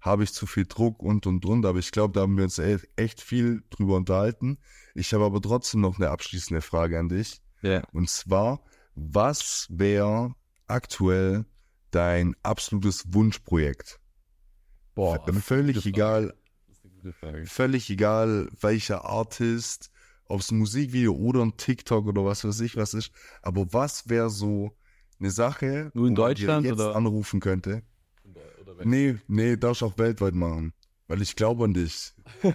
Habe 0.01 0.23
ich 0.23 0.33
zu 0.33 0.45
viel 0.45 0.65
Druck 0.65 1.01
und 1.01 1.25
und 1.25 1.45
und? 1.45 1.65
Aber 1.65 1.79
ich 1.79 1.91
glaube, 1.91 2.13
da 2.13 2.21
haben 2.21 2.37
wir 2.37 2.45
uns 2.45 2.57
e- 2.57 2.79
echt 2.95 3.21
viel 3.21 3.63
drüber 3.69 3.97
unterhalten. 3.97 4.59
Ich 4.93 5.13
habe 5.13 5.25
aber 5.25 5.41
trotzdem 5.41 5.81
noch 5.81 5.97
eine 5.97 6.09
abschließende 6.09 6.61
Frage 6.61 6.97
an 6.99 7.09
dich. 7.09 7.41
Ja. 7.61 7.83
Und 7.91 8.09
zwar, 8.09 8.61
was 8.95 9.67
wäre 9.69 10.35
aktuell 10.67 11.45
dein 11.91 12.35
absolutes 12.43 13.13
Wunschprojekt? 13.13 13.99
Boah, 14.95 15.23
völlig 15.41 15.85
egal, 15.85 16.33
völlig 17.45 17.89
egal, 17.89 18.49
welcher 18.59 19.05
Artist, 19.05 19.91
ob 20.25 20.41
es 20.41 20.51
ein 20.51 20.59
Musikvideo 20.59 21.13
oder 21.13 21.41
ein 21.41 21.57
TikTok 21.57 22.05
oder 22.07 22.25
was 22.25 22.43
weiß 22.43 22.59
ich 22.61 22.75
was 22.75 22.93
ist. 22.93 23.11
Aber 23.41 23.71
was 23.73 24.09
wäre 24.09 24.29
so 24.29 24.75
eine 25.19 25.31
Sache, 25.31 25.91
Nur 25.93 26.07
in 26.07 26.15
Deutschland, 26.15 26.65
jetzt 26.65 26.73
oder? 26.79 26.95
anrufen 26.95 27.39
könnte? 27.39 27.83
Oder 28.61 28.77
weg. 28.77 28.85
Nee, 28.85 29.17
nee, 29.27 29.57
darfst 29.57 29.83
auch 29.83 29.97
weltweit 29.97 30.33
machen. 30.33 30.73
Weil 31.07 31.21
ich 31.21 31.35
glaube 31.35 31.65
an 31.65 31.73
dich. 31.73 32.13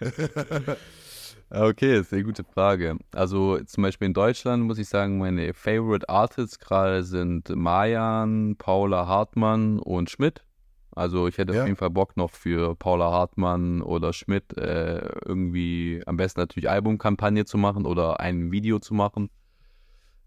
Okay, 1.50 1.98
ist 1.98 2.12
eine 2.12 2.24
gute 2.24 2.44
Frage. 2.44 2.98
Also 3.14 3.58
zum 3.64 3.82
Beispiel 3.82 4.06
in 4.06 4.14
Deutschland 4.14 4.64
muss 4.64 4.78
ich 4.78 4.88
sagen, 4.88 5.18
meine 5.18 5.54
Favorite 5.54 6.08
Artists 6.08 6.58
gerade 6.58 7.02
sind 7.02 7.48
Mayan, 7.48 8.56
Paula 8.58 9.06
Hartmann 9.06 9.78
und 9.78 10.10
Schmidt. 10.10 10.44
Also 10.90 11.26
ich 11.26 11.38
hätte 11.38 11.54
Ja. 11.54 11.60
auf 11.62 11.66
jeden 11.66 11.78
Fall 11.78 11.90
Bock 11.90 12.16
noch 12.16 12.30
für 12.30 12.74
Paula 12.74 13.10
Hartmann 13.12 13.80
oder 13.82 14.12
Schmidt 14.12 14.56
äh, 14.58 14.98
irgendwie 15.24 16.02
am 16.06 16.16
besten 16.16 16.40
natürlich 16.40 16.68
Albumkampagne 16.68 17.44
zu 17.46 17.56
machen 17.56 17.86
oder 17.86 18.20
ein 18.20 18.52
Video 18.52 18.78
zu 18.78 18.94
machen. 18.94 19.30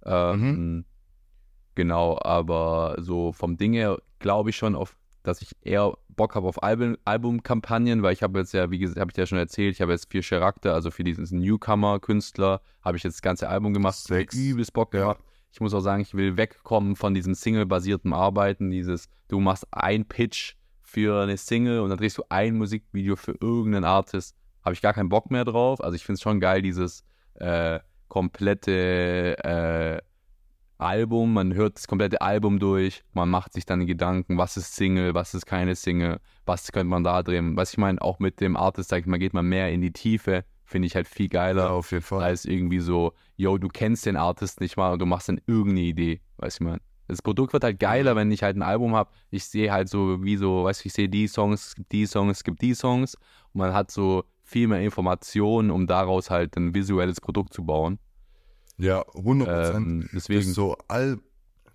Ähm, 0.06 0.86
Genau, 1.76 2.18
aber 2.22 2.98
so 3.00 3.32
vom 3.32 3.56
Ding 3.58 3.74
her 3.74 3.98
glaube 4.20 4.50
ich 4.50 4.58
schon 4.58 4.76
auf, 4.76 4.98
dass 5.24 5.42
ich 5.42 5.56
eher 5.62 5.94
Bock 6.16 6.36
habe 6.36 6.48
auf 6.48 6.62
Album, 6.64 6.98
Albumkampagnen, 7.06 8.04
weil 8.04 8.14
ich 8.14 8.24
habe 8.24 8.40
jetzt 8.40 8.54
ja, 8.54 8.70
wie 8.72 8.80
gesagt, 8.80 9.00
habe 9.00 9.12
ich 9.12 9.18
ja 9.18 9.26
schon 9.26 9.38
erzählt, 9.38 9.76
ich 9.76 9.82
habe 9.82 9.92
jetzt 9.92 10.12
vier 10.12 10.22
Charakter, 10.22 10.74
also 10.74 10.92
für 10.92 11.04
diesen 11.04 11.40
Newcomer-Künstler 11.40 12.62
habe 12.82 12.98
ich 12.98 13.04
jetzt 13.04 13.16
das 13.16 13.22
ganze 13.22 13.50
Album 13.50 13.74
gemacht, 13.74 13.96
Sechs. 13.96 14.36
übelst 14.36 14.74
Bock 14.74 14.94
Ja. 14.94 15.02
gemacht. 15.02 15.20
Ich 15.54 15.60
muss 15.60 15.74
auch 15.74 15.82
sagen, 15.82 16.02
ich 16.02 16.14
will 16.14 16.38
wegkommen 16.38 16.96
von 16.96 17.14
diesem 17.14 17.34
Single-basierten 17.36 18.14
Arbeiten, 18.14 18.70
dieses, 18.70 19.10
du 19.28 19.40
machst 19.40 19.68
ein 19.72 20.06
Pitch 20.06 20.54
für 20.82 21.24
eine 21.24 21.38
Single 21.38 21.80
und 21.82 21.90
dann 21.90 21.98
drehst 21.98 22.18
du 22.18 22.24
ein 22.30 22.56
Musikvideo 22.58 23.16
für 23.16 23.36
irgendeinen 23.40 23.86
Artist. 23.86 24.36
Habe 24.64 24.74
ich 24.74 24.82
gar 24.82 24.94
keinen 24.94 25.10
Bock 25.10 25.32
mehr 25.32 25.44
drauf. 25.46 25.82
Also 25.84 25.96
ich 25.96 26.04
finde 26.06 26.16
es 26.16 26.22
schon 26.22 26.40
geil, 26.40 26.62
dieses 26.62 27.04
äh, 27.36 27.80
komplette 28.08 29.38
äh, 29.44 30.02
Album, 30.82 31.34
man 31.34 31.54
hört 31.54 31.78
das 31.78 31.88
komplette 31.88 32.22
Album 32.22 32.60
durch, 32.60 33.04
man 33.14 33.30
macht 33.30 33.54
sich 33.54 33.66
dann 33.66 33.86
Gedanken, 33.86 34.38
was 34.38 34.58
ist 34.58 34.76
Single, 34.76 35.14
was 35.14 35.34
ist 35.34 35.46
keine 35.46 35.76
Single, 35.76 36.20
was 36.46 36.72
könnte 36.72 36.90
man 36.90 37.04
da 37.04 37.24
drehen. 37.24 37.56
Was 37.56 37.72
ich 37.72 37.78
meine, 37.78 38.02
auch 38.02 38.20
mit 38.20 38.42
dem 38.42 38.58
Artist, 38.58 38.90
sag 38.90 39.02
ich 39.02 39.06
mal, 39.06 39.20
geht 39.20 39.34
man 39.34 39.46
mehr 39.46 39.72
in 39.72 39.82
die 39.82 39.92
Tiefe, 39.92 40.44
finde 40.66 40.88
ich 40.88 40.96
halt 40.96 41.08
viel 41.08 41.30
geiler, 41.30 41.72
auf 41.72 41.92
jeden 41.92 42.04
Fall. 42.04 42.24
als 42.24 42.46
irgendwie 42.46 42.80
so, 42.80 43.14
yo, 43.36 43.58
du 43.58 43.68
kennst 43.68 44.06
den 44.06 44.18
Artist 44.18 44.60
nicht 44.62 44.78
mal 44.78 44.94
und 44.94 45.00
du 45.00 45.06
machst 45.06 45.30
dann 45.30 45.42
irgendeine 45.46 45.82
Idee, 45.82 46.22
weißt 46.38 46.60
du, 46.60 46.64
ich 46.64 46.68
meine. 46.68 46.82
Das 47.08 47.22
Produkt 47.22 47.52
wird 47.52 47.66
halt 47.66 47.78
geiler, 47.78 48.16
wenn 48.16 48.32
ich 48.32 48.42
halt 48.42 48.56
ein 48.56 48.62
Album 48.62 48.96
habe. 48.96 49.12
Ich 49.32 49.44
sehe 49.44 49.70
halt 49.70 49.90
so, 49.90 50.24
wie 50.24 50.38
so, 50.38 50.64
weißt 50.64 50.84
du, 50.84 50.88
ich 50.88 50.94
sehe 50.94 51.10
die 51.10 51.28
Songs, 51.28 51.68
es 51.68 51.76
gibt 51.76 51.92
die 51.92 52.06
Songs, 52.06 52.38
es 52.38 52.44
gibt 52.46 52.62
die 52.62 52.74
Songs. 52.74 53.16
Und 53.52 53.60
man 53.60 53.74
hat 53.74 53.92
so 53.92 54.24
viel 54.44 54.70
mehr 54.70 54.80
Informationen, 54.80 55.72
um 55.72 55.88
daraus 55.88 56.30
halt 56.30 56.56
ein 56.56 56.74
visuelles 56.74 57.20
Produkt 57.20 57.54
zu 57.54 57.66
bauen. 57.66 58.00
Ja, 58.78 59.04
100 59.16 59.48
Prozent. 59.48 59.88
Ähm, 59.88 60.10
deswegen, 60.14 60.42
durch 60.42 60.54
so, 60.54 60.76
Al 60.88 61.20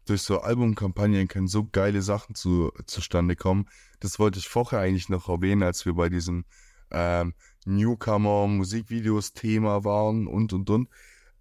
durch 0.07 0.23
so 0.23 0.41
Albumkampagnen 0.41 1.29
können 1.29 1.49
so 1.49 1.65
geile 1.65 2.03
Sachen 2.03 2.35
zu, 2.35 2.73
zustande 2.87 3.37
kommen. 3.37 3.67
Das 4.01 4.19
wollte 4.19 4.39
ich 4.39 4.49
vorher 4.49 4.81
eigentlich 4.81 5.09
noch 5.09 5.29
erwähnen, 5.29 5.63
als 5.63 5.85
wir 5.85 5.95
bei 5.95 6.09
diesem 6.09 6.45
ähm, 6.93 7.35
Newcomer-Musikvideos-Thema 7.65 9.85
waren 9.85 10.27
und 10.27 10.53
und 10.53 10.71
und. 10.71 10.89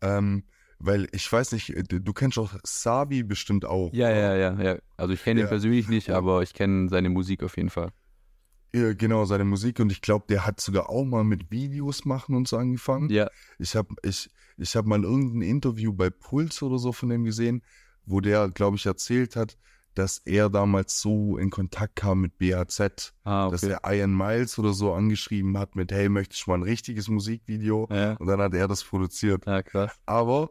Ähm, 0.02 0.44
weil 0.80 1.08
ich 1.14 1.32
weiß 1.32 1.54
nicht, 1.54 1.74
du, 1.90 2.14
kennst 2.14 2.38
auch 2.38 2.54
Savi 2.64 3.24
bestimmt 3.24 3.66
auch. 3.66 3.92
ja, 3.94 4.10
ja, 4.10 4.36
ja, 4.36 4.62
ja. 4.62 4.78
Also 4.98 5.14
ich 5.14 5.24
kenne 5.24 5.42
ihn 5.42 5.46
Ja. 5.46 5.50
persönlich 5.50 5.88
nicht, 5.88 6.10
aber 6.10 6.42
ich 6.42 6.54
kenne 6.54 6.90
seine 6.90 7.10
Musik 7.10 7.44
auf 7.44 7.56
jeden 7.58 7.70
Fall. 7.70 7.92
Ja, 8.76 8.94
genau, 8.94 9.26
seine 9.26 9.46
Musik 9.46 9.80
und 9.80 9.92
ich 9.92 10.02
glaube, 10.02 10.26
der 10.28 10.46
hat 10.46 10.60
sogar 10.60 10.90
auch 10.90 11.06
mal 11.06 11.24
mit 11.24 11.50
Videos 11.50 12.04
machen 12.06 12.36
und 12.36 12.48
so 12.48 12.58
angefangen. 12.58 13.10
Ja, 13.10 13.30
Ich 13.58 13.76
habe 13.76 13.96
ich, 14.04 14.30
ich 14.58 14.76
hab 14.76 14.86
mal 14.86 15.04
irgendein 15.04 15.42
Interview 15.44 15.94
bei 15.94 16.10
Puls 16.10 16.62
oder 16.62 16.78
so 16.78 16.92
von 16.92 17.10
dem 17.10 17.24
gesehen, 17.24 17.62
wo 18.06 18.20
der, 18.20 18.50
glaube 18.50 18.76
ich, 18.78 18.86
erzählt 18.86 19.36
hat, 19.36 19.58
dass 19.94 20.18
er 20.26 20.50
damals 20.50 21.00
so 21.00 21.38
in 21.38 21.50
Kontakt 21.50 21.96
kam 21.96 22.20
mit 22.20 22.38
BAZ, 22.38 23.14
ah, 23.24 23.50
dass 23.50 23.64
okay. 23.64 23.78
er 23.82 23.94
Ian 23.94 24.16
Miles 24.16 24.60
oder 24.60 24.74
so 24.74 24.94
angeschrieben 24.94 25.58
hat 25.58 25.76
mit, 25.76 25.92
hey, 25.92 26.10
möchtest 26.10 26.46
du 26.46 26.52
mal 26.52 26.58
ein 26.58 26.64
richtiges 26.64 27.08
Musikvideo? 27.08 27.88
Ja, 27.90 28.14
Und 28.14 28.28
dann 28.28 28.42
hat 28.42 28.54
er 28.54 28.68
das 28.68 28.84
produziert. 28.84 29.46
ja, 29.46 29.64
krass. 29.64 29.94
Aber 30.06 30.50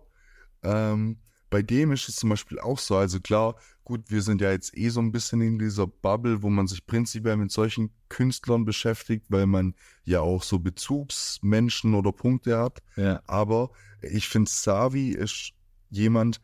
ähm, 0.63 1.19
bei 1.51 1.63
dem 1.63 1.93
ist 1.93 2.09
es 2.09 2.17
zum 2.17 2.31
Beispiel 2.31 2.59
auch 2.59 2.79
so, 2.79 2.97
also 2.97 3.21
klar, 3.21 3.57
gut, 3.85 4.11
wir 4.11 4.23
sind 4.23 4.41
ja 4.41 4.51
jetzt 4.51 4.77
eh 4.77 4.89
so 4.89 5.01
ein 5.01 5.13
bisschen 5.13 5.41
in 5.41 5.59
dieser 5.59 5.87
Bubble, 5.87 6.43
wo 6.43 6.49
man 6.49 6.67
sich 6.67 6.87
prinzipiell 6.87 7.37
mit 7.37 7.53
solchen 7.53 7.91
Künstlern 8.09 8.65
beschäftigt, 8.65 9.27
weil 9.29 9.47
man 9.47 9.75
ja 10.05 10.21
auch 10.21 10.43
so 10.43 10.59
Bezugsmenschen 10.59 11.95
oder 11.95 12.13
Punkte 12.13 12.59
hat. 12.59 12.83
Ja, 12.97 13.23
Aber 13.27 13.71
ich 14.01 14.29
finde, 14.29 14.51
Savi 14.51 15.11
ist 15.11 15.53
jemand, 15.91 16.41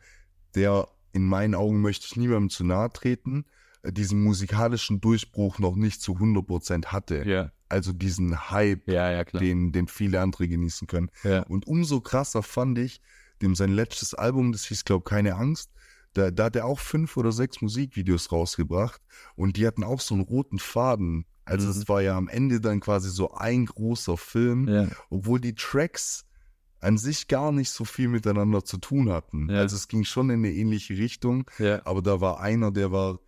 der 0.55 0.87
in 1.13 1.25
meinen 1.25 1.55
Augen 1.55 1.81
möchte 1.81 2.05
ich 2.05 2.15
niemandem 2.15 2.49
zu 2.49 2.63
nahe 2.63 2.91
treten, 2.91 3.45
äh, 3.83 3.91
diesen 3.91 4.21
musikalischen 4.21 5.01
Durchbruch 5.01 5.59
noch 5.59 5.75
nicht 5.75 6.01
zu 6.01 6.13
100% 6.13 6.87
hatte. 6.87 7.27
ja, 7.27 7.51
Also 7.69 7.91
diesen 7.91 8.51
Hype, 8.51 8.87
ja, 8.87 9.23
den, 9.23 9.71
den 9.71 9.87
viele 9.87 10.21
andere 10.21 10.47
genießen 10.47 10.87
können. 10.87 11.09
Und 11.49 11.67
umso 11.67 12.01
krasser 12.01 12.43
fand 12.43 12.77
ich, 12.77 13.01
dem 13.41 13.55
sein 13.55 13.71
letztes 13.71 14.13
Album, 14.13 14.51
das 14.51 14.65
hieß, 14.65 14.85
glaube 14.85 15.03
Keine 15.03 15.35
Angst, 15.35 15.71
da, 16.13 16.31
da 16.31 16.45
hat 16.45 16.55
er 16.55 16.65
auch 16.65 16.79
fünf 16.79 17.17
oder 17.17 17.31
sechs 17.31 17.61
Musikvideos 17.61 18.31
rausgebracht 18.31 19.01
und 19.35 19.57
die 19.57 19.65
hatten 19.67 19.83
auch 19.83 20.01
so 20.01 20.13
einen 20.15 20.23
roten 20.23 20.59
Faden. 20.59 21.25
Also 21.45 21.65
Mhm. 21.67 21.71
es 21.71 21.89
war 21.89 22.01
ja 22.01 22.17
am 22.17 22.27
Ende 22.27 22.61
dann 22.61 22.79
quasi 22.79 23.09
so 23.09 23.31
ein 23.33 23.65
großer 23.65 24.17
Film, 24.17 24.67
ja, 24.67 24.87
obwohl 25.09 25.39
die 25.39 25.55
Tracks 25.55 26.25
an 26.79 26.97
sich 26.97 27.27
gar 27.27 27.51
nicht 27.51 27.69
so 27.71 27.85
viel 27.85 28.07
miteinander 28.07 28.63
zu 28.63 28.77
tun 28.77 29.09
hatten. 29.11 29.49
Ja. 29.49 29.59
Also 29.59 29.75
es 29.75 29.87
ging 29.87 30.03
schon 30.03 30.29
in 30.29 30.39
eine 30.39 30.51
ähnliche 30.51 30.97
Richtung, 30.97 31.49
ja, 31.59 31.81
aber 31.85 32.01
da 32.01 32.21
war 32.21 32.39
einer, 32.39 32.71
der 32.71 32.91
war 32.91 33.19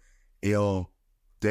eher 0.42 0.88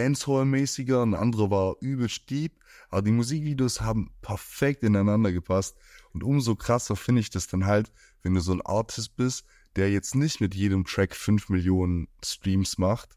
Dancehall-mäßiger, 0.03 1.03
ein 1.03 1.15
anderer 1.15 1.51
war 1.51 1.77
übelst 1.81 2.29
deep, 2.31 2.53
aber 2.89 3.03
die 3.03 3.13
Musikvideos 3.13 3.81
haben 3.81 4.11
perfekt 4.23 4.83
ineinander 4.83 5.33
gepasst 5.33 5.77
und 6.13 6.25
umso 6.25 6.57
krasser 6.57 6.97
finde 6.97 7.21
ich 7.21 7.31
das 7.31 7.47
dann 7.47 7.67
halt, 7.67 7.93
wenn 8.23 8.35
du 8.35 8.41
so 8.41 8.53
ein 8.53 8.63
Artist 8.63 9.17
bist, 9.17 9.45
der 9.77 9.91
jetzt 9.91 10.15
nicht 10.15 10.41
mit 10.41 10.55
jedem 10.55 10.85
Track 10.85 11.15
5 11.15 11.49
Millionen 11.49 12.09
Streams 12.25 12.79
macht, 12.79 13.17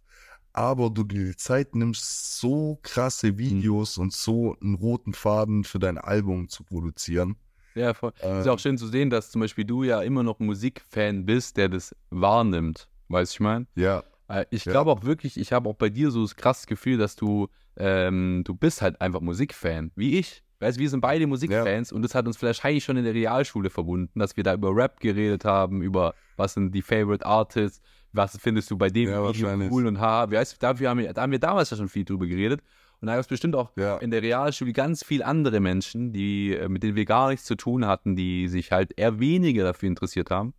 aber 0.53 0.90
du 0.90 1.03
dir 1.03 1.26
die 1.26 1.36
Zeit 1.36 1.76
nimmst, 1.76 2.40
so 2.40 2.80
krasse 2.82 3.38
Videos 3.38 3.98
und 3.98 4.14
so 4.14 4.56
einen 4.61 4.76
roten 4.76 5.14
Faden 5.14 5.64
für 5.65 5.80
dein 5.80 5.98
Album 5.98 6.48
zu 6.48 6.64
produzieren. 6.64 7.36
ja, 7.76 7.94
voll. 7.94 8.14
Äh, 8.22 8.40
ist 8.40 8.45
ja 8.45 8.53
auch 8.53 8.60
schön 8.60 8.77
zu 8.77 8.88
sehen, 8.88 9.10
dass 9.10 9.32
zum 9.32 9.41
Beispiel 9.41 9.65
du 9.65 9.84
ja 9.84 10.02
immer 10.02 10.23
noch 10.23 10.40
Musikfan 10.40 11.26
bist, 11.26 11.57
der 11.57 11.68
das 11.69 11.94
wahrnimmt. 12.10 12.88
Weißt 13.10 13.34
du, 13.34 13.36
ich 13.36 13.40
meine? 13.41 13.68
ja, 13.76 14.03
Äh, 14.30 14.45
Ich 14.49 14.64
Ja. 14.65 14.72
glaube 14.72 14.91
auch 14.91 15.03
wirklich, 15.03 15.38
ich 15.38 15.52
habe 15.52 15.69
auch 15.69 15.76
bei 15.76 15.90
dir 15.90 16.10
so 16.10 16.22
das 16.22 16.36
krasse 16.36 16.65
Gefühl, 16.68 16.98
dass 16.98 17.15
du, 17.18 17.48
ähm, 17.77 18.41
du 18.45 18.56
bist 18.56 18.82
halt 18.82 18.99
einfach 19.02 19.19
Musikfan, 19.22 19.91
wie 19.95 20.18
ich. 20.18 20.41
Weißt 20.60 20.77
du, 20.77 20.82
wir 20.82 20.90
sind 20.90 21.02
beide 21.02 21.27
Musikfans 21.27 21.91
und 21.91 22.02
das 22.02 22.15
hat 22.15 22.26
uns 22.27 22.38
vielleicht 22.38 22.60
wahrscheinlich 22.60 22.84
schon 22.84 22.98
in 22.98 23.03
der 23.03 23.14
Realschule 23.14 23.69
verbunden, 23.69 24.18
dass 24.19 24.36
wir 24.38 24.44
da 24.44 24.53
über 24.53 24.73
Rap 24.76 24.99
geredet 24.99 25.44
haben, 25.45 25.82
über 25.82 26.14
was 26.38 26.53
sind 26.53 26.73
die 26.73 26.82
Favorite 26.82 27.26
Artists, 27.26 27.82
was 28.14 28.38
findest 28.38 28.72
du 28.72 28.77
bei 28.77 28.90
dem 28.90 29.10
Ja, 29.10 29.27
Video 29.27 29.49
cool 29.69 29.86
und 29.88 29.99
ha. 29.99 30.30
Weißt 30.32 30.53
du, 30.53 30.57
dafür 30.60 30.90
haben 30.90 30.99
wir, 30.99 31.11
da 31.14 31.22
haben 31.23 31.32
wir 31.32 31.40
damals 31.40 31.69
ja 31.72 31.77
schon 31.77 31.90
viel 31.90 32.06
drüber 32.06 32.26
geredet. 32.26 32.61
Und 33.02 33.07
da 33.07 33.14
gab 33.15 33.22
es 33.22 33.27
bestimmt 33.27 33.56
auch 33.57 33.72
Ja. 33.76 33.98
in 33.98 34.10
der 34.10 34.22
Realschule 34.22 34.72
ganz 34.72 35.03
viele 35.03 35.26
andere 35.26 35.60
Menschen, 35.60 36.14
die, 36.14 36.53
äh, 36.53 36.69
mit 36.69 36.82
denen 36.82 36.95
wir 36.95 37.03
gar 37.06 37.30
nichts 37.30 37.45
zu 37.45 37.56
tun 37.56 37.86
hatten, 37.86 38.15
die 38.15 38.48
sich 38.48 38.72
halt 38.72 38.94
eher 38.98 39.19
weniger 39.19 39.65
dafür 39.65 39.88
interessiert 39.90 40.32
haben. 40.32 40.53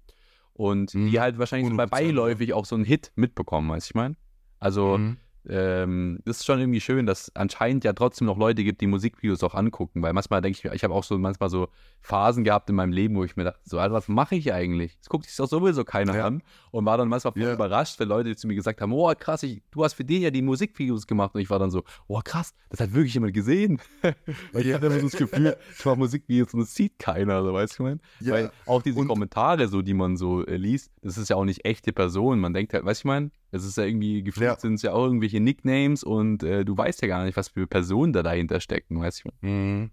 Und 0.53 0.95
Mhm. 0.95 1.11
die 1.11 1.19
halt 1.21 1.39
wahrscheinlich 1.39 1.71
so 1.71 1.77
bei 1.77 1.85
100%, 1.85 2.01
ja. 2.01 2.07
beiläufig 2.09 2.53
auch 2.53 2.67
so 2.67 2.75
einen 2.77 2.85
Hit 2.85 3.11
mitbekommen, 3.17 3.71
weißt 3.71 3.89
du, 3.89 3.91
ich 3.93 3.95
meine? 3.95 4.17
Also, 4.59 4.99
Mhm. 4.99 5.17
Ähm, 5.49 6.19
das 6.25 6.39
ist 6.39 6.47
schon 6.47 6.59
irgendwie 6.59 6.81
schön, 6.81 7.07
dass 7.07 7.35
anscheinend 7.35 7.85
ja 7.85 7.93
trotzdem 7.93 8.27
noch 8.27 8.37
Leute 8.39 8.65
gibt, 8.65 8.81
die 8.81 8.87
Musikvideos 8.87 9.43
auch 9.43 9.55
angucken, 9.55 10.03
weil 10.03 10.13
manchmal 10.13 10.41
denke 10.43 10.59
ich 10.59 10.65
mir, 10.65 10.75
ich 10.75 10.85
habe 10.85 10.95
auch 10.95 11.05
so 11.05 11.17
manchmal 11.19 11.49
so 11.51 11.69
Phasen 12.01 12.45
gehabt 12.45 12.69
in 12.71 12.77
meinem 12.77 12.93
Leben, 12.93 13.17
wo 13.17 13.25
ich 13.25 13.37
mir 13.37 13.45
dachte, 13.45 13.61
so, 13.65 13.79
Alter, 13.79 13.95
was 13.95 14.09
mache 14.09 14.35
ich 14.37 14.53
eigentlich? 14.53 14.97
Das 14.99 15.09
guckt 15.09 15.25
sich 15.27 15.37
doch 15.37 15.47
sowieso 15.49 15.85
keiner 15.85 16.17
Ja. 16.17 16.27
an 16.27 16.43
und 16.71 16.85
war 16.85 16.99
dann 16.99 17.09
manchmal 17.09 17.33
voll 17.33 17.43
Ja. 17.43 17.53
überrascht, 17.55 17.99
wenn 18.01 18.09
Leute 18.09 18.35
zu 18.37 18.47
mir 18.47 18.55
gesagt 18.55 18.81
haben, 18.81 18.93
oh 18.93 19.13
krass, 19.19 19.43
ich, 19.43 19.63
du 19.71 19.85
hast 19.85 19.95
für 19.95 20.05
den 20.05 20.23
ja 20.23 20.31
die 20.31 20.43
Musikvideos 20.43 21.07
gemacht 21.07 21.35
und 21.35 21.41
ich 21.41 21.51
war 21.51 21.59
dann 21.59 21.71
so, 21.71 21.85
oh 22.09 22.21
krass, 22.25 22.55
das 22.71 22.81
hat 22.81 22.93
wirklich 22.95 23.15
jemand 23.15 23.35
gesehen. 23.35 23.81
weil 24.53 24.63
ich 24.63 24.67
Ja. 24.69 24.75
hatte 24.77 24.87
immer 24.87 24.97
so 25.01 25.07
das 25.07 25.17
Gefühl, 25.17 25.57
ich 25.79 25.85
mache 25.85 25.97
Musikvideos 25.97 26.53
und 26.55 26.61
das 26.61 26.75
sieht 26.75 26.99
keiner, 26.99 27.43
so 27.43 27.53
weißt 27.53 27.79
du, 27.79 27.83
ich 27.85 27.89
mein? 27.89 28.01
Ja, 28.21 28.33
Weil 28.35 28.51
auch 28.67 28.83
diese 28.83 28.99
und- 29.01 29.09
Kommentare, 29.09 29.69
so, 29.69 29.83
die 29.83 29.95
man 29.95 30.17
so 30.17 30.45
äh, 30.47 30.57
liest, 30.57 30.91
das 31.03 31.19
ist 31.19 31.29
ja 31.31 31.37
auch 31.37 31.45
nicht 31.45 31.65
echte 31.65 31.93
Personen. 31.93 32.41
Man 32.41 32.53
denkt 32.55 32.73
halt, 32.73 32.85
weißt 32.85 33.01
du, 33.01 33.03
ich 33.03 33.05
meine, 33.07 33.31
es 33.51 33.65
ist 33.65 33.77
ja 33.77 33.85
irgendwie, 33.85 34.23
gefühlt 34.23 34.47
Ja. 34.47 34.59
sind 34.59 34.75
es 34.75 34.83
ja 34.83 34.93
auch 34.93 35.05
irgendwelche 35.05 35.41
Nicknames 35.41 36.03
und 36.03 36.43
äh, 36.43 36.65
du 36.65 36.77
weißt 36.77 37.03
ja 37.03 37.09
gar 37.09 37.25
nicht, 37.25 37.37
was 37.37 37.49
für 37.49 37.67
Personen 37.67 38.13
da 38.13 38.23
dahinter 38.23 38.61
stecken, 38.61 39.01
weißt 39.01 39.25
du. 39.25 39.47
Mhm. 39.47 39.91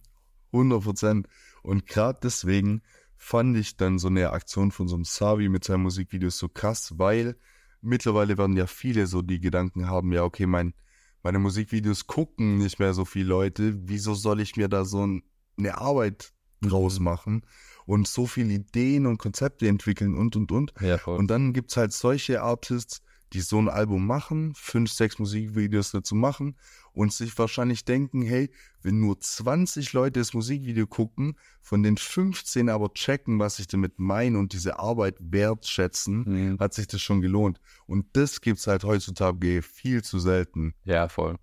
100 0.52 0.84
Prozent. 0.84 1.28
Und 1.64 1.88
gerade 1.88 2.20
deswegen 2.22 2.82
fand 3.18 3.58
ich 3.58 3.78
dann 3.78 4.00
so 4.00 4.08
eine 4.08 4.32
Aktion 4.32 4.72
von 4.72 4.88
so 4.88 4.96
einem 4.96 5.06
Savi 5.06 5.50
mit 5.50 5.64
seinen 5.64 5.84
Musikvideos 5.84 6.38
so 6.38 6.50
krass, 6.50 6.94
weil 6.98 7.38
mittlerweile 7.82 8.38
werden 8.38 8.58
ja 8.58 8.68
viele 8.68 9.08
so 9.08 9.22
die 9.22 9.40
Gedanken 9.40 9.88
haben, 9.88 10.12
ja, 10.14 10.24
okay, 10.24 10.46
mein, 10.46 10.74
meine 11.22 11.40
Musikvideos 11.40 12.06
gucken 12.08 12.58
nicht 12.58 12.80
mehr 12.80 12.94
so 12.94 13.06
viele 13.06 13.30
Leute, 13.30 13.76
wieso 13.88 14.14
soll 14.14 14.42
ich 14.42 14.56
mir 14.58 14.68
da 14.68 14.84
so 14.86 15.06
ein, 15.06 15.24
eine 15.58 15.78
Arbeit 15.78 16.34
draus 16.62 17.00
machen 17.00 17.46
und 17.86 18.08
so 18.08 18.26
viele 18.26 18.54
Ideen 18.54 19.06
und 19.06 19.18
Konzepte 19.18 19.68
entwickeln 19.68 20.16
und, 20.16 20.36
und, 20.36 20.52
und. 20.52 20.74
Ja. 20.82 21.04
Und 21.06 21.28
dann 21.28 21.54
gibt 21.54 21.72
es 21.72 21.78
halt 21.78 21.94
solche 21.94 22.42
Artists, 22.42 23.02
die 23.34 23.42
so 23.42 23.60
ein 23.60 23.68
Album 23.70 24.06
machen, 24.06 24.54
fünf, 24.56 24.92
sechs 24.92 25.18
Musikvideos 25.20 25.92
dazu 25.92 26.14
machen 26.16 26.56
und 26.94 27.12
sich 27.12 27.38
wahrscheinlich 27.38 27.84
denken, 27.86 28.22
hey, 28.22 28.52
wenn 28.82 29.00
nur 29.00 29.20
20 29.20 29.94
Leute 29.94 30.20
das 30.20 30.34
Musikvideo 30.34 30.86
gucken, 30.88 31.36
von 31.62 31.82
den 31.84 31.98
15 31.98 32.70
aber 32.70 32.94
checken, 32.94 33.40
was 33.40 33.58
ich 33.60 33.68
damit 33.68 33.98
meine 33.98 34.38
und 34.38 34.54
diese 34.54 34.78
Arbeit 34.80 35.16
wertschätzen, 35.20 36.24
Mhm. 36.54 36.60
hat 36.60 36.74
sich 36.74 36.88
das 36.88 37.02
schon 37.02 37.22
gelohnt. 37.22 37.60
Und 37.88 38.06
das 38.14 38.42
gibt's 38.42 38.68
halt 38.68 38.84
heutzutage 38.84 39.62
viel 39.62 40.04
zu 40.04 40.20
selten. 40.20 40.74
ja, 40.86 41.08
voll. 41.10 41.38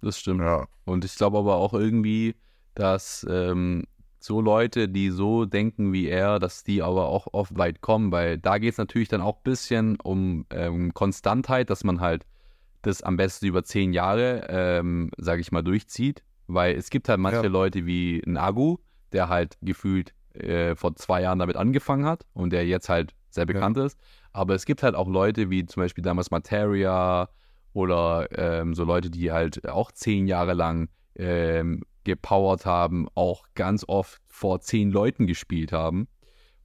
Das 0.00 0.18
stimmt. 0.20 0.40
Ja. 0.42 0.68
Und 0.84 1.04
ich 1.04 1.14
glaube 1.16 1.38
aber 1.38 1.54
auch 1.56 1.72
irgendwie, 1.72 2.34
dass 2.74 3.26
ähm, 3.30 3.84
so 4.24 4.40
Leute, 4.40 4.88
die 4.88 5.10
so 5.10 5.44
denken 5.44 5.92
wie 5.92 6.08
er, 6.08 6.38
dass 6.38 6.64
die 6.64 6.82
aber 6.82 7.08
auch 7.08 7.28
oft 7.32 7.58
weit 7.58 7.82
kommen, 7.82 8.10
weil 8.10 8.38
da 8.38 8.58
geht 8.58 8.72
es 8.72 8.78
natürlich 8.78 9.08
dann 9.08 9.20
auch 9.20 9.36
ein 9.36 9.42
bisschen 9.44 10.00
um 10.00 10.46
ähm, 10.50 10.94
Konstantheit, 10.94 11.68
dass 11.68 11.84
man 11.84 12.00
halt 12.00 12.24
das 12.80 13.02
am 13.02 13.16
besten 13.16 13.46
über 13.46 13.64
zehn 13.64 13.92
Jahre, 13.92 14.46
ähm, 14.48 15.10
sage 15.18 15.40
ich 15.42 15.52
mal, 15.52 15.62
durchzieht. 15.62 16.22
Weil 16.46 16.74
es 16.76 16.90
gibt 16.90 17.08
halt 17.08 17.20
manche 17.20 17.42
Ja. 17.42 17.48
Leute 17.48 17.86
wie 17.86 18.22
ein 18.26 18.36
Agu, 18.36 18.78
der 19.12 19.28
halt 19.28 19.56
gefühlt 19.62 20.14
äh, 20.34 20.74
vor 20.74 20.94
zwei 20.96 21.22
Jahren 21.22 21.38
damit 21.38 21.56
angefangen 21.56 22.06
hat 22.06 22.24
und 22.32 22.50
der 22.52 22.66
jetzt 22.66 22.88
halt 22.88 23.14
sehr 23.30 23.46
bekannt 23.46 23.76
ist. 23.76 23.98
Aber 24.32 24.54
es 24.54 24.64
gibt 24.64 24.82
halt 24.82 24.94
auch 24.94 25.08
Leute 25.08 25.50
wie 25.50 25.66
zum 25.66 25.82
Beispiel 25.82 26.02
damals 26.02 26.30
Materia 26.30 27.28
oder 27.72 28.28
ähm, 28.32 28.74
so 28.74 28.84
Leute, 28.84 29.10
die 29.10 29.32
halt 29.32 29.68
auch 29.68 29.92
zehn 29.92 30.26
Jahre 30.26 30.54
lang 30.54 30.88
ähm, 31.16 31.82
gepowert 32.04 32.66
haben, 32.66 33.08
auch 33.14 33.44
ganz 33.54 33.84
oft 33.88 34.20
vor 34.26 34.60
zehn 34.60 34.90
Leuten 34.90 35.26
gespielt 35.26 35.72
haben. 35.72 36.08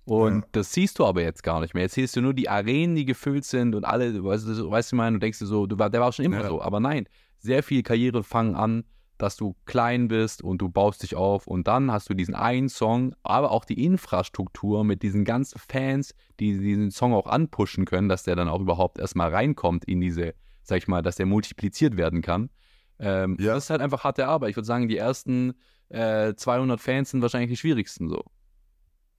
Und 0.06 0.42
Ja. 0.42 0.48
das 0.54 0.74
siehst 0.74 1.00
du 1.00 1.06
aber 1.06 1.22
jetzt 1.22 1.44
gar 1.44 1.62
nicht 1.62 1.74
mehr. 1.74 1.84
Jetzt 1.84 1.96
siehst 1.96 2.16
du 2.16 2.22
nur 2.22 2.34
die 2.34 2.50
Arenen, 2.50 2.96
die 2.96 3.06
gefüllt 3.06 3.46
sind 3.46 3.76
und 3.76 3.86
alle, 3.86 4.24
weißt 4.24 4.48
du, 4.48 4.72
weißt 4.72 4.92
du, 4.92 4.96
meine, 4.96 5.18
du 5.18 5.20
denkst 5.20 5.40
dir 5.40 5.46
so, 5.46 5.68
du 5.68 5.78
war, 5.78 5.90
der 5.90 6.02
war 6.02 6.12
schon 6.12 6.26
immer 6.26 6.42
Ja. 6.42 6.48
so. 6.48 6.62
Aber 6.62 6.80
nein, 6.80 7.08
sehr 7.38 7.62
viele 7.64 7.84
Karrieren 7.84 8.24
fangen 8.24 8.56
an 8.56 8.84
dass 9.20 9.36
du 9.36 9.54
klein 9.66 10.08
bist 10.08 10.42
und 10.42 10.60
du 10.62 10.70
baust 10.70 11.04
dich 11.04 11.14
auf 11.18 11.46
und 11.46 11.68
dann 11.68 11.92
hast 11.92 12.10
du 12.10 12.14
diesen 12.14 12.36
einen 12.36 12.70
Song, 12.70 13.14
aber 13.22 13.52
auch 13.52 13.66
die 13.66 13.84
Infrastruktur 13.84 14.86
mit 14.86 15.04
diesen 15.04 15.26
ganzen 15.26 15.60
Fans, 15.60 16.14
die 16.40 16.58
diesen 16.58 16.90
Song 16.90 17.14
auch 17.14 17.28
anpushen 17.28 17.84
können, 17.84 18.08
dass 18.08 18.24
der 18.24 18.38
dann 18.38 18.48
auch 18.48 18.62
überhaupt 18.62 18.98
erstmal 18.98 19.30
reinkommt 19.30 19.84
in 19.84 20.00
diese, 20.00 20.36
sag 20.64 20.78
ich 20.78 20.88
mal, 20.88 21.02
dass 21.02 21.18
der 21.18 21.26
multipliziert 21.26 21.98
werden 21.98 22.22
kann. 22.22 22.50
Ähm, 23.00 23.38
ja. 23.40 23.54
Das 23.54 23.66
ist 23.66 23.70
halt 23.70 23.82
einfach 23.82 24.04
harte 24.04 24.28
Arbeit. 24.28 24.52
Ich 24.52 24.56
würde 24.56 24.68
sagen, 24.68 24.88
die 24.88 24.98
ersten 24.98 25.54
äh, 25.90 26.34
200 26.36 26.80
Fans 26.80 27.12
sind 27.12 27.22
wahrscheinlich 27.22 27.50
die 27.50 27.58
schwierigsten 27.58 28.10
so. 28.10 28.24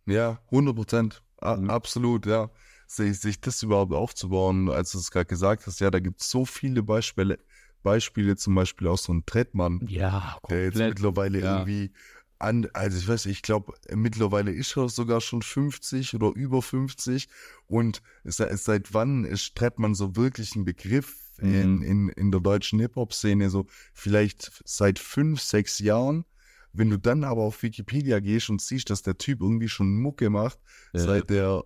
Ja, 0.06 0.40
100 0.46 0.74
Prozent. 0.74 1.22
Mhm. 1.42 1.70
Absolut, 1.70 2.26
ja. 2.26 2.50
Sich, 2.86 3.20
sich 3.20 3.40
das 3.40 3.62
überhaupt 3.62 3.92
aufzubauen, 3.92 4.68
als 4.68 4.92
du 4.92 4.98
es 4.98 5.10
gerade 5.10 5.26
gesagt 5.26 5.66
hast, 5.66 5.80
ja, 5.80 5.90
da 5.90 6.00
gibt 6.00 6.20
es 6.20 6.30
so 6.30 6.44
viele 6.44 6.82
Beispiele, 6.82 7.38
Beispiele, 7.82 8.36
zum 8.36 8.54
Beispiel 8.56 8.88
auch 8.88 8.98
so 8.98 9.12
ein 9.12 9.24
Trettmann, 9.24 9.80
ja, 9.88 10.36
der 10.48 10.64
jetzt 10.64 10.76
mittlerweile 10.76 11.40
ja. 11.40 11.58
irgendwie 11.58 11.92
an, 12.40 12.68
also 12.72 12.98
ich 12.98 13.06
weiß, 13.06 13.26
ich 13.26 13.42
glaube, 13.42 13.74
mittlerweile 13.94 14.50
ist 14.50 14.76
er 14.76 14.88
sogar 14.88 15.20
schon 15.20 15.42
50 15.42 16.14
oder 16.14 16.32
über 16.34 16.62
50 16.62 17.28
und 17.66 18.02
seit 18.24 18.94
wann 18.94 19.24
ist 19.24 19.54
Trettmann 19.54 19.94
so 19.94 20.16
wirklich 20.16 20.56
ein 20.56 20.64
Begriff. 20.64 21.29
In, 21.42 21.82
in, 21.82 22.08
in 22.10 22.30
der 22.30 22.40
deutschen 22.40 22.80
Hip-Hop-Szene, 22.80 23.50
so 23.50 23.66
vielleicht 23.92 24.62
seit 24.64 24.98
fünf, 24.98 25.40
sechs 25.40 25.78
Jahren. 25.78 26.24
Wenn 26.72 26.90
du 26.90 26.98
dann 26.98 27.24
aber 27.24 27.42
auf 27.42 27.62
Wikipedia 27.62 28.20
gehst 28.20 28.48
und 28.48 28.60
siehst, 28.60 28.90
dass 28.90 29.02
der 29.02 29.18
Typ 29.18 29.40
irgendwie 29.40 29.68
schon 29.68 29.96
Mucke 29.96 30.30
macht, 30.30 30.58
ja. 30.92 31.00
seit 31.00 31.30
der 31.30 31.64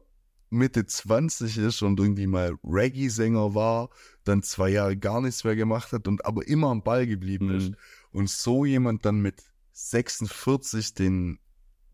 Mitte 0.50 0.86
20 0.86 1.58
ist 1.58 1.82
und 1.82 2.00
irgendwie 2.00 2.26
mal 2.26 2.54
Reggae-Sänger 2.64 3.54
war, 3.54 3.90
dann 4.24 4.42
zwei 4.42 4.70
Jahre 4.70 4.96
gar 4.96 5.20
nichts 5.20 5.44
mehr 5.44 5.56
gemacht 5.56 5.92
hat 5.92 6.08
und 6.08 6.24
aber 6.24 6.46
immer 6.46 6.68
am 6.68 6.82
Ball 6.82 7.06
geblieben 7.06 7.48
mhm. 7.48 7.56
ist. 7.56 7.72
Und 8.12 8.30
so 8.30 8.64
jemand 8.64 9.04
dann 9.04 9.20
mit 9.20 9.42
46 9.72 10.94
den 10.94 11.38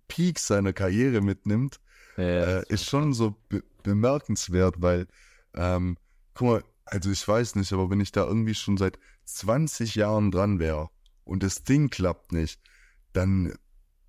Peak 0.07 0.39
seiner 0.39 0.73
Karriere 0.73 1.21
mitnimmt, 1.21 1.81
ja, 2.17 2.59
äh, 2.59 2.65
ist 2.69 2.85
schon 2.85 3.13
so 3.13 3.37
be 3.49 3.63
bemerkenswert, 3.83 4.83
weil, 4.83 5.07
ähm, 5.55 5.97
guck 6.35 6.49
mal, 6.49 6.65
also 6.91 7.11
ich 7.11 7.27
weiß 7.27 7.55
nicht, 7.57 7.73
aber 7.73 7.91
wenn 7.91 8.01
ich 8.01 8.13
da 8.13 8.27
irgendwie 8.27 8.55
schon 8.55 8.77
seit 8.77 8.99
20 9.25 9.95
Jahren 9.95 10.31
dran 10.31 10.59
wäre 10.59 10.91
und 11.25 11.43
das 11.43 11.65
Ding 11.65 11.89
klappt 11.89 12.33
nicht, 12.33 12.61
dann 13.13 13.55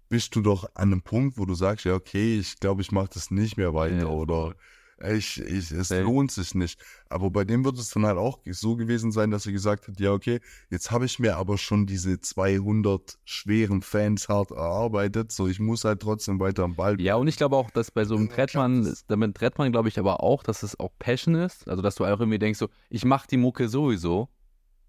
bist 0.09 0.35
du 0.35 0.41
doch 0.41 0.65
an 0.75 0.91
einem 0.91 1.01
Punkt, 1.01 1.37
wo 1.37 1.45
du 1.45 1.53
sagst, 1.53 1.85
ja, 1.85 1.93
okay, 1.93 2.37
ich 2.37 2.59
glaube, 2.59 2.81
ich 2.81 2.91
mache 2.91 3.09
das 3.13 3.31
nicht 3.31 3.55
mehr 3.55 3.73
weiter 3.73 3.95
ja, 3.95 4.05
oder 4.07 4.55
ich, 5.03 5.39
ich, 5.41 5.71
es 5.71 5.89
ja. 5.89 6.01
lohnt 6.01 6.31
sich 6.31 6.55
nicht. 6.55 6.79
Aber 7.09 7.31
bei 7.31 7.43
dem 7.43 7.65
wird 7.65 7.77
es 7.77 7.89
dann 7.89 8.05
halt 8.05 8.17
auch 8.17 8.39
so 8.49 8.75
gewesen 8.75 9.11
sein, 9.11 9.31
dass 9.31 9.45
er 9.45 9.51
gesagt 9.51 9.87
hat, 9.87 9.99
ja, 9.99 10.11
okay, 10.11 10.39
jetzt 10.69 10.91
habe 10.91 11.05
ich 11.05 11.19
mir 11.19 11.37
aber 11.37 11.57
schon 11.57 11.85
diese 11.85 12.19
200 12.19 13.17
schweren 13.25 13.81
Fans 13.81 14.29
hart 14.29 14.51
erarbeitet, 14.51 15.31
so 15.31 15.47
ich 15.47 15.59
muss 15.59 15.83
halt 15.83 16.01
trotzdem 16.01 16.39
weiter 16.39 16.63
am 16.63 16.75
Ball. 16.75 16.99
Ja, 17.01 17.15
und 17.15 17.27
ich 17.27 17.37
glaube 17.37 17.55
auch, 17.55 17.71
dass 17.71 17.91
bei 17.91 18.05
so 18.05 18.15
einem 18.15 18.29
Trettmann, 18.29 18.93
damit 19.07 19.35
Trettmann 19.35 19.71
glaube 19.71 19.89
ich 19.89 19.99
aber 19.99 20.21
auch, 20.21 20.43
dass 20.43 20.63
es 20.63 20.79
auch 20.79 20.91
Passion 20.99 21.35
ist, 21.35 21.67
also 21.67 21.81
dass 21.81 21.95
du 21.95 22.05
auch 22.05 22.19
irgendwie 22.19 22.39
denkst, 22.39 22.59
so, 22.59 22.69
ich 22.89 23.05
mache 23.05 23.27
die 23.27 23.37
Mucke 23.37 23.69
sowieso. 23.69 24.29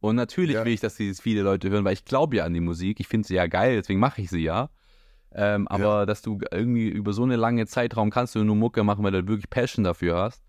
Und 0.00 0.16
natürlich 0.16 0.54
ja. 0.54 0.64
will 0.64 0.72
ich, 0.72 0.80
dass 0.80 0.96
dieses 0.96 1.20
viele 1.20 1.42
Leute 1.42 1.70
hören, 1.70 1.84
weil 1.84 1.92
ich 1.92 2.04
glaube 2.04 2.36
ja 2.36 2.44
an 2.44 2.52
die 2.52 2.60
Musik. 2.60 2.98
Ich 2.98 3.06
finde 3.06 3.28
sie 3.28 3.34
ja 3.34 3.46
geil, 3.46 3.76
deswegen 3.76 4.00
mache 4.00 4.20
ich 4.20 4.30
sie 4.30 4.40
ja. 4.40 4.68
Ähm, 5.34 5.66
aber 5.68 6.00
ja. 6.00 6.06
dass 6.06 6.22
du 6.22 6.40
irgendwie 6.50 6.88
über 6.88 7.12
so 7.12 7.22
eine 7.22 7.36
lange 7.36 7.66
Zeitraum 7.66 8.10
kannst 8.10 8.34
du 8.34 8.44
nur 8.44 8.56
Mucke 8.56 8.84
machen, 8.84 9.02
weil 9.04 9.12
du 9.12 9.26
wirklich 9.26 9.48
Passion 9.48 9.84
dafür 9.84 10.18
hast. 10.18 10.42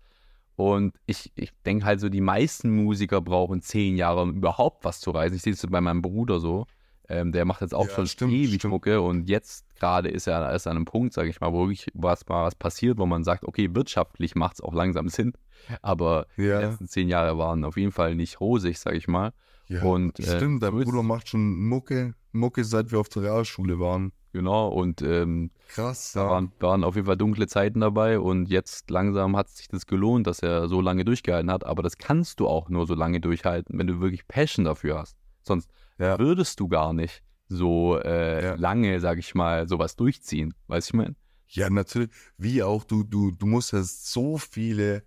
Und 0.56 0.94
ich, 1.06 1.32
ich 1.34 1.52
denke 1.66 1.84
halt 1.84 2.00
so, 2.00 2.08
die 2.08 2.20
meisten 2.20 2.70
Musiker 2.70 3.20
brauchen 3.20 3.60
zehn 3.60 3.96
Jahre, 3.96 4.22
um 4.22 4.34
überhaupt 4.34 4.84
was 4.84 5.00
zu 5.00 5.10
reisen. 5.10 5.34
Ich 5.36 5.42
sehe 5.42 5.52
es 5.52 5.66
bei 5.66 5.80
meinem 5.80 6.02
Bruder 6.02 6.38
so. 6.38 6.66
Ähm, 7.08 7.32
der 7.32 7.44
macht 7.44 7.60
jetzt 7.60 7.74
auch 7.74 7.88
ja, 7.88 7.94
schon 7.94 8.06
stimmt, 8.06 8.32
ewig 8.32 8.60
stimmt. 8.60 8.72
Mucke 8.72 9.00
und 9.02 9.28
jetzt 9.28 9.66
gerade 9.74 10.08
ist 10.08 10.26
er 10.26 10.50
erst 10.50 10.66
an 10.66 10.76
einem 10.76 10.86
Punkt, 10.86 11.12
sage 11.12 11.28
ich 11.28 11.38
mal, 11.38 11.52
wo 11.52 11.60
wirklich 11.68 11.86
was, 11.92 12.26
mal 12.26 12.46
was 12.46 12.54
passiert, 12.54 12.96
wo 12.96 13.04
man 13.04 13.24
sagt, 13.24 13.44
okay, 13.44 13.68
wirtschaftlich 13.74 14.34
macht 14.34 14.54
es 14.54 14.60
auch 14.62 14.72
langsam 14.72 15.08
Sinn. 15.08 15.34
Aber 15.82 16.26
ja. 16.36 16.60
die 16.60 16.66
letzten 16.66 16.88
zehn 16.88 17.08
Jahre 17.08 17.36
waren 17.36 17.64
auf 17.64 17.76
jeden 17.76 17.92
Fall 17.92 18.14
nicht 18.14 18.40
rosig, 18.40 18.78
sage 18.78 18.96
ich 18.96 19.06
mal. 19.06 19.32
Ja, 19.68 19.82
und, 19.82 20.18
äh, 20.18 20.36
stimmt, 20.36 20.62
dein 20.62 20.72
Bruder 20.72 21.02
macht 21.02 21.28
schon 21.28 21.58
Mucke, 21.68 22.14
Mucke, 22.32 22.64
seit 22.64 22.90
wir 22.90 23.00
auf 23.00 23.08
der 23.10 23.22
Realschule 23.22 23.78
waren. 23.78 24.12
Genau, 24.34 24.66
und 24.66 25.00
ähm, 25.00 25.52
krass. 25.68 26.10
Da 26.12 26.28
waren, 26.28 26.50
waren, 26.58 26.82
auf 26.82 26.96
jeden 26.96 27.06
Fall 27.06 27.16
dunkle 27.16 27.46
Zeiten 27.46 27.78
dabei 27.78 28.18
und 28.18 28.48
jetzt 28.48 28.90
langsam 28.90 29.36
hat 29.36 29.48
sich 29.48 29.68
das 29.68 29.86
gelohnt, 29.86 30.26
dass 30.26 30.40
er 30.40 30.66
so 30.66 30.80
lange 30.80 31.04
durchgehalten 31.04 31.52
hat. 31.52 31.64
Aber 31.64 31.84
das 31.84 31.98
kannst 31.98 32.40
du 32.40 32.48
auch 32.48 32.68
nur 32.68 32.84
so 32.88 32.94
lange 32.94 33.20
durchhalten, 33.20 33.78
wenn 33.78 33.86
du 33.86 34.00
wirklich 34.00 34.26
Passion 34.26 34.64
dafür 34.64 34.98
hast. 34.98 35.16
Sonst 35.42 35.70
ja. 36.00 36.18
würdest 36.18 36.58
du 36.58 36.66
gar 36.66 36.92
nicht 36.92 37.22
so 37.46 37.96
äh, 37.96 38.42
ja. 38.42 38.54
lange, 38.56 38.98
sag 38.98 39.20
ich 39.20 39.36
mal, 39.36 39.68
sowas 39.68 39.94
durchziehen. 39.94 40.52
Weißt 40.66 40.88
du, 40.88 40.96
ich 40.96 40.96
meine? 40.96 41.14
Ja, 41.46 41.70
natürlich. 41.70 42.10
Wie 42.36 42.64
auch, 42.64 42.82
du, 42.82 43.04
du, 43.04 43.30
du 43.30 43.46
musst 43.46 43.72
ja 43.72 43.84
so 43.84 44.36
viele, 44.36 45.04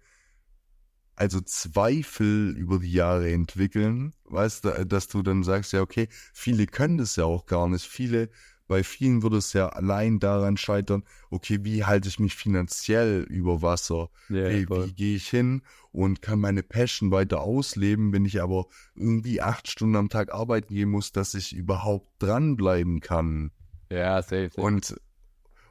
also 1.18 1.42
Zweifel 1.42 2.56
über 2.56 2.80
die 2.80 2.94
Jahre 2.94 3.30
entwickeln, 3.30 4.14
weißt 4.24 4.64
du, 4.64 4.86
dass 4.86 5.10
du 5.10 5.22
dann 5.22 5.44
sagst, 5.44 5.74
ja, 5.74 5.82
okay, 5.82 6.08
viele 6.34 6.66
können 6.66 6.98
das 6.98 7.18
ja 7.18 7.26
auch 7.26 7.46
gar 7.46 7.68
nicht. 7.68 7.86
Viele 7.86 8.30
bei 8.68 8.84
vielen 8.84 9.24
würde 9.24 9.38
es 9.38 9.54
ja 9.54 9.70
allein 9.70 10.20
daran 10.20 10.58
scheitern, 10.58 11.04
okay, 11.30 11.60
wie 11.64 11.86
halte 11.86 12.10
ich 12.10 12.20
mich 12.20 12.36
finanziell 12.36 13.24
über 13.30 13.62
Wasser? 13.62 14.10
Ja, 14.30 14.50
wie, 14.50 14.70
wie 14.70 14.94
gehe 14.94 15.16
ich 15.16 15.30
hin 15.30 15.62
und 15.92 16.22
kann 16.22 16.40
meine 16.40 16.64
Passion 16.64 17.12
weiter 17.12 17.42
ausleben, 17.42 18.12
wenn 18.14 18.26
ich 18.26 18.42
aber 18.42 18.68
irgendwie 18.96 19.42
acht 19.42 19.70
Stunden 19.70 19.96
am 19.96 20.10
Tag 20.10 20.34
arbeiten 20.34 20.74
gehen 20.74 20.90
muss, 20.90 21.12
dass 21.12 21.34
ich 21.34 21.54
überhaupt 21.54 22.10
dranbleiben 22.20 23.00
kann? 23.00 23.52
Ja, 23.90 24.22
safe. 24.22 24.50
safe. 24.50 24.62
Und, 24.62 24.96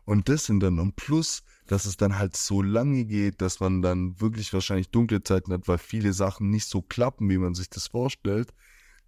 und 0.04 0.28
das 0.28 0.46
sind 0.46 0.60
dann, 0.60 0.78
und 0.78 0.96
plus, 0.96 1.42
dass 1.66 1.84
es 1.84 1.96
dann 1.96 2.18
halt 2.18 2.36
so 2.36 2.62
lange 2.62 3.04
geht, 3.04 3.40
dass 3.42 3.60
man 3.60 3.82
dann 3.82 4.20
wirklich 4.20 4.52
wahrscheinlich 4.52 4.90
dunkle 4.90 5.22
Zeiten 5.22 5.52
hat, 5.52 5.68
weil 5.68 5.78
viele 5.78 6.12
Sachen 6.12 6.50
nicht 6.50 6.68
so 6.68 6.80
klappen, 6.80 7.28
wie 7.28 7.38
man 7.38 7.54
sich 7.54 7.68
das 7.68 7.88
vorstellt, 7.88 8.54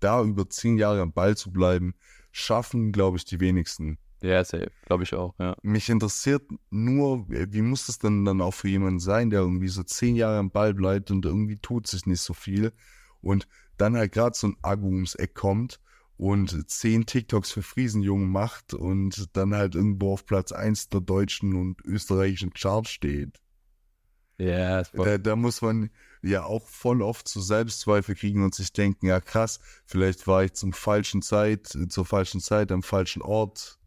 da 0.01 0.23
über 0.23 0.49
zehn 0.49 0.77
Jahre 0.77 1.01
am 1.01 1.13
Ball 1.13 1.37
zu 1.37 1.51
bleiben, 1.51 1.95
schaffen, 2.33 2.93
glaube 2.93 3.17
ich, 3.17 3.25
die 3.25 3.41
wenigsten. 3.41 3.99
Ja, 4.21 4.45
safe, 4.45 4.71
glaube 4.87 5.05
ich 5.05 5.15
auch, 5.15 5.35
ja. 5.39 5.55
Mich 5.63 5.89
interessiert 5.89 6.43
nur, 6.71 7.27
wie 7.29 7.63
muss 7.63 7.87
das 7.87 7.99
denn 7.99 8.25
dann 8.25 8.41
auch 8.41 8.55
für 8.55 8.69
jemanden 8.69 8.99
sein, 8.99 9.31
der 9.31 9.41
irgendwie 9.41 9.69
so 9.69 9.85
zehn 9.85 10.17
Jahre 10.17 10.39
am 10.39 10.51
Ball 10.51 10.75
bleibt 10.75 11.11
und 11.11 11.25
irgendwie 11.25 11.59
tut 11.59 11.87
sich 11.87 12.05
nicht 12.05 12.21
so 12.21 12.35
viel 12.35 12.73
und 13.21 13.47
dann 13.77 13.97
halt 13.97 14.13
gerade 14.13 14.37
so 14.37 14.49
ein 14.49 14.57
Agu 14.63 14.89
ums 14.89 15.15
Eck 15.15 15.35
kommt 15.35 15.81
und 16.17 16.69
zehn 16.69 17.07
TikToks 17.07 17.53
für 17.53 17.63
Friesenjungen 17.63 18.29
macht 18.29 18.75
und 18.75 19.37
dann 19.37 19.55
halt 19.55 19.77
irgendwo 19.77 20.15
auf 20.15 20.27
Platz 20.27 20.51
1 20.51 20.89
der 20.89 21.01
deutschen 21.01 21.55
und 21.55 21.81
österreichischen 21.85 22.53
Charts 22.53 22.91
steht. 22.91 23.41
Ja, 24.39 24.83
da, 24.93 25.19
da 25.19 25.35
muss 25.35 25.63
man 25.63 25.91
ja 26.23 26.45
auch 26.45 26.67
voll 26.69 27.03
oft 27.03 27.27
zu 27.27 27.41
Selbstzweifel 27.41 28.15
kriegen 28.15 28.45
und 28.45 28.55
sich 28.55 28.73
denken, 28.73 29.07
ja 29.07 29.21
krass, 29.21 29.59
vielleicht 29.85 30.27
war 30.29 30.45
ich 30.45 30.53
zum 30.53 30.73
falschen 30.73 31.23
Zeit, 31.23 31.67
zur 31.89 32.05
falschen 32.05 32.41
Zeit 32.41 32.71
am 32.71 32.85
falschen 32.85 33.23
Ort. 33.23 33.79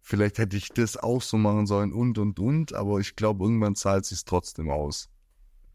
Vielleicht 0.00 0.38
hätte 0.38 0.56
ich 0.56 0.70
das 0.70 0.96
auch 0.96 1.20
so 1.20 1.36
machen 1.36 1.66
sollen 1.66 1.92
und 1.92 2.16
und 2.16 2.40
und, 2.40 2.72
aber 2.72 2.98
ich 3.00 3.16
glaube, 3.16 3.44
irgendwann 3.44 3.74
zahlt 3.74 4.06
sich 4.06 4.24
trotzdem 4.24 4.70
aus. 4.70 5.10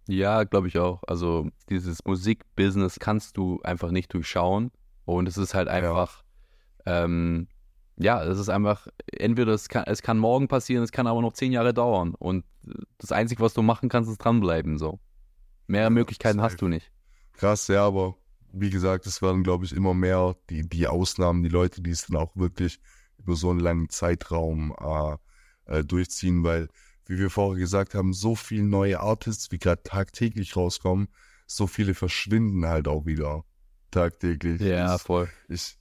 Ja, 0.08 0.44
glaube 0.44 0.68
ich 0.68 0.80
auch. 0.80 1.04
Also 1.08 1.50
dieses 1.70 2.04
Musikbusiness 2.04 2.98
kannst 3.00 3.38
du 3.38 3.62
einfach 3.62 3.92
nicht 3.92 4.12
durchschauen 4.14 4.72
und 5.06 5.28
es 5.28 5.38
ist 5.38 5.54
halt 5.54 5.68
einfach, 5.68 6.24
ja, 6.88 7.04
ähm, 7.04 7.48
ja 7.98 8.24
es 8.24 8.40
ist 8.40 8.50
einfach, 8.50 8.88
entweder 9.12 9.54
es 9.54 9.70
kann, 9.70 9.84
es 9.86 10.02
kann 10.02 10.18
morgen 10.18 10.48
passieren, 10.48 10.84
es 10.84 10.92
kann 10.92 11.06
aber 11.06 11.22
noch 11.22 11.34
zehn 11.34 11.52
Jahre 11.52 11.74
dauern 11.76 12.16
und 12.16 12.44
das 12.98 13.12
Einzige, 13.12 13.42
was 13.42 13.54
du 13.54 13.62
machen 13.62 13.90
kannst, 13.90 14.10
ist 14.10 14.20
dranbleiben. 14.20 14.78
So. 14.78 15.00
Mehr 15.68 15.90
Möglichkeiten 15.90 16.42
hast 16.42 16.62
du 16.62 16.68
nicht. 16.68 16.92
Krass, 17.34 17.68
ja, 17.68 17.86
aber 17.86 18.16
wie 18.52 18.70
gesagt, 18.70 19.08
es 19.08 19.22
werden, 19.22 19.44
glaube 19.44 19.66
ich, 19.66 19.74
immer 19.74 19.94
mehr 19.94 20.36
die, 20.50 20.68
die 20.68 20.88
Ausnahmen, 20.88 21.44
die 21.44 21.50
Leute, 21.50 21.82
die 21.82 21.90
es 21.90 22.06
dann 22.08 22.18
auch 22.18 22.36
wirklich 22.36 22.80
über 23.18 23.36
so 23.36 23.50
einen 23.50 23.60
langen 23.60 23.90
Zeitraum 23.90 24.76
äh, 24.80 25.18
äh, 25.66 25.84
durchziehen, 25.84 26.44
weil, 26.44 26.70
wie 27.06 27.18
wir 27.18 27.30
vorher 27.30 27.60
gesagt 27.60 27.96
haben, 27.96 28.14
so 28.14 28.36
viele 28.36 28.64
neue 28.64 29.00
Artists, 29.00 29.52
wie 29.52 29.58
gerade 29.58 29.82
tagtäglich 29.84 30.56
rauskommen, 30.56 31.08
so 31.48 31.68
viele 31.68 31.94
verschwinden 31.94 32.66
halt 32.66 32.88
auch 32.88 33.06
wieder 33.06 33.44
tagtäglich. 33.92 34.62
Ja, 34.62 34.98
voll. 34.98 35.30
Ich, 35.48 35.78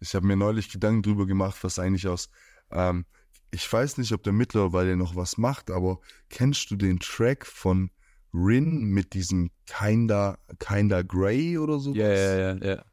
ich 0.00 0.14
habe 0.14 0.26
mir 0.26 0.36
neulich 0.36 0.70
Gedanken 0.70 1.02
drüber 1.02 1.26
gemacht, 1.26 1.58
was 1.62 1.78
eigentlich 1.78 2.06
aus 2.06 2.28
ähm, 2.70 3.06
ich 3.54 3.72
weiß 3.72 3.98
nicht, 3.98 4.12
ob 4.12 4.22
der 4.24 4.32
mittlerweile 4.32 4.96
noch 4.96 5.14
was 5.14 5.38
macht, 5.38 5.70
aber 5.70 6.00
kennst 6.28 6.70
du 6.70 6.76
den 6.76 6.98
Track 6.98 7.46
von 7.46 7.90
Rin 8.34 8.82
mit 8.82 9.14
diesem 9.14 9.50
Kinda, 9.66 10.38
Kinda 10.58 11.02
Grey 11.02 11.56
oder 11.56 11.78
so? 11.78 11.94
Ja, 11.94 12.12
ja, 12.12 12.36
ja, 12.36 12.56
ja. 12.56 12.84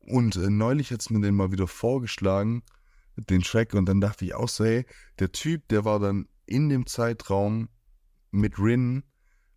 Und 0.00 0.36
äh, 0.36 0.50
neulich 0.50 0.90
hat 0.90 1.00
es 1.00 1.10
mir 1.10 1.20
den 1.20 1.34
mal 1.34 1.52
wieder 1.52 1.66
vorgeschlagen, 1.66 2.62
den 3.16 3.42
Track, 3.42 3.74
und 3.74 3.86
dann 3.86 4.00
dachte 4.00 4.26
ich 4.26 4.34
auch 4.34 4.48
so, 4.48 4.64
hey, 4.64 4.84
der 5.18 5.32
Typ, 5.32 5.66
der 5.68 5.84
war 5.84 5.98
dann 5.98 6.28
in 6.44 6.68
dem 6.68 6.86
Zeitraum 6.86 7.68
mit 8.30 8.58
Rin 8.58 9.04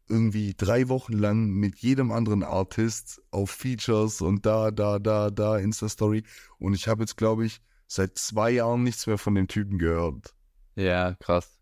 irgendwie 0.07 0.53
drei 0.55 0.87
Wochen 0.89 1.13
lang 1.13 1.49
mit 1.49 1.79
jedem 1.79 2.11
anderen 2.11 2.43
Artist 2.43 3.21
auf 3.31 3.51
Features 3.51 4.21
und 4.21 4.45
da, 4.45 4.71
da, 4.71 4.99
da, 4.99 5.29
da, 5.29 5.57
Insta-Story. 5.57 6.23
Und 6.57 6.73
ich 6.73 6.87
habe 6.87 7.03
jetzt, 7.03 7.17
glaube 7.17 7.45
ich, 7.45 7.61
seit 7.91 8.17
zwei 8.17 8.51
Jahren 8.51 8.83
nichts 8.83 9.05
mehr 9.05 9.17
von 9.17 9.35
dem 9.35 9.49
Typen 9.49 9.77
gehört. 9.77 10.33
Ja, 10.75 11.13
krass. 11.15 11.59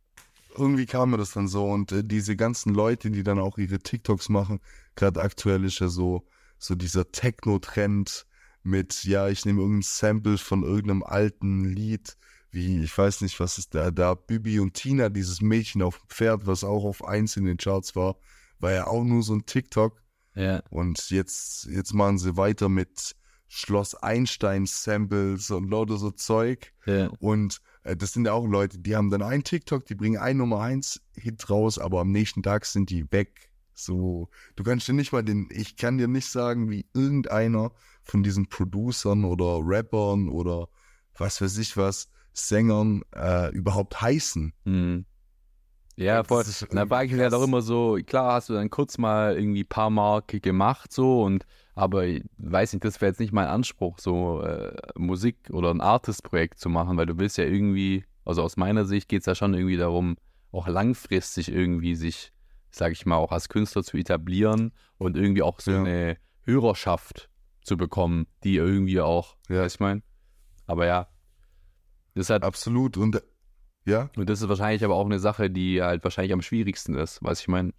Irgendwie 0.56 0.86
kam 0.86 1.10
mir 1.10 1.18
das 1.18 1.32
dann 1.32 1.48
so 1.48 1.66
und 1.66 1.92
äh, 1.92 2.04
diese 2.04 2.36
ganzen 2.36 2.74
Leute, 2.74 3.10
die 3.10 3.24
dann 3.24 3.40
auch 3.40 3.58
ihre 3.58 3.80
TikToks 3.80 4.30
machen, 4.30 4.60
gerade 4.96 5.22
aktuell 5.22 5.64
ist 5.64 5.80
ja 5.80 5.88
so, 5.88 6.28
so 6.60 6.76
dieser 6.76 7.12
Techno-Trend 7.12 8.28
mit, 8.62 9.04
ja, 9.06 9.28
ich 9.28 9.44
nehme 9.46 9.62
irgendein 9.62 9.82
Sample 9.82 10.38
von 10.38 10.62
irgendeinem 10.64 11.02
alten 11.02 11.66
Lied, 11.66 12.16
wie, 12.52 12.84
ich 12.84 12.96
weiß 12.96 13.22
nicht, 13.22 13.40
was 13.40 13.58
ist 13.58 13.74
da, 13.74 13.90
da, 13.90 14.14
Bibi 14.14 14.60
und 14.60 14.76
Tina, 14.76 15.10
dieses 15.10 15.42
Mädchen 15.42 15.82
auf 15.82 15.98
dem 15.98 16.10
Pferd, 16.10 16.46
was 16.46 16.64
auch 16.64 16.84
auf 16.84 17.04
eins 17.04 17.38
in 17.38 17.46
den 17.46 17.58
Charts 17.58 17.96
war, 17.96 18.18
war 18.60 18.72
ja 18.72 18.86
auch 18.86 19.04
nur 19.04 19.24
so 19.24 19.34
ein 19.34 19.48
TikTok. 19.48 20.00
Ja. 20.36 20.62
Und 20.70 21.10
jetzt, 21.10 21.66
jetzt 21.66 21.94
machen 21.94 22.20
sie 22.20 22.38
weiter 22.38 22.70
mit 22.70 23.16
Schloss 23.50 23.96
Einstein 23.96 24.68
Samples 24.68 25.50
und 25.50 25.70
lauter 25.70 25.98
so 25.98 26.12
Zeug. 26.12 26.72
Ja. 26.86 27.08
Und 27.20 27.62
äh, 27.84 27.98
das 27.98 28.14
sind 28.14 28.26
ja 28.26 28.34
auch 28.34 28.46
Leute, 28.46 28.78
die 28.78 28.96
haben 28.96 29.10
dann 29.10 29.24
einen 29.24 29.44
TikTok, 29.44 29.86
die 29.86 29.96
bringen 29.96 30.20
einen 30.20 30.38
Nummer 30.38 30.62
1 30.62 31.02
Hit 31.16 31.50
raus, 31.50 31.80
aber 31.80 32.02
am 32.02 32.12
nächsten 32.12 32.44
Tag 32.44 32.66
sind 32.66 32.92
die 32.92 33.12
weg. 33.12 33.50
So, 33.74 34.30
du 34.56 34.64
kannst 34.64 34.88
dir 34.88 34.94
nicht 34.94 35.12
mal 35.12 35.24
den, 35.24 35.50
ich 35.52 35.78
kann 35.78 35.98
dir 35.98 36.08
nicht 36.08 36.28
sagen, 36.28 36.70
wie 36.70 36.86
irgendeiner 36.94 37.72
von 38.04 38.24
diesen 38.24 38.48
Producern 38.48 39.26
oder 39.26 39.60
Rappern 39.64 40.30
oder 40.30 40.68
was 41.18 41.42
weiß 41.42 41.58
ich 41.58 41.76
was, 41.76 42.10
Sängern 42.34 43.02
äh, 43.16 43.52
überhaupt 43.52 44.00
heißen. 44.00 44.54
Hm. 44.66 45.06
Ja, 46.00 46.24
voll. 46.24 46.44
Das 46.44 46.62
ist 46.62 46.68
Na, 46.72 46.82
irgendwie 46.82 46.90
war 46.92 47.00
eigentlich 47.00 47.22
halt 47.22 47.32
krass. 47.34 47.44
immer 47.44 47.62
so, 47.62 47.98
klar 48.06 48.34
hast 48.34 48.50
du 48.50 48.54
dann 48.54 48.70
kurz 48.70 48.98
mal 48.98 49.36
irgendwie 49.38 49.64
ein 49.64 49.68
paar 49.68 49.90
Mark 49.90 50.28
gemacht, 50.42 50.92
so, 50.94 51.24
und 51.24 51.46
aber 51.76 52.06
ich 52.06 52.24
weiß 52.38 52.74
nicht, 52.74 52.84
das 52.86 53.00
wäre 53.02 53.12
jetzt 53.12 53.20
nicht 53.20 53.34
mein 53.34 53.48
Anspruch, 53.48 54.00
so 54.00 54.42
äh, 54.42 54.76
Musik 54.98 55.38
oder 55.52 55.72
ein 55.72 55.82
Artist-Projekt 55.82 56.60
zu 56.60 56.70
machen, 56.70 56.98
weil 56.98 57.06
du 57.06 57.18
willst 57.18 57.38
ja 57.38 57.46
irgendwie, 57.46 58.06
also 58.26 58.44
aus 58.44 58.58
meiner 58.58 58.86
Sicht 58.86 59.08
geht 59.10 59.22
es 59.22 59.26
ja 59.26 59.36
schon 59.36 59.54
irgendwie 59.54 59.78
darum, 59.78 60.18
auch 60.52 60.68
langfristig 60.68 61.52
irgendwie 61.52 61.96
sich, 61.96 62.32
sag 62.72 62.92
ich 62.92 63.06
mal, 63.06 63.16
auch 63.18 63.32
als 63.32 63.50
Künstler 63.50 63.84
zu 63.84 63.98
etablieren 63.98 64.74
und 64.98 65.16
irgendwie 65.18 65.42
auch 65.42 65.60
so 65.60 65.72
Ja. 65.72 65.80
eine 65.84 66.18
Hörerschaft 66.44 67.30
zu 67.62 67.78
bekommen, 67.78 68.28
die 68.44 68.56
irgendwie 68.56 69.00
auch, 69.02 69.36
Ja. 69.50 69.62
weiß 69.64 69.76
ich 69.76 69.80
mein. 69.80 70.04
Aber 70.66 70.86
ja, 70.86 71.08
das 72.16 72.26
ist 72.26 72.30
halt 72.30 72.44
Absolut. 72.44 72.98
Und 72.98 73.22
ja, 73.90 74.10
und 74.16 74.30
das 74.30 74.42
ist 74.42 74.50
wahrscheinlich 74.50 74.84
aber 74.84 74.96
auch 74.96 75.06
eine 75.06 75.20
Sache, 75.20 75.50
die 75.50 75.82
halt 75.82 76.04
wahrscheinlich 76.04 76.34
am 76.34 76.42
schwierigsten 76.42 76.96
ist, 76.96 77.20
was 77.22 77.42
ich 77.42 77.48
meine. 77.48 77.74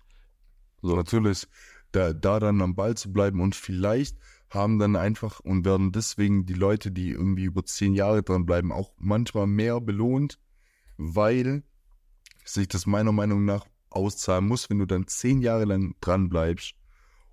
So. 0.83 0.97
natürlich, 0.97 1.47
da, 1.93 2.13
da 2.13 2.41
dann 2.41 2.63
am 2.63 2.75
Ball 2.75 2.97
zu 2.97 3.13
bleiben 3.13 3.41
und 3.41 3.55
vielleicht 3.55 4.17
haben 4.51 4.79
dann 4.79 4.97
einfach 4.97 5.41
und 5.41 5.65
werden 5.65 5.93
deswegen 5.93 6.47
die 6.47 6.55
Leute, 6.55 6.91
die 6.91 7.11
irgendwie 7.11 7.45
über 7.45 7.65
zehn 7.65 7.95
Jahre 7.95 8.23
dran 8.23 8.47
bleiben, 8.47 8.73
auch 8.73 8.93
manchmal 8.99 9.47
mehr 9.47 9.81
belohnt, 9.81 10.39
weil 10.97 11.63
sich 12.45 12.67
das 12.69 12.87
meiner 12.87 13.13
Meinung 13.13 13.45
nach 13.45 13.67
auszahlen 13.91 14.47
muss, 14.47 14.69
wenn 14.71 14.79
du 14.79 14.87
dann 14.87 15.07
zehn 15.07 15.41
Jahre 15.41 15.65
lang 15.65 15.95
dran 16.01 16.29
bleibst 16.29 16.75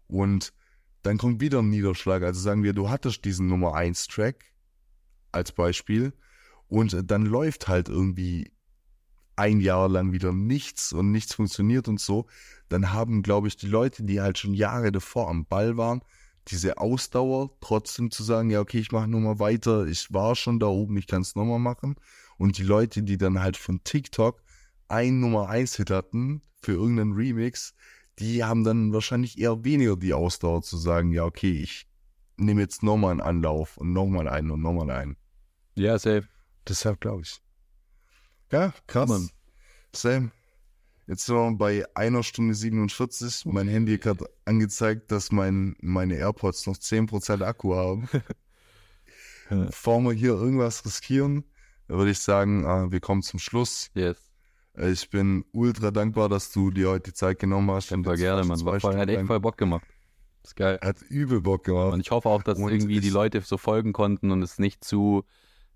und 0.07 0.53
dann 1.01 1.17
kommt 1.17 1.41
wieder 1.41 1.59
ein 1.59 1.69
Niederschlag. 1.69 2.23
Also 2.23 2.41
sagen 2.41 2.63
wir, 2.63 2.73
du 2.73 2.89
hattest 2.89 3.23
diesen 3.25 3.47
Nummer 3.47 3.75
1 3.75 4.07
Track 4.07 4.53
als 5.31 5.51
Beispiel 5.51 6.13
und 6.67 7.09
dann 7.09 7.25
läuft 7.25 7.67
halt 7.67 7.89
irgendwie 7.89 8.51
ein 9.37 9.61
Jahr 9.61 9.87
lang 9.87 10.11
wieder 10.11 10.33
nichts 10.33 10.91
und 10.93 11.11
nichts 11.11 11.35
funktioniert 11.35 11.87
und 11.87 11.99
so, 11.99 12.25
dann 12.69 12.91
haben, 12.91 13.23
glaube 13.23 13.47
ich, 13.47 13.55
die 13.55 13.67
Leute, 13.67 14.03
die 14.03 14.19
halt 14.19 14.37
schon 14.37 14.53
Jahre 14.53 14.91
davor 14.91 15.29
am 15.29 15.45
Ball 15.45 15.77
waren, 15.77 16.01
diese 16.49 16.77
Ausdauer, 16.77 17.51
trotzdem 17.61 18.09
zu 18.11 18.23
sagen, 18.23 18.49
ja, 18.49 18.59
okay, 18.59 18.79
ich 18.79 18.91
mache 18.91 19.07
nochmal 19.07 19.39
weiter, 19.39 19.85
ich 19.85 20.13
war 20.13 20.35
schon 20.35 20.59
da 20.59 20.67
oben, 20.67 20.97
ich 20.97 21.07
kann 21.07 21.21
es 21.21 21.35
nochmal 21.35 21.59
machen. 21.59 21.95
Und 22.37 22.57
die 22.57 22.63
Leute, 22.63 23.03
die 23.03 23.17
dann 23.17 23.41
halt 23.41 23.57
von 23.57 23.83
TikTok 23.83 24.41
ein 24.87 25.19
Nummer 25.19 25.49
1 25.49 25.75
Hit 25.75 25.89
hatten 25.89 26.41
für 26.61 26.73
irgendeinen 26.73 27.13
Remix, 27.13 27.73
die 28.19 28.43
haben 28.43 28.63
dann 28.63 28.93
wahrscheinlich 28.93 29.37
eher 29.37 29.63
weniger 29.63 29.95
die 29.95 30.13
Ausdauer 30.13 30.61
zu 30.61 30.77
sagen, 30.77 31.11
ja, 31.11 31.25
okay, 31.25 31.51
ich 31.51 31.87
nehme 32.37 32.61
jetzt 32.61 32.83
nochmal 32.83 33.11
einen 33.11 33.21
Anlauf 33.21 33.77
und 33.77 33.93
nochmal 33.93 34.27
einen 34.27 34.51
und 34.51 34.61
nochmal 34.61 34.89
einen. 34.91 35.17
Ja, 35.75 35.99
safe. 35.99 36.27
Deshalb 36.67 37.01
glaube 37.01 37.23
ich. 37.23 37.41
Ja, 38.51 38.73
krass. 38.87 39.09
Mann. 39.09 39.29
Sam, 39.93 40.31
jetzt 41.07 41.25
sind 41.25 41.35
wir 41.35 41.51
bei 41.57 41.85
einer 41.95 42.23
Stunde 42.23 42.53
47. 42.53 43.45
Mein 43.45 43.67
Handy 43.67 43.93
hat 43.93 44.01
gerade 44.01 44.29
angezeigt, 44.45 45.11
dass 45.11 45.31
mein, 45.31 45.75
meine 45.81 46.15
AirPods 46.15 46.67
noch 46.67 46.75
10% 46.77 47.43
Akku 47.43 47.75
haben. 47.75 48.09
Ja. 49.49 49.63
Bevor 49.63 50.01
wir 50.01 50.11
hier 50.11 50.31
irgendwas 50.31 50.83
riskieren, 50.85 51.45
würde 51.87 52.11
ich 52.11 52.19
sagen, 52.19 52.65
äh, 52.65 52.91
wir 52.91 52.99
kommen 52.99 53.21
zum 53.21 53.39
Schluss. 53.39 53.89
Yes. 53.93 54.17
Äh, 54.75 54.89
Ich 54.91 55.09
bin 55.09 55.45
ultra 55.53 55.91
dankbar, 55.91 56.27
dass 56.27 56.51
du 56.51 56.69
dir 56.69 56.89
heute 56.89 57.11
die 57.11 57.13
Zeit 57.13 57.39
genommen 57.39 57.71
hast. 57.71 57.87
Super 57.87 58.17
gerne, 58.17 58.43
zwei 58.43 58.65
War 58.65 58.79
voll, 58.81 58.97
hat 58.97 59.07
echt 59.07 59.25
voll 59.25 59.39
Bock 59.39 59.55
gemacht. 59.57 59.85
ist 60.43 60.57
geil. 60.57 60.79
Hat 60.81 61.01
übel 61.01 61.39
Bock 61.39 61.63
gemacht. 61.63 61.93
Und 61.93 62.01
ich 62.01 62.11
hoffe 62.11 62.27
auch, 62.27 62.43
dass 62.43 62.59
Und 62.59 62.69
irgendwie 62.69 62.99
die 62.99 63.09
Leute 63.09 63.39
so 63.39 63.57
folgen 63.57 63.93
konnten 63.93 64.31
und 64.31 64.41
es 64.41 64.59
nicht 64.59 64.83
zu 64.83 65.23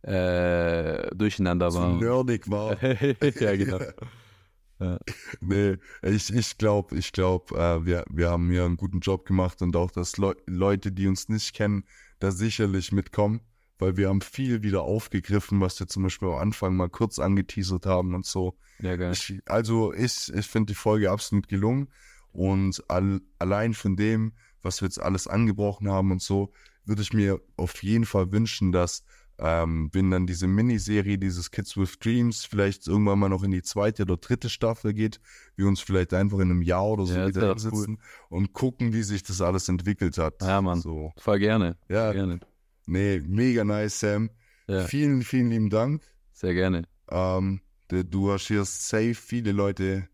äh, 0.04 1.16
durcheinander 1.16 1.70
zu 1.70 1.80
war. 1.80 2.00
nerdig 2.00 2.50
war. 2.50 2.82
ja, 2.84 3.56
genau. 3.56 3.80
Nee, 5.42 5.78
ich, 6.02 6.34
ich 6.34 6.58
glaube, 6.58 6.98
ich 6.98 7.12
glaube, 7.12 7.56
äh, 7.56 7.86
wir, 7.86 8.04
wir 8.10 8.32
haben 8.32 8.50
hier 8.50 8.66
einen 8.66 8.78
guten 8.78 9.00
Job 9.00 9.26
gemacht 9.28 9.62
und 9.62 9.76
auch, 9.76 9.92
dass 9.92 10.18
Leu 10.18 10.34
Leute, 10.48 10.92
die 10.92 11.08
uns 11.08 11.30
nicht 11.30 11.54
kennen, 11.54 11.84
da 12.20 12.32
sicherlich 12.32 12.92
mitkommen, 12.92 13.42
weil 13.78 13.96
wir 13.98 14.10
haben 14.10 14.22
viel 14.22 14.64
wieder 14.64 14.82
aufgegriffen, 14.82 15.62
was 15.62 15.80
wir 15.80 15.88
zum 15.88 16.02
Beispiel 16.02 16.30
am 16.30 16.40
Anfang 16.40 16.76
mal 16.76 16.90
kurz 16.90 17.20
angeteasert 17.20 17.86
haben 17.86 18.16
und 18.16 18.26
so. 18.26 18.58
Ja, 18.80 18.96
geil. 18.96 19.12
Ich, 19.12 19.40
also 19.46 19.94
ich, 19.94 20.34
ich 20.34 20.48
finde 20.48 20.72
die 20.72 20.76
Folge 20.76 21.12
absolut 21.12 21.48
gelungen 21.48 21.90
und 22.32 22.84
all, 22.88 23.22
allein 23.38 23.74
von 23.74 23.96
dem, 23.96 24.34
was 24.62 24.82
wir 24.82 24.88
jetzt 24.88 25.02
alles 25.02 25.28
angebrochen 25.28 25.90
haben 25.90 26.12
und 26.12 26.22
so, 26.22 26.54
würde 26.86 27.02
ich 27.02 27.14
mir 27.14 27.40
auf 27.58 27.84
jeden 27.84 28.06
Fall 28.06 28.32
wünschen, 28.32 28.72
dass 28.72 29.04
ähm, 29.44 29.90
wenn 29.92 30.12
dann 30.12 30.28
diese 30.28 30.46
Miniserie, 30.46 31.18
dieses 31.18 31.50
Kids 31.50 31.76
with 31.76 31.98
Dreams, 31.98 32.46
vielleicht 32.46 32.88
irgendwann 32.88 33.18
mal 33.18 33.30
noch 33.30 33.42
in 33.44 33.50
die 33.50 33.64
zweite 33.64 34.04
oder 34.04 34.18
dritte 34.18 34.50
Staffel 34.50 34.94
geht, 34.94 35.20
wir 35.56 35.68
uns 35.68 35.80
vielleicht 35.82 36.14
einfach 36.14 36.38
in 36.38 36.52
einem 36.52 36.62
Jahr 36.62 36.86
oder 36.86 37.08
so 37.08 37.16
Ja, 37.16 37.28
wieder 37.28 37.42
doch 37.42 37.62
hinsitzen 37.62 38.00
und 38.30 38.54
gucken, 38.54 38.94
wie 38.94 39.02
sich 39.02 39.24
das 39.24 39.42
alles 39.42 39.68
entwickelt 39.68 40.20
hat. 40.20 40.36
Ja, 40.42 40.62
Mann. 40.62 40.80
So. 40.80 41.12
Voll 41.18 41.40
gerne. 41.40 41.76
Ja, 41.90 42.12
Sehr 42.12 42.14
gerne. 42.14 42.40
nee, 42.86 43.20
mega 43.26 43.64
nice, 43.64 44.00
Sam. 44.00 44.30
Ja, 44.68 44.84
Vielen, 44.84 45.24
vielen 45.24 45.50
lieben 45.50 45.70
Dank. 45.72 46.04
sehr 46.34 46.54
gerne. 46.54 46.84
Ähm, 47.10 47.62
du, 47.90 48.32
hast 48.32 48.46
hier 48.48 48.64
safe 48.64 49.16
viele 49.16 49.52
Leute, 49.54 50.08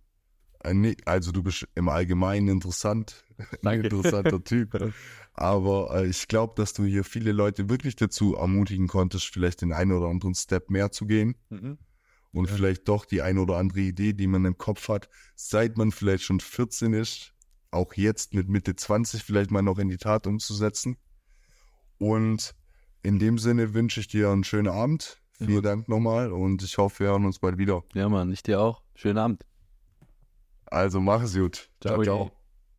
äh, 0.63 0.95
also 1.05 1.33
du 1.33 1.43
bist 1.43 1.67
im 1.75 1.89
Allgemeinen 1.89 2.47
interessant, 2.47 3.25
ein 3.63 3.83
interessanter 3.83 4.43
Typ. 4.43 4.91
Aber 5.33 5.95
äh, 5.95 6.07
ich 6.07 6.27
glaube, 6.27 6.53
dass 6.55 6.73
du 6.73 6.83
hier 6.83 7.03
viele 7.03 7.31
Leute 7.31 7.69
wirklich 7.69 7.95
dazu 7.95 8.35
ermutigen 8.35 8.87
konntest, 8.87 9.25
vielleicht 9.27 9.61
den 9.61 9.73
einen 9.73 9.91
oder 9.91 10.07
anderen 10.07 10.33
Step 10.35 10.69
mehr 10.69 10.91
zu 10.91 11.05
gehen 11.05 11.35
Mhm. 11.49 11.77
und 12.33 12.49
Ja. 12.49 12.55
vielleicht 12.55 12.87
doch 12.87 13.05
die 13.05 13.21
ein 13.21 13.37
oder 13.37 13.57
andere 13.57 13.81
Idee, 13.81 14.13
die 14.13 14.27
man 14.27 14.45
im 14.45 14.57
Kopf 14.57 14.89
hat, 14.89 15.09
seit 15.35 15.77
man 15.77 15.91
vielleicht 15.91 16.23
schon 16.23 16.39
14 16.39 16.93
ist, 16.93 17.33
auch 17.71 17.93
jetzt 17.93 18.33
mit 18.33 18.47
Mitte 18.49 18.75
20 18.75 19.23
vielleicht 19.23 19.51
mal 19.51 19.61
noch 19.61 19.77
in 19.77 19.89
die 19.89 19.97
Tat 19.97 20.25
umzusetzen. 20.25 20.97
Und 21.99 22.55
in 23.03 23.19
dem 23.19 23.37
Sinne 23.37 23.73
wünsche 23.73 23.99
ich 23.99 24.07
dir 24.07 24.29
einen 24.29 24.43
schönen 24.43 24.67
Abend. 24.69 25.21
Vielen 25.33 25.51
Ja. 25.53 25.61
Dank 25.61 25.87
nochmal 25.87 26.31
und 26.31 26.63
ich 26.63 26.77
hoffe, 26.79 27.03
wir 27.03 27.07
hören 27.11 27.25
uns 27.25 27.37
bald 27.39 27.57
wieder. 27.59 27.83
Ja, 27.93 28.09
Mann. 28.09 28.31
Ich 28.31 28.41
dir 28.41 28.59
auch. 28.59 28.81
Schönen 28.95 29.19
Abend. 29.19 29.45
Also 30.65 30.99
mach 30.99 31.21
es 31.21 31.35
gut. 31.35 31.69
Ciao. 31.79 32.01
ciao. 32.01 32.03
ciao. 32.03 32.31